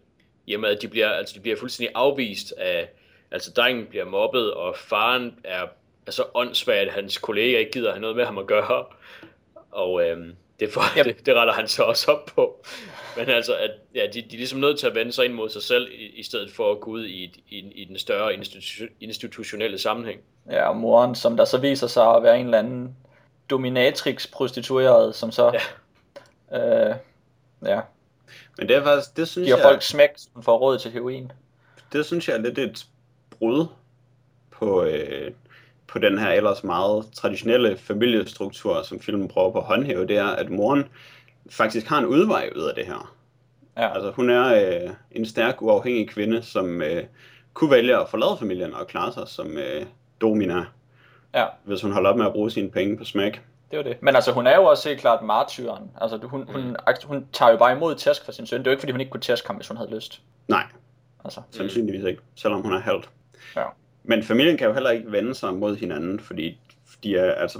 i 0.47 0.55
og 0.55 0.61
med 0.61 0.69
at 0.69 0.83
de 0.83 0.89
bliver, 0.89 1.09
altså, 1.09 1.35
de 1.35 1.41
bliver 1.41 1.57
fuldstændig 1.57 1.93
afvist 1.95 2.55
af, 2.57 2.89
altså 3.31 3.51
drengen 3.51 3.87
bliver 3.87 4.05
mobbet, 4.05 4.55
og 4.55 4.77
faren 4.77 5.35
er 5.45 5.67
altså 6.07 6.25
åndssvagt, 6.35 6.79
at 6.79 6.93
hans 6.93 7.19
kollega 7.19 7.59
ikke 7.59 7.71
gider 7.71 7.91
have 7.91 8.01
noget 8.01 8.17
med 8.17 8.25
ham 8.25 8.39
at 8.39 8.47
gøre, 8.47 8.85
og 9.71 10.09
øh, 10.09 10.27
det, 10.61 10.73
får, 10.73 10.83
Yep. 10.99 11.05
det, 11.07 11.27
det 11.27 11.35
retter 11.35 11.55
han 11.55 11.69
så 11.69 11.83
også 11.83 12.11
op 12.13 12.27
på. 12.37 12.65
Men 13.17 13.29
altså, 13.29 13.57
at, 13.57 13.71
ja, 13.95 14.01
de, 14.07 14.13
de 14.13 14.19
er 14.21 14.39
ligesom 14.39 14.59
nødt 14.61 14.79
til 14.79 14.87
at 14.87 14.95
vende 14.95 15.13
sig 15.13 15.25
ind 15.25 15.35
mod 15.35 15.49
sig 15.51 15.63
selv, 15.63 15.89
i, 15.93 16.07
i 16.07 16.23
stedet 16.23 16.53
for 16.53 16.73
at 16.73 16.81
gå 16.81 16.91
ud 16.91 17.05
i, 17.07 17.43
i, 17.49 17.59
i 17.75 17.85
den 17.85 17.99
større 17.99 18.35
institu, 18.35 18.85
institutionelle 19.01 19.79
sammenhæng. 19.79 20.21
Ja, 20.51 20.69
og 20.69 20.77
moren, 20.77 21.15
som 21.15 21.37
der 21.37 21.45
så 21.45 21.59
viser 21.59 21.87
sig 21.87 22.15
at 22.17 22.23
være 22.23 22.39
en 22.39 22.45
eller 22.45 22.59
anden 22.59 22.97
dominatrix-prostitueret, 23.51 25.15
som 25.15 25.33
så 25.33 25.53
ja. 26.53 26.89
Øh, 26.91 26.97
ja, 27.65 27.81
Men 28.59 28.69
det 28.69 28.77
er 28.77 28.83
faktisk, 28.83 29.17
det 29.17 29.29
synes, 29.29 29.47
giver 29.47 29.57
jeg, 29.57 29.65
folk 29.65 29.83
smæk, 29.83 30.11
hun 30.35 30.43
får 30.43 30.59
råd 30.59 30.79
til 30.79 30.91
heroin. 30.91 31.33
det 31.93 32.07
synes 32.07 32.29
jeg 32.29 32.37
er 32.37 32.41
lidt 32.41 32.59
et 32.59 32.87
brud 33.31 33.67
på, 34.51 34.83
øh, 34.85 35.31
på 35.87 35.99
den 35.99 36.19
her 36.19 36.29
ellers 36.31 36.65
meget 36.65 37.05
traditionelle 37.15 37.77
familiestruktur, 37.77 38.83
som 38.83 39.01
filmen 39.01 39.29
prøver 39.29 39.51
på 39.53 39.59
at 39.59 39.65
håndhæve, 39.65 40.07
det 40.07 40.17
er, 40.17 40.27
at 40.27 40.51
moren 40.51 40.85
faktisk 41.51 41.87
har 41.87 41.99
en 41.99 42.07
udvej 42.07 42.51
ud 42.57 42.63
af 42.63 42.75
det 42.75 42.87
her. 42.87 43.15
Ja, 43.77 43.95
Altså 43.95 44.11
hun 44.11 44.31
er 44.31 44.55
øh, 44.85 44.91
en 45.11 45.27
stærk, 45.27 45.63
uafhængig 45.63 46.09
kvinde, 46.09 46.43
som 46.43 46.83
øh, 46.83 47.05
kunne 47.55 47.71
vælge 47.71 47.97
at 48.01 48.09
forlade 48.09 48.37
familien 48.39 48.75
og 48.75 48.87
klare 48.87 49.13
sig 49.13 49.29
som 49.29 49.59
øh, 49.59 49.87
domina, 50.21 50.65
ja, 51.35 51.47
hvis 51.65 51.83
hun 51.83 51.93
holder 51.93 52.11
op 52.11 52.17
med 52.17 52.27
at 52.27 52.33
bruge 52.33 52.51
sine 52.51 52.71
penge 52.71 52.97
på 52.97 53.05
smæk. 53.05 53.43
det 53.71 53.79
er 53.79 53.83
det. 53.83 53.97
Men 54.03 54.15
altså, 54.15 54.33
hun 54.33 54.47
er 54.47 54.57
jo 54.57 54.65
også 54.65 54.89
helt 54.89 55.01
klart 55.01 55.25
martyren. 55.25 55.91
Altså, 56.01 56.17
hun, 56.17 56.49
hun, 56.53 56.77
hun 57.05 57.27
tager 57.33 57.51
jo 57.51 57.57
bare 57.57 57.73
imod 57.77 57.95
tæsk 57.95 58.25
for 58.25 58.33
sin 58.33 58.47
søn. 58.47 58.59
Det 58.59 58.67
er 58.67 58.71
jo 58.71 58.73
ikke, 58.73 58.81
fordi 58.81 58.93
hun 58.93 59.01
ikke 59.01 59.11
kunne 59.11 59.21
tæske 59.21 59.47
ham, 59.47 59.57
hvis 59.57 59.69
hun 59.69 59.77
havde 59.77 59.95
lyst. 59.95 60.21
Nej, 60.49 60.65
Altså, 61.25 61.41
sandsynligvis 61.51 62.05
ikke, 62.05 62.23
selvom 62.35 62.63
hun 62.63 62.73
er 62.73 62.81
halvt. 62.81 63.11
ja. 63.57 63.65
Men 64.05 64.23
familien 64.23 64.57
kan 64.57 64.67
jo 64.67 64.73
heller 64.73 64.91
ikke 64.91 65.13
vende 65.13 65.35
sig 65.35 65.55
mod 65.55 65.77
hinanden, 65.77 66.21
fordi 66.21 66.59
de 67.03 67.17
er, 67.17 67.33
altså, 67.35 67.59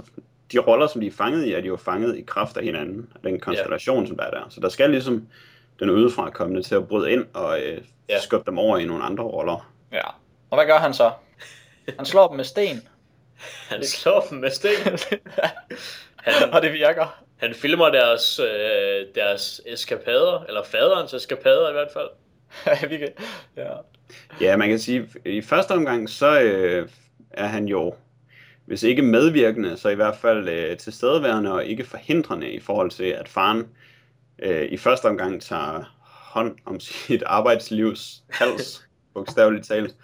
de 0.51 0.59
roller, 0.59 0.87
som 0.87 1.01
de 1.01 1.07
er 1.07 1.11
fanget 1.11 1.45
i, 1.45 1.53
er 1.53 1.61
de 1.61 1.67
jo 1.67 1.75
fanget 1.77 2.17
i 2.17 2.21
kraft 2.21 2.57
af 2.57 2.63
hinanden, 2.63 3.09
af 3.15 3.19
den 3.23 3.39
konstellation, 3.39 3.97
yeah. 3.97 4.07
som 4.07 4.17
der 4.17 4.23
er 4.23 4.29
der. 4.31 4.43
Så 4.49 4.59
der 4.59 4.69
skal 4.69 4.89
ligesom 4.89 5.27
den 5.79 5.89
udefra 5.89 6.29
kommende 6.29 6.63
til 6.63 6.75
at 6.75 6.87
bryde 6.87 7.11
ind 7.11 7.25
og 7.33 7.61
øh, 7.61 7.81
Ja. 8.09 8.19
skubbe 8.19 8.45
dem 8.51 8.57
over 8.59 8.77
i 8.77 8.85
nogle 8.85 9.03
andre 9.03 9.23
roller. 9.23 9.71
ja. 9.91 10.01
Og 10.49 10.57
hvad 10.57 10.65
gør 10.65 10.77
han 10.77 10.93
så? 10.93 11.11
Han 11.97 12.05
slår 12.05 12.27
dem 12.27 12.35
med 12.37 12.45
sten. 12.45 12.87
Han 13.69 13.83
slår 13.83 14.27
dem 14.29 14.37
med 14.37 14.49
sten. 14.49 14.71
Han, 16.25 16.53
og 16.53 16.61
det 16.61 16.73
virker. 16.73 17.21
han 17.37 17.53
filmer 17.53 17.89
deres, 17.89 18.39
øh, 18.39 19.05
deres 19.15 19.61
eskapader, 19.65 20.43
eller 20.47 20.63
faderens 20.63 21.13
eskapader 21.13 21.69
i 21.69 21.71
hvert 21.71 21.89
fald. 21.93 22.09
Ja, 22.81 22.87
vi 22.87 22.97
kan, 22.97 23.09
ja. 24.41 24.57
Man 24.57 24.69
kan 24.69 24.79
sige, 24.79 25.07
i 25.25 25.41
første 25.41 25.71
omgang, 25.71 26.09
så 26.09 26.41
øh, 26.41 26.89
er 27.31 27.47
han 27.47 27.65
jo, 27.65 27.93
hvis 28.65 28.83
ikke 28.83 29.01
medvirkende, 29.01 29.77
så 29.77 29.89
i 29.89 29.95
hvert 29.95 30.15
fald 30.15 30.49
øh, 30.49 30.77
tilstedeværende 30.77 31.51
og 31.51 31.65
ikke 31.65 31.83
forhindrende 31.83 32.51
i 32.51 32.59
forhold 32.59 32.91
til, 32.91 33.03
at 33.03 33.29
faren 33.29 33.67
øh, 34.39 34.65
i 34.65 34.77
første 34.77 35.05
omgang 35.05 35.41
tager 35.41 35.95
hånd 36.35 36.55
om 36.65 36.79
sit 36.79 37.23
arbejdslivs 37.25 38.23
hals, 38.29 38.87
bogstaveligt 39.13 39.65
talt, 39.65 39.95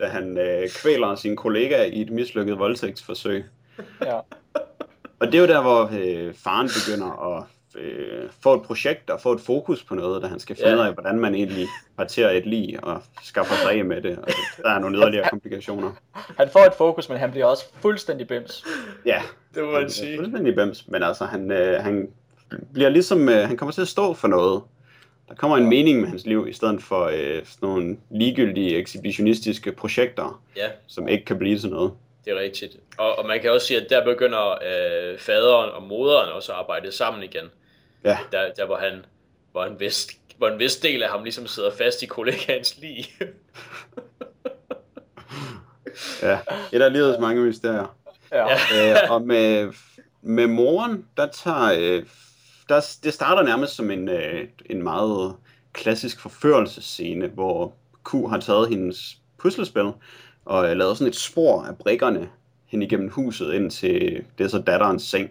da 0.00 0.06
han 0.06 0.38
øh, 0.38 0.68
kvæler 0.68 1.14
sin 1.14 1.36
kollega 1.36 1.84
i 1.84 2.00
et 2.00 2.10
mislykket 2.10 2.58
voldtægtsforsøg. 2.58 3.44
ja. 4.02 4.20
Og 5.18 5.26
det 5.26 5.34
er 5.34 5.38
jo 5.38 5.46
der, 5.46 5.62
hvor 5.62 5.90
øh, 5.92 6.34
faren 6.34 6.68
begynder 6.68 7.36
at 7.36 7.44
øh, 7.74 8.28
få 8.42 8.54
et 8.54 8.62
projekt 8.62 9.10
og 9.10 9.20
få 9.20 9.32
et 9.32 9.40
fokus 9.40 9.84
på 9.84 9.94
noget, 9.94 10.22
da 10.22 10.26
han 10.26 10.40
skal 10.40 10.56
finde 10.56 10.70
Ja. 10.70 10.74
ud 10.76 10.80
af, 10.86 10.92
hvordan 10.92 11.20
man 11.20 11.34
egentlig 11.34 11.66
parterer 11.96 12.30
et 12.30 12.46
lig 12.46 12.84
og 12.84 13.02
skaffer 13.22 13.54
sig 13.54 13.72
af 13.72 13.84
med 13.84 14.02
det. 14.02 14.18
Og 14.18 14.28
der 14.62 14.70
er 14.70 14.78
nogle 14.78 14.98
yderligere 14.98 15.28
komplikationer. 15.30 15.92
Han 16.12 16.48
får 16.52 16.60
et 16.60 16.74
fokus, 16.78 17.08
men 17.08 17.18
han 17.18 17.30
bliver 17.30 17.46
også 17.46 17.64
fuldstændig 17.80 18.26
bims. 18.28 18.64
Ja, 19.06 19.22
Det 19.54 19.64
må 19.64 19.70
man 19.70 19.90
sige. 19.90 20.16
fuldstændig 20.16 20.54
bims, 20.54 20.88
men 20.88 21.02
altså 21.02 21.24
han, 21.24 21.50
øh, 21.50 21.80
han 21.82 22.08
bliver 22.72 22.88
ligesom, 22.88 23.28
øh, 23.28 23.48
han 23.48 23.56
kommer 23.56 23.72
til 23.72 23.82
at 23.82 23.88
stå 23.88 24.14
for 24.14 24.28
noget. 24.28 24.62
Der 25.28 25.34
kommer 25.34 25.56
en 25.56 25.68
mening 25.68 26.00
med 26.00 26.08
hans 26.08 26.26
liv, 26.26 26.46
i 26.48 26.52
stedet 26.52 26.82
for 26.82 27.04
øh, 27.04 27.12
sådan 27.14 27.46
nogle 27.68 27.96
ligegyldige 28.10 28.76
ekshibitionistiske 28.76 29.72
projekter, 29.72 30.42
Ja, 30.56 30.68
som 30.86 31.08
ikke 31.08 31.24
kan 31.24 31.38
blive 31.38 31.58
til 31.58 31.70
noget. 31.70 31.92
det 32.24 32.32
er 32.32 32.40
rigtigt. 32.40 32.76
Og, 32.98 33.18
og 33.18 33.26
man 33.26 33.40
kan 33.40 33.50
også 33.52 33.66
sige, 33.66 33.80
at 33.80 33.86
der 33.90 34.04
begynder 34.04 34.50
øh, 34.50 35.18
faderen 35.18 35.70
og 35.70 35.82
moderen 35.82 36.32
også 36.32 36.52
at 36.52 36.58
arbejde 36.58 36.92
sammen 36.92 37.22
igen. 37.22 37.44
Ja, 38.04 38.18
Der, 38.32 38.52
der 38.56 38.66
hvor 38.66 38.76
han 38.76 39.04
hvor 39.52 39.64
en 39.64 39.80
vis, 39.80 40.08
hvor 40.38 40.48
en 40.48 40.58
vis 40.58 40.76
del 40.76 41.02
af 41.02 41.10
ham 41.10 41.22
ligesom 41.22 41.46
sidder 41.46 41.70
fast 41.78 42.02
i 42.02 42.06
kollegaens 42.06 42.78
lige. 42.78 43.08
ja. 46.22 46.38
Et 46.72 46.82
af 46.82 46.92
livets 46.92 47.18
mange 47.20 47.42
mysterier. 47.42 47.96
Ja. 48.32 48.46
Ja. 48.48 48.92
øh, 48.92 49.10
og 49.10 49.22
med, 49.22 49.72
med 50.22 50.46
moren, 50.46 51.06
der 51.16 51.26
tager, 51.26 51.72
øh, 51.78 52.04
der, 52.68 52.96
det 53.04 53.14
starter 53.14 53.42
nærmest 53.42 53.74
som 53.74 53.90
en, 53.90 54.08
øh, 54.08 54.48
en 54.66 54.82
meget 54.82 55.36
klassisk 55.72 56.20
forførelsescene, 56.20 57.26
hvor 57.26 57.72
Q 58.08 58.10
har 58.30 58.40
taget 58.40 58.68
hendes 58.68 59.18
puslespil 59.38 59.92
og 60.44 60.70
øh, 60.70 60.76
lavet 60.76 60.98
sådan 60.98 61.10
et 61.10 61.16
spor 61.16 61.62
af 61.62 61.78
brikkerne 61.78 62.28
hen 62.66 62.82
igennem 62.82 63.08
huset 63.08 63.52
ind 63.52 63.70
til 63.70 64.24
det 64.38 64.44
er 64.44 64.48
så 64.48 64.58
datterens 64.58 65.02
seng, 65.02 65.30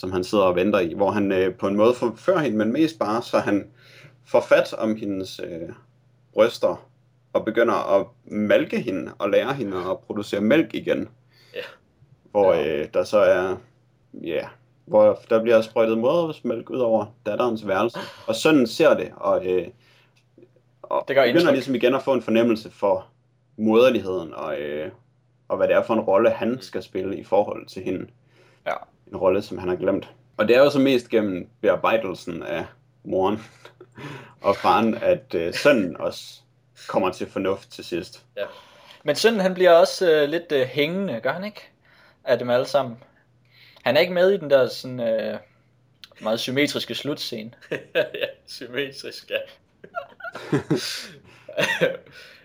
som 0.00 0.12
han 0.12 0.24
sidder 0.24 0.44
og 0.44 0.56
venter 0.56 0.78
i, 0.78 0.94
hvor 0.94 1.10
han 1.10 1.32
øh, 1.32 1.54
på 1.54 1.68
en 1.68 1.76
måde 1.76 1.94
forfører 1.94 2.38
hende, 2.38 2.58
men 2.58 2.72
mest 2.72 2.98
bare 2.98 3.22
så 3.22 3.38
han 3.38 3.70
får 4.24 4.40
fat 4.40 4.74
om 4.74 4.96
hendes 4.96 5.40
øh, 5.44 5.68
bryster 6.32 6.88
og 7.32 7.44
begynder 7.44 7.98
at 8.00 8.06
malke 8.24 8.80
hende 8.80 9.12
og 9.18 9.30
lære 9.30 9.54
hende 9.54 9.76
at 9.90 9.98
producere 9.98 10.40
mælk 10.40 10.74
igen 10.74 11.08
Ja. 11.54 11.60
hvor 12.30 12.52
øh, 12.52 12.86
der 12.94 13.04
så 13.04 13.18
er, 13.18 13.56
ja, 14.14 14.48
hvor 14.86 15.18
der 15.30 15.42
bliver 15.42 15.60
sprøjtet 15.62 15.98
modersmælk 15.98 16.70
ud 16.70 16.78
over 16.78 17.06
datterens 17.26 17.66
værelse, 17.66 17.98
og 18.26 18.34
sønnen 18.34 18.66
ser 18.66 18.94
det, 18.96 19.12
og, 19.16 19.46
øh, 19.46 19.66
og 20.82 21.04
Det 21.08 21.16
gør 21.16 21.22
begynder 21.22 21.40
indtryk. 21.40 21.52
ligesom 21.54 21.74
igen 21.74 21.94
at 21.94 22.02
få 22.02 22.12
en 22.12 22.22
fornemmelse 22.22 22.70
for 22.70 23.06
moderligheden, 23.56 24.34
og, 24.34 24.60
øh, 24.60 24.90
og 25.48 25.56
hvad 25.56 25.68
det 25.68 25.76
er 25.76 25.82
for 25.82 25.94
en 25.94 26.00
rolle, 26.00 26.30
han 26.30 26.58
skal 26.60 26.82
spille 26.82 27.16
i 27.18 27.24
forhold 27.24 27.66
til 27.66 27.82
hende. 27.82 28.06
Ja. 28.66 28.74
En 29.10 29.16
rolle, 29.16 29.42
som 29.42 29.58
han 29.58 29.68
har 29.68 29.76
glemt. 29.76 30.10
Og 30.36 30.48
det 30.48 30.56
er 30.56 30.60
jo 30.60 30.70
så 30.70 30.78
mest 30.78 31.08
gennem 31.08 31.48
bearbejdelsen 31.60 32.42
af 32.42 32.66
moren 33.04 33.38
og 34.40 34.56
faren, 34.56 34.94
at 34.94 35.34
øh, 35.34 35.54
sønnen 35.54 35.96
også 35.96 36.40
kommer 36.88 37.12
til 37.12 37.30
fornuft 37.30 37.70
til 37.72 37.84
sidst. 37.84 38.24
ja. 38.36 38.44
Men 39.02 39.16
sønnen 39.16 39.40
han 39.40 39.54
bliver 39.54 39.72
også 39.72 40.12
øh, 40.12 40.28
lidt 40.28 40.52
øh, 40.52 40.66
hængende, 40.66 41.20
gør 41.20 41.32
han 41.32 41.44
ikke? 41.44 41.70
Af 42.24 42.38
dem 42.38 42.50
alle 42.50 42.66
sammen. 42.66 42.98
Han 43.82 43.96
er 43.96 44.00
ikke 44.00 44.12
med 44.12 44.30
i 44.30 44.36
den 44.36 44.50
der 44.50 44.68
sådan 44.68 45.00
øh, 45.00 45.38
meget 46.20 46.40
symmetriske 46.40 46.94
slutscene. 46.94 47.50
ja, 47.94 48.04
symmetrisk, 48.46 49.30
ja. 49.30 49.38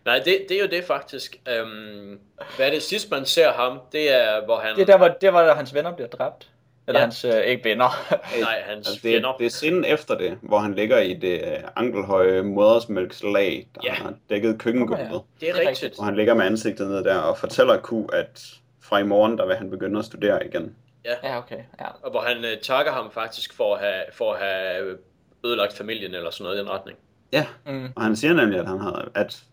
Nej, 0.06 0.20
det, 0.20 0.46
det 0.50 0.58
er 0.58 0.62
jo 0.62 0.68
det 0.68 0.84
faktisk. 0.84 1.40
Um, 1.62 2.20
hvad 2.56 2.68
er 2.68 2.72
det 2.72 2.84
sidste, 2.84 3.10
man 3.10 3.26
ser 3.26 3.52
ham? 3.52 3.80
Det 3.92 4.14
er, 4.14 4.46
hvor 4.46 4.60
han... 4.60 4.76
Det 4.76 4.82
er 4.82 4.86
der, 4.86 4.98
hvor, 4.98 5.08
der, 5.08 5.32
hvor 5.32 5.54
hans 5.54 5.74
venner 5.74 5.96
bliver 5.96 6.08
dræbt. 6.08 6.50
Eller 6.88 7.00
ja. 7.00 7.06
hans, 7.06 7.26
øh, 7.26 7.42
ikke 7.42 7.64
venner. 7.70 8.08
Nej, 8.42 8.62
hans 8.66 8.88
Altså, 8.88 9.02
fjender. 9.02 9.30
det, 9.32 9.40
det 9.40 9.46
er 9.46 9.50
scenen 9.50 9.86
efter 9.86 10.18
det, 10.18 10.38
hvor 10.42 10.60
han 10.60 10.74
ligger 10.74 10.98
i 11.00 11.14
det 11.14 11.42
øh, 11.42 11.54
ankelhøje 11.76 12.42
modersmælkslag, 12.42 13.68
der 13.76 13.82
Ja. 13.84 13.94
har 13.94 14.14
dækket 14.30 14.60
køkkengulvet. 14.60 15.06
Okay, 15.06 15.16
Det 15.42 15.50
er 15.50 15.54
Det 15.54 15.64
er 15.66 15.70
rigtigt. 15.70 16.00
Og 16.00 16.06
han 16.06 16.16
ligger 16.16 16.34
med 16.34 16.46
ansigtet 16.46 16.88
ned 16.88 17.04
der 17.04 17.18
og 17.18 17.38
fortæller 17.38 17.78
Q, 17.82 17.92
at 18.14 18.46
fra 18.82 18.98
i 18.98 19.04
morgen, 19.04 19.38
der 19.38 19.46
vil 19.46 19.56
han 19.56 19.70
begynde 19.70 20.00
at 20.00 20.06
studere 20.06 20.46
igen. 20.48 20.76
ja, 21.24 21.38
okay. 21.38 21.60
Ja. 21.80 21.86
Og 22.04 22.12
hvor 22.12 22.22
han 22.22 22.38
øh, 22.46 22.58
takker 22.64 22.92
ham 22.92 23.12
faktisk 23.12 23.54
for 23.54 23.76
at 23.76 23.82
have, 23.82 24.04
for 24.14 24.34
at 24.34 24.40
have 24.40 24.98
ødelagt 25.46 25.74
familien 25.78 26.16
eller 26.16 26.30
sådan 26.30 26.44
noget 26.44 26.58
i 26.58 26.60
den 26.60 26.70
retning. 26.70 26.98
Ja, 27.32 27.46
Mm. 27.66 27.88
og 27.96 28.04
han 28.04 28.16
siger 28.16 28.34
nemlig, 28.34 28.60
at, 28.60 28.68
han 28.68 28.80
har, 28.80 29.08
at 29.16 29.44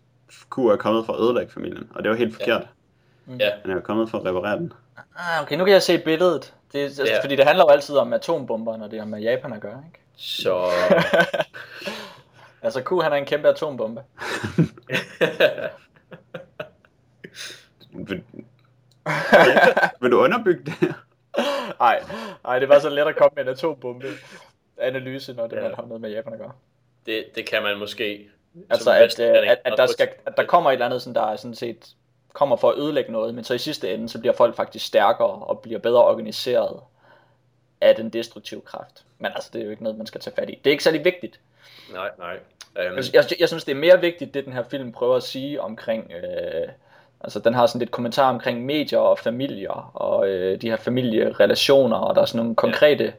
Q 0.55 0.57
er 0.59 0.75
kommet 0.75 1.05
for 1.05 1.13
at 1.13 1.19
ødelægge 1.21 1.51
familien, 1.51 1.89
og 1.95 2.03
det 2.03 2.09
er 2.09 2.13
jo 2.13 2.17
helt 2.17 2.33
forkert. 2.35 2.67
Ja. 3.39 3.49
Han 3.61 3.71
er 3.71 3.75
jo 3.75 3.81
kommet 3.81 4.09
for 4.09 4.17
at 4.17 4.25
reparere 4.25 4.57
den. 4.57 4.73
Ah, 5.17 5.41
okay, 5.43 5.57
nu 5.57 5.65
kan 5.65 5.73
jeg 5.73 5.81
se 5.81 5.97
billedet. 5.97 6.53
Det, 6.73 6.79
altså, 6.83 7.03
Ja. 7.05 7.21
Fordi 7.23 7.35
det 7.35 7.45
handler 7.45 7.63
jo 7.65 7.69
altid 7.69 7.97
om 7.97 8.13
atombomber, 8.13 8.77
når 8.77 8.87
det 8.87 8.99
har 8.99 9.05
med 9.05 9.19
Japan 9.19 9.53
at 9.53 9.61
gøre, 9.61 9.83
ikke? 9.87 9.99
Så... 10.15 10.65
Altså, 12.65 12.81
Q 12.83 12.89
han 13.03 13.11
er 13.13 13.15
en 13.15 13.25
kæmpe 13.25 13.47
atombombe. 13.49 14.01
Vil, 17.91 18.23
vil 20.01 20.11
du 20.11 20.17
underbygge 20.23 20.63
det? 20.65 20.95
Nej, 21.79 22.03
nej, 22.43 22.59
det 22.59 22.69
var 22.69 22.79
så 22.79 22.89
let 22.89 23.07
at 23.07 23.15
komme 23.15 23.31
med 23.35 23.43
en 23.43 23.49
atombombe 23.49 24.07
analyse, 24.77 25.33
når 25.33 25.47
det 25.47 25.55
Ja. 25.55 25.61
har 25.75 25.85
noget 25.85 26.01
med 26.01 26.09
Japan 26.11 26.33
at 26.33 26.39
gøre. 26.39 26.51
det, 27.05 27.25
det 27.35 27.45
kan 27.45 27.63
man 27.63 27.77
måske... 27.77 28.29
Altså, 28.69 28.91
at, 28.91 29.01
vestlænding 29.05 29.45
øh, 29.45 29.51
at, 29.51 29.57
at, 29.65 29.73
der 29.77 29.85
skal, 29.85 30.09
at 30.25 30.33
der 30.37 30.45
kommer 30.45 30.69
et 30.69 30.73
eller 30.73 30.85
andet, 30.85 31.01
sådan, 31.01 31.15
der 31.15 31.27
er 31.31 31.35
sådan 31.35 31.55
set 31.55 31.95
kommer 32.33 32.55
for 32.55 32.69
at 32.69 32.77
ødelægge 32.77 33.11
noget, 33.11 33.35
men 33.35 33.43
så 33.43 33.53
i 33.53 33.57
sidste 33.57 33.93
ende, 33.93 34.09
så 34.09 34.19
bliver 34.19 34.33
folk 34.33 34.55
faktisk 34.55 34.85
stærkere 34.85 35.27
og 35.27 35.59
bliver 35.59 35.79
bedre 35.79 36.03
organiseret 36.03 36.79
af 37.81 37.95
den 37.95 38.09
destruktive 38.09 38.61
kraft. 38.61 39.05
Men 39.19 39.31
altså, 39.35 39.49
det 39.53 39.61
er 39.61 39.65
jo 39.65 39.71
ikke 39.71 39.83
noget, 39.83 39.97
man 39.97 40.07
skal 40.07 40.21
tage 40.21 40.35
fat 40.35 40.49
i. 40.49 40.59
Det 40.63 40.67
er 40.67 40.71
ikke 40.71 40.83
særlig 40.83 41.05
vigtigt. 41.05 41.39
Nej, 41.93 42.09
nej. 42.17 42.39
Um, 42.75 42.97
Jeg, 42.97 43.03
jeg, 43.13 43.23
jeg 43.39 43.47
synes, 43.47 43.63
det 43.63 43.71
er 43.71 43.79
mere 43.79 44.01
vigtigt, 44.01 44.33
det 44.33 44.45
den 44.45 44.53
her 44.53 44.63
film 44.63 44.91
prøver 44.91 45.15
at 45.15 45.23
sige 45.23 45.61
omkring... 45.61 46.11
Øh, 46.11 46.67
altså, 47.21 47.39
den 47.39 47.53
har 47.53 47.65
sådan 47.65 47.79
lidt 47.79 47.91
kommentar 47.91 48.29
omkring 48.29 48.65
medier 48.65 48.99
og 48.99 49.19
familier, 49.19 49.91
og 49.93 50.27
øh, 50.27 50.61
de 50.61 50.69
her 50.69 50.75
familierelationer, 50.75 51.97
og 51.97 52.15
der 52.15 52.21
er 52.21 52.25
sådan 52.25 52.37
nogle 52.37 52.55
konkrete 52.55 53.03
ja. 53.03 53.11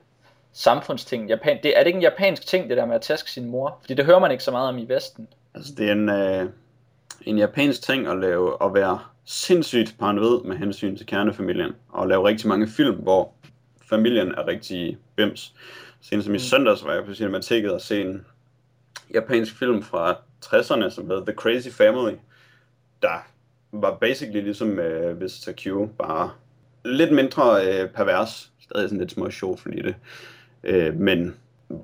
samfundsting. 0.52 1.28
Japan, 1.28 1.58
det, 1.62 1.78
er 1.78 1.80
det 1.80 1.86
ikke 1.86 1.96
en 1.96 2.02
japansk 2.02 2.46
ting, 2.46 2.68
det 2.68 2.76
der 2.76 2.86
med 2.86 2.94
at 2.94 3.00
tæske 3.00 3.30
sin 3.30 3.50
mor? 3.50 3.78
Fordi 3.80 3.94
det 3.94 4.04
hører 4.04 4.18
man 4.18 4.30
ikke 4.30 4.44
så 4.44 4.50
meget 4.50 4.68
om 4.68 4.78
i 4.78 4.84
Vesten. 4.84 5.28
Altså, 5.54 5.72
det 5.76 5.88
er 5.88 5.92
en, 5.92 6.08
øh, 6.08 6.50
en 7.22 7.38
japansk 7.38 7.82
ting 7.82 8.06
at 8.06 8.18
lave, 8.18 8.64
at 8.64 8.74
være 8.74 8.98
sindssygt 9.24 9.96
paranoid 9.98 10.44
med 10.44 10.56
hensyn 10.56 10.96
til 10.96 11.06
kernefamilien, 11.06 11.72
og 11.88 12.08
lave 12.08 12.28
rigtig 12.28 12.48
mange 12.48 12.68
film, 12.68 12.96
hvor 12.96 13.32
familien 13.88 14.28
er 14.28 14.46
rigtig 14.46 14.98
bims. 15.16 15.54
Senest 16.00 16.26
som 16.26 16.34
i 16.34 16.38
søndags 16.38 16.84
var 16.84 16.92
jeg 16.92 17.04
på 17.04 17.14
Cinemateket 17.14 17.72
og 17.72 17.80
se 17.80 18.00
en 18.00 18.26
japansk 19.14 19.58
film 19.58 19.82
fra 19.82 20.16
60'erne, 20.44 20.90
som 20.90 21.06
hedder 21.06 21.24
The 21.24 21.34
Crazy 21.34 21.68
Family, 21.68 22.14
der 23.02 23.26
var 23.72 23.98
basically 24.00 24.40
ligesom 24.40 24.78
øh, 24.78 25.20
Visitor 25.20 25.52
Q, 25.52 25.90
bare 25.98 26.30
lidt 26.84 27.12
mindre 27.12 27.66
øh, 27.66 27.88
pervers, 27.88 28.52
stadig 28.60 28.88
sådan 28.88 28.98
lidt 28.98 29.12
små 29.12 29.30
sjov 29.30 29.58
i 29.72 29.82
det, 29.82 29.94
øh, 30.64 30.94
men 30.94 31.36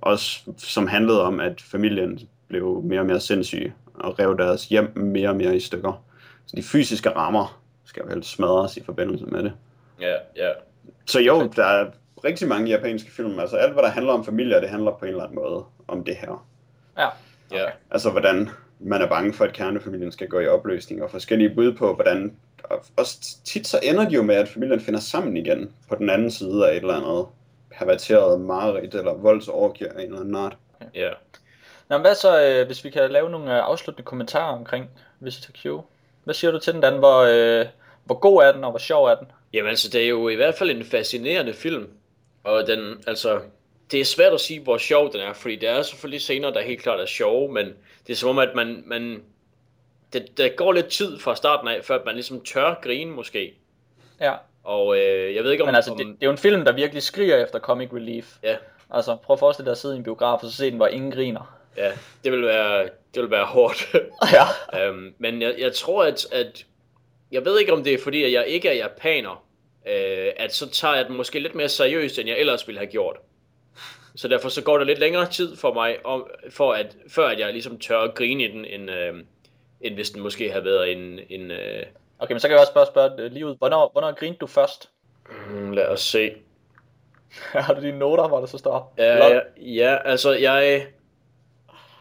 også 0.03 0.53
som 0.57 0.87
handlede 0.87 1.23
om, 1.23 1.41
at 1.41 1.61
familien 1.61 2.21
blev 2.51 2.83
mere 2.85 3.01
og 3.01 3.07
mere 3.07 3.21
sindssyge 3.21 3.75
og 3.95 4.19
rev 4.19 4.39
deres 4.39 4.69
hjem 4.69 4.99
mere 4.99 5.29
og 5.29 5.37
mere 5.37 5.57
i 5.57 5.61
stykker. 5.61 6.05
Så 6.47 6.57
de 6.57 6.63
fysiske 6.63 7.11
rammer 7.11 7.61
skal 7.85 8.03
helst 8.09 8.31
smadres 8.31 8.77
i 8.77 8.83
forbindelse 8.83 9.27
med 9.27 9.43
det. 9.43 9.53
ja, 10.01 10.15
ja. 10.37 10.51
Så 11.07 11.21
jo, 11.21 11.53
der 11.57 11.65
er 11.65 11.87
rigtig 12.25 12.49
mange 12.49 12.71
japanske 12.71 13.11
film. 13.11 13.39
Altså 13.39 13.57
alt, 13.57 13.73
hvad 13.73 13.83
der 13.83 13.89
handler 13.89 14.13
om 14.13 14.25
familier, 14.25 14.61
det 14.61 14.69
handler 14.69 14.91
på 14.91 15.05
en 15.05 15.11
eller 15.11 15.23
anden 15.23 15.37
måde 15.37 15.65
om 15.89 16.05
det 16.05 16.17
her. 16.17 16.47
Ja. 16.99 17.09
ja. 17.53 17.65
Altså 17.91 18.11
hvordan 18.11 18.49
man 18.81 19.03
er 19.03 19.09
bange 19.09 19.33
for, 19.33 19.45
at 19.45 19.53
kernefamilien 19.53 20.13
skal 20.13 20.29
gå 20.29 20.41
i 20.41 20.47
opløsning, 20.47 21.03
og 21.03 21.11
forskellige 21.11 21.55
bud 21.55 21.73
på, 21.73 21.95
hvordan... 21.95 22.37
Og 22.65 22.85
også 22.97 23.39
tit 23.45 23.67
så 23.67 23.81
ender 23.83 24.09
de 24.09 24.15
jo 24.15 24.23
med, 24.23 24.35
at 24.35 24.49
familien 24.49 24.81
finder 24.81 25.01
sammen 25.01 25.37
igen 25.37 25.73
på 25.89 25.95
den 25.95 26.11
anden 26.11 26.31
side 26.31 26.69
af 26.69 26.77
et 26.77 26.81
eller 26.81 26.95
andet 26.95 27.27
perverteret 27.79 28.41
mareridt 28.41 28.95
eller 28.95 29.15
voldsorgie 29.15 29.89
af 29.89 30.03
en 30.03 30.07
eller 30.07 30.21
anden 30.21 30.35
art. 30.35 30.57
ja. 30.95 31.11
Nå, 31.91 31.97
men 31.97 32.01
hvad 32.01 32.15
så, 32.15 32.43
øh, 32.43 32.67
hvis 32.67 32.85
vi 32.85 32.91
kan 32.91 33.11
lave 33.11 33.31
nogle 33.31 33.57
øh, 33.57 33.65
afsluttende 33.65 34.07
kommentarer 34.07 34.57
omkring 34.57 34.91
Visitor 35.21 35.53
Q? 35.53 35.85
Hvad 36.25 36.35
siger 36.35 36.51
du 36.51 36.59
til 36.59 36.73
den, 36.73 36.81
Dan? 36.81 36.99
Hvor, 36.99 37.19
øh, 37.21 37.67
hvor 38.05 38.15
god 38.15 38.43
er 38.43 38.53
den, 38.53 38.65
og 38.65 38.71
hvor 38.71 38.79
sjov 38.79 39.07
er 39.07 39.15
den? 39.15 39.27
Jamen 39.53 39.69
altså, 39.69 39.89
det 39.89 40.05
er 40.05 40.09
jo 40.09 40.29
i 40.29 40.35
hvert 40.35 40.55
fald 40.55 40.71
en 40.71 40.85
fascinerende 40.85 41.55
film. 41.55 41.89
Og 42.45 42.67
den, 42.67 43.05
altså, 43.07 43.41
det 43.91 44.01
er 44.01 44.05
svært 44.05 44.33
at 44.33 44.41
sige, 44.41 44.61
hvor 44.61 44.79
sjov 44.79 45.13
den 45.13 45.21
er, 45.21 45.33
fordi 45.33 45.57
der 45.57 45.71
er 45.71 45.83
selvfølgelig 45.83 46.21
scener, 46.21 46.51
der 46.51 46.61
helt 46.61 46.83
klart 46.83 47.01
er 47.01 47.07
sjove, 47.07 47.53
men 47.53 47.67
det 48.07 48.13
er 48.13 48.17
som 48.17 48.29
om, 48.29 48.39
at 48.39 48.51
man, 48.55 48.83
man 48.87 49.23
det, 50.13 50.39
der 50.39 50.49
går 50.49 50.73
lidt 50.73 50.89
tid 50.89 51.19
fra 51.19 51.37
starten 51.37 51.69
af, 51.69 51.85
før 51.85 52.05
man 52.05 52.15
ligesom 52.15 52.41
tør 52.45 52.81
grine 52.83 53.11
måske. 53.11 53.55
Ja, 54.21 54.35
Og 54.65 54.99
øh, 54.99 55.35
jeg 55.35 55.45
ved 55.45 55.51
ikke 55.53 55.65
om... 55.65 55.69
men 55.69 55.75
altså, 55.75 55.91
om, 55.91 55.99
det, 55.99 56.07
det 56.07 56.17
er 56.21 56.27
jo 56.27 56.31
en 56.33 56.39
film, 56.39 56.65
der 56.65 56.73
virkelig 56.73 57.03
skriger 57.03 57.37
efter 57.37 57.59
comic 57.59 57.89
relief. 57.93 58.37
Ja, 58.43 58.57
Altså, 58.91 59.17
prøv 59.17 59.35
at 59.35 59.39
forestille 59.39 59.67
dig 59.67 59.73
at 59.73 59.79
sidde 59.79 59.95
i 59.95 59.99
en 59.99 60.05
biograf, 60.05 60.43
og 60.43 60.51
så 60.51 60.57
se 60.57 60.71
den, 60.71 60.77
hvor 60.77 60.87
ingen 60.87 61.11
griner. 61.11 61.60
Ja, 61.77 61.93
det 62.25 62.33
vil 62.33 62.43
være, 62.43 62.89
det 63.15 63.23
vil 63.23 63.31
være 63.31 63.45
hårdt. 63.45 63.95
ja. 64.73 64.87
øhm, 64.87 65.15
men 65.19 65.43
jeg, 65.43 65.55
jeg 65.59 65.73
tror, 65.73 66.05
at, 66.05 66.27
at... 66.33 66.67
Jeg 67.33 67.45
ved 67.45 67.61
ikke, 67.61 67.73
om 67.73 67.85
det 67.85 67.95
er 67.95 67.99
fordi, 68.03 68.25
at 68.25 68.33
jeg 68.33 68.47
ikke 68.47 68.69
er 68.69 68.73
japaner, 68.73 69.45
øh, 69.87 70.33
at 70.37 70.55
så 70.55 70.71
tager 70.71 70.97
jeg 70.97 71.07
den 71.07 71.17
måske 71.17 71.41
lidt 71.41 71.55
mere 71.55 71.69
seriøst, 71.69 72.19
end 72.19 72.29
jeg 72.29 72.39
ellers 72.39 72.67
ville 72.67 72.79
have 72.79 72.91
gjort. 72.91 73.17
Så 74.17 74.29
derfor 74.29 74.49
så 74.49 74.63
går 74.63 74.79
der 74.79 74.85
lidt 74.85 74.99
længere 74.99 75.31
tid 75.31 75.57
for 75.57 75.75
mig, 75.75 76.07
om, 76.07 76.27
for 76.51 76.73
at, 76.73 76.97
før 77.09 77.29
at 77.29 77.39
jeg 77.39 77.53
ligesom 77.53 77.79
tør 77.79 77.99
at 77.99 78.15
grine 78.15 78.45
i 78.45 78.49
den, 78.49 78.65
end, 78.65 78.91
øh, 78.91 79.15
end 79.81 79.95
hvis 79.95 80.11
den 80.11 80.23
måske 80.23 80.51
havde 80.51 80.65
været 80.65 80.93
en... 80.93 81.21
en 81.29 81.51
øh, 81.51 81.83
Okay, 82.19 82.33
men 82.33 82.41
så 82.41 82.49
kan 82.49 82.53
jeg 82.53 82.61
også 82.61 82.75
bare 82.75 82.87
spørge 82.87 83.11
øh, 83.19 83.33
lige 83.33 83.47
ud. 83.47 83.57
Hvornår, 83.57 83.91
hvornår 83.93 84.13
grinte 84.13 84.39
du 84.39 84.47
først? 84.47 84.91
hmm, 85.31 85.73
lad 85.73 85.87
os 85.87 86.01
se. 86.01 86.33
Har 87.53 87.75
du 87.75 87.81
dine 87.81 87.99
noter, 87.99 88.29
hvor 88.29 88.41
der 88.41 88.47
så 88.47 88.59
står? 88.59 88.95
Ja, 88.99 89.27
ja, 89.27 89.41
ja, 89.57 89.99
altså 90.05 90.33
jeg... 90.33 90.87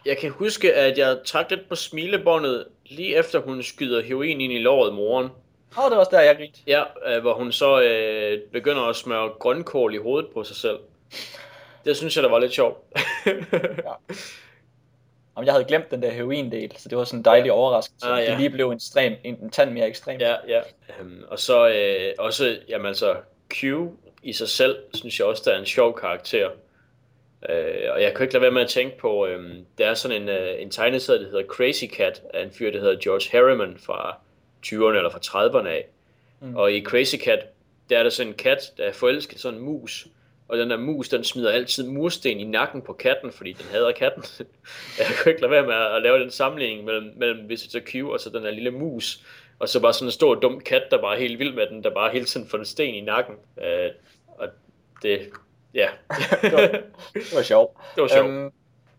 Jeg 0.05 0.17
kan 0.17 0.29
huske, 0.31 0.73
at 0.73 0.97
jeg 0.97 1.17
trak 1.25 1.49
lidt 1.49 1.69
på 1.69 1.75
smilebåndet, 1.75 2.65
lige 2.85 3.15
efter 3.15 3.39
hun 3.39 3.63
skyder 3.63 4.01
heroin 4.01 4.41
ind 4.41 4.53
i 4.53 4.59
låret 4.59 4.93
moren. 4.93 5.29
Oh, 5.77 5.83
det 5.83 5.91
var 5.91 5.97
også 5.97 6.11
der, 6.11 6.21
jeg 6.21 6.35
grinte. 6.35 6.59
Ja, 6.67 6.83
øh, 7.07 7.21
hvor 7.21 7.33
hun 7.33 7.51
så 7.51 7.81
øh, 7.81 8.39
begynder 8.51 8.81
at 8.83 8.95
smøre 8.95 9.29
grønkål 9.39 9.93
i 9.93 9.97
hovedet 9.97 10.29
på 10.33 10.43
sig 10.43 10.55
selv. 10.55 10.79
Det 11.85 11.97
synes 11.97 12.15
jeg, 12.15 12.23
der 12.23 12.29
var 12.29 12.39
lidt 12.39 12.53
sjovt. 12.53 12.77
Om 15.35 15.45
jeg 15.45 15.53
havde 15.53 15.65
glemt 15.65 15.91
den 15.91 16.01
der 16.01 16.11
heroin-del, 16.11 16.71
så 16.77 16.89
det 16.89 16.97
var 16.97 17.03
sådan 17.03 17.19
en 17.19 17.25
dejlig 17.25 17.45
Ja. 17.45 17.51
overraskelse. 17.53 18.07
Ah, 18.07 18.23
ja. 18.23 18.29
Det 18.29 18.37
lige 18.37 18.49
blev 18.49 18.69
en, 18.71 18.79
strem, 18.79 19.13
en, 19.23 19.37
en 19.43 19.49
tand 19.49 19.71
mere 19.71 19.87
ekstrem. 19.87 20.19
ja, 20.19 20.35
ja. 20.47 20.61
Um, 21.01 21.23
og 21.27 21.39
så 21.39 21.67
øh, 21.67 22.13
også, 22.19 22.57
jamen 22.69 22.85
altså, 22.87 23.15
Q 23.53 23.63
i 24.23 24.33
sig 24.33 24.49
selv, 24.49 24.77
synes 24.93 25.19
jeg 25.19 25.27
også, 25.27 25.43
der 25.45 25.51
er 25.55 25.59
en 25.59 25.65
sjov 25.65 25.99
karakter. 25.99 26.49
Øh, 27.49 27.89
og 27.93 28.01
jeg 28.01 28.13
kan 28.15 28.23
ikke 28.23 28.33
lade 28.33 28.41
være 28.41 28.51
med 28.51 28.61
at 28.61 28.69
tænke 28.69 28.97
på, 28.97 29.25
øh, 29.25 29.55
der 29.77 29.85
er 29.85 29.93
sådan 29.93 30.21
en, 30.21 30.29
øh, 30.29 30.61
en 30.61 30.71
tegneserie, 30.71 31.19
der 31.19 31.25
hedder 31.25 31.45
Crazy 31.45 31.85
Cat, 31.85 32.21
af 32.33 32.43
en 32.43 32.51
fyr, 32.51 32.71
der 32.71 32.79
hedder 32.79 32.99
George 33.03 33.29
Harriman 33.31 33.77
fra 33.77 34.17
20'erne 34.65 34.97
eller 34.97 35.09
fra 35.09 35.19
30'erne 35.19 35.67
af. 35.67 35.87
Mm. 36.39 36.55
Og 36.55 36.73
i 36.73 36.83
Crazy 36.83 37.15
Cat, 37.15 37.39
der 37.89 37.99
er 37.99 38.03
der 38.03 38.09
sådan 38.09 38.31
en 38.31 38.37
kat, 38.37 38.73
der 38.77 38.83
er 38.83 38.93
forelsket 38.93 39.39
sådan 39.39 39.59
en 39.59 39.65
mus. 39.65 40.07
Og 40.47 40.57
den 40.57 40.69
der 40.69 40.77
mus, 40.77 41.09
den 41.09 41.23
smider 41.23 41.51
altid 41.51 41.87
mursten 41.87 42.39
i 42.39 42.43
nakken 42.43 42.81
på 42.81 42.93
katten, 42.93 43.31
fordi 43.31 43.53
den 43.53 43.65
hader 43.71 43.91
katten. 43.91 44.23
jeg 44.99 45.07
kan 45.23 45.29
ikke 45.31 45.41
lade 45.41 45.51
være 45.51 45.65
med 45.65 45.73
at 45.73 45.95
at 45.95 46.01
lave 46.01 46.19
den 46.19 46.31
sammenligning 46.31 46.85
mellem, 46.85 47.13
mellem 47.15 47.49
Visitor 47.49 47.79
Q 47.79 47.95
og 47.95 48.19
så 48.19 48.29
den 48.29 48.43
der 48.43 48.51
lille 48.51 48.71
mus. 48.71 49.23
Og 49.59 49.69
så 49.69 49.79
bare 49.79 49.93
sådan 49.93 50.07
en 50.07 50.11
stor 50.11 50.35
dum 50.35 50.59
kat, 50.59 50.83
der 50.91 51.01
bare 51.01 51.15
er 51.15 51.19
helt 51.19 51.39
vild 51.39 51.53
med 51.53 51.67
den, 51.67 51.83
der 51.83 51.89
bare 51.89 52.11
hele 52.11 52.25
tiden 52.25 52.47
får 52.47 52.57
en 52.57 52.65
sten 52.65 52.95
i 52.95 53.01
nakken. 53.01 53.35
Øh, 53.63 53.91
og 54.27 54.47
det, 55.01 55.29
ja. 55.73 55.87
det, 56.41 56.53
var, 56.53 56.67
det 57.13 57.35
var 57.35 57.41
sjovt. 57.41 57.77
Det 57.95 58.01
var 58.01 58.07
sjovt. 58.07 58.29
Øhm, 58.29 58.51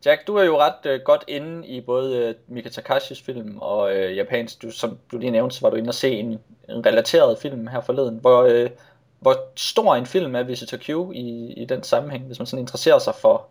Jack, 0.05 0.27
du 0.27 0.37
er 0.37 0.45
jo 0.45 0.59
ret 0.59 0.87
øh, 0.87 1.01
godt 1.05 1.25
inde 1.29 1.67
i 1.67 1.81
både 1.81 2.17
øh, 2.17 2.35
Mika 2.49 2.69
Takashis 2.69 3.21
film 3.23 3.59
og 3.59 3.97
øh, 3.97 4.17
japansk. 4.17 4.63
Du, 4.63 4.71
som 4.71 4.99
du 5.13 5.19
lige 5.19 5.31
nævnte, 5.31 5.57
så 5.57 5.61
var 5.63 5.71
du 5.71 5.77
inde 5.77 5.91
og 5.91 5.95
se 5.95 6.11
en, 6.11 6.39
en 6.69 6.87
relateret 6.87 7.39
film 7.39 7.67
her 7.67 7.81
forleden. 7.81 8.19
Hvor, 8.21 8.43
øh, 8.43 8.71
hvor 9.19 9.37
stor 9.57 9.95
en 9.95 10.07
film 10.07 10.35
er 10.35 10.43
Visitor 10.43 10.79
Q 10.79 11.15
i, 11.15 11.53
i 11.53 11.65
den 11.65 11.83
sammenhæng, 11.83 12.25
hvis 12.25 12.39
man 12.39 12.47
sådan 12.47 12.63
interesserer 12.63 12.99
sig 12.99 13.15
for, 13.15 13.47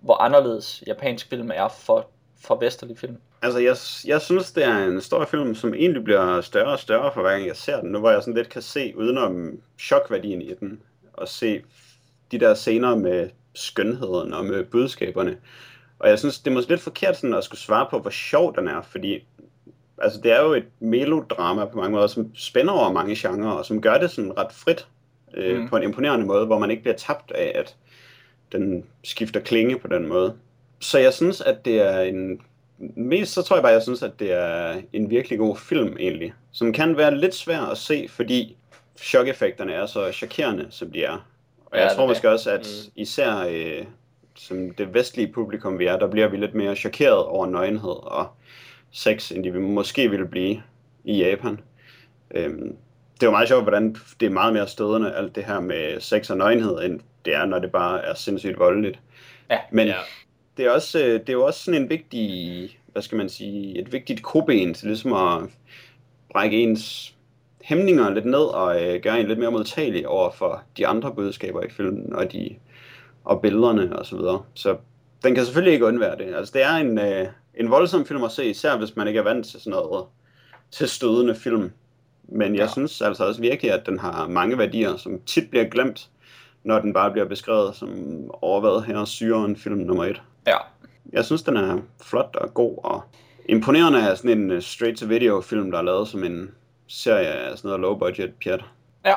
hvor 0.00 0.22
anderledes 0.22 0.82
japansk 0.86 1.28
film 1.28 1.50
er 1.54 1.68
for, 1.68 2.06
for 2.40 2.54
vesterlig 2.56 2.98
film? 2.98 3.16
Altså, 3.42 3.58
jeg, 3.58 3.76
jeg 4.06 4.22
synes, 4.22 4.52
det 4.52 4.64
er 4.64 4.78
en 4.78 5.00
stor 5.00 5.24
film, 5.24 5.54
som 5.54 5.74
egentlig 5.74 6.04
bliver 6.04 6.40
større 6.40 6.72
og 6.72 6.78
større 6.78 7.12
for 7.14 7.22
hver 7.22 7.30
gang 7.30 7.46
jeg 7.46 7.56
ser 7.56 7.80
den. 7.80 7.90
Nu 7.90 7.98
hvor 7.98 8.10
jeg 8.10 8.22
sådan 8.22 8.34
lidt 8.34 8.48
kan 8.48 8.62
se 8.62 8.92
udenom 8.96 9.60
chokværdien 9.78 10.42
i 10.42 10.54
den, 10.60 10.80
og 11.12 11.28
se 11.28 11.62
de 12.32 12.40
der 12.40 12.54
scener 12.54 12.96
med 12.96 13.30
skønheden 13.54 14.34
og 14.34 14.44
med 14.44 14.64
budskaberne. 14.64 15.36
Og 15.98 16.08
jeg 16.08 16.18
synes, 16.18 16.38
det 16.38 16.50
er 16.50 16.54
måske 16.54 16.70
lidt 16.70 16.80
forkert 16.80 17.16
sådan 17.16 17.34
at 17.34 17.44
skulle 17.44 17.60
svare 17.60 17.86
på, 17.90 17.98
hvor 17.98 18.10
sjov 18.10 18.56
den 18.56 18.68
er, 18.68 18.82
fordi 18.82 19.24
altså, 20.02 20.20
det 20.20 20.32
er 20.32 20.40
jo 20.42 20.52
et 20.52 20.66
melodrama 20.80 21.64
på 21.64 21.76
mange 21.76 21.92
måder, 21.92 22.06
som 22.06 22.30
spænder 22.34 22.72
over 22.72 22.92
mange 22.92 23.16
genrer, 23.16 23.50
og 23.50 23.66
som 23.66 23.80
gør 23.80 23.98
det 23.98 24.10
sådan 24.10 24.38
ret 24.38 24.52
frit 24.52 24.86
øh, 25.34 25.60
mm. 25.60 25.68
på 25.68 25.76
en 25.76 25.82
imponerende 25.82 26.26
måde, 26.26 26.46
hvor 26.46 26.58
man 26.58 26.70
ikke 26.70 26.82
bliver 26.82 26.96
tabt 26.96 27.32
af, 27.32 27.52
at 27.54 27.76
den 28.52 28.84
skifter 29.04 29.40
klinge 29.40 29.78
på 29.78 29.88
den 29.88 30.06
måde. 30.06 30.34
Så 30.80 30.98
jeg 30.98 31.12
synes, 31.14 31.40
at 31.40 31.64
det 31.64 31.80
er 31.80 32.00
en... 32.00 32.40
Mest 32.96 33.32
så 33.32 33.42
tror 33.42 33.56
jeg 33.56 33.62
bare, 33.62 33.72
jeg 33.72 33.82
synes, 33.82 34.02
at 34.02 34.12
det 34.18 34.32
er 34.32 34.80
en 34.92 35.10
virkelig 35.10 35.38
god 35.38 35.56
film 35.56 35.96
egentlig, 36.00 36.34
som 36.52 36.72
kan 36.72 36.96
være 36.96 37.16
lidt 37.16 37.34
svær 37.34 37.60
at 37.60 37.78
se, 37.78 38.06
fordi 38.08 38.56
chok-effekterne 39.00 39.72
er 39.72 39.86
så 39.86 40.12
chokerende, 40.12 40.66
som 40.70 40.92
de 40.92 41.04
er. 41.04 41.28
Og 41.70 41.78
jeg 41.78 41.88
ja, 41.90 41.94
tror 41.94 42.06
måske 42.06 42.30
også, 42.30 42.50
at 42.50 42.60
mm. 42.86 42.92
især 42.96 43.46
øh, 43.48 43.84
som 44.38 44.70
det 44.70 44.94
vestlige 44.94 45.32
publikum 45.32 45.78
vi 45.78 45.86
er, 45.86 45.98
der 45.98 46.10
bliver 46.10 46.28
vi 46.28 46.36
lidt 46.36 46.54
mere 46.54 46.76
chokeret 46.76 47.24
over 47.24 47.46
nøgenhed 47.46 48.06
og 48.06 48.28
sex, 48.90 49.32
end 49.32 49.44
de 49.44 49.52
måske 49.52 50.10
ville 50.10 50.26
blive 50.28 50.62
i 51.04 51.18
Japan. 51.18 51.60
Øhm, 52.30 52.76
det 53.14 53.22
er 53.22 53.26
jo 53.26 53.30
meget 53.30 53.48
sjovt, 53.48 53.62
hvordan 53.62 53.96
det 54.20 54.26
er 54.26 54.30
meget 54.30 54.52
mere 54.52 54.68
stødende, 54.68 55.14
alt 55.14 55.34
det 55.34 55.44
her 55.44 55.60
med 55.60 56.00
sex 56.00 56.30
og 56.30 56.36
nøgenhed, 56.36 56.84
end 56.84 57.00
det 57.24 57.34
er, 57.34 57.46
når 57.46 57.58
det 57.58 57.72
bare 57.72 58.04
er 58.04 58.14
sindssygt 58.14 58.58
voldeligt. 58.58 59.00
Ja. 59.50 59.58
Men 59.70 59.86
ja. 59.86 59.96
det 60.56 60.66
er, 60.66 60.70
også, 60.70 60.98
øh, 60.98 61.20
det 61.20 61.28
er 61.28 61.32
jo 61.32 61.46
også 61.46 61.64
sådan 61.64 61.82
en 61.82 61.90
vigtig, 61.90 62.78
hvad 62.92 63.02
skal 63.02 63.18
man 63.18 63.28
sige, 63.28 63.78
et 63.78 63.92
vigtigt 63.92 64.22
koben 64.22 64.74
til 64.74 64.86
ligesom 64.86 65.12
at 65.12 65.50
brække 66.32 66.62
ens 66.62 67.14
hæmninger 67.68 68.10
lidt 68.10 68.24
ned 68.24 68.38
og 68.38 68.82
øh, 68.82 69.02
gøre 69.02 69.20
en 69.20 69.26
lidt 69.26 69.38
mere 69.38 69.50
modtagelig 69.50 70.08
over 70.08 70.30
for 70.30 70.62
de 70.76 70.86
andre 70.86 71.14
budskaber 71.14 71.62
i 71.62 71.70
filmen 71.70 72.12
og 72.12 72.32
de 72.32 72.56
og 73.24 73.42
billederne 73.42 73.98
og 73.98 74.06
så 74.06 74.16
videre. 74.16 74.42
Så 74.54 74.76
den 75.24 75.34
kan 75.34 75.44
selvfølgelig 75.44 75.72
ikke 75.72 75.86
undvære 75.86 76.16
det. 76.16 76.34
Altså 76.34 76.52
det 76.52 76.62
er 76.62 76.72
en, 76.72 76.98
øh, 76.98 77.26
en 77.54 77.70
voldsom 77.70 78.06
film 78.06 78.24
at 78.24 78.30
se, 78.32 78.50
især 78.50 78.76
hvis 78.76 78.96
man 78.96 79.08
ikke 79.08 79.20
er 79.20 79.24
vant 79.24 79.46
til 79.46 79.60
sådan 79.60 79.70
noget 79.70 80.04
til 80.70 80.88
stødende 80.88 81.34
film. 81.34 81.70
Men 82.28 82.54
jeg 82.54 82.60
ja. 82.60 82.72
synes 82.72 83.02
altså 83.02 83.24
også 83.24 83.40
virkelig, 83.40 83.72
at 83.72 83.86
den 83.86 83.98
har 83.98 84.28
mange 84.28 84.58
værdier, 84.58 84.96
som 84.96 85.20
tit 85.26 85.50
bliver 85.50 85.64
glemt, 85.64 86.08
når 86.64 86.78
den 86.78 86.92
bare 86.92 87.10
bliver 87.10 87.26
beskrevet 87.28 87.74
som 87.74 87.90
overvejet 88.42 88.84
her 88.84 89.04
syren 89.04 89.56
film 89.56 89.78
nummer 89.78 90.04
et. 90.04 90.22
Ja. 90.46 90.56
Jeg 91.12 91.24
synes, 91.24 91.42
den 91.42 91.56
er 91.56 91.78
flot 92.02 92.36
og 92.40 92.54
god 92.54 92.78
og 92.84 93.02
imponerende 93.48 94.10
af 94.10 94.16
sådan 94.16 94.38
en 94.38 94.50
øh, 94.50 94.62
straight-to-video 94.62 95.40
film, 95.40 95.70
der 95.70 95.78
er 95.78 95.82
lavet 95.82 96.08
som 96.08 96.24
en 96.24 96.50
serie 96.88 97.26
af 97.26 97.58
sådan 97.58 97.68
noget 97.68 97.80
low-budget 97.80 98.34
pjat. 98.44 98.64
Ja, 99.04 99.14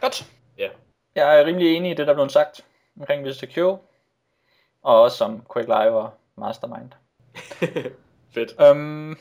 godt. 0.00 0.26
Ja. 0.58 0.68
Jeg 1.14 1.40
er 1.40 1.44
rimelig 1.44 1.76
enig 1.76 1.90
i 1.90 1.94
det, 1.94 2.06
der 2.06 2.14
blev 2.14 2.28
sagt 2.28 2.64
omkring 3.00 3.22
Mr. 3.22 3.46
Q, 3.54 3.58
og 4.82 5.02
også 5.02 5.24
om 5.24 5.46
Quick 5.54 5.68
Live 5.68 5.90
og 5.90 6.10
Mastermind. 6.36 6.92
Fedt. 8.34 8.60
Øhm, 8.60 9.18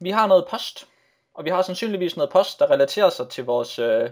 vi 0.00 0.10
har 0.10 0.26
noget 0.26 0.46
post, 0.50 0.88
og 1.34 1.44
vi 1.44 1.50
har 1.50 1.62
sandsynligvis 1.62 2.16
noget 2.16 2.32
post, 2.32 2.58
der 2.58 2.70
relaterer 2.70 3.10
sig 3.10 3.28
til 3.28 3.44
vores 3.44 3.78
øh, 3.78 4.10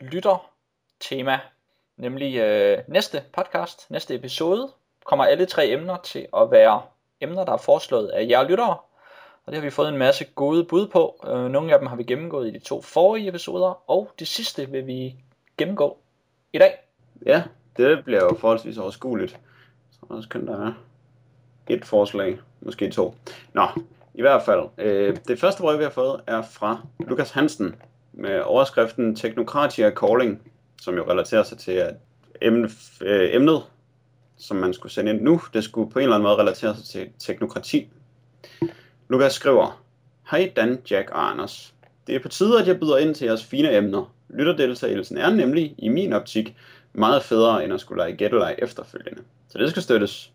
lytter-tema, 0.00 1.40
nemlig 1.96 2.36
øh, 2.36 2.78
næste 2.88 3.24
podcast, 3.32 3.90
næste 3.90 4.14
episode, 4.14 4.72
kommer 5.04 5.24
alle 5.24 5.46
tre 5.46 5.68
emner 5.68 5.96
til 5.96 6.26
at 6.36 6.50
være 6.50 6.82
emner, 7.20 7.44
der 7.44 7.52
er 7.52 7.56
foreslået 7.56 8.08
af 8.08 8.26
jer 8.28 8.48
lyttere, 8.48 8.76
og 9.46 9.52
det 9.52 9.60
har 9.60 9.66
vi 9.66 9.70
fået 9.70 9.88
en 9.88 9.98
masse 9.98 10.24
gode 10.24 10.64
bud 10.64 10.86
på. 10.88 11.26
Øh, 11.26 11.50
nogle 11.50 11.72
af 11.72 11.78
dem 11.78 11.88
har 11.88 11.96
vi 11.96 12.02
gennemgået 12.02 12.48
i 12.48 12.50
de 12.50 12.58
to 12.58 12.82
forrige 12.82 13.28
episoder, 13.28 13.90
og 13.90 14.10
det 14.18 14.28
sidste 14.28 14.70
vil 14.70 14.86
vi 14.86 15.14
gennemgå 15.58 15.98
i 16.52 16.58
dag. 16.58 16.74
Ja, 17.26 17.42
det 17.76 18.04
bliver 18.04 18.24
jo 18.24 18.36
forholdsvis 18.38 18.78
overskueligt. 18.78 19.38
Så 19.90 19.98
også 20.08 20.28
kun 20.28 20.46
der 20.46 20.66
er 20.66 20.72
et 21.68 21.84
forslag, 21.84 22.38
måske 22.60 22.90
to. 22.90 23.14
Nå, 23.52 23.66
i 24.14 24.20
hvert 24.20 24.42
fald. 24.42 24.68
Øh, 24.78 25.16
det 25.28 25.40
første 25.40 25.62
brev, 25.62 25.78
vi 25.78 25.84
har 25.84 25.90
fået, 25.90 26.20
er 26.26 26.42
fra 26.42 26.80
Lukas 27.08 27.30
Hansen 27.30 27.74
med 28.12 28.40
overskriften 28.40 29.16
Technocratia 29.16 29.90
Calling, 29.90 30.52
som 30.82 30.94
jo 30.94 31.10
relaterer 31.10 31.42
sig 31.42 31.58
til 31.58 31.72
at 31.72 31.94
emne, 32.42 32.70
øh, 33.00 33.34
emnet, 33.34 33.62
som 34.36 34.56
man 34.56 34.74
skulle 34.74 34.92
sende 34.92 35.10
ind 35.12 35.20
nu, 35.20 35.40
det 35.54 35.64
skulle 35.64 35.90
på 35.90 35.98
en 35.98 36.02
eller 36.02 36.14
anden 36.14 36.26
måde 36.26 36.36
relatere 36.36 36.76
sig 36.76 36.84
til 36.84 37.08
teknokrati. 37.18 37.88
Lukas 39.08 39.32
skriver, 39.32 39.82
Hej 40.30 40.52
Dan, 40.56 40.78
Jack 40.90 41.10
og 41.10 41.30
Anders. 41.30 41.74
Det 42.06 42.14
er 42.14 42.22
på 42.22 42.28
tide, 42.28 42.60
at 42.60 42.68
jeg 42.68 42.80
byder 42.80 42.96
ind 42.96 43.14
til 43.14 43.24
jeres 43.24 43.44
fine 43.44 43.76
emner. 43.76 44.12
Lytterdeltagelsen 44.28 45.18
er 45.18 45.30
nemlig, 45.30 45.74
i 45.78 45.88
min 45.88 46.12
optik, 46.12 46.56
meget 46.92 47.22
federe, 47.22 47.64
end 47.64 47.74
at 47.74 47.80
skulle 47.80 48.02
lege 48.02 48.16
gættelej 48.16 48.54
efterfølgende. 48.58 49.22
Så 49.48 49.58
det 49.58 49.70
skal 49.70 49.82
støttes. 49.82 50.30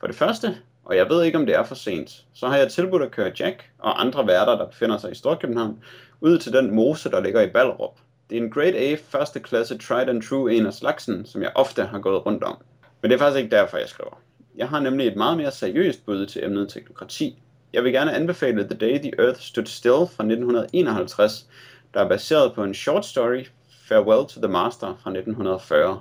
For 0.00 0.06
det 0.06 0.16
første, 0.16 0.56
og 0.84 0.96
jeg 0.96 1.08
ved 1.08 1.24
ikke, 1.24 1.38
om 1.38 1.46
det 1.46 1.54
er 1.54 1.64
for 1.64 1.74
sent, 1.74 2.24
så 2.34 2.48
har 2.48 2.56
jeg 2.56 2.68
tilbudt 2.68 3.02
at 3.02 3.10
køre 3.10 3.32
Jack 3.40 3.70
og 3.78 4.00
andre 4.00 4.26
værter, 4.26 4.56
der 4.56 4.66
befinder 4.66 4.98
sig 4.98 5.12
i 5.12 5.14
Storkøbenhavn, 5.14 5.82
ud 6.20 6.38
til 6.38 6.52
den 6.52 6.74
mose, 6.74 7.10
der 7.10 7.20
ligger 7.20 7.40
i 7.40 7.50
Ballerup. 7.50 7.98
Det 8.30 8.38
er 8.38 8.42
en 8.42 8.50
Grade 8.50 8.76
A 8.76 8.96
første 9.08 9.40
klasse 9.40 9.78
tried 9.78 10.08
and 10.08 10.22
true 10.22 10.54
en 10.54 10.66
af 10.66 10.74
slagsen, 10.74 11.26
som 11.26 11.42
jeg 11.42 11.52
ofte 11.54 11.84
har 11.84 11.98
gået 11.98 12.26
rundt 12.26 12.44
om. 12.44 12.56
Men 13.02 13.10
det 13.10 13.14
er 13.14 13.18
faktisk 13.18 13.42
ikke 13.42 13.56
derfor, 13.56 13.76
jeg 13.76 13.88
skriver. 13.88 14.20
Jeg 14.56 14.68
har 14.68 14.80
nemlig 14.80 15.06
et 15.06 15.16
meget 15.16 15.36
mere 15.36 15.50
seriøst 15.50 16.06
bud 16.06 16.26
til 16.26 16.44
emnet 16.44 16.68
teknokrati. 16.68 17.42
Jeg 17.76 17.84
vil 17.84 17.92
gerne 17.92 18.14
anbefale 18.14 18.64
The 18.64 18.74
Day 18.74 18.98
the 18.98 19.12
Earth 19.18 19.40
Stood 19.40 19.66
Still 19.66 19.92
fra 19.92 20.24
1951, 20.24 21.46
der 21.94 22.00
er 22.00 22.08
baseret 22.08 22.52
på 22.54 22.64
en 22.64 22.74
short 22.74 23.06
story 23.06 23.44
Farewell 23.88 24.26
to 24.28 24.40
the 24.40 24.52
Master 24.52 24.86
fra 24.86 25.10
1940. 25.10 26.00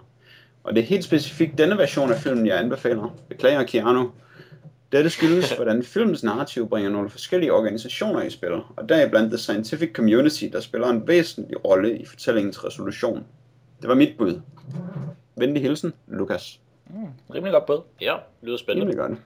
Og 0.64 0.76
det 0.76 0.82
er 0.82 0.86
helt 0.86 1.04
specifikt 1.04 1.58
denne 1.58 1.78
version 1.78 2.12
af 2.12 2.18
filmen, 2.18 2.48
jeg 2.48 2.60
anbefaler. 2.60 3.16
Beklager 3.30 3.64
Keanu. 3.64 4.12
Dette 4.92 5.10
skyldes, 5.10 5.52
hvordan 5.56 5.84
filmens 5.84 6.24
narrativ 6.24 6.70
bringer 6.70 6.92
nogle 6.92 7.10
forskellige 7.10 7.54
organisationer 7.54 8.22
i 8.22 8.30
spil, 8.30 8.54
og 8.76 8.90
deriblandt 8.90 9.32
The 9.32 9.38
Scientific 9.38 9.94
Community, 9.94 10.46
der 10.54 10.60
spiller 10.60 10.88
en 10.88 11.08
væsentlig 11.08 11.66
rolle 11.66 11.98
i 11.98 12.06
fortællingens 12.06 12.66
resolution. 12.66 13.26
Det 13.82 13.90
var 13.90 13.96
mit 13.96 14.18
bud. 14.18 14.42
Venlig 15.38 15.62
hilsen, 15.62 15.94
Lukas. 16.08 16.60
Mm, 16.90 17.08
rimelig 17.34 17.54
godt 17.54 17.66
bud. 17.66 17.82
Ja, 18.02 18.16
lyder 18.42 18.58
spændende. 18.58 18.82
Rimelig 18.82 19.10
godt. 19.10 19.20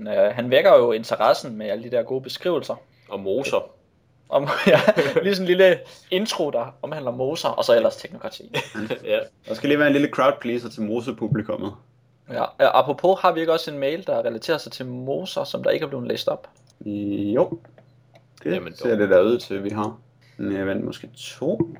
Øh, 0.00 0.34
han 0.34 0.50
vækker 0.50 0.76
jo 0.76 0.92
interessen 0.92 1.56
med 1.56 1.66
alle 1.66 1.84
de 1.84 1.90
der 1.90 2.02
gode 2.02 2.22
beskrivelser. 2.22 2.74
Og 3.08 3.20
moser. 3.20 3.70
Om, 4.28 4.48
ja, 4.66 4.80
lige 5.22 5.34
sådan 5.34 5.44
en 5.44 5.46
lille 5.46 5.78
intro, 6.10 6.50
der 6.50 6.74
omhandler 6.82 7.10
moser, 7.10 7.48
og 7.48 7.64
så 7.64 7.76
ellers 7.76 7.96
teknokrati. 7.96 8.56
ja. 9.04 9.18
Der 9.48 9.54
skal 9.54 9.68
lige 9.68 9.78
være 9.78 9.86
en 9.86 9.92
lille 9.92 10.08
crowd 10.08 10.32
pleaser 10.40 10.68
til 10.68 10.82
mosepublikummet. 10.82 11.72
Ja, 12.30 12.44
ja, 12.60 12.78
apropos 12.78 13.20
har 13.20 13.32
vi 13.32 13.40
ikke 13.40 13.52
også 13.52 13.70
en 13.70 13.78
mail, 13.78 14.06
der 14.06 14.18
relaterer 14.18 14.58
sig 14.58 14.72
til 14.72 14.86
moser, 14.86 15.44
som 15.44 15.62
der 15.62 15.70
ikke 15.70 15.84
er 15.84 15.88
blevet 15.88 16.08
læst 16.08 16.28
op? 16.28 16.48
Jo, 17.34 17.58
det 18.44 18.54
Jamen, 18.54 18.76
ser 18.76 18.96
det 18.96 19.10
der 19.10 19.20
ud 19.20 19.38
til, 19.38 19.64
vi 19.64 19.68
har. 19.68 19.98
Men 20.36 20.56
jeg 20.56 20.66
venter 20.66 20.84
måske 20.84 21.08
to. 21.16 21.74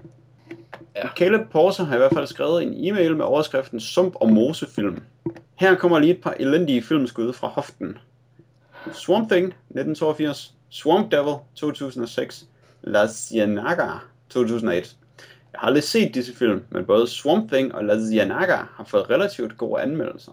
Ja. 0.97 1.09
Caleb 1.09 1.51
Porser 1.51 1.85
har 1.85 1.95
i 1.95 1.99
hvert 1.99 2.13
fald 2.15 2.27
skrevet 2.27 2.63
en 2.63 2.75
e-mail 2.75 3.17
med 3.17 3.25
overskriften 3.25 3.81
Sump 3.81 4.15
og 4.15 4.29
Mosefilm. 4.33 5.03
Her 5.55 5.75
kommer 5.75 5.99
lige 5.99 6.15
et 6.15 6.21
par 6.21 6.35
elendige 6.41 6.83
filmskud 6.83 7.33
fra 7.33 7.49
hoften. 7.49 7.99
Swamp 8.93 9.31
Thing 9.31 9.45
1982, 9.47 10.53
Swamp 10.71 11.13
Devil 11.13 11.35
2006, 11.55 12.45
La 12.83 13.07
Ciénaga 13.07 13.99
2008. 14.29 14.97
Jeg 15.53 15.61
har 15.61 15.67
aldrig 15.69 15.83
set 15.83 16.15
disse 16.15 16.35
film, 16.37 16.65
men 16.71 16.85
både 16.85 17.07
Swamp 17.09 17.53
Thing 17.53 17.75
og 17.75 17.85
La 17.85 17.95
Ciénaga 17.95 18.57
har 18.77 18.85
fået 18.87 19.11
relativt 19.11 19.57
gode 19.59 19.83
anmeldelser. 19.83 20.33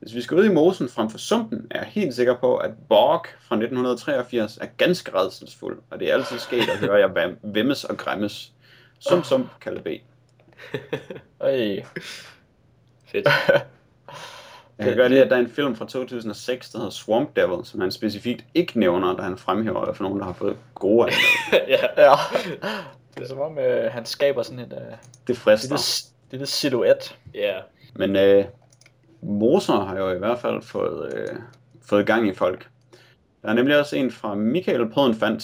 Hvis 0.00 0.14
vi 0.14 0.20
skal 0.22 0.36
ud 0.38 0.44
i 0.44 0.52
mosen 0.52 0.88
frem 0.88 1.10
for 1.10 1.18
sumpen, 1.18 1.66
er 1.70 1.78
jeg 1.78 1.88
helt 1.88 2.14
sikker 2.14 2.34
på, 2.36 2.56
at 2.56 2.70
Borg 2.88 3.26
fra 3.40 3.54
1983 3.56 4.56
er 4.60 4.66
ganske 4.66 5.14
redselsfuld, 5.14 5.78
og 5.90 6.00
det 6.00 6.10
er 6.10 6.14
altid 6.14 6.38
sket 6.38 6.68
at 6.68 6.78
høre 6.78 7.10
vam- 7.10 7.38
vemmes 7.42 7.84
og 7.84 7.96
græmmes. 7.96 8.52
Som 8.98 9.22
som 9.24 9.48
kalde 9.60 9.82
B. 9.82 9.86
Øj. 11.40 11.80
Fedt. 13.06 13.28
Jeg 14.78 14.86
kan 14.86 14.96
gøre 14.96 15.08
det, 15.08 15.18
at 15.18 15.30
der 15.30 15.36
er 15.36 15.40
en 15.40 15.48
film 15.50 15.76
fra 15.76 15.86
2006, 15.86 16.70
der 16.70 16.78
hedder 16.78 16.90
Swamp 16.90 17.36
Devil, 17.36 17.64
som 17.64 17.80
han 17.80 17.90
specifikt 17.90 18.44
ikke 18.54 18.78
nævner, 18.80 19.16
da 19.16 19.22
han 19.22 19.38
fremhæver 19.38 19.92
for 19.92 20.02
nogen, 20.04 20.18
der 20.18 20.24
har 20.24 20.32
fået 20.32 20.56
gode 20.74 21.02
anmeldelser. 21.06 21.68
ja. 21.96 22.02
Ja. 22.10 22.12
Det 23.14 23.22
er 23.22 23.28
som 23.28 23.38
om, 23.40 23.58
øh, 23.58 23.92
han 23.92 24.04
skaber 24.06 24.42
sådan 24.42 24.58
et 24.58 24.72
øh, 24.72 24.96
Det 25.26 25.36
frister. 25.36 25.68
lille, 25.76 26.30
lille 26.30 26.46
silhuet. 26.46 27.18
Ja. 27.34 27.54
Men 27.94 28.16
øh, 28.16 28.44
Moser 29.22 29.80
har 29.84 29.96
jo 29.96 30.10
i 30.10 30.18
hvert 30.18 30.38
fald 30.38 30.62
fået, 30.62 31.14
øh, 31.14 31.36
fået 31.82 32.06
gang 32.06 32.28
i 32.28 32.34
folk. 32.34 32.68
Der 33.42 33.48
er 33.48 33.52
nemlig 33.54 33.78
også 33.80 33.96
en 33.96 34.10
fra 34.10 34.34
Michael 34.34 34.90
Podenfant, 34.90 35.42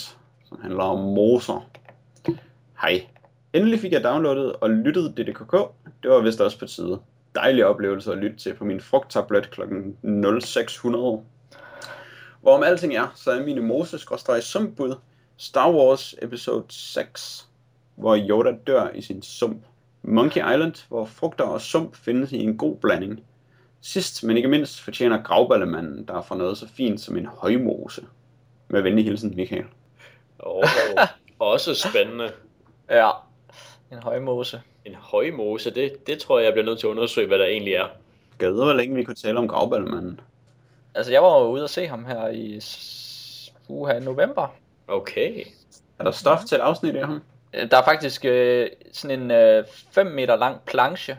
som 0.49 0.59
handler 0.63 0.83
om 0.83 0.99
Moser. 0.99 1.71
Hej. 2.81 3.07
Endelig 3.53 3.81
fik 3.81 3.93
jeg 3.93 4.05
downloadet 4.05 4.53
og 4.53 4.71
lyttet 4.71 5.15
DDKK. 5.17 5.53
Det 6.03 6.11
var 6.11 6.21
vist 6.21 6.41
også 6.41 6.59
på 6.59 6.67
tide. 6.67 6.99
Dejlig 7.35 7.67
oplevelse 7.67 8.13
at 8.13 8.19
lytte 8.19 8.37
til 8.37 8.55
på 8.55 8.65
min 8.65 8.81
frugttablet 8.81 9.51
kl. 9.51 9.61
0600. 10.41 11.23
Hvorom 12.41 12.63
alting 12.63 12.95
er, 12.95 13.07
så 13.15 13.31
er 13.31 13.45
mine 13.45 13.61
moses 13.61 14.07
sumpbud 14.41 14.95
Star 15.37 15.73
Wars 15.73 16.15
episode 16.23 16.65
6, 16.69 17.49
hvor 17.95 18.17
Yoda 18.17 18.53
dør 18.67 18.89
i 18.95 19.01
sin 19.03 19.23
sump. 19.23 19.63
Monkey 20.03 20.41
Island, 20.41 20.89
hvor 20.89 21.05
frugter 21.05 21.45
og 21.45 21.61
sump 21.61 21.97
findes 21.97 22.33
i 22.33 22.39
en 22.39 22.57
god 22.57 22.77
blanding. 22.77 23.25
Sidst, 23.81 24.25
men 24.25 24.37
ikke 24.37 24.49
mindst, 24.49 24.81
fortjener 24.81 25.23
gravballemanden, 25.23 26.09
der 26.09 26.23
får 26.23 26.35
noget 26.35 26.59
så 26.59 26.69
fint 26.69 27.01
som 27.01 27.17
en 27.17 27.27
højmose. 27.27 28.07
Med 28.69 28.83
venlig 28.83 29.05
hilsen, 29.05 29.37
Michael. 29.37 29.65
Oh, 30.39 30.65
også 31.39 31.75
spændende. 31.75 32.33
Ja, 32.91 33.11
en 33.93 33.99
højmose. 34.03 34.63
En 34.85 34.95
højmose, 34.95 35.71
det, 35.71 36.07
det 36.07 36.19
tror 36.19 36.39
jeg, 36.39 36.45
jeg 36.45 36.53
bliver 36.53 36.67
nødt 36.67 36.79
til 36.79 36.87
at 36.87 36.91
undersøge, 36.91 37.27
hvad 37.27 37.39
der 37.39 37.45
egentlig 37.45 37.75
er. 37.75 37.87
Gad 38.39 38.53
hvor 38.53 38.73
længe 38.73 38.97
vi 38.97 39.05
kunne 39.05 39.15
tale 39.15 39.39
om 39.39 39.49
gravballemanden. 39.49 40.21
Altså, 40.95 41.13
jeg 41.13 41.23
var 41.23 41.39
jo 41.41 41.47
ude 41.47 41.65
og 41.65 41.71
se 41.71 41.87
ham 41.87 42.05
her 42.05 42.29
i 42.29 42.61
uha, 43.69 43.99
november. 43.99 44.55
Okay. 44.89 45.45
Er 45.99 46.05
der 46.05 46.11
stof 46.11 46.41
til 46.49 46.57
et 46.57 46.61
afsnit 46.61 46.97
af 46.97 47.07
ham? 47.07 47.23
Øh, 47.55 47.71
Der 47.71 47.77
er 47.77 47.85
faktisk 47.85 48.25
øh, 48.25 48.71
sådan 48.93 49.31
en 49.31 49.65
5 49.91 50.07
øh, 50.07 50.15
meter 50.15 50.37
lang 50.37 50.61
planche. 50.67 51.19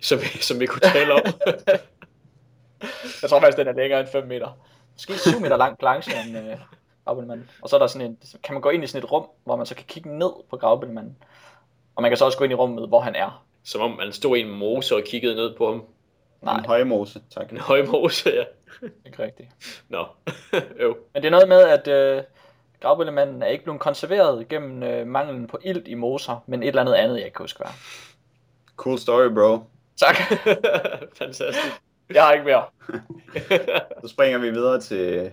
Som 0.00 0.20
vi, 0.20 0.26
som 0.26 0.60
vi 0.60 0.66
kunne 0.66 0.80
tale 0.80 1.12
om. 1.12 1.20
Jeg 3.22 3.30
tror 3.30 3.40
faktisk, 3.40 3.58
den 3.58 3.68
er 3.68 3.72
længere 3.72 4.00
end 4.00 4.08
5 4.08 4.26
meter. 4.26 4.58
Måske 4.92 5.18
7 5.18 5.40
meter 5.40 5.56
lang 5.56 5.78
planche 5.78 6.14
af 6.14 6.26
en 6.26 6.36
øh, 6.36 6.56
gravbælmand. 7.04 7.42
Og 7.62 7.68
så 7.68 7.76
er 7.76 7.80
der 7.80 7.86
sådan 7.86 8.06
en, 8.06 8.18
kan 8.42 8.54
man 8.54 8.62
gå 8.62 8.70
ind 8.70 8.84
i 8.84 8.86
sådan 8.86 9.04
et 9.04 9.12
rum, 9.12 9.26
hvor 9.44 9.56
man 9.56 9.66
så 9.66 9.74
kan 9.74 9.84
kigge 9.88 10.18
ned 10.18 10.30
på 10.50 10.56
gravbælmanden. 10.56 11.16
Og 11.96 12.02
man 12.02 12.10
kan 12.10 12.18
så 12.18 12.24
også 12.24 12.38
gå 12.38 12.44
ind 12.44 12.52
i 12.52 12.56
rummet, 12.56 12.88
hvor 12.88 13.00
han 13.00 13.14
er. 13.14 13.44
som 13.64 13.80
om 13.80 13.90
man 13.90 14.12
stod 14.12 14.36
i 14.36 14.40
en 14.40 14.50
mose 14.50 14.94
og 14.96 15.02
kiggede 15.06 15.34
ned 15.34 15.56
på 15.56 15.70
ham. 15.70 15.84
Nej, 16.42 16.58
En 16.58 16.64
højmose, 16.64 17.20
tak. 17.34 17.52
En 17.52 17.58
højmose, 17.58 18.30
ja. 18.30 18.44
ikke 19.06 19.22
rigtigt. 19.22 19.48
Nå, 19.88 20.06
øv. 20.78 20.96
Men 21.14 21.22
det 21.22 21.26
er 21.26 21.30
noget 21.30 21.48
med, 21.48 21.60
at 21.60 21.88
øh, 21.88 22.22
gravbælmanden 22.80 23.42
er 23.42 23.46
ikke 23.46 23.64
blevet 23.64 23.80
konserveret 23.80 24.48
gennem 24.48 24.82
øh, 24.82 25.06
manglen 25.06 25.46
på 25.46 25.58
ilt 25.62 25.88
i 25.88 25.94
moser, 25.94 26.44
men 26.46 26.62
et 26.62 26.68
eller 26.68 26.80
andet 26.80 26.94
andet, 26.94 27.16
jeg 27.16 27.24
ikke 27.24 27.34
kan 27.34 27.42
huske 27.42 27.58
hvad. 27.58 27.72
Cool 28.76 28.98
story, 28.98 29.28
bro. 29.28 29.58
Tak. 29.96 30.16
Fantastisk. 31.18 31.80
Jeg 32.14 32.22
har 32.24 32.32
ikke 32.32 32.44
mere. 32.44 32.64
Så 34.02 34.08
springer 34.08 34.38
vi 34.38 34.50
videre 34.50 34.80
til 34.80 35.30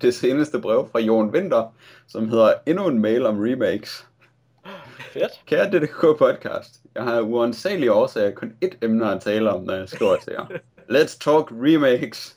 det 0.00 0.14
seneste 0.14 0.60
brev 0.60 0.88
fra 0.92 0.98
Jon 0.98 1.30
Winter, 1.30 1.74
som 2.08 2.28
hedder 2.28 2.52
Endnu 2.66 2.86
en 2.88 2.98
mail 2.98 3.26
om 3.26 3.38
remakes. 3.40 4.06
Fedt. 4.98 5.40
Kære 5.46 5.70
DDK 5.70 6.00
podcast, 6.18 6.80
jeg 6.94 7.02
har 7.02 7.20
uansagelige 7.20 7.92
årsager 7.92 8.30
kun 8.30 8.52
ét 8.64 8.78
emne 8.82 9.10
at 9.10 9.20
tale 9.20 9.50
om, 9.50 9.62
når 9.62 9.74
jeg 9.74 9.88
skriver 9.88 10.16
til 10.16 10.32
jer. 10.32 10.46
Let's 10.90 11.18
talk 11.18 11.48
remakes. 11.52 12.36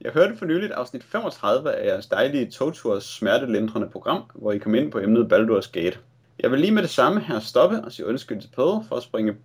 Jeg 0.00 0.12
hørte 0.12 0.36
for 0.36 0.44
nyligt 0.44 0.72
afsnit 0.72 1.04
35 1.04 1.72
af 1.72 1.86
jeres 1.86 2.06
dejlige 2.06 2.50
togturs 2.50 3.04
smertelindrende 3.04 3.88
program, 3.88 4.22
hvor 4.34 4.52
I 4.52 4.58
kom 4.58 4.74
ind 4.74 4.92
på 4.92 4.98
emnet 4.98 5.32
Baldur's 5.32 5.70
Gate. 5.72 5.98
Jeg 6.40 6.50
vil 6.50 6.60
lige 6.60 6.72
med 6.72 6.82
det 6.82 6.90
samme 6.90 7.20
her 7.20 7.40
stoppe 7.40 7.80
og 7.84 7.92
sige 7.92 8.06
undskyld 8.06 8.40
til 8.40 8.50
Pøde 8.56 8.84
for 8.88 8.96
at 8.96 9.02
springe, 9.02 9.36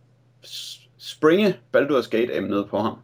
springe 0.98 1.57
Baldur's 1.78 2.10
Gate-emnet 2.10 2.69
på 2.69 2.80
ham. 2.80 2.98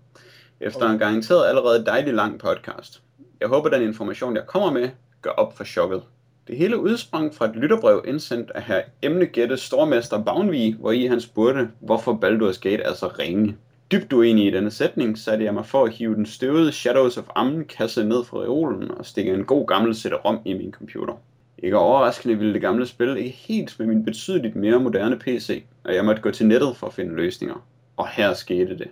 Efter 0.59 0.89
en 0.89 0.99
garanteret 0.99 1.47
allerede 1.47 1.85
dejlig 1.85 2.13
lang 2.13 2.39
podcast. 2.39 3.01
Jeg 3.39 3.47
håber, 3.47 3.69
den 3.69 3.81
information, 3.81 4.35
jeg 4.35 4.47
kommer 4.47 4.71
med, 4.71 4.89
gør 5.21 5.29
op 5.29 5.57
for 5.57 5.63
chokket. 5.63 6.03
Det 6.47 6.57
hele 6.57 6.79
udsprang 6.79 7.35
fra 7.35 7.45
et 7.45 7.55
lytterbrev 7.55 8.03
indsendt 8.07 8.51
af 8.55 8.63
herr 8.63 8.81
Emnegætte 9.01 9.57
Stormester 9.57 10.23
Bavnvig, 10.23 10.75
hvor 10.75 10.91
i 10.91 11.05
han 11.05 11.21
spurgte, 11.21 11.69
hvorfor 11.79 12.13
Baldur's 12.13 12.59
Gate 12.59 12.83
er 12.83 12.93
så 12.93 13.07
ringe. 13.07 13.57
Dybt 13.91 14.13
uenig 14.13 14.47
i 14.47 14.51
denne 14.51 14.71
sætning, 14.71 15.17
satte 15.17 15.45
jeg 15.45 15.53
mig 15.53 15.65
for 15.65 15.85
at 15.85 15.93
hive 15.93 16.15
den 16.15 16.25
støvede 16.25 16.71
Shadows 16.71 17.17
of 17.17 17.23
Ammen 17.35 17.65
kasse 17.65 18.03
ned 18.03 18.23
fra 18.23 18.39
reolen 18.39 18.91
og 18.91 19.05
stikke 19.05 19.33
en 19.33 19.45
god 19.45 19.67
gammel 19.67 19.95
CD-ROM 19.95 20.39
i 20.45 20.53
min 20.53 20.71
computer. 20.71 21.13
Ikke 21.57 21.77
overraskende 21.77 22.37
ville 22.37 22.53
det 22.53 22.61
gamle 22.61 22.85
spil 22.85 23.17
ikke 23.17 23.29
helt 23.29 23.79
med 23.79 23.87
min 23.87 24.05
betydeligt 24.05 24.55
mere 24.55 24.79
moderne 24.79 25.19
PC, 25.19 25.63
og 25.83 25.95
jeg 25.95 26.05
måtte 26.05 26.21
gå 26.21 26.31
til 26.31 26.47
nettet 26.47 26.75
for 26.77 26.87
at 26.87 26.93
finde 26.93 27.15
løsninger. 27.15 27.65
Og 27.97 28.07
her 28.07 28.33
skete 28.33 28.77
det. 28.77 28.87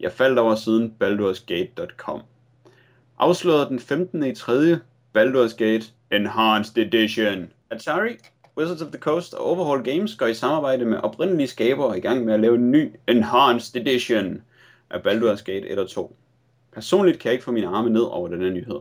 Jeg 0.00 0.12
faldt 0.12 0.38
over 0.38 0.54
siden 0.54 0.94
baldursgate.com. 0.98 2.20
Afsløret 3.18 3.68
den 3.68 3.78
15. 3.80 4.22
i 4.22 4.34
3. 4.34 4.78
Baldur's 5.16 5.54
Gate 5.54 5.92
Enhanced 6.10 6.76
Edition. 6.76 7.50
Atari, 7.70 8.18
Wizards 8.54 8.82
of 8.82 8.90
the 8.90 8.98
Coast 8.98 9.34
og 9.34 9.46
Overhaul 9.46 9.82
Games 9.82 10.14
går 10.14 10.26
i 10.26 10.34
samarbejde 10.34 10.84
med 10.84 10.98
oprindelige 10.98 11.46
skabere 11.46 11.98
i 11.98 12.00
gang 12.00 12.24
med 12.24 12.34
at 12.34 12.40
lave 12.40 12.54
en 12.54 12.70
ny 12.70 12.92
Enhanced 13.08 13.80
Edition 13.80 14.42
af 14.90 14.98
Baldur's 14.98 15.44
Gate 15.44 15.70
1 15.70 15.78
og 15.78 15.88
2. 15.88 16.16
Personligt 16.72 17.18
kan 17.18 17.28
jeg 17.28 17.32
ikke 17.32 17.44
få 17.44 17.52
mine 17.52 17.66
arme 17.66 17.90
ned 17.90 18.00
over 18.00 18.28
denne 18.28 18.50
nyhed. 18.50 18.80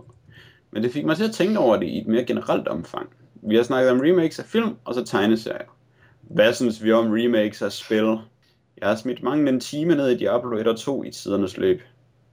Men 0.72 0.84
det 0.84 0.91
fik 0.91 1.06
mig 1.06 1.18
til 1.18 1.24
at 1.24 1.32
tænke 1.32 1.60
over 1.60 1.78
det 1.78 1.88
i 1.88 1.98
et 1.98 2.07
mere 2.07 2.26
generelt 2.26 2.68
omfang. 2.68 3.10
Vi 3.34 3.56
har 3.56 3.64
snakket 3.64 3.91
om 3.91 3.99
remakes 3.99 4.40
af 4.40 4.45
film 4.45 4.76
og 4.86 4.94
så 4.94 5.06
tegneserier. 5.06 5.76
Hvad 6.22 6.53
synes 6.53 6.84
vi 6.84 6.91
om 6.91 7.12
remakes 7.12 7.62
af 7.62 7.72
spil? 7.72 8.18
Jeg 8.82 8.88
har 8.88 8.95
smidt 8.95 9.24
mange 9.24 9.49
en 9.49 9.60
time 9.60 9.95
ned 9.95 10.10
i 10.10 10.18
Diablo 10.18 10.57
1 10.57 10.68
og 10.68 10.80
2 10.80 11.03
i 11.03 11.12
tidernes 11.12 11.57
løb. 11.57 11.82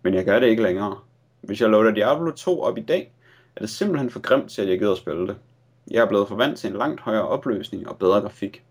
Men 0.02 0.14
jeg 0.14 0.24
gør 0.24 0.38
det 0.38 0.46
ikke 0.46 0.62
længere. 0.62 0.98
Hvis 1.40 1.60
jeg 1.60 1.68
loader 1.68 1.90
Diablo 1.90 2.30
2 2.30 2.62
op 2.62 2.78
i 2.78 2.82
dag, 2.82 3.11
er 3.56 3.60
det 3.60 3.70
simpelthen 3.70 4.10
for 4.10 4.20
grimt 4.20 4.50
til, 4.50 4.62
at 4.62 4.68
jeg 4.68 4.78
gider 4.78 4.92
at 4.92 4.98
spille 4.98 5.26
det. 5.26 5.36
Jeg 5.90 6.02
er 6.02 6.08
blevet 6.08 6.28
forvant 6.28 6.58
til 6.58 6.70
en 6.70 6.76
langt 6.76 7.00
højere 7.00 7.28
opløsning 7.28 7.88
og 7.88 7.98
bedre 7.98 8.20
grafik. 8.20 8.62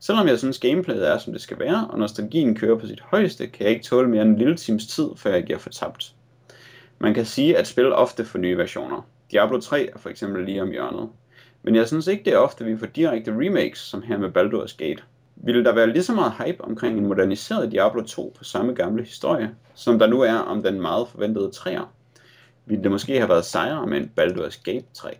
Selvom 0.00 0.28
jeg 0.28 0.38
synes 0.38 0.58
gameplayet 0.58 1.08
er 1.08 1.18
som 1.18 1.32
det 1.32 1.42
skal 1.42 1.58
være, 1.58 1.88
og 1.90 1.98
nostalgien 1.98 2.56
kører 2.56 2.78
på 2.78 2.86
sit 2.86 3.00
højeste, 3.00 3.46
kan 3.46 3.64
jeg 3.64 3.72
ikke 3.72 3.84
tåle 3.84 4.08
mere 4.08 4.22
end 4.22 4.30
en 4.30 4.38
lille 4.38 4.56
times 4.56 4.86
tid, 4.86 5.08
før 5.16 5.34
jeg 5.34 5.44
giver 5.44 5.58
fortabt. 5.58 6.14
Man 6.98 7.14
kan 7.14 7.24
sige, 7.24 7.56
at 7.56 7.66
spil 7.66 7.92
ofte 7.92 8.24
får 8.24 8.38
nye 8.38 8.58
versioner. 8.58 9.06
Diablo 9.32 9.60
3 9.60 9.90
er 9.94 9.98
for 9.98 10.08
eksempel 10.08 10.44
lige 10.44 10.62
om 10.62 10.70
hjørnet. 10.70 11.08
Men 11.62 11.74
jeg 11.74 11.86
synes 11.86 12.06
ikke, 12.06 12.24
det 12.24 12.32
er 12.32 12.38
ofte, 12.38 12.64
vi 12.64 12.76
får 12.76 12.86
direkte 12.86 13.30
remakes, 13.30 13.78
som 13.78 14.02
her 14.02 14.18
med 14.18 14.28
Baldur's 14.28 14.76
Gate. 14.76 15.02
Ville 15.36 15.64
der 15.64 15.74
være 15.74 15.92
lige 15.92 16.02
så 16.02 16.14
meget 16.14 16.32
hype 16.32 16.64
omkring 16.64 16.98
en 16.98 17.06
moderniseret 17.06 17.72
Diablo 17.72 18.02
2 18.02 18.34
på 18.38 18.44
samme 18.44 18.74
gamle 18.74 19.04
historie, 19.04 19.54
som 19.74 19.98
der 19.98 20.06
nu 20.06 20.20
er 20.20 20.34
om 20.34 20.62
den 20.62 20.80
meget 20.80 21.08
forventede 21.08 21.50
3'er? 21.56 21.84
Ville 22.66 22.82
det 22.82 22.90
måske 22.90 23.16
have 23.16 23.28
været 23.28 23.44
sejere 23.44 23.86
med 23.86 23.98
en 23.98 24.10
Baldur's 24.20 24.62
Gate 24.64 24.86
3? 24.94 25.16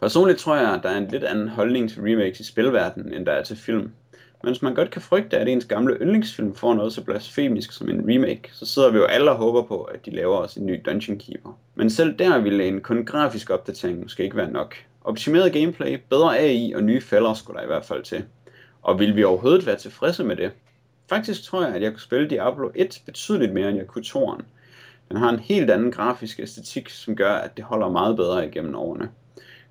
Personligt 0.00 0.38
tror 0.38 0.56
jeg, 0.56 0.74
at 0.74 0.80
der 0.82 0.88
er 0.88 0.98
en 0.98 1.08
lidt 1.08 1.24
anden 1.24 1.48
holdning 1.48 1.90
til 1.90 2.02
remakes 2.02 2.40
i 2.40 2.44
spilverdenen, 2.44 3.12
end 3.12 3.26
der 3.26 3.32
er 3.32 3.42
til 3.42 3.56
film. 3.56 3.92
Mens 4.44 4.62
man 4.62 4.74
godt 4.74 4.90
kan 4.90 5.02
frygte, 5.02 5.38
at 5.38 5.48
ens 5.48 5.64
gamle 5.64 5.96
yndlingsfilm 6.00 6.54
får 6.54 6.74
noget 6.74 6.92
så 6.92 7.04
blasfemisk 7.04 7.72
som 7.72 7.88
en 7.88 8.14
remake, 8.14 8.50
så 8.52 8.66
sidder 8.66 8.90
vi 8.90 8.98
jo 8.98 9.04
alle 9.04 9.30
og 9.30 9.36
håber 9.36 9.62
på, 9.62 9.82
at 9.82 10.06
de 10.06 10.10
laver 10.10 10.36
os 10.36 10.54
en 10.54 10.66
ny 10.66 10.80
Dungeon 10.86 11.18
Keeper. 11.18 11.58
Men 11.74 11.90
selv 11.90 12.18
der 12.18 12.38
ville 12.38 12.68
en 12.68 12.80
kun 12.80 13.04
grafisk 13.04 13.50
opdatering 13.50 14.02
måske 14.02 14.24
ikke 14.24 14.36
være 14.36 14.50
nok. 14.50 14.74
Optimeret 15.04 15.52
gameplay, 15.52 15.98
bedre 16.10 16.38
AI 16.38 16.72
og 16.72 16.82
nye 16.82 17.00
fælder 17.00 17.34
skulle 17.34 17.56
der 17.56 17.64
i 17.64 17.66
hvert 17.66 17.84
fald 17.84 18.02
til. 18.02 18.24
Og 18.82 18.98
vil 18.98 19.16
vi 19.16 19.24
overhovedet 19.24 19.66
være 19.66 19.76
tilfredse 19.76 20.24
med 20.24 20.36
det? 20.36 20.50
Faktisk 21.08 21.44
tror 21.44 21.64
jeg, 21.64 21.74
at 21.74 21.82
jeg 21.82 21.90
kunne 21.90 22.00
spille 22.00 22.30
Diablo 22.30 22.70
1 22.74 23.02
betydeligt 23.06 23.52
mere, 23.52 23.68
end 23.68 23.78
jeg 23.78 23.86
kunne 23.86 24.04
2'eren. 24.06 24.42
Den 25.08 25.16
har 25.16 25.30
en 25.30 25.38
helt 25.38 25.70
anden 25.70 25.92
grafisk 25.92 26.40
æstetik, 26.40 26.88
som 26.88 27.16
gør, 27.16 27.32
at 27.32 27.56
det 27.56 27.64
holder 27.64 27.88
meget 27.88 28.16
bedre 28.16 28.46
igennem 28.46 28.74
årene. 28.74 29.10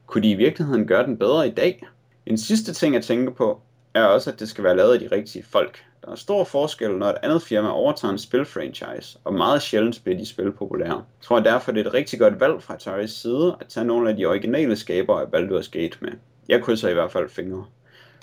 Kunne 0.06 0.24
de 0.24 0.32
i 0.32 0.36
virkeligheden 0.36 0.88
gøre 0.88 1.06
den 1.06 1.18
bedre 1.18 1.48
i 1.48 1.52
dag? 1.52 1.88
En 2.26 2.38
sidste 2.38 2.74
ting 2.74 2.96
at 2.96 3.04
tænke 3.04 3.32
på, 3.32 3.62
er 3.94 4.04
også, 4.04 4.32
at 4.32 4.40
det 4.40 4.50
skal 4.50 4.64
være 4.64 4.76
lavet 4.76 4.94
af 4.94 5.00
de 5.00 5.08
rigtige 5.12 5.44
folk. 5.44 5.84
Der 6.06 6.12
er 6.12 6.16
stor 6.16 6.44
forskel, 6.44 6.92
når 6.92 7.08
et 7.08 7.18
andet 7.24 7.42
firma 7.42 7.70
overtager 7.70 8.12
en 8.12 8.18
spilfranchise, 8.18 9.18
og 9.24 9.34
meget 9.34 9.62
sjældent 9.62 10.02
bliver 10.04 10.18
de 10.18 10.26
spil 10.26 10.52
populære. 10.52 10.94
Jeg 10.94 11.04
tror 11.22 11.40
derfor, 11.40 11.72
det 11.72 11.82
er 11.82 11.86
et 11.90 11.94
rigtig 11.94 12.20
godt 12.20 12.40
valg 12.40 12.64
fra 12.64 12.74
Ataris 12.74 13.12
side 13.12 13.56
at 13.60 13.68
tage 13.68 13.86
nogle 13.86 14.10
af 14.10 14.16
de 14.16 14.26
originale 14.26 14.76
skabere 14.76 15.22
af 15.22 15.26
Baldur's 15.26 15.70
Gate 15.72 15.98
med. 16.02 16.12
Jeg 16.50 16.64
krydser 16.64 16.90
i 16.90 16.94
hvert 16.94 17.12
fald 17.12 17.30
fingre. 17.30 17.66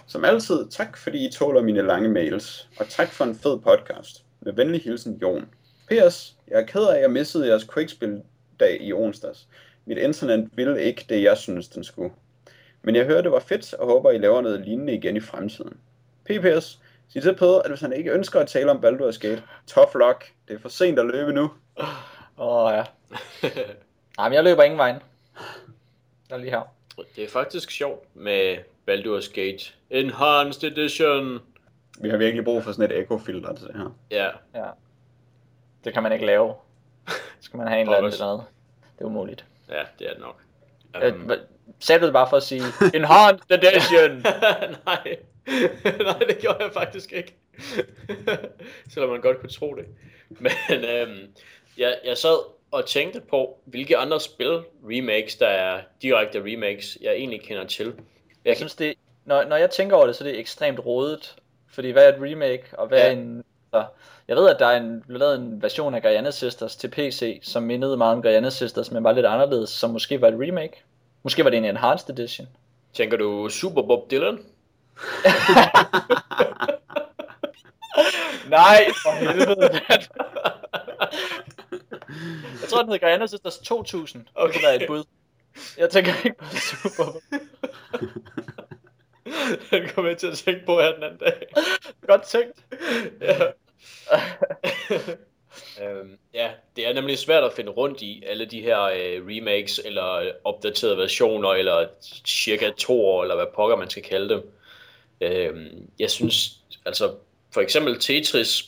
Som 0.07 0.25
altid, 0.25 0.67
tak 0.71 0.97
fordi 0.97 1.29
I 1.29 1.33
tåler 1.33 1.63
mine 1.63 1.83
lange 1.83 2.09
mails, 2.09 2.69
og 2.79 2.89
tak 2.89 3.09
for 3.09 3.25
en 3.25 3.35
fed 3.35 3.59
podcast. 3.59 4.25
Med 4.41 4.53
venlig 4.53 4.81
hilsen, 4.83 5.19
Jon. 5.23 5.45
P.S. 5.91 6.37
Jeg 6.49 6.61
er 6.61 6.67
ked 6.67 6.87
af, 6.87 6.95
at 6.95 7.03
jeg 7.03 7.11
missede 7.11 7.49
jeres 7.49 7.69
Quake-spil-dag 7.75 8.81
i 8.81 8.93
onsdags. 8.93 9.49
Mit 9.85 9.99
internet 9.99 10.51
ville 10.53 10.83
ikke 10.83 11.07
det, 11.09 11.23
jeg 11.23 11.37
synes, 11.39 11.69
den 11.69 11.85
skulle. 11.85 12.11
Men 12.83 12.97
jeg 12.97 13.05
hørte, 13.05 13.23
det 13.23 13.33
var 13.33 13.41
fedt, 13.41 13.75
og 13.75 13.87
håber, 13.87 14.11
I 14.11 14.19
laver 14.19 14.41
noget 14.41 14.61
lignende 14.61 14.95
igen 14.95 15.17
i 15.17 15.21
fremtiden. 15.21 15.77
PPS, 16.25 16.81
sig 17.09 17.23
til 17.23 17.37
Peder, 17.37 17.59
at 17.63 17.71
hvis 17.71 17.81
han 17.81 17.93
ikke 17.93 18.13
ønsker 18.13 18.41
at 18.41 18.49
tale 18.49 18.71
om 18.71 18.85
Baldur's 18.85 19.19
Gate, 19.19 19.43
tough 19.67 19.95
luck. 19.95 20.33
Det 20.49 20.55
er 20.55 20.61
for 20.61 20.69
sent 20.69 20.99
at 20.99 21.07
løbe 21.07 21.33
nu. 21.33 21.51
Åh 21.79 21.87
oh, 22.37 22.73
ja. 22.73 22.85
Nej, 24.19 24.29
men 24.29 24.33
jeg 24.37 24.45
løber 24.45 24.63
ingen 24.63 24.79
vejen. 24.79 24.97
Jeg 26.31 26.37
er 26.37 26.41
lige 26.41 26.51
her. 26.51 26.75
Det 27.17 27.25
er 27.25 27.29
faktisk 27.29 27.71
sjovt 27.71 28.17
med 28.17 28.57
Baldur's 28.91 29.33
Gate 29.33 29.73
Enhanced 29.91 30.65
Edition. 30.73 31.39
Vi 32.01 32.09
har 32.09 32.17
virkelig 32.17 32.45
brug 32.45 32.65
for 32.65 32.73
sådan 32.73 32.91
et 32.91 32.99
echo-filter 33.03 33.55
til 33.55 33.67
det 33.67 33.77
her. 33.77 33.97
Ja, 34.11 34.29
Ja. 34.55 34.67
Det 35.85 35.93
kan 35.93 36.03
man 36.03 36.13
ikke 36.13 36.27
lave. 36.27 36.55
Skal 37.41 37.57
man 37.59 37.69
have 37.69 37.81
en 37.81 37.87
eller 37.87 37.97
anden 37.99 38.13
eller 38.13 38.27
andet. 38.27 38.47
Det 38.99 39.05
er 39.05 39.09
umuligt. 39.09 39.45
ja, 39.69 39.83
det 39.99 40.07
er 40.09 40.13
det 40.13 40.21
nok. 40.21 40.43
Øh, 41.03 41.15
Um, 41.15 41.31
hva- 41.31 41.39
sagde 41.81 42.01
du 42.01 42.05
det 42.07 42.13
bare 42.13 42.29
for 42.31 42.37
at 42.37 42.43
sige, 42.43 42.63
Enhanced 42.95 43.51
Edition? 43.51 44.11
Nej, 44.87 45.17
nej, 46.07 46.19
det 46.29 46.39
gjorde 46.41 46.65
jeg 46.65 46.73
faktisk 46.73 47.13
ikke. 47.13 47.37
Selvom 48.89 49.11
man 49.11 49.21
godt 49.21 49.41
kunne 49.41 49.51
tro 49.51 49.75
det. 49.75 49.85
Men 50.69 50.85
øhm, 50.85 51.19
jeg, 51.79 51.99
jeg 52.05 52.19
sad 52.19 52.39
og 52.71 52.87
tænkte 52.87 53.21
på, 53.21 53.59
hvilke 53.65 53.97
andre 53.97 54.21
spil 54.21 54.63
remakes, 54.85 55.37
der 55.37 55.47
er 55.47 55.81
direkte 56.03 56.39
remakes, 56.45 56.99
jeg 57.01 57.13
egentlig 57.13 57.43
kender 57.43 57.65
til. 57.67 57.87
Jeg 57.87 57.95
Jeg 58.45 58.57
synes 58.57 58.75
det, 58.75 58.95
når, 59.25 59.45
når 59.45 59.57
jeg 59.57 59.71
tænker 59.71 59.97
over 59.97 60.07
det, 60.07 60.17
så 60.17 60.25
er 60.25 60.29
det 60.29 60.39
ekstremt 60.39 60.79
rodet. 60.87 61.37
Fordi 61.69 61.91
hvad 61.91 62.05
er 62.05 62.17
et 62.17 62.31
remake, 62.31 62.65
og 62.73 62.87
hvad 62.89 62.99
Ja. 62.99 63.07
er 63.07 63.11
en 63.13 63.45
Så 63.75 63.85
jeg 64.31 64.39
ved, 64.39 64.49
at 64.49 64.57
der 64.59 64.67
er 64.67 64.77
en, 64.77 65.05
lavet 65.09 65.39
en 65.39 65.63
version 65.63 65.95
af 65.95 66.03
Guyana 66.03 66.31
Sisters 66.31 66.77
til 66.77 66.89
PC, 66.91 67.41
som 67.43 67.63
mindede 67.63 67.97
meget 67.97 68.17
om 68.17 68.23
Guyana 68.23 68.51
Sisters, 68.51 68.91
men 68.91 69.05
var 69.05 69.13
lidt 69.13 69.27
anderledes, 69.27 69.71
som 69.71 69.91
måske 69.91 70.21
var 70.21 70.29
et 70.29 70.35
remake. 70.35 70.85
Måske 71.23 71.45
var 71.45 71.51
det 71.51 71.57
en 71.57 71.65
enhanced 71.65 72.11
edition. 72.11 72.49
Tænker 72.93 73.17
du 73.17 73.49
Super 73.49 73.83
Bob 73.83 74.11
Dylan? 74.11 74.39
Nej, 78.49 78.87
for 79.03 79.19
helvede. 79.19 79.81
jeg 82.61 82.69
tror, 82.69 82.83
den 82.83 82.93
hedder 82.93 83.07
Guyana 83.07 83.27
Sisters 83.27 83.59
2000. 83.59 84.27
Okay. 84.35 84.53
Det 84.53 84.61
kunne 84.61 84.67
være 84.69 84.83
et 84.83 84.87
bud. 84.87 85.05
Jeg 85.79 85.91
tænker 85.91 86.13
ikke 86.25 86.39
på 86.39 86.45
Super 86.57 86.89
Bowl. 86.97 87.21
Den 89.71 89.89
kom 89.95 90.07
jeg 90.07 90.19
til 90.19 90.27
at 90.27 90.39
tænke 90.39 90.67
på 90.67 90.81
her 90.81 90.95
den 90.95 91.03
anden 91.03 91.19
dag. 91.19 91.47
Godt 92.07 92.23
tænkt. 92.23 92.65
ja. 93.21 93.39
øhm, 95.83 96.19
ja, 96.35 96.51
det 96.77 96.87
er 96.87 96.93
nemlig 96.93 97.19
svært 97.19 97.45
at 97.45 97.53
finde 97.53 97.71
rundt 97.71 98.03
i 98.03 98.23
alle 98.27 98.45
de 98.45 98.61
her 98.61 98.83
øh, 98.83 99.27
remakes, 99.27 99.81
eller 99.85 100.33
opdaterede 100.45 100.97
versioner, 100.97 101.49
eller 101.49 101.87
cirka 102.27 102.71
to 102.79 103.07
år, 103.07 103.23
eller 103.23 103.35
hvad 103.35 103.47
pokker 103.55 103.77
man 103.77 103.91
skal 103.91 104.03
kalde 104.03 104.29
dem. 104.29 104.51
Øhm, 105.21 105.91
jeg 105.99 106.11
synes, 106.11 106.61
altså 106.87 107.15
for 107.53 107.61
eksempel 107.61 108.01
Tetris 108.01 108.65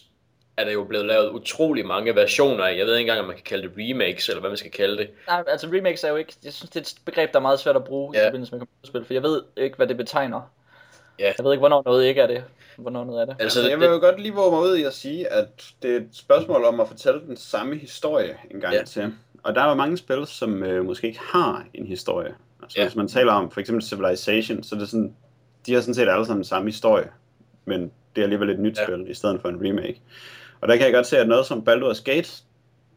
er 0.57 0.65
der 0.65 0.73
jo 0.73 0.85
blevet 0.85 1.07
lavet 1.07 1.31
utrolig 1.31 1.87
mange 1.87 2.15
versioner 2.15 2.65
af. 2.65 2.77
Jeg 2.77 2.87
ved 2.87 2.97
ikke 2.97 3.01
engang, 3.01 3.21
om 3.21 3.27
man 3.27 3.37
kan 3.37 3.45
kalde 3.45 3.69
det 3.69 3.73
remakes, 3.79 4.29
eller 4.29 4.41
hvad 4.41 4.51
man 4.51 4.57
skal 4.57 4.71
kalde 4.71 4.99
det. 4.99 5.11
Nej, 5.27 5.45
altså 5.47 5.67
remakes 5.67 6.05
er 6.05 6.09
jo 6.09 6.17
ikke, 6.17 6.33
jeg 6.45 6.53
synes, 6.53 6.71
det 6.71 6.77
er 6.77 6.81
et 6.81 6.95
begreb, 7.05 7.33
der 7.33 7.39
er 7.39 7.43
meget 7.43 7.61
svært 7.61 7.77
at 7.77 7.85
bruge 7.85 8.13
ja. 8.15 8.23
i 8.23 8.27
forbindelse 8.27 8.53
med 8.53 8.61
computerspil, 8.61 9.05
for 9.05 9.15
jeg 9.15 9.23
ved 9.23 9.43
ikke, 9.57 9.77
hvad 9.77 9.87
det 9.87 9.97
betegner. 9.97 10.41
Ja. 11.19 11.33
Jeg 11.39 11.45
ved 11.45 11.53
ikke, 11.53 11.61
hvornår 11.61 11.83
noget 11.85 12.07
ikke 12.07 12.21
er 12.21 12.27
det. 12.27 12.45
Hvornår 12.83 13.05
noget 13.05 13.21
er 13.21 13.25
det. 13.25 13.37
Altså, 13.39 13.69
jeg 13.69 13.81
vil 13.81 13.87
jo 13.87 13.99
godt 13.99 14.21
lige 14.21 14.35
våge 14.35 14.51
mig 14.51 14.61
ud 14.61 14.77
i 14.77 14.83
at 14.83 14.95
sige, 14.95 15.33
at 15.33 15.73
det 15.83 15.93
er 15.93 15.97
et 15.97 16.09
spørgsmål 16.13 16.65
om 16.65 16.81
at 16.81 16.89
fortælle 16.89 17.21
den 17.21 17.37
samme 17.37 17.77
historie 17.77 18.37
en 18.51 18.61
gang 18.61 18.75
ja. 18.75 18.83
til. 18.85 19.13
Og 19.43 19.55
der 19.55 19.61
er 19.61 19.69
jo 19.69 19.75
mange 19.75 19.97
spil, 19.97 20.27
som 20.27 20.63
øh, 20.63 20.85
måske 20.85 21.07
ikke 21.07 21.21
har 21.21 21.65
en 21.75 21.87
historie. 21.87 22.35
Altså, 22.63 22.79
ja. 22.81 22.87
hvis 22.87 22.97
man 22.97 23.09
taler 23.09 23.33
om 23.33 23.51
for 23.51 23.61
eksempel 23.61 23.83
Civilization, 23.83 24.63
så 24.63 24.75
er 24.75 24.79
det 24.79 24.89
sådan, 24.89 25.15
de 25.67 25.75
har 25.75 25.81
sådan 25.81 25.95
set 25.95 26.09
alle 26.09 26.27
sammen 26.27 26.41
den 26.41 26.49
samme 26.49 26.69
historie, 26.69 27.09
men 27.65 27.83
det 28.17 28.21
er 28.21 28.23
alligevel 28.23 28.51
et 28.51 28.59
nyt 28.59 28.79
ja. 28.79 28.85
spil, 28.85 29.11
i 29.11 29.15
stedet 29.15 29.41
for 29.41 29.49
en 29.49 29.69
remake. 29.69 30.01
Og 30.61 30.69
der 30.69 30.77
kan 30.77 30.85
jeg 30.85 30.95
godt 30.95 31.07
se, 31.07 31.19
at 31.19 31.29
noget 31.29 31.47
som 31.47 31.65
Baldur's 31.69 32.03
Gate, 32.03 32.31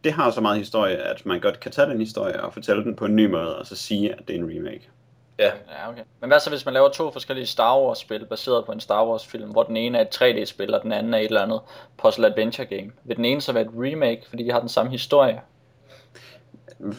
det 0.03 0.13
har 0.13 0.31
så 0.31 0.41
meget 0.41 0.57
historie, 0.57 0.95
at 0.95 1.25
man 1.25 1.39
godt 1.39 1.59
kan 1.59 1.71
tage 1.71 1.89
den 1.89 1.99
historie 1.99 2.43
og 2.43 2.53
fortælle 2.53 2.83
den 2.83 2.95
på 2.95 3.05
en 3.05 3.15
ny 3.15 3.25
måde, 3.25 3.57
og 3.57 3.65
så 3.65 3.75
sige, 3.75 4.13
at 4.13 4.27
det 4.27 4.35
er 4.35 4.39
en 4.39 4.49
remake. 4.57 4.89
Ja. 5.39 5.45
ja, 5.45 5.89
okay. 5.89 6.03
Men 6.19 6.29
hvad 6.29 6.39
så, 6.39 6.49
hvis 6.49 6.65
man 6.65 6.73
laver 6.73 6.89
to 6.89 7.11
forskellige 7.11 7.45
Star 7.45 7.79
Wars-spil, 7.79 8.25
baseret 8.25 8.65
på 8.65 8.71
en 8.71 8.79
Star 8.79 9.05
Wars-film, 9.07 9.51
hvor 9.51 9.63
den 9.63 9.77
ene 9.77 9.97
er 9.97 10.01
et 10.01 10.21
3D-spil, 10.21 10.73
og 10.73 10.81
den 10.83 10.91
anden 10.91 11.13
er 11.13 11.17
et 11.17 11.25
eller 11.25 11.41
andet 11.41 11.61
puzzle-adventure-game? 11.97 12.91
Vil 13.03 13.17
den 13.17 13.25
ene 13.25 13.41
så 13.41 13.53
være 13.53 13.63
et 13.63 13.71
remake, 13.73 14.23
fordi 14.29 14.43
de 14.43 14.51
har 14.51 14.59
den 14.59 14.69
samme 14.69 14.91
historie? 14.91 15.41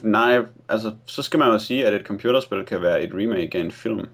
Nej, 0.03 0.39
altså, 0.69 0.93
så 1.07 1.23
skal 1.23 1.39
man 1.39 1.49
jo 1.49 1.59
sige, 1.59 1.87
at 1.87 1.95
et 1.95 2.07
computerspil 2.07 2.65
kan 2.65 2.83
være 2.83 3.03
et 3.03 3.11
remake 3.15 3.59
af 3.59 3.63
en 3.63 3.73
film. 3.73 4.09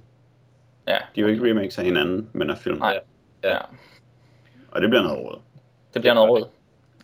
Ja. 0.88 0.96
De 1.14 1.20
er 1.20 1.22
jo 1.22 1.26
ikke 1.26 1.50
remakes 1.50 1.78
af 1.78 1.84
hinanden, 1.84 2.30
men 2.32 2.50
af 2.50 2.58
film. 2.58 2.78
Nej. 2.78 3.00
Ja. 3.44 3.58
Og 4.70 4.80
det 4.80 4.90
bliver 4.90 5.02
noget 5.02 5.18
råd. 5.18 5.38
Det 5.94 6.02
bliver 6.02 6.14
noget 6.14 6.30
råd. 6.30 6.48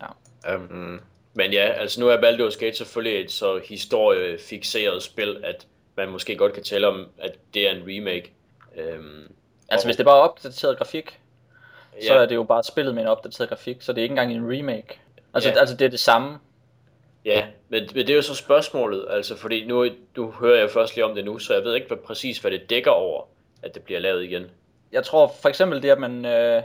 Ja. 0.01 0.55
Um, 0.55 1.01
men 1.33 1.53
ja, 1.53 1.61
altså 1.61 2.01
nu 2.01 2.07
er 2.07 2.17
Baldur's 2.17 2.59
Gate 2.59 2.77
selvfølgelig 2.77 3.21
et 3.21 3.31
så 3.31 3.61
historiefixeret 3.65 5.03
spil, 5.03 5.41
at 5.43 5.67
man 5.99 6.09
måske 6.09 6.35
godt 6.35 6.53
kan 6.53 6.63
tale 6.63 6.87
om, 6.87 7.07
at 7.17 7.35
det 7.53 7.67
er 7.67 7.71
en 7.71 7.83
remake. 7.87 8.33
Um, 8.77 9.31
altså 9.69 9.85
og... 9.85 9.87
hvis 9.87 9.95
det 9.95 10.05
bare 10.05 10.17
er 10.17 10.21
opdateret 10.21 10.77
grafik, 10.77 11.19
ja. 12.01 12.07
så 12.07 12.13
er 12.13 12.25
det 12.25 12.35
jo 12.35 12.43
bare 12.43 12.63
spillet 12.63 12.95
med 12.95 13.03
en 13.03 13.07
opdateret 13.09 13.49
grafik, 13.49 13.81
så 13.81 13.93
det 13.93 14.01
er 14.01 14.03
ikke 14.03 14.13
engang 14.13 14.33
en 14.33 14.57
remake. 14.57 14.99
Altså, 15.33 15.49
ja. 15.49 15.59
altså 15.59 15.75
det 15.75 15.85
er 15.85 15.89
det 15.89 15.99
samme. 15.99 16.39
Ja, 17.25 17.47
men, 17.69 17.89
men 17.95 18.07
det 18.07 18.09
er 18.09 18.15
jo 18.15 18.21
så 18.21 18.35
spørgsmålet, 18.35 19.05
altså 19.09 19.37
fordi 19.37 19.65
nu, 19.65 19.85
nu 20.15 20.31
hører 20.31 20.59
jeg 20.59 20.69
først 20.69 20.95
lige 20.95 21.05
om 21.05 21.15
det 21.15 21.25
nu, 21.25 21.39
så 21.39 21.53
jeg 21.53 21.63
ved 21.63 21.75
ikke 21.75 21.87
hvad, 21.87 21.97
præcis, 21.97 22.37
hvad 22.37 22.51
det 22.51 22.69
dækker 22.69 22.91
over, 22.91 23.23
at 23.63 23.73
det 23.75 23.83
bliver 23.83 23.99
lavet 23.99 24.23
igen. 24.23 24.45
Jeg 24.91 25.03
tror 25.03 25.33
for 25.41 25.49
eksempel 25.49 25.83
det, 25.83 25.89
at 25.89 25.99
man, 25.99 26.25
øh, 26.25 26.63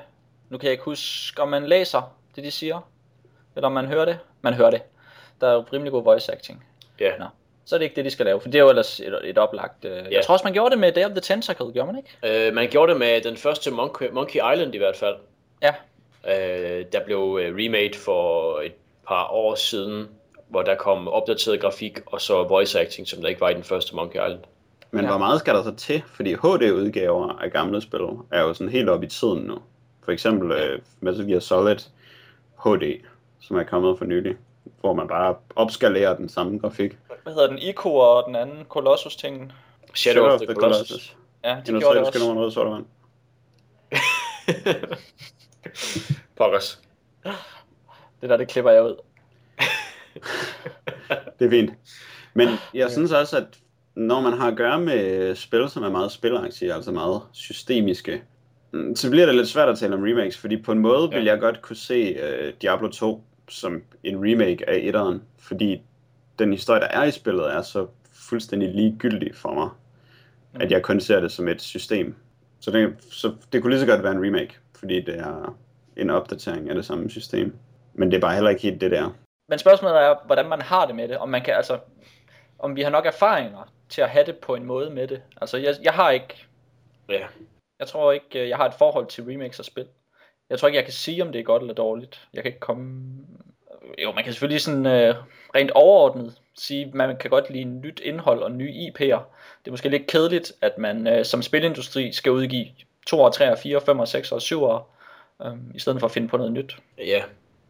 nu 0.48 0.58
kan 0.58 0.64
jeg 0.64 0.72
ikke 0.72 0.84
huske, 0.84 1.42
om 1.42 1.48
man 1.48 1.66
læser 1.66 2.16
det, 2.36 2.44
de 2.44 2.50
siger, 2.50 2.80
eller 3.56 3.66
om 3.66 3.72
man 3.72 3.86
hører 3.86 4.04
det. 4.04 4.18
Man 4.42 4.54
hører 4.54 4.70
det. 4.70 4.82
Der 5.40 5.48
er 5.48 5.52
jo 5.52 5.64
rimelig 5.72 5.92
god 5.92 6.04
voice 6.04 6.32
acting. 6.32 6.64
Ja. 7.00 7.16
Nå. 7.18 7.24
Så 7.64 7.74
er 7.74 7.78
det 7.78 7.84
ikke 7.84 7.96
det, 7.96 8.04
de 8.04 8.10
skal 8.10 8.26
lave, 8.26 8.40
for 8.40 8.48
det 8.48 8.58
er 8.58 8.62
jo 8.62 8.68
ellers 8.68 9.00
et, 9.00 9.20
et 9.24 9.38
oplagt... 9.38 9.84
Øh, 9.84 9.90
yeah. 9.90 10.12
Jeg 10.12 10.24
tror 10.24 10.32
også, 10.32 10.44
man 10.44 10.52
gjorde 10.52 10.70
det 10.70 10.78
med 10.78 10.92
Day 10.92 11.04
of 11.04 11.10
the 11.10 11.20
Tentacle, 11.20 11.72
gjorde 11.72 11.92
man 11.92 12.04
ikke? 12.22 12.48
Uh, 12.48 12.54
man 12.54 12.68
gjorde 12.68 12.92
det 12.92 12.98
med 12.98 13.20
den 13.20 13.36
første 13.36 13.70
Monkey, 13.70 14.10
Monkey 14.12 14.40
Island 14.52 14.74
i 14.74 14.78
hvert 14.78 14.96
fald. 14.96 15.16
Ja. 15.62 15.74
Uh, 16.24 16.86
der 16.92 17.00
blev 17.04 17.18
remade 17.34 17.98
for 17.98 18.60
et 18.60 18.72
par 19.08 19.28
år 19.32 19.54
siden, 19.54 20.08
hvor 20.48 20.62
der 20.62 20.74
kom 20.74 21.08
opdateret 21.08 21.60
grafik 21.60 21.98
og 22.06 22.20
så 22.20 22.42
voice 22.42 22.80
acting, 22.80 23.08
som 23.08 23.20
der 23.20 23.28
ikke 23.28 23.40
var 23.40 23.48
i 23.48 23.54
den 23.54 23.64
første 23.64 23.96
Monkey 23.96 24.18
Island. 24.26 24.40
Men 24.90 25.04
ja. 25.04 25.10
hvor 25.10 25.18
meget 25.18 25.40
skal 25.40 25.54
der 25.54 25.62
så 25.62 25.74
til? 25.74 26.02
Fordi 26.06 26.34
HD-udgaver 26.34 27.38
af 27.42 27.52
gamle 27.52 27.80
spil 27.80 28.00
er 28.32 28.40
jo 28.40 28.54
sådan 28.54 28.72
helt 28.72 28.88
op 28.88 29.02
i 29.02 29.06
tiden 29.06 29.42
nu. 29.42 29.58
For 30.04 30.12
eksempel 30.12 30.50
uh, 30.50 30.80
Metal 31.00 31.26
Gear 31.26 31.40
Solid 31.40 31.78
HD, 32.64 33.04
som 33.40 33.56
er 33.56 33.64
kommet 33.64 33.98
for 33.98 34.04
nylig, 34.04 34.36
hvor 34.84 34.94
man 34.94 35.08
bare 35.08 35.34
opskalerer 35.56 36.16
den 36.16 36.28
samme 36.28 36.58
grafik. 36.58 36.98
Hvad 37.22 37.32
hedder 37.32 37.48
den? 37.48 37.58
Ico 37.58 37.94
og 37.94 38.24
den 38.26 38.36
anden 38.36 38.64
Colossus-tingen? 38.68 39.52
Shadow, 39.94 40.22
Shadow 40.22 40.34
of 40.34 40.40
the, 40.40 40.46
the 40.46 40.54
Colossus. 40.54 40.88
Colossus. 40.88 41.16
Ja, 41.44 41.56
de 41.66 41.78
gjorde 41.78 41.98
det 41.98 42.06
også. 42.06 42.34
Rød 42.34 42.50
sodavand. 42.50 42.84
Pokkers. 46.38 46.80
Det 48.20 48.30
der, 48.30 48.36
det 48.36 48.48
klipper 48.48 48.70
jeg 48.70 48.84
ud. 48.84 48.96
det 51.38 51.46
er 51.46 51.50
fint. 51.50 51.70
Men 52.34 52.48
jeg 52.74 52.90
synes 52.90 53.12
også, 53.12 53.36
at 53.36 53.58
når 53.94 54.20
man 54.20 54.32
har 54.32 54.48
at 54.48 54.56
gøre 54.56 54.80
med 54.80 55.34
spil, 55.34 55.68
som 55.68 55.82
er 55.82 55.90
meget 55.90 56.12
spilaktige, 56.12 56.74
altså 56.74 56.92
meget 56.92 57.22
systemiske, 57.32 58.22
mm, 58.72 58.96
så 58.96 59.10
bliver 59.10 59.26
det 59.26 59.34
lidt 59.34 59.48
svært 59.48 59.68
at 59.68 59.78
tale 59.78 59.94
om 59.94 60.02
remakes, 60.02 60.38
fordi 60.38 60.62
på 60.62 60.72
en 60.72 60.78
måde 60.78 61.08
ja. 61.12 61.16
vil 61.16 61.24
jeg 61.24 61.40
godt 61.40 61.62
kunne 61.62 61.76
se 61.76 62.16
uh, 62.16 62.54
Diablo 62.62 62.88
2 62.88 63.24
som 63.48 63.82
en 64.04 64.16
remake 64.30 64.68
af 64.68 64.76
etteren, 64.82 65.22
fordi 65.38 65.82
den 66.38 66.52
historie, 66.52 66.80
der 66.80 66.86
er 66.86 67.04
i 67.04 67.10
spillet, 67.10 67.52
er 67.52 67.62
så 67.62 67.86
fuldstændig 68.12 68.68
ligegyldig 68.68 69.34
for 69.34 69.54
mig, 69.54 69.68
mm. 70.54 70.60
at 70.60 70.70
jeg 70.70 70.82
kun 70.82 71.00
ser 71.00 71.20
det 71.20 71.32
som 71.32 71.48
et 71.48 71.62
system. 71.62 72.14
Så 72.60 72.70
det, 72.70 72.94
så 73.10 73.34
det 73.52 73.62
kunne 73.62 73.70
lige 73.70 73.80
så 73.80 73.86
godt 73.86 74.02
være 74.02 74.12
en 74.12 74.26
remake, 74.26 74.58
fordi 74.74 75.00
det 75.00 75.18
er 75.18 75.56
en 75.96 76.10
opdatering 76.10 76.68
af 76.68 76.74
det 76.74 76.84
samme 76.84 77.10
system. 77.10 77.56
Men 77.94 78.10
det 78.10 78.16
er 78.16 78.20
bare 78.20 78.34
heller 78.34 78.50
ikke 78.50 78.62
helt 78.62 78.80
det 78.80 78.90
der. 78.90 79.10
Men 79.48 79.58
spørgsmålet 79.58 80.02
er, 80.02 80.14
hvordan 80.26 80.48
man 80.48 80.62
har 80.62 80.86
det 80.86 80.94
med 80.94 81.08
det. 81.08 81.18
Om 81.18 81.28
man 81.28 81.42
kan 81.42 81.54
altså, 81.54 81.78
om 82.58 82.76
vi 82.76 82.82
har 82.82 82.90
nok 82.90 83.06
erfaringer 83.06 83.72
til 83.88 84.02
at 84.02 84.10
have 84.10 84.26
det 84.26 84.36
på 84.36 84.54
en 84.54 84.64
måde 84.64 84.90
med 84.90 85.08
det. 85.08 85.22
Altså, 85.40 85.56
jeg, 85.56 85.74
jeg 85.82 85.92
har 85.92 86.10
ikke... 86.10 86.46
Ja. 87.08 87.26
Jeg 87.78 87.88
tror 87.88 88.12
ikke, 88.12 88.42
øh, 88.42 88.48
jeg 88.48 88.56
har 88.56 88.66
et 88.66 88.74
forhold 88.74 89.06
til 89.06 89.24
remakes 89.24 89.58
af 89.58 89.64
spil. 89.64 89.86
Jeg 90.50 90.58
tror 90.58 90.68
ikke, 90.68 90.76
jeg 90.76 90.84
kan 90.84 90.92
sige, 90.92 91.22
om 91.22 91.32
det 91.32 91.38
er 91.38 91.44
godt 91.44 91.62
eller 91.62 91.74
dårligt. 91.74 92.28
Jeg 92.34 92.42
kan 92.42 92.48
ikke 92.48 92.60
komme... 92.60 93.02
Jo, 94.02 94.12
man 94.12 94.24
kan 94.24 94.32
selvfølgelig 94.32 94.60
sådan 94.60 94.86
øh, 94.86 95.14
rent 95.54 95.70
overordnet 95.70 96.34
sige, 96.54 96.84
at 96.84 96.94
man 96.94 97.16
kan 97.16 97.30
godt 97.30 97.50
lide 97.50 97.64
nyt 97.64 98.00
indhold 98.04 98.42
og 98.42 98.52
nye 98.52 98.70
IP'er. 98.70 99.20
Det 99.60 99.66
er 99.66 99.70
måske 99.70 99.88
lidt 99.88 100.06
kedeligt, 100.06 100.52
at 100.60 100.78
man 100.78 101.06
øh, 101.06 101.24
som 101.24 101.42
spilindustri 101.42 102.12
skal 102.12 102.32
udgive 102.32 102.66
2 103.06 103.28
3 103.28 103.56
4 103.56 103.80
5 103.80 104.06
6 104.06 104.32
og 104.32 104.42
7 104.42 104.62
år, 104.62 104.96
øh, 105.44 105.52
i 105.74 105.78
stedet 105.78 106.00
for 106.00 106.06
at 106.06 106.12
finde 106.12 106.28
på 106.28 106.36
noget 106.36 106.52
nyt. 106.52 106.76
Ja, 106.98 107.22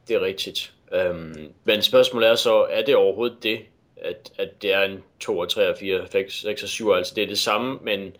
det 0.09 0.17
er 0.17 0.21
rigtigt. 0.21 0.73
Øhm, 0.93 1.53
men 1.65 1.83
spørgsmålet 1.83 2.29
er 2.29 2.35
så, 2.35 2.67
er 2.71 2.85
det 2.85 2.97
overhovedet 2.97 3.43
det, 3.43 3.61
at, 3.97 4.33
at 4.39 4.63
det 4.63 4.75
er 4.75 4.83
en 4.83 5.03
2 5.21 5.47
3 5.47 5.77
4 5.77 6.07
6 6.29 6.63
og 6.63 6.69
7 6.69 6.91
altså 6.91 7.13
det 7.15 7.25
er 7.25 7.29
det 7.29 7.39
samme, 7.39 7.79
men 7.83 8.17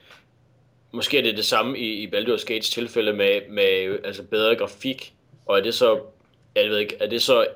måske 0.95 1.19
er 1.19 1.23
det 1.23 1.37
det 1.37 1.45
samme 1.45 1.79
i, 1.79 2.03
i 2.03 2.07
Baldur's 2.07 2.45
Gates 2.45 2.71
tilfælde 2.71 3.13
med, 3.13 3.41
med 3.49 3.99
altså 4.05 4.23
bedre 4.23 4.57
grafik, 4.57 5.15
og 5.47 5.59
er 5.59 5.63
det 5.63 5.75
så, 5.75 6.01
jeg 6.55 6.71
ved 6.71 6.79
ikke, 6.79 6.97
er 7.01 7.07
det 7.07 7.23
så, 7.23 7.47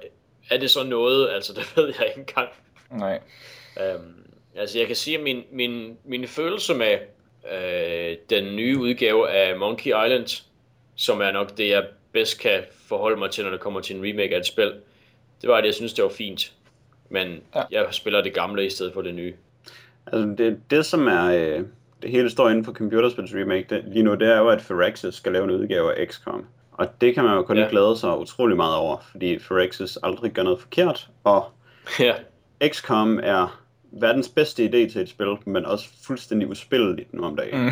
er 0.51 0.59
det 0.59 0.71
så 0.71 0.85
noget, 0.85 1.29
altså 1.35 1.53
det 1.53 1.77
ved 1.77 1.95
jeg 1.99 2.07
ikke 2.07 2.19
engang. 2.19 2.49
Nej. 2.91 3.21
Um, 3.95 4.25
altså 4.57 4.79
jeg 4.79 4.87
kan 4.87 4.97
sige, 4.97 5.17
at 5.17 5.23
min, 5.23 5.45
min, 5.53 5.99
min 6.05 6.29
følelse 6.29 6.75
med 6.75 6.99
øh, 7.53 8.17
den 8.31 8.57
nye 8.57 8.79
udgave 8.79 9.31
af 9.31 9.59
Monkey 9.59 9.87
Island, 9.87 10.45
som 10.97 11.21
er 11.21 11.31
nok 11.31 11.59
det, 11.59 11.69
jeg 11.69 11.87
bedst 12.13 12.41
kan 12.41 12.63
forholde 12.89 13.17
mig 13.17 13.31
til, 13.31 13.45
når 13.45 13.51
det 13.51 13.61
kommer 13.61 13.81
til 13.81 13.97
en 13.97 14.03
remake 14.03 14.35
af 14.35 14.39
et 14.39 14.47
spil, 14.47 14.73
det 15.43 15.51
var, 15.51 15.57
at 15.57 15.65
jeg 15.65 15.75
synes, 15.75 15.93
det 15.93 16.05
var 16.05 16.11
fint. 16.11 16.53
Men 17.09 17.43
ja. 17.55 17.63
jeg 17.71 17.87
spiller 17.91 18.21
det 18.21 18.35
gamle 18.35 18.67
i 18.67 18.71
stedet 18.71 18.93
for 18.93 19.03
det 19.03 19.15
nye. 19.15 19.35
Altså 20.07 20.35
det, 20.39 20.61
det 20.71 20.87
som 20.87 21.07
er, 21.07 21.25
øh, 21.25 21.65
det 22.03 22.11
hele 22.11 22.31
står 22.31 22.49
inden 22.49 22.65
for 22.65 22.73
computerspils 22.73 23.35
remake 23.35 23.67
det, 23.71 23.85
lige 23.87 24.03
nu, 24.03 24.15
det 24.15 24.29
er 24.29 24.39
jo, 24.39 24.49
at 24.49 24.63
Firaxis 24.63 25.15
skal 25.15 25.33
lave 25.33 25.45
en 25.45 25.51
udgave 25.51 25.95
af 25.95 26.09
XCOM. 26.09 26.45
Og 26.73 27.01
det 27.01 27.15
kan 27.15 27.25
man 27.25 27.37
jo 27.37 27.43
kun 27.43 27.57
ja. 27.57 27.67
glæde 27.71 27.97
sig 27.97 28.19
utrolig 28.19 28.57
meget 28.57 28.77
over, 28.77 28.97
fordi 29.11 29.39
Firaxis 29.39 29.99
aldrig 30.03 30.33
gør 30.33 30.43
noget 30.43 30.61
forkert, 30.61 31.09
og 31.25 31.45
ja. 32.01 32.15
XCOM 32.69 33.21
er 33.23 33.61
verdens 33.93 34.29
bedste 34.29 34.65
idé 34.65 34.93
til 34.93 35.01
et 35.01 35.09
spil, 35.09 35.37
men 35.45 35.65
også 35.65 35.89
fuldstændig 36.07 36.49
uspilleligt 36.49 37.15
nu 37.15 37.23
om 37.23 37.37
dagen. 37.37 37.65
Mm. 37.65 37.71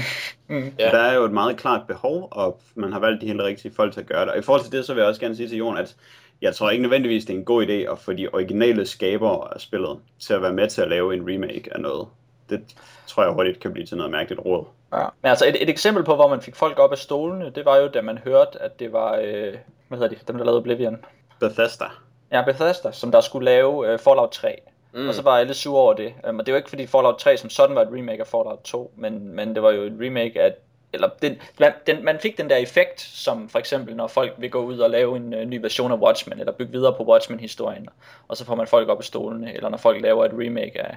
Mm. 0.49 0.73
Ja. 0.79 0.91
Der 0.91 0.99
er 0.99 1.15
jo 1.15 1.25
et 1.25 1.33
meget 1.33 1.57
klart 1.57 1.87
behov, 1.87 2.29
og 2.31 2.61
man 2.75 2.93
har 2.93 3.01
valgt 3.01 3.21
de 3.21 3.27
helt 3.27 3.43
rigtige 3.43 3.75
folk 3.75 3.93
til 3.93 4.01
at 4.01 4.07
gøre 4.07 4.21
det. 4.21 4.31
Og 4.31 4.39
i 4.39 4.43
forhold 4.43 4.63
til 4.63 4.73
det, 4.73 4.85
så 4.85 4.95
vil 4.95 5.01
jeg 5.01 5.09
også 5.09 5.21
gerne 5.21 5.37
sige 5.37 5.49
til 5.49 5.59
Jon, 5.59 5.77
at 5.77 5.97
jeg 6.43 6.55
tror 6.55 6.71
ikke 6.71 6.83
nødvendigvis, 6.83 7.25
det 7.25 7.35
er 7.35 7.39
en 7.39 7.45
god 7.45 7.67
idé 7.67 7.73
at 7.73 7.99
få 7.99 8.13
de 8.13 8.29
originale 8.33 8.87
skabere 8.87 9.55
af 9.55 9.61
spillet 9.61 9.99
til 10.19 10.35
at 10.35 10.43
være 10.43 10.53
med 10.53 10.69
til 10.69 10.83
at 10.83 10.89
lave 10.89 11.15
en 11.15 11.31
remake 11.31 11.75
af 11.75 11.81
noget. 11.81 12.07
Det 12.51 12.63
tror 13.07 13.23
jeg 13.23 13.33
hurtigt 13.33 13.61
kan 13.61 13.73
blive 13.73 13.87
til 13.87 13.97
noget 13.97 14.13
mærkeligt 14.13 14.41
råd. 14.45 14.65
Ja. 14.93 15.05
Men 15.23 15.31
altså 15.31 15.47
et, 15.47 15.63
et 15.63 15.69
eksempel 15.69 16.05
på, 16.05 16.15
hvor 16.15 16.29
man 16.29 16.41
fik 16.41 16.57
folk 16.57 16.79
op 16.79 16.93
af 16.93 16.99
stolene, 16.99 17.51
det 17.51 17.65
var 17.65 17.77
jo, 17.77 17.89
da 17.89 18.01
man 18.01 18.19
hørte, 18.19 18.63
at 18.63 18.81
det 18.81 18.93
var, 18.93 19.19
øh, 19.23 19.55
hvad 19.89 19.99
hedder 19.99 20.09
de, 20.09 20.17
dem 20.29 20.37
der 20.37 20.45
lavede 20.45 20.61
Oblivion. 20.61 21.05
Bethesda. 21.41 21.85
Ja, 22.33 22.45
Bethesda, 22.45 22.93
som 22.93 23.13
der 23.13 23.21
skulle 23.21 23.45
lave 23.45 23.93
øh, 23.93 23.99
Fallout 23.99 24.31
3. 24.31 24.61
Mm. 24.93 25.09
Og 25.09 25.15
så 25.15 25.23
var 25.23 25.39
alle 25.39 25.55
sure 25.55 25.81
over 25.83 25.95
det. 25.95 26.15
Um, 26.29 26.39
og 26.39 26.47
det 26.47 26.53
var 26.53 26.59
ikke 26.59 26.69
fordi 26.69 26.87
Fallout 26.87 27.19
3 27.19 27.37
som 27.37 27.51
sådan 27.51 27.77
var 27.77 27.83
et 27.83 27.89
remake 27.93 28.21
af 28.21 28.27
Fallout 28.27 28.61
2, 28.65 28.93
men, 28.97 29.29
men 29.29 29.55
det 29.55 29.63
var 29.63 29.71
jo 29.71 29.83
et 29.83 29.97
remake 30.01 30.43
af 30.43 30.55
eller 30.97 31.09
den, 31.23 31.41
den, 31.87 32.05
man 32.05 32.19
fik 32.21 32.39
den 32.39 32.51
der 32.51 32.57
effekt, 32.57 33.01
som 33.01 33.49
for 33.49 33.59
eksempel 33.59 33.97
når 33.97 34.07
folk 34.07 34.33
vil 34.39 34.51
gå 34.51 34.65
ud 34.65 34.79
og 34.79 34.91
lave 34.91 35.17
en 35.17 35.35
uh, 35.35 35.41
ny 35.41 35.61
version 35.61 35.93
af 35.93 35.97
Watchmen, 35.97 36.41
eller 36.41 36.53
bygge 36.53 36.73
videre 36.73 36.95
på 36.97 37.05
Watchmen-historien, 37.05 37.89
og 38.29 38.37
så 38.37 38.45
får 38.45 38.55
man 38.55 38.67
folk 38.67 38.89
op 38.89 39.01
i 39.01 39.05
stolene, 39.05 39.55
eller 39.55 39.69
når 39.69 39.79
folk 39.79 40.03
laver 40.03 40.25
et 40.25 40.33
remake 40.33 40.83
af, 40.83 40.97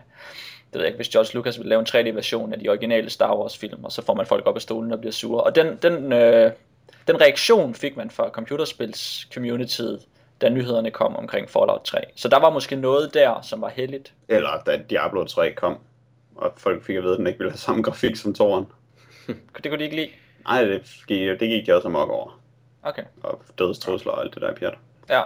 det 0.73 0.73
ved 0.73 0.81
jeg 0.81 0.87
ikke, 0.87 0.95
hvis 0.95 1.09
George 1.09 1.29
Lucas 1.33 1.59
vil 1.59 1.67
lave 1.67 1.79
en 1.79 1.87
3D-version 1.89 2.53
af 2.53 2.59
de 2.59 2.69
originale 2.69 3.09
Star 3.09 3.35
Wars-film, 3.35 3.83
og 3.83 3.91
så 3.91 4.05
får 4.05 4.13
man 4.13 4.25
folk 4.25 4.47
op 4.47 4.57
i 4.57 4.59
stolene 4.59 4.95
og 4.95 4.99
bliver 4.99 5.13
sure. 5.13 5.43
Og 5.43 5.55
den, 5.55 5.75
den, 5.81 6.13
øh, 6.13 6.51
den 7.07 7.21
reaktion 7.21 7.75
fik 7.75 7.97
man 7.97 8.09
fra 8.09 8.29
computerspils-communityet, 8.29 9.99
da 10.41 10.49
nyhederne 10.49 10.91
kom 10.91 11.15
omkring 11.15 11.49
Fallout 11.49 11.81
3. 11.81 11.99
Så 12.15 12.27
der 12.27 12.39
var 12.39 12.49
måske 12.49 12.75
noget 12.75 13.13
der, 13.13 13.41
som 13.41 13.61
var 13.61 13.69
heldigt. 13.69 14.13
Eller 14.27 14.49
da 14.65 14.81
Diablo 14.89 15.23
3 15.23 15.51
kom, 15.51 15.77
og 16.35 16.53
folk 16.57 16.83
fik 16.83 16.95
at 16.95 17.03
vide, 17.03 17.13
at 17.13 17.17
den 17.17 17.27
ikke 17.27 17.39
ville 17.39 17.51
have 17.51 17.57
samme 17.57 17.83
grafik 17.83 18.15
som 18.15 18.33
toren 18.33 18.65
det 19.63 19.71
kunne 19.71 19.79
de 19.79 19.83
ikke 19.83 19.95
lide? 19.95 20.09
Nej, 20.43 20.63
det 20.63 20.81
gik, 21.07 21.39
det 21.39 21.49
gik 21.49 21.67
jeg 21.67 21.75
også 21.75 21.87
amok 21.87 22.09
over. 22.09 22.39
Okay. 22.83 23.03
Og 23.23 23.41
dødstrusler 23.59 24.11
og 24.11 24.23
alt 24.23 24.33
det 24.33 24.41
der 24.41 24.53
pjat. 24.53 24.73
Ja. 25.09 25.21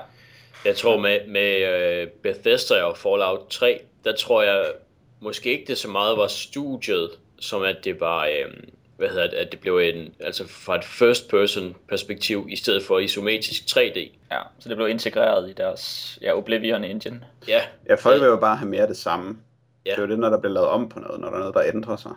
Jeg 0.65 0.75
tror 0.75 0.99
med, 0.99 1.19
med 1.27 2.03
uh, 2.03 2.09
Bethesda 2.21 2.83
og 2.83 2.97
Fallout 2.97 3.47
3, 3.49 3.81
der 4.05 4.15
tror 4.15 4.41
jeg 4.41 4.71
måske 5.19 5.51
ikke 5.51 5.65
det 5.67 5.77
så 5.77 5.87
meget 5.87 6.17
var 6.17 6.27
studiet, 6.27 7.09
som 7.39 7.61
at 7.61 7.77
det 7.83 7.99
var, 7.99 8.27
um, 8.45 8.53
hvad 8.97 9.09
hedder 9.09 9.29
det, 9.29 9.37
at 9.37 9.51
det 9.51 9.59
blev 9.59 9.77
en, 9.77 10.13
altså 10.19 10.47
fra 10.47 10.75
et 10.75 10.85
first 10.85 11.29
person 11.29 11.75
perspektiv, 11.89 12.47
i 12.49 12.55
stedet 12.55 12.83
for 12.83 12.99
isometrisk 12.99 13.63
3D. 13.77 13.99
Ja, 14.31 14.39
så 14.59 14.69
det 14.69 14.77
blev 14.77 14.89
integreret 14.89 15.49
i 15.49 15.53
deres 15.53 16.17
ja, 16.21 16.37
Oblivion 16.37 16.83
engine. 16.83 17.21
Ja. 17.47 17.61
Ja, 17.89 17.95
folk 17.95 18.21
vil 18.21 18.27
jo 18.27 18.37
bare 18.37 18.55
have 18.55 18.69
mere 18.69 18.87
det 18.87 18.97
samme. 18.97 19.37
Ja. 19.85 19.91
Det 19.91 19.97
er 19.97 20.01
jo 20.01 20.09
det, 20.09 20.19
når 20.19 20.29
der 20.29 20.39
bliver 20.39 20.53
lavet 20.53 20.69
om 20.69 20.89
på 20.89 20.99
noget, 20.99 21.19
når 21.21 21.27
der 21.27 21.35
er 21.35 21.39
noget, 21.39 21.55
der 21.55 21.63
ændrer 21.63 21.95
sig. 21.95 22.11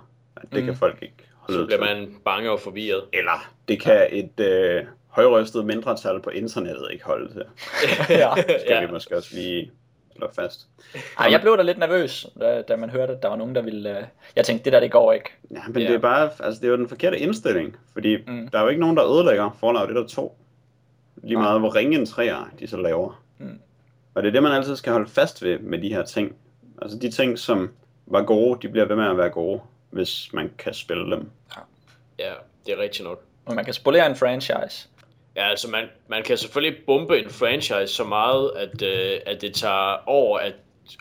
Det 0.52 0.60
mm. 0.60 0.64
kan 0.64 0.76
folk 0.76 0.98
ikke 1.02 1.26
holde 1.48 1.60
Så 1.62 1.66
bliver 1.66 1.80
man 1.80 2.14
bange 2.24 2.50
og 2.50 2.60
forvirret. 2.60 3.02
Eller 3.12 3.50
det 3.68 3.80
kan 3.80 4.06
et 4.10 4.40
øh, 4.40 4.84
højrøstet 5.08 5.64
mindretal 5.64 6.20
på 6.22 6.30
internettet 6.30 6.86
ikke 6.92 7.04
holde 7.04 7.32
til. 7.32 7.42
ja. 8.08 8.34
Skal 8.42 8.60
Ja. 8.68 8.86
vi 8.86 8.92
måske 8.92 9.16
også 9.16 9.28
lige 9.34 9.70
slå 10.16 10.28
fast. 10.34 10.66
Ej, 11.18 11.28
jeg 11.30 11.40
blev 11.40 11.56
da 11.56 11.62
lidt 11.62 11.78
nervøs, 11.78 12.26
da, 12.40 12.62
da 12.62 12.76
man 12.76 12.90
hørte, 12.90 13.12
at 13.12 13.22
der 13.22 13.28
var 13.28 13.36
nogen, 13.36 13.54
der 13.54 13.62
ville... 13.62 13.98
øh, 13.98 14.04
Jeg 14.36 14.44
tænkte, 14.44 14.64
det 14.64 14.72
der, 14.72 14.80
det 14.80 14.92
går 14.92 15.12
ikke. 15.12 15.30
Ja, 15.50 15.60
men 15.68 15.82
Ja. 15.82 15.88
det 15.88 15.94
er 15.94 15.98
bare, 15.98 16.30
altså 16.40 16.60
det 16.60 16.66
er 16.66 16.70
jo 16.70 16.76
den 16.76 16.88
forkerte 16.88 17.18
indstilling, 17.18 17.76
fordi 17.92 18.16
Mm. 18.26 18.48
der 18.48 18.58
er 18.58 18.62
jo 18.62 18.68
ikke 18.68 18.80
nogen, 18.80 18.96
der 18.96 19.14
ødelægger 19.16 19.56
Fallout 19.60 19.90
1 19.90 19.96
og 19.96 20.08
2. 20.08 20.38
Lige 21.22 21.36
meget, 21.38 21.60
hvor 21.60 21.74
ringe 21.76 21.98
en 21.98 22.06
træer 22.06 22.50
de 22.58 22.66
så 22.66 22.76
laver. 22.76 23.22
Mm. 23.38 23.58
Og 24.14 24.22
det 24.22 24.28
er 24.28 24.32
det, 24.32 24.42
man 24.42 24.52
altid 24.52 24.76
skal 24.76 24.92
holde 24.92 25.10
fast 25.10 25.42
ved 25.42 25.58
med 25.58 25.78
de 25.82 25.88
her 25.94 26.02
ting. 26.04 26.34
Altså 26.82 26.98
de 26.98 27.10
ting, 27.10 27.38
som 27.38 27.70
var 28.06 28.22
gode, 28.22 28.58
de 28.62 28.68
bliver 28.68 28.86
ved 28.86 28.96
med 28.96 29.04
at 29.06 29.18
være 29.18 29.30
gode, 29.30 29.60
hvis 29.90 30.32
man 30.32 30.52
kan 30.58 30.74
spille 30.74 31.10
dem. 31.10 31.30
Ja, 32.18 32.32
det 32.66 32.72
er 32.72 32.78
rigtigt 32.78 33.04
nok. 33.04 33.22
Og 33.46 33.54
man 33.54 33.64
kan 33.64 33.74
spolere 33.74 34.06
en 34.06 34.16
franchise. 34.16 34.88
Ja, 35.36 35.48
altså 35.50 35.70
man, 35.70 35.88
man 36.08 36.22
kan 36.22 36.36
selvfølgelig 36.36 36.82
bombe 36.86 37.18
en 37.18 37.30
franchise 37.30 37.94
så 37.94 38.04
meget, 38.04 38.52
at, 38.56 38.82
øh, 38.82 39.20
at 39.26 39.40
det 39.40 39.54
tager 39.54 40.08
år 40.08 40.38
at 40.38 40.54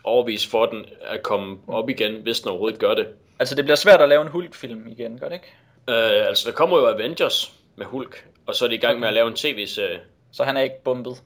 overvise 0.03 0.49
for 0.49 0.65
den 0.65 0.85
at 1.01 1.23
komme 1.23 1.57
op 1.67 1.89
igen, 1.89 2.21
hvis 2.21 2.39
den 2.39 2.49
overhovedet 2.49 2.79
gør 2.79 2.93
det. 2.93 3.07
Altså, 3.39 3.55
det 3.55 3.65
bliver 3.65 3.75
svært 3.75 4.01
at 4.01 4.09
lave 4.09 4.21
en 4.21 4.27
Hulk-film 4.27 4.87
igen, 4.87 5.19
gør 5.19 5.29
det 5.29 5.35
ikke? 5.35 5.53
Øh, 5.89 6.27
altså 6.27 6.49
der 6.49 6.55
kommer 6.55 6.77
jo 6.77 6.87
Avengers 6.87 7.53
med 7.75 7.85
Hulk, 7.85 8.27
og 8.45 8.55
så 8.55 8.65
er 8.65 8.69
de 8.69 8.75
i 8.75 8.79
gang 8.79 8.99
med 8.99 9.07
at 9.07 9.13
lave 9.13 9.27
en 9.27 9.35
tv-serie. 9.35 9.99
Så 10.31 10.43
han 10.43 10.57
er 10.57 10.61
ikke 10.61 10.83
bumpet. 10.83 11.23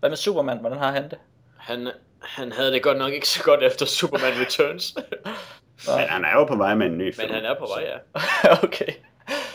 Hvad 0.00 0.10
med 0.10 0.16
Superman? 0.16 0.58
Hvordan 0.58 0.78
har 0.78 0.92
han 0.92 1.10
det? 1.10 1.18
Han, 1.58 1.88
han 2.22 2.52
havde 2.52 2.72
det 2.72 2.82
godt 2.82 2.98
nok 2.98 3.12
ikke 3.12 3.28
så 3.28 3.42
godt 3.42 3.62
efter 3.62 3.86
Superman 3.86 4.40
Returns, 4.40 4.94
Men 5.88 6.08
han 6.08 6.24
er 6.24 6.32
jo 6.32 6.44
på 6.44 6.56
vej 6.56 6.74
med 6.74 6.86
en 6.86 6.98
ny 6.98 7.14
film. 7.14 7.28
men 7.28 7.34
han 7.34 7.44
er 7.44 7.54
på 7.58 7.66
vej, 7.76 7.82
ja. 7.84 7.98
okay. 8.64 8.92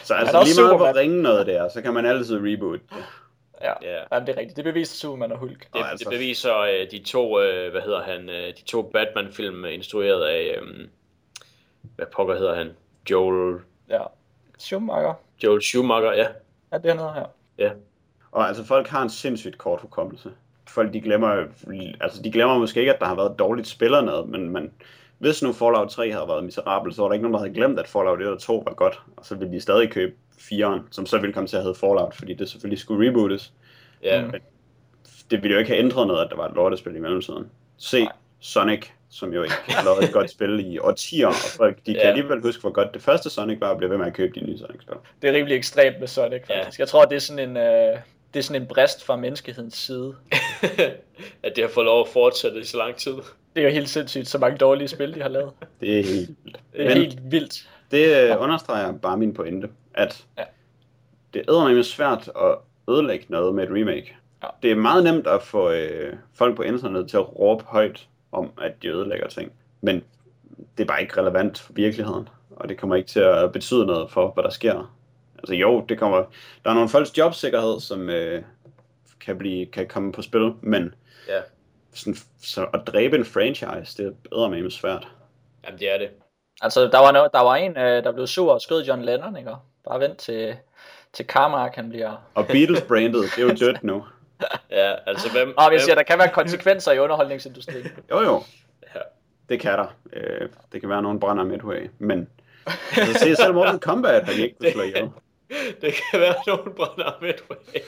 Så 0.04 0.14
Han 0.14 0.28
er 0.28 0.28
altså 0.32 0.44
lige 0.44 0.62
meget 0.62 0.70
hvor 0.78 0.78
Superman. 0.78 0.96
ringe 0.96 1.22
noget 1.22 1.46
det 1.48 1.56
er, 1.56 1.70
så 1.70 1.82
kan 1.82 1.94
man 1.94 2.06
altid 2.06 2.38
reboot 2.42 2.80
det. 2.90 2.98
Ja, 3.62 3.74
Ja. 3.82 4.00
Jamen, 4.12 4.28
det 4.28 4.36
er 4.36 4.40
rigtigt. 4.40 4.56
Det 4.56 4.64
beviste 4.64 4.98
Superman 4.98 5.32
og 5.32 5.38
Hulk. 5.38 5.60
Det, 5.60 5.68
Og 5.74 5.80
det 5.84 5.86
altså- 5.92 6.10
beviser 6.10 6.58
øh, 6.60 6.92
de 6.92 7.00
to, 7.04 7.42
øh, 7.42 7.72
hvad 7.72 7.82
hedder 7.82 8.02
han, 8.04 8.30
øh, 8.30 8.48
de 8.48 8.64
to 8.66 8.82
Batman-film 8.82 9.66
øh, 9.66 9.74
instrueret 9.74 10.24
af, 10.26 10.58
øh, 10.62 10.88
hvad 11.96 12.06
pokker 12.16 12.38
hedder 12.38 12.56
han? 12.56 12.72
Joel, 13.12 13.60
Ja. 13.90 14.02
Schumacher. 14.58 15.14
Joel 15.44 15.62
Schumacher, 15.62 16.12
ja. 16.14 16.28
Ja, 16.72 16.78
det 16.78 16.90
er 16.92 16.94
noget 16.94 17.14
her. 17.14 17.26
Ja, 17.58 17.72
Og 18.32 18.48
altså 18.48 18.66
folk 18.66 18.88
har 18.88 19.02
en 19.02 19.10
sindssygt 19.10 19.58
kort 19.58 19.82
hukommelse. 19.82 20.30
Folk 20.70 20.94
de 20.94 21.02
glemmer, 21.02 21.46
altså 22.02 22.22
de 22.24 22.32
glemmer 22.32 22.58
måske 22.58 22.80
ikke, 22.80 22.94
at 22.94 23.00
der 23.00 23.06
har 23.06 23.16
været 23.16 23.40
dårligt 23.40 23.68
spil 23.68 23.86
eller 23.86 24.02
noget, 24.02 24.30
men, 24.30 24.50
men 24.50 24.72
hvis 25.20 25.44
nu 25.44 25.54
Fallout 25.54 25.90
3 25.90 26.12
havde 26.12 26.28
været 26.28 26.44
miserabel, 26.44 26.94
så 26.94 27.02
var 27.02 27.08
der 27.10 27.14
ikke 27.14 27.24
nogen, 27.24 27.34
der 27.34 27.40
havde 27.40 27.54
glemt, 27.54 27.80
at 27.80 27.88
Fallout 27.88 28.22
1 28.22 28.28
og 28.28 28.40
2 28.40 28.64
var 28.68 28.74
godt. 28.74 29.00
Og 29.18 29.26
så 29.26 29.36
ville 29.36 29.54
de 29.54 29.62
stadig 29.62 29.90
købe 29.92 30.14
4'eren, 30.38 30.80
som 30.92 31.06
så 31.06 31.18
ville 31.18 31.34
komme 31.34 31.48
til 31.48 31.58
at 31.58 31.64
hedde 31.64 31.76
Fallout, 31.80 32.16
fordi 32.16 32.34
det 32.34 32.50
selvfølgelig 32.50 32.80
skulle 32.80 33.10
rebootes. 33.10 33.54
ja. 34.04 34.26
Mm. 34.26 34.34
Det 35.32 35.44
ville 35.44 35.54
jo 35.54 35.60
ikke 35.60 35.72
have 35.72 35.80
ændret 35.80 36.08
noget, 36.08 36.24
at 36.26 36.28
der 36.30 36.36
var 36.36 36.48
et 36.48 36.56
lortespil 36.56 36.96
i 36.96 37.00
mellemtiden. 37.00 37.46
Se 37.78 38.04
Nej. 38.04 38.12
Sonic, 38.40 38.86
som 39.10 39.34
jo 39.34 39.44
ikke 39.44 39.56
har 39.68 39.84
lavet 39.84 40.04
et 40.04 40.14
godt 40.14 40.30
spil 40.30 40.74
i 40.74 40.78
årtier, 40.80 41.28
og 41.28 41.34
folk 41.58 41.78
de 41.78 41.94
kan 41.94 42.02
Ja. 42.04 42.08
alligevel 42.08 42.42
huske, 42.42 42.62
hvor 42.62 42.70
godt 42.72 42.94
det 42.94 43.02
første 43.02 43.30
Sonic 43.30 43.60
var, 43.62 43.68
og 43.70 43.78
blive 43.78 43.90
ved 43.90 43.98
med 43.98 44.06
at 44.06 44.14
købe 44.14 44.40
de 44.40 44.46
nye 44.46 44.58
Sonic-spil. 44.58 44.96
Det 45.22 45.30
er 45.30 45.34
rimelig 45.34 45.58
ekstremt 45.58 46.00
med 46.00 46.08
Sonic, 46.08 46.42
Ja. 46.50 46.60
faktisk. 46.60 46.80
Jeg 46.80 46.88
tror, 46.88 47.06
det 47.06 47.16
er 47.16 47.20
sådan 47.20 47.50
en... 47.50 47.58
Øh, 47.58 47.98
det 48.34 48.40
er 48.40 48.44
sådan 48.44 48.62
en 48.62 48.68
brist 48.68 49.04
fra 49.06 49.16
menneskehedens 49.16 49.78
side. 49.78 50.16
at 51.44 51.56
det 51.56 51.64
har 51.64 51.70
fået 51.74 51.86
lov 51.86 52.02
at 52.02 52.08
fortsætte 52.08 52.60
i 52.60 52.64
så 52.64 52.78
lang 52.78 52.96
tid. 52.96 53.14
Det 53.58 53.64
er 53.66 53.70
jo 53.70 53.74
helt 53.74 53.90
sindssygt, 53.90 54.28
så 54.28 54.38
mange 54.38 54.58
dårlige 54.58 54.88
spil, 54.88 55.14
de 55.16 55.22
har 55.22 55.30
lavet. 55.30 55.52
Det 55.82 56.00
er 56.00 56.04
helt 56.04 56.30
vildt. 56.44 56.60
Det 56.74 56.82
er 56.86 56.88
Men- 56.90 56.98
helt 56.98 57.20
vildt. 57.32 57.70
Det 57.92 58.30
øh, 58.32 58.42
understreger 58.42 58.92
bare 58.98 59.18
min 59.18 59.34
pointe, 59.34 59.70
at 59.94 60.26
Ja. 60.38 60.44
det 61.34 61.40
er 61.48 61.52
eddermame 61.52 61.84
svært 61.84 62.30
at 62.42 62.56
ødelægge 62.90 63.26
noget 63.30 63.56
med 63.56 63.64
et 63.64 63.70
remake. 63.70 64.16
Ja. 64.44 64.48
Det 64.64 64.72
er 64.72 64.76
meget 64.76 65.04
nemt 65.04 65.28
at 65.28 65.44
få 65.44 65.72
øh, 65.72 66.14
folk 66.34 66.56
på 66.56 66.62
internettet 66.62 67.10
til 67.10 67.18
at 67.18 67.40
råbe 67.40 67.64
højt 67.64 68.08
om, 68.32 68.52
at 68.62 68.72
de 68.82 68.88
ødelægger 68.88 69.28
ting. 69.28 69.52
Men 69.82 70.04
det 70.78 70.84
er 70.84 70.88
bare 70.88 71.02
ikke 71.02 71.22
relevant 71.22 71.60
for 71.60 71.74
virkeligheden, 71.74 72.30
og 72.56 72.70
det 72.70 72.78
kommer 72.78 72.96
ikke 72.96 73.10
til 73.10 73.20
at 73.20 73.52
betyde 73.52 73.86
noget 73.86 74.12
for, 74.12 74.32
hvad 74.32 74.44
der 74.44 74.50
sker. 74.50 74.94
Altså 75.38 75.54
jo, 75.56 75.86
det 75.90 76.00
kommer, 76.00 76.18
der 76.66 76.70
er 76.70 76.74
nogle 76.74 76.90
folks 76.90 77.18
jobsikkerhed, 77.18 77.80
som 77.80 78.10
øh, 78.10 78.42
kan, 79.20 79.38
blive, 79.38 79.66
kan 79.66 79.88
komme 79.88 80.12
på 80.12 80.22
spil, 80.22 80.52
men 80.62 80.94
Ja, 81.28 81.40
sådan, 81.98 82.18
så 82.42 82.66
at 82.74 82.82
dræbe 82.88 83.16
en 83.18 83.26
franchise, 83.26 83.98
det 84.04 84.06
er 84.06 84.38
eddermame 84.38 84.72
svært. 84.72 85.08
jamen 85.66 85.80
det 85.80 85.94
er 85.94 85.98
det. 85.98 86.10
Altså, 86.62 86.82
der 86.88 87.00
var, 87.00 87.12
no, 87.12 87.28
der 87.34 87.42
var 87.44 87.56
en, 87.56 87.78
øh, 87.78 88.04
der 88.04 88.12
blev 88.12 88.28
sur 88.28 88.54
og 88.54 88.62
skød 88.62 88.84
John 88.84 89.02
Lennon, 89.06 89.38
ikke? 89.38 89.52
Bare 89.90 90.00
vent 90.00 90.18
til, 90.18 90.56
til 91.14 91.26
Carmack, 91.26 91.76
han 91.76 91.90
bliver... 91.90 92.16
Og 92.36 92.48
Beatles-brandet, 92.48 93.24
det 93.36 93.38
er 93.44 93.48
jo 93.48 93.56
dødt 93.60 93.84
nu. 93.84 94.06
Ja, 94.72 94.94
altså 95.08 95.32
hvem... 95.32 95.54
Og 95.58 95.74
jeg 95.74 95.82
siger, 95.82 95.96
der 95.96 96.04
kan 96.04 96.20
være 96.20 96.30
konsekvenser 96.30 96.92
i 96.92 97.00
underholdningsindustrien. 97.00 97.88
Jo 98.12 98.20
jo, 98.22 98.44
Ja. 98.96 99.00
det 99.50 99.60
kan 99.60 99.72
der. 99.72 99.96
Øh, 100.14 100.50
det 100.72 100.80
kan 100.82 100.90
være, 100.90 100.98
at 100.98 101.04
nogen 101.04 101.20
brænder 101.20 101.44
Midway, 101.44 101.90
men 102.00 102.30
altså, 102.98 103.20
se 103.20 103.36
selv 103.36 103.54
Mortal 103.54 103.80
Kombat, 103.80 104.26
har 104.26 104.34
de 104.34 104.42
ikke 104.42 104.56
kunne 104.60 104.72
slå 104.72 104.82
ihjel. 104.82 105.10
Det 105.82 105.94
kan 105.94 106.20
være, 106.20 106.30
at 106.30 106.48
nogen 106.48 106.74
brænder 106.76 107.12
Midway. 107.22 107.82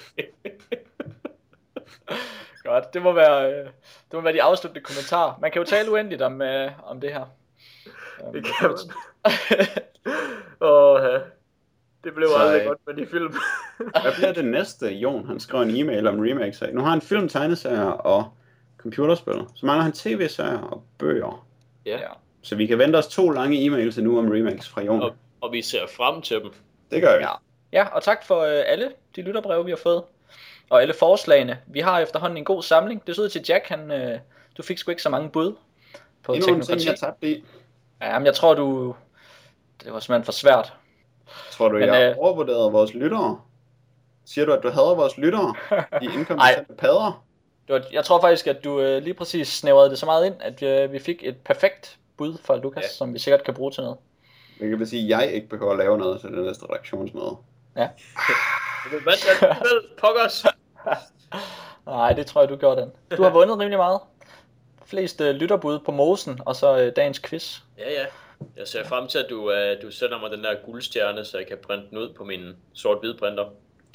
Godt, 2.69 2.93
det 2.93 3.01
må 3.01 3.11
være, 3.11 3.53
øh, 3.53 3.65
det 3.65 4.13
må 4.13 4.21
være 4.21 4.33
de 4.33 4.43
afsluttende 4.43 4.85
kommentarer. 4.85 5.33
Man 5.41 5.51
kan 5.51 5.61
jo 5.61 5.65
tale 5.65 5.91
uendeligt 5.91 6.21
om, 6.21 6.41
øh, 6.41 6.71
om 6.83 7.01
det 7.01 7.13
her. 7.13 7.25
Um, 8.23 8.33
Det 8.33 8.43
kan 8.45 8.69
man. 8.69 8.77
Åh, 10.69 11.01
ja. 11.03 11.19
Det 12.03 12.13
blev 12.15 12.27
Så, 12.27 12.35
aldrig 12.35 12.61
øh, 12.61 12.67
godt 12.67 12.79
med 12.87 12.93
de 12.93 13.05
film. 13.11 13.33
Hvad 14.01 14.15
bliver 14.15 14.33
det 14.33 14.45
næste, 14.45 14.87
Jon? 14.87 15.27
Han 15.27 15.39
skrev 15.39 15.61
en 15.61 15.75
e-mail 15.75 16.07
om 16.07 16.19
remakes 16.19 16.61
af. 16.61 16.73
Nu 16.73 16.81
har 16.81 16.89
han 16.89 17.01
film, 17.01 17.29
tegneserier 17.29 17.91
og 17.91 18.33
computerspil. 18.77 19.45
Så 19.55 19.65
mangler 19.65 19.83
han 19.83 19.93
tv-serier 19.93 20.59
og 20.59 20.83
bøger. 20.97 21.47
ja. 21.85 21.97
ja. 21.97 22.09
Så 22.41 22.55
vi 22.55 22.65
kan 22.65 22.77
vente 22.77 22.97
os 22.97 23.07
to 23.07 23.29
lange 23.29 23.65
e-mails 23.65 24.01
nu 24.01 24.19
om 24.19 24.31
remakes 24.31 24.69
fra 24.69 24.81
Jon. 24.81 25.01
Og, 25.01 25.15
og 25.41 25.51
vi 25.51 25.61
ser 25.61 25.87
frem 25.97 26.21
til 26.21 26.39
dem. 26.39 26.51
Det 26.91 27.01
gør 27.01 27.17
vi. 27.17 27.23
Ja. 27.23 27.31
ja, 27.73 27.87
og 27.87 28.03
tak 28.03 28.25
for 28.25 28.39
øh, 28.39 28.63
alle 28.65 28.91
de 29.15 29.21
lytterbreve, 29.21 29.65
vi 29.65 29.71
har 29.71 29.77
fået. 29.83 30.03
Og 30.69 30.81
alle 30.81 30.93
forslagene. 30.93 31.59
Vi 31.67 31.79
har 31.79 31.99
efterhånden 31.99 32.37
en 32.37 32.45
god 32.45 32.63
samling. 32.63 33.07
Det 33.07 33.15
så 33.15 33.21
ud 33.21 33.29
til 33.29 33.45
Jack, 33.49 33.67
han, 33.67 33.91
øh, 33.91 34.19
du 34.57 34.63
fik 34.63 34.77
sgu 34.77 34.91
ikke 34.91 35.01
så 35.03 35.09
mange 35.09 35.29
bud. 35.29 35.55
på 36.23 36.33
Endnu 36.33 36.47
en 36.47 36.53
ting, 36.53 36.65
teknokrati. 36.65 36.87
jeg 36.89 36.99
tabte 36.99 37.29
i. 37.31 37.43
Ja, 38.01 38.19
men 38.19 38.25
jeg 38.25 38.35
tror, 38.35 38.53
du... 38.53 38.95
Det 39.83 39.93
var 39.93 39.99
simpelthen 39.99 40.25
for 40.25 40.31
svært. 40.31 40.73
Tror 41.51 41.69
du, 41.69 41.77
Men, 41.77 41.87
jeg 41.89 42.09
øh, 42.11 42.15
overvurderede 42.17 42.71
vores 42.71 42.93
lyttere? 42.93 43.41
Siger 44.25 44.45
du, 44.45 44.53
at 44.53 44.63
du 44.63 44.69
hader 44.69 44.95
vores 44.95 45.17
lyttere? 45.17 45.53
De 46.01 46.05
inkompetente 46.17 46.73
padder? 46.77 47.23
Det 47.67 47.73
var, 47.75 47.81
jeg 47.91 48.05
tror 48.05 48.21
faktisk, 48.21 48.47
at 48.47 48.63
du 48.63 48.79
øh, 48.81 49.03
lige 49.03 49.13
præcis 49.13 49.47
snævrede 49.47 49.89
det 49.89 49.99
så 49.99 50.05
meget 50.05 50.25
ind, 50.25 50.35
at 50.41 50.63
øh, 50.63 50.91
vi 50.91 50.99
fik 50.99 51.17
et 51.23 51.37
perfekt 51.37 51.97
bud 52.17 52.37
fra 52.43 52.57
Lukas, 52.57 52.81
Ja. 52.81 52.87
ja. 52.87 52.91
som 52.91 53.13
vi 53.13 53.19
sikkert 53.19 53.43
kan 53.43 53.53
bruge 53.53 53.71
til 53.71 53.83
noget. 53.83 53.97
Jeg 54.59 54.79
vil 54.79 54.87
sige, 54.87 55.03
at 55.15 55.21
jeg 55.21 55.31
ikke 55.33 55.47
behøver 55.49 55.71
at 55.71 55.77
lave 55.77 55.97
noget 55.97 56.21
til 56.21 56.29
det 56.29 56.45
næste 56.45 56.65
redaktionsmøde. 56.65 57.25
Du 57.25 57.35
vandt 59.05 59.25
alligevel, 59.41 59.81
pokkers. 59.99 60.45
Nej, 61.85 62.13
det 62.13 62.25
tror 62.25 62.41
jeg, 62.41 62.49
du 62.49 62.55
gjorde 62.55 62.81
den. 62.81 62.91
Du 63.17 63.23
har 63.23 63.29
vundet 63.29 63.59
rimelig 63.59 63.77
meget. 63.77 63.99
Flest 64.85 65.21
øh, 65.21 65.35
lytterbud 65.35 65.79
på 65.79 65.91
Mosen, 65.91 66.39
og 66.45 66.55
så 66.55 66.77
øh, 66.79 66.95
dagens 66.95 67.19
quiz. 67.19 67.57
Ja, 67.77 67.91
ja. 67.91 68.05
Jeg 68.57 68.67
ser 68.67 68.83
frem 68.85 69.07
til, 69.07 69.17
at 69.19 69.25
du, 69.29 69.51
uh, 69.51 69.81
du 69.81 69.91
sender 69.91 70.19
mig 70.19 70.31
den 70.31 70.43
der 70.43 70.55
guldstjerne, 70.65 71.25
så 71.25 71.37
jeg 71.37 71.47
kan 71.47 71.57
printe 71.63 71.89
den 71.89 71.97
ud 71.97 72.13
på 72.13 72.23
min 72.23 72.55
sort-hvid 72.73 73.13
printer. 73.13 73.45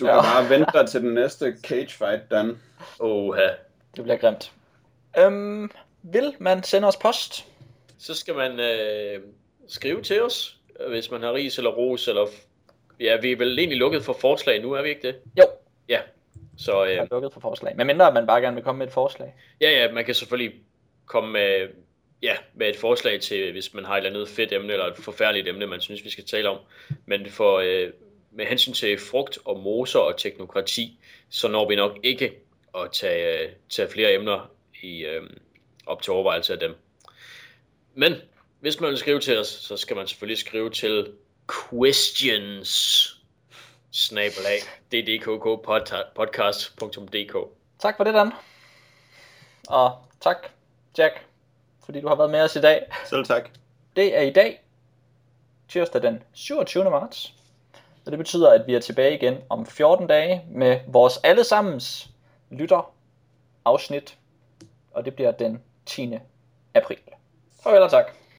Du 0.00 0.06
Ja. 0.06 0.12
kan 0.14 0.22
bare 0.34 0.48
vente 0.50 0.78
dig 0.78 0.88
til 0.88 1.00
den 1.00 1.14
næste 1.14 1.56
cage 1.64 1.88
fight, 1.90 2.30
Dan. 2.30 2.58
Oha. 3.00 3.48
Det 3.96 4.02
bliver 4.04 4.16
grimt. 4.16 4.52
Øhm, 5.18 5.70
vil 6.02 6.34
man 6.38 6.62
sende 6.62 6.88
os 6.88 6.96
post? 6.96 7.46
Så 7.98 8.14
skal 8.14 8.34
man 8.34 8.60
øh, 8.60 9.20
skrive 9.68 10.02
til 10.02 10.22
os, 10.22 10.56
hvis 10.88 11.10
man 11.10 11.22
har 11.22 11.32
ris 11.32 11.58
eller 11.58 11.70
ros, 11.70 12.08
eller... 12.08 12.26
Ja, 13.00 13.16
vi 13.16 13.32
er 13.32 13.36
vel 13.36 13.58
egentlig 13.58 13.78
lukket 13.78 14.04
for 14.04 14.12
forslag 14.12 14.62
nu, 14.62 14.72
er 14.72 14.82
vi 14.82 14.88
ikke 14.88 15.06
det? 15.08 15.16
Jo, 15.38 15.44
Ja. 15.88 16.00
Så 16.56 16.84
jeg 16.84 16.96
er 16.96 17.02
øh, 17.02 17.08
lukket 17.10 17.32
for 17.32 17.40
forslag. 17.40 17.76
Men 17.76 17.86
mindre, 17.86 18.06
at 18.06 18.14
man 18.14 18.26
bare 18.26 18.40
gerne 18.40 18.54
vil 18.54 18.64
komme 18.64 18.78
med 18.78 18.86
et 18.86 18.92
forslag. 18.92 19.34
ja, 19.60 19.70
ja, 19.70 19.92
man 19.92 20.04
kan 20.04 20.14
selvfølgelig 20.14 20.54
komme 21.06 21.32
med, 21.32 21.68
ja, 22.22 22.34
med 22.54 22.68
et 22.68 22.76
forslag 22.76 23.20
til, 23.20 23.52
hvis 23.52 23.74
man 23.74 23.84
har 23.84 23.94
et 23.94 23.98
eller 23.98 24.10
andet 24.10 24.28
fedt 24.28 24.52
emne, 24.52 24.72
eller 24.72 24.86
et 24.86 24.96
forfærdeligt 24.96 25.48
emne, 25.48 25.66
man 25.66 25.80
synes, 25.80 26.04
vi 26.04 26.10
skal 26.10 26.24
tale 26.24 26.48
om. 26.48 26.58
Men 27.06 27.26
for, 27.30 27.58
øh, 27.58 27.92
med 28.32 28.46
hensyn 28.46 28.72
til 28.72 28.98
frugt 28.98 29.38
og 29.44 29.60
moser 29.60 29.98
og 29.98 30.18
teknokrati, 30.18 30.98
så 31.30 31.48
når 31.48 31.68
vi 31.68 31.76
nok 31.76 31.98
ikke 32.02 32.32
at 32.78 32.92
tage, 32.92 33.42
øh, 33.42 33.48
tage 33.68 33.88
flere 33.88 34.14
emner 34.14 34.50
i, 34.82 35.04
øh, 35.04 35.22
op 35.86 36.02
til 36.02 36.12
overvejelse 36.12 36.52
af 36.52 36.58
dem. 36.58 36.74
Men 37.94 38.14
hvis 38.60 38.80
man 38.80 38.90
vil 38.90 38.98
skrive 38.98 39.20
til 39.20 39.38
os, 39.38 39.46
så 39.46 39.76
skal 39.76 39.96
man 39.96 40.06
selvfølgelig 40.06 40.38
skrive 40.38 40.70
til 40.70 41.12
questions 41.70 43.23
snabelag 43.94 44.58
ddkkpodcast.dk 44.92 47.36
Tak 47.78 47.96
for 47.96 48.04
det, 48.04 48.14
Dan. 48.14 48.32
Og 49.68 49.98
tak, 50.20 50.36
Jack, 50.98 51.26
fordi 51.84 52.00
du 52.00 52.08
har 52.08 52.14
været 52.14 52.30
med 52.30 52.40
os 52.40 52.56
i 52.56 52.60
dag. 52.60 52.86
Selv 53.06 53.24
tak. 53.24 53.48
Det 53.96 54.18
er 54.18 54.22
i 54.22 54.30
dag, 54.30 54.60
tirsdag 55.68 56.02
den 56.02 56.22
27. 56.32 56.90
marts. 56.90 57.34
Og 58.06 58.12
det 58.12 58.18
betyder, 58.18 58.50
at 58.50 58.66
vi 58.66 58.74
er 58.74 58.80
tilbage 58.80 59.14
igen 59.14 59.36
om 59.48 59.66
14 59.66 60.06
dage 60.06 60.44
med 60.48 60.80
vores 60.86 61.18
allesammens 61.24 62.10
lytter 62.50 62.94
afsnit. 63.64 64.18
Og 64.90 65.04
det 65.04 65.14
bliver 65.14 65.30
den 65.30 65.62
10. 65.86 66.14
april. 66.74 66.98
Farvel 67.62 67.82
og 67.82 67.90
tak. 67.90 68.23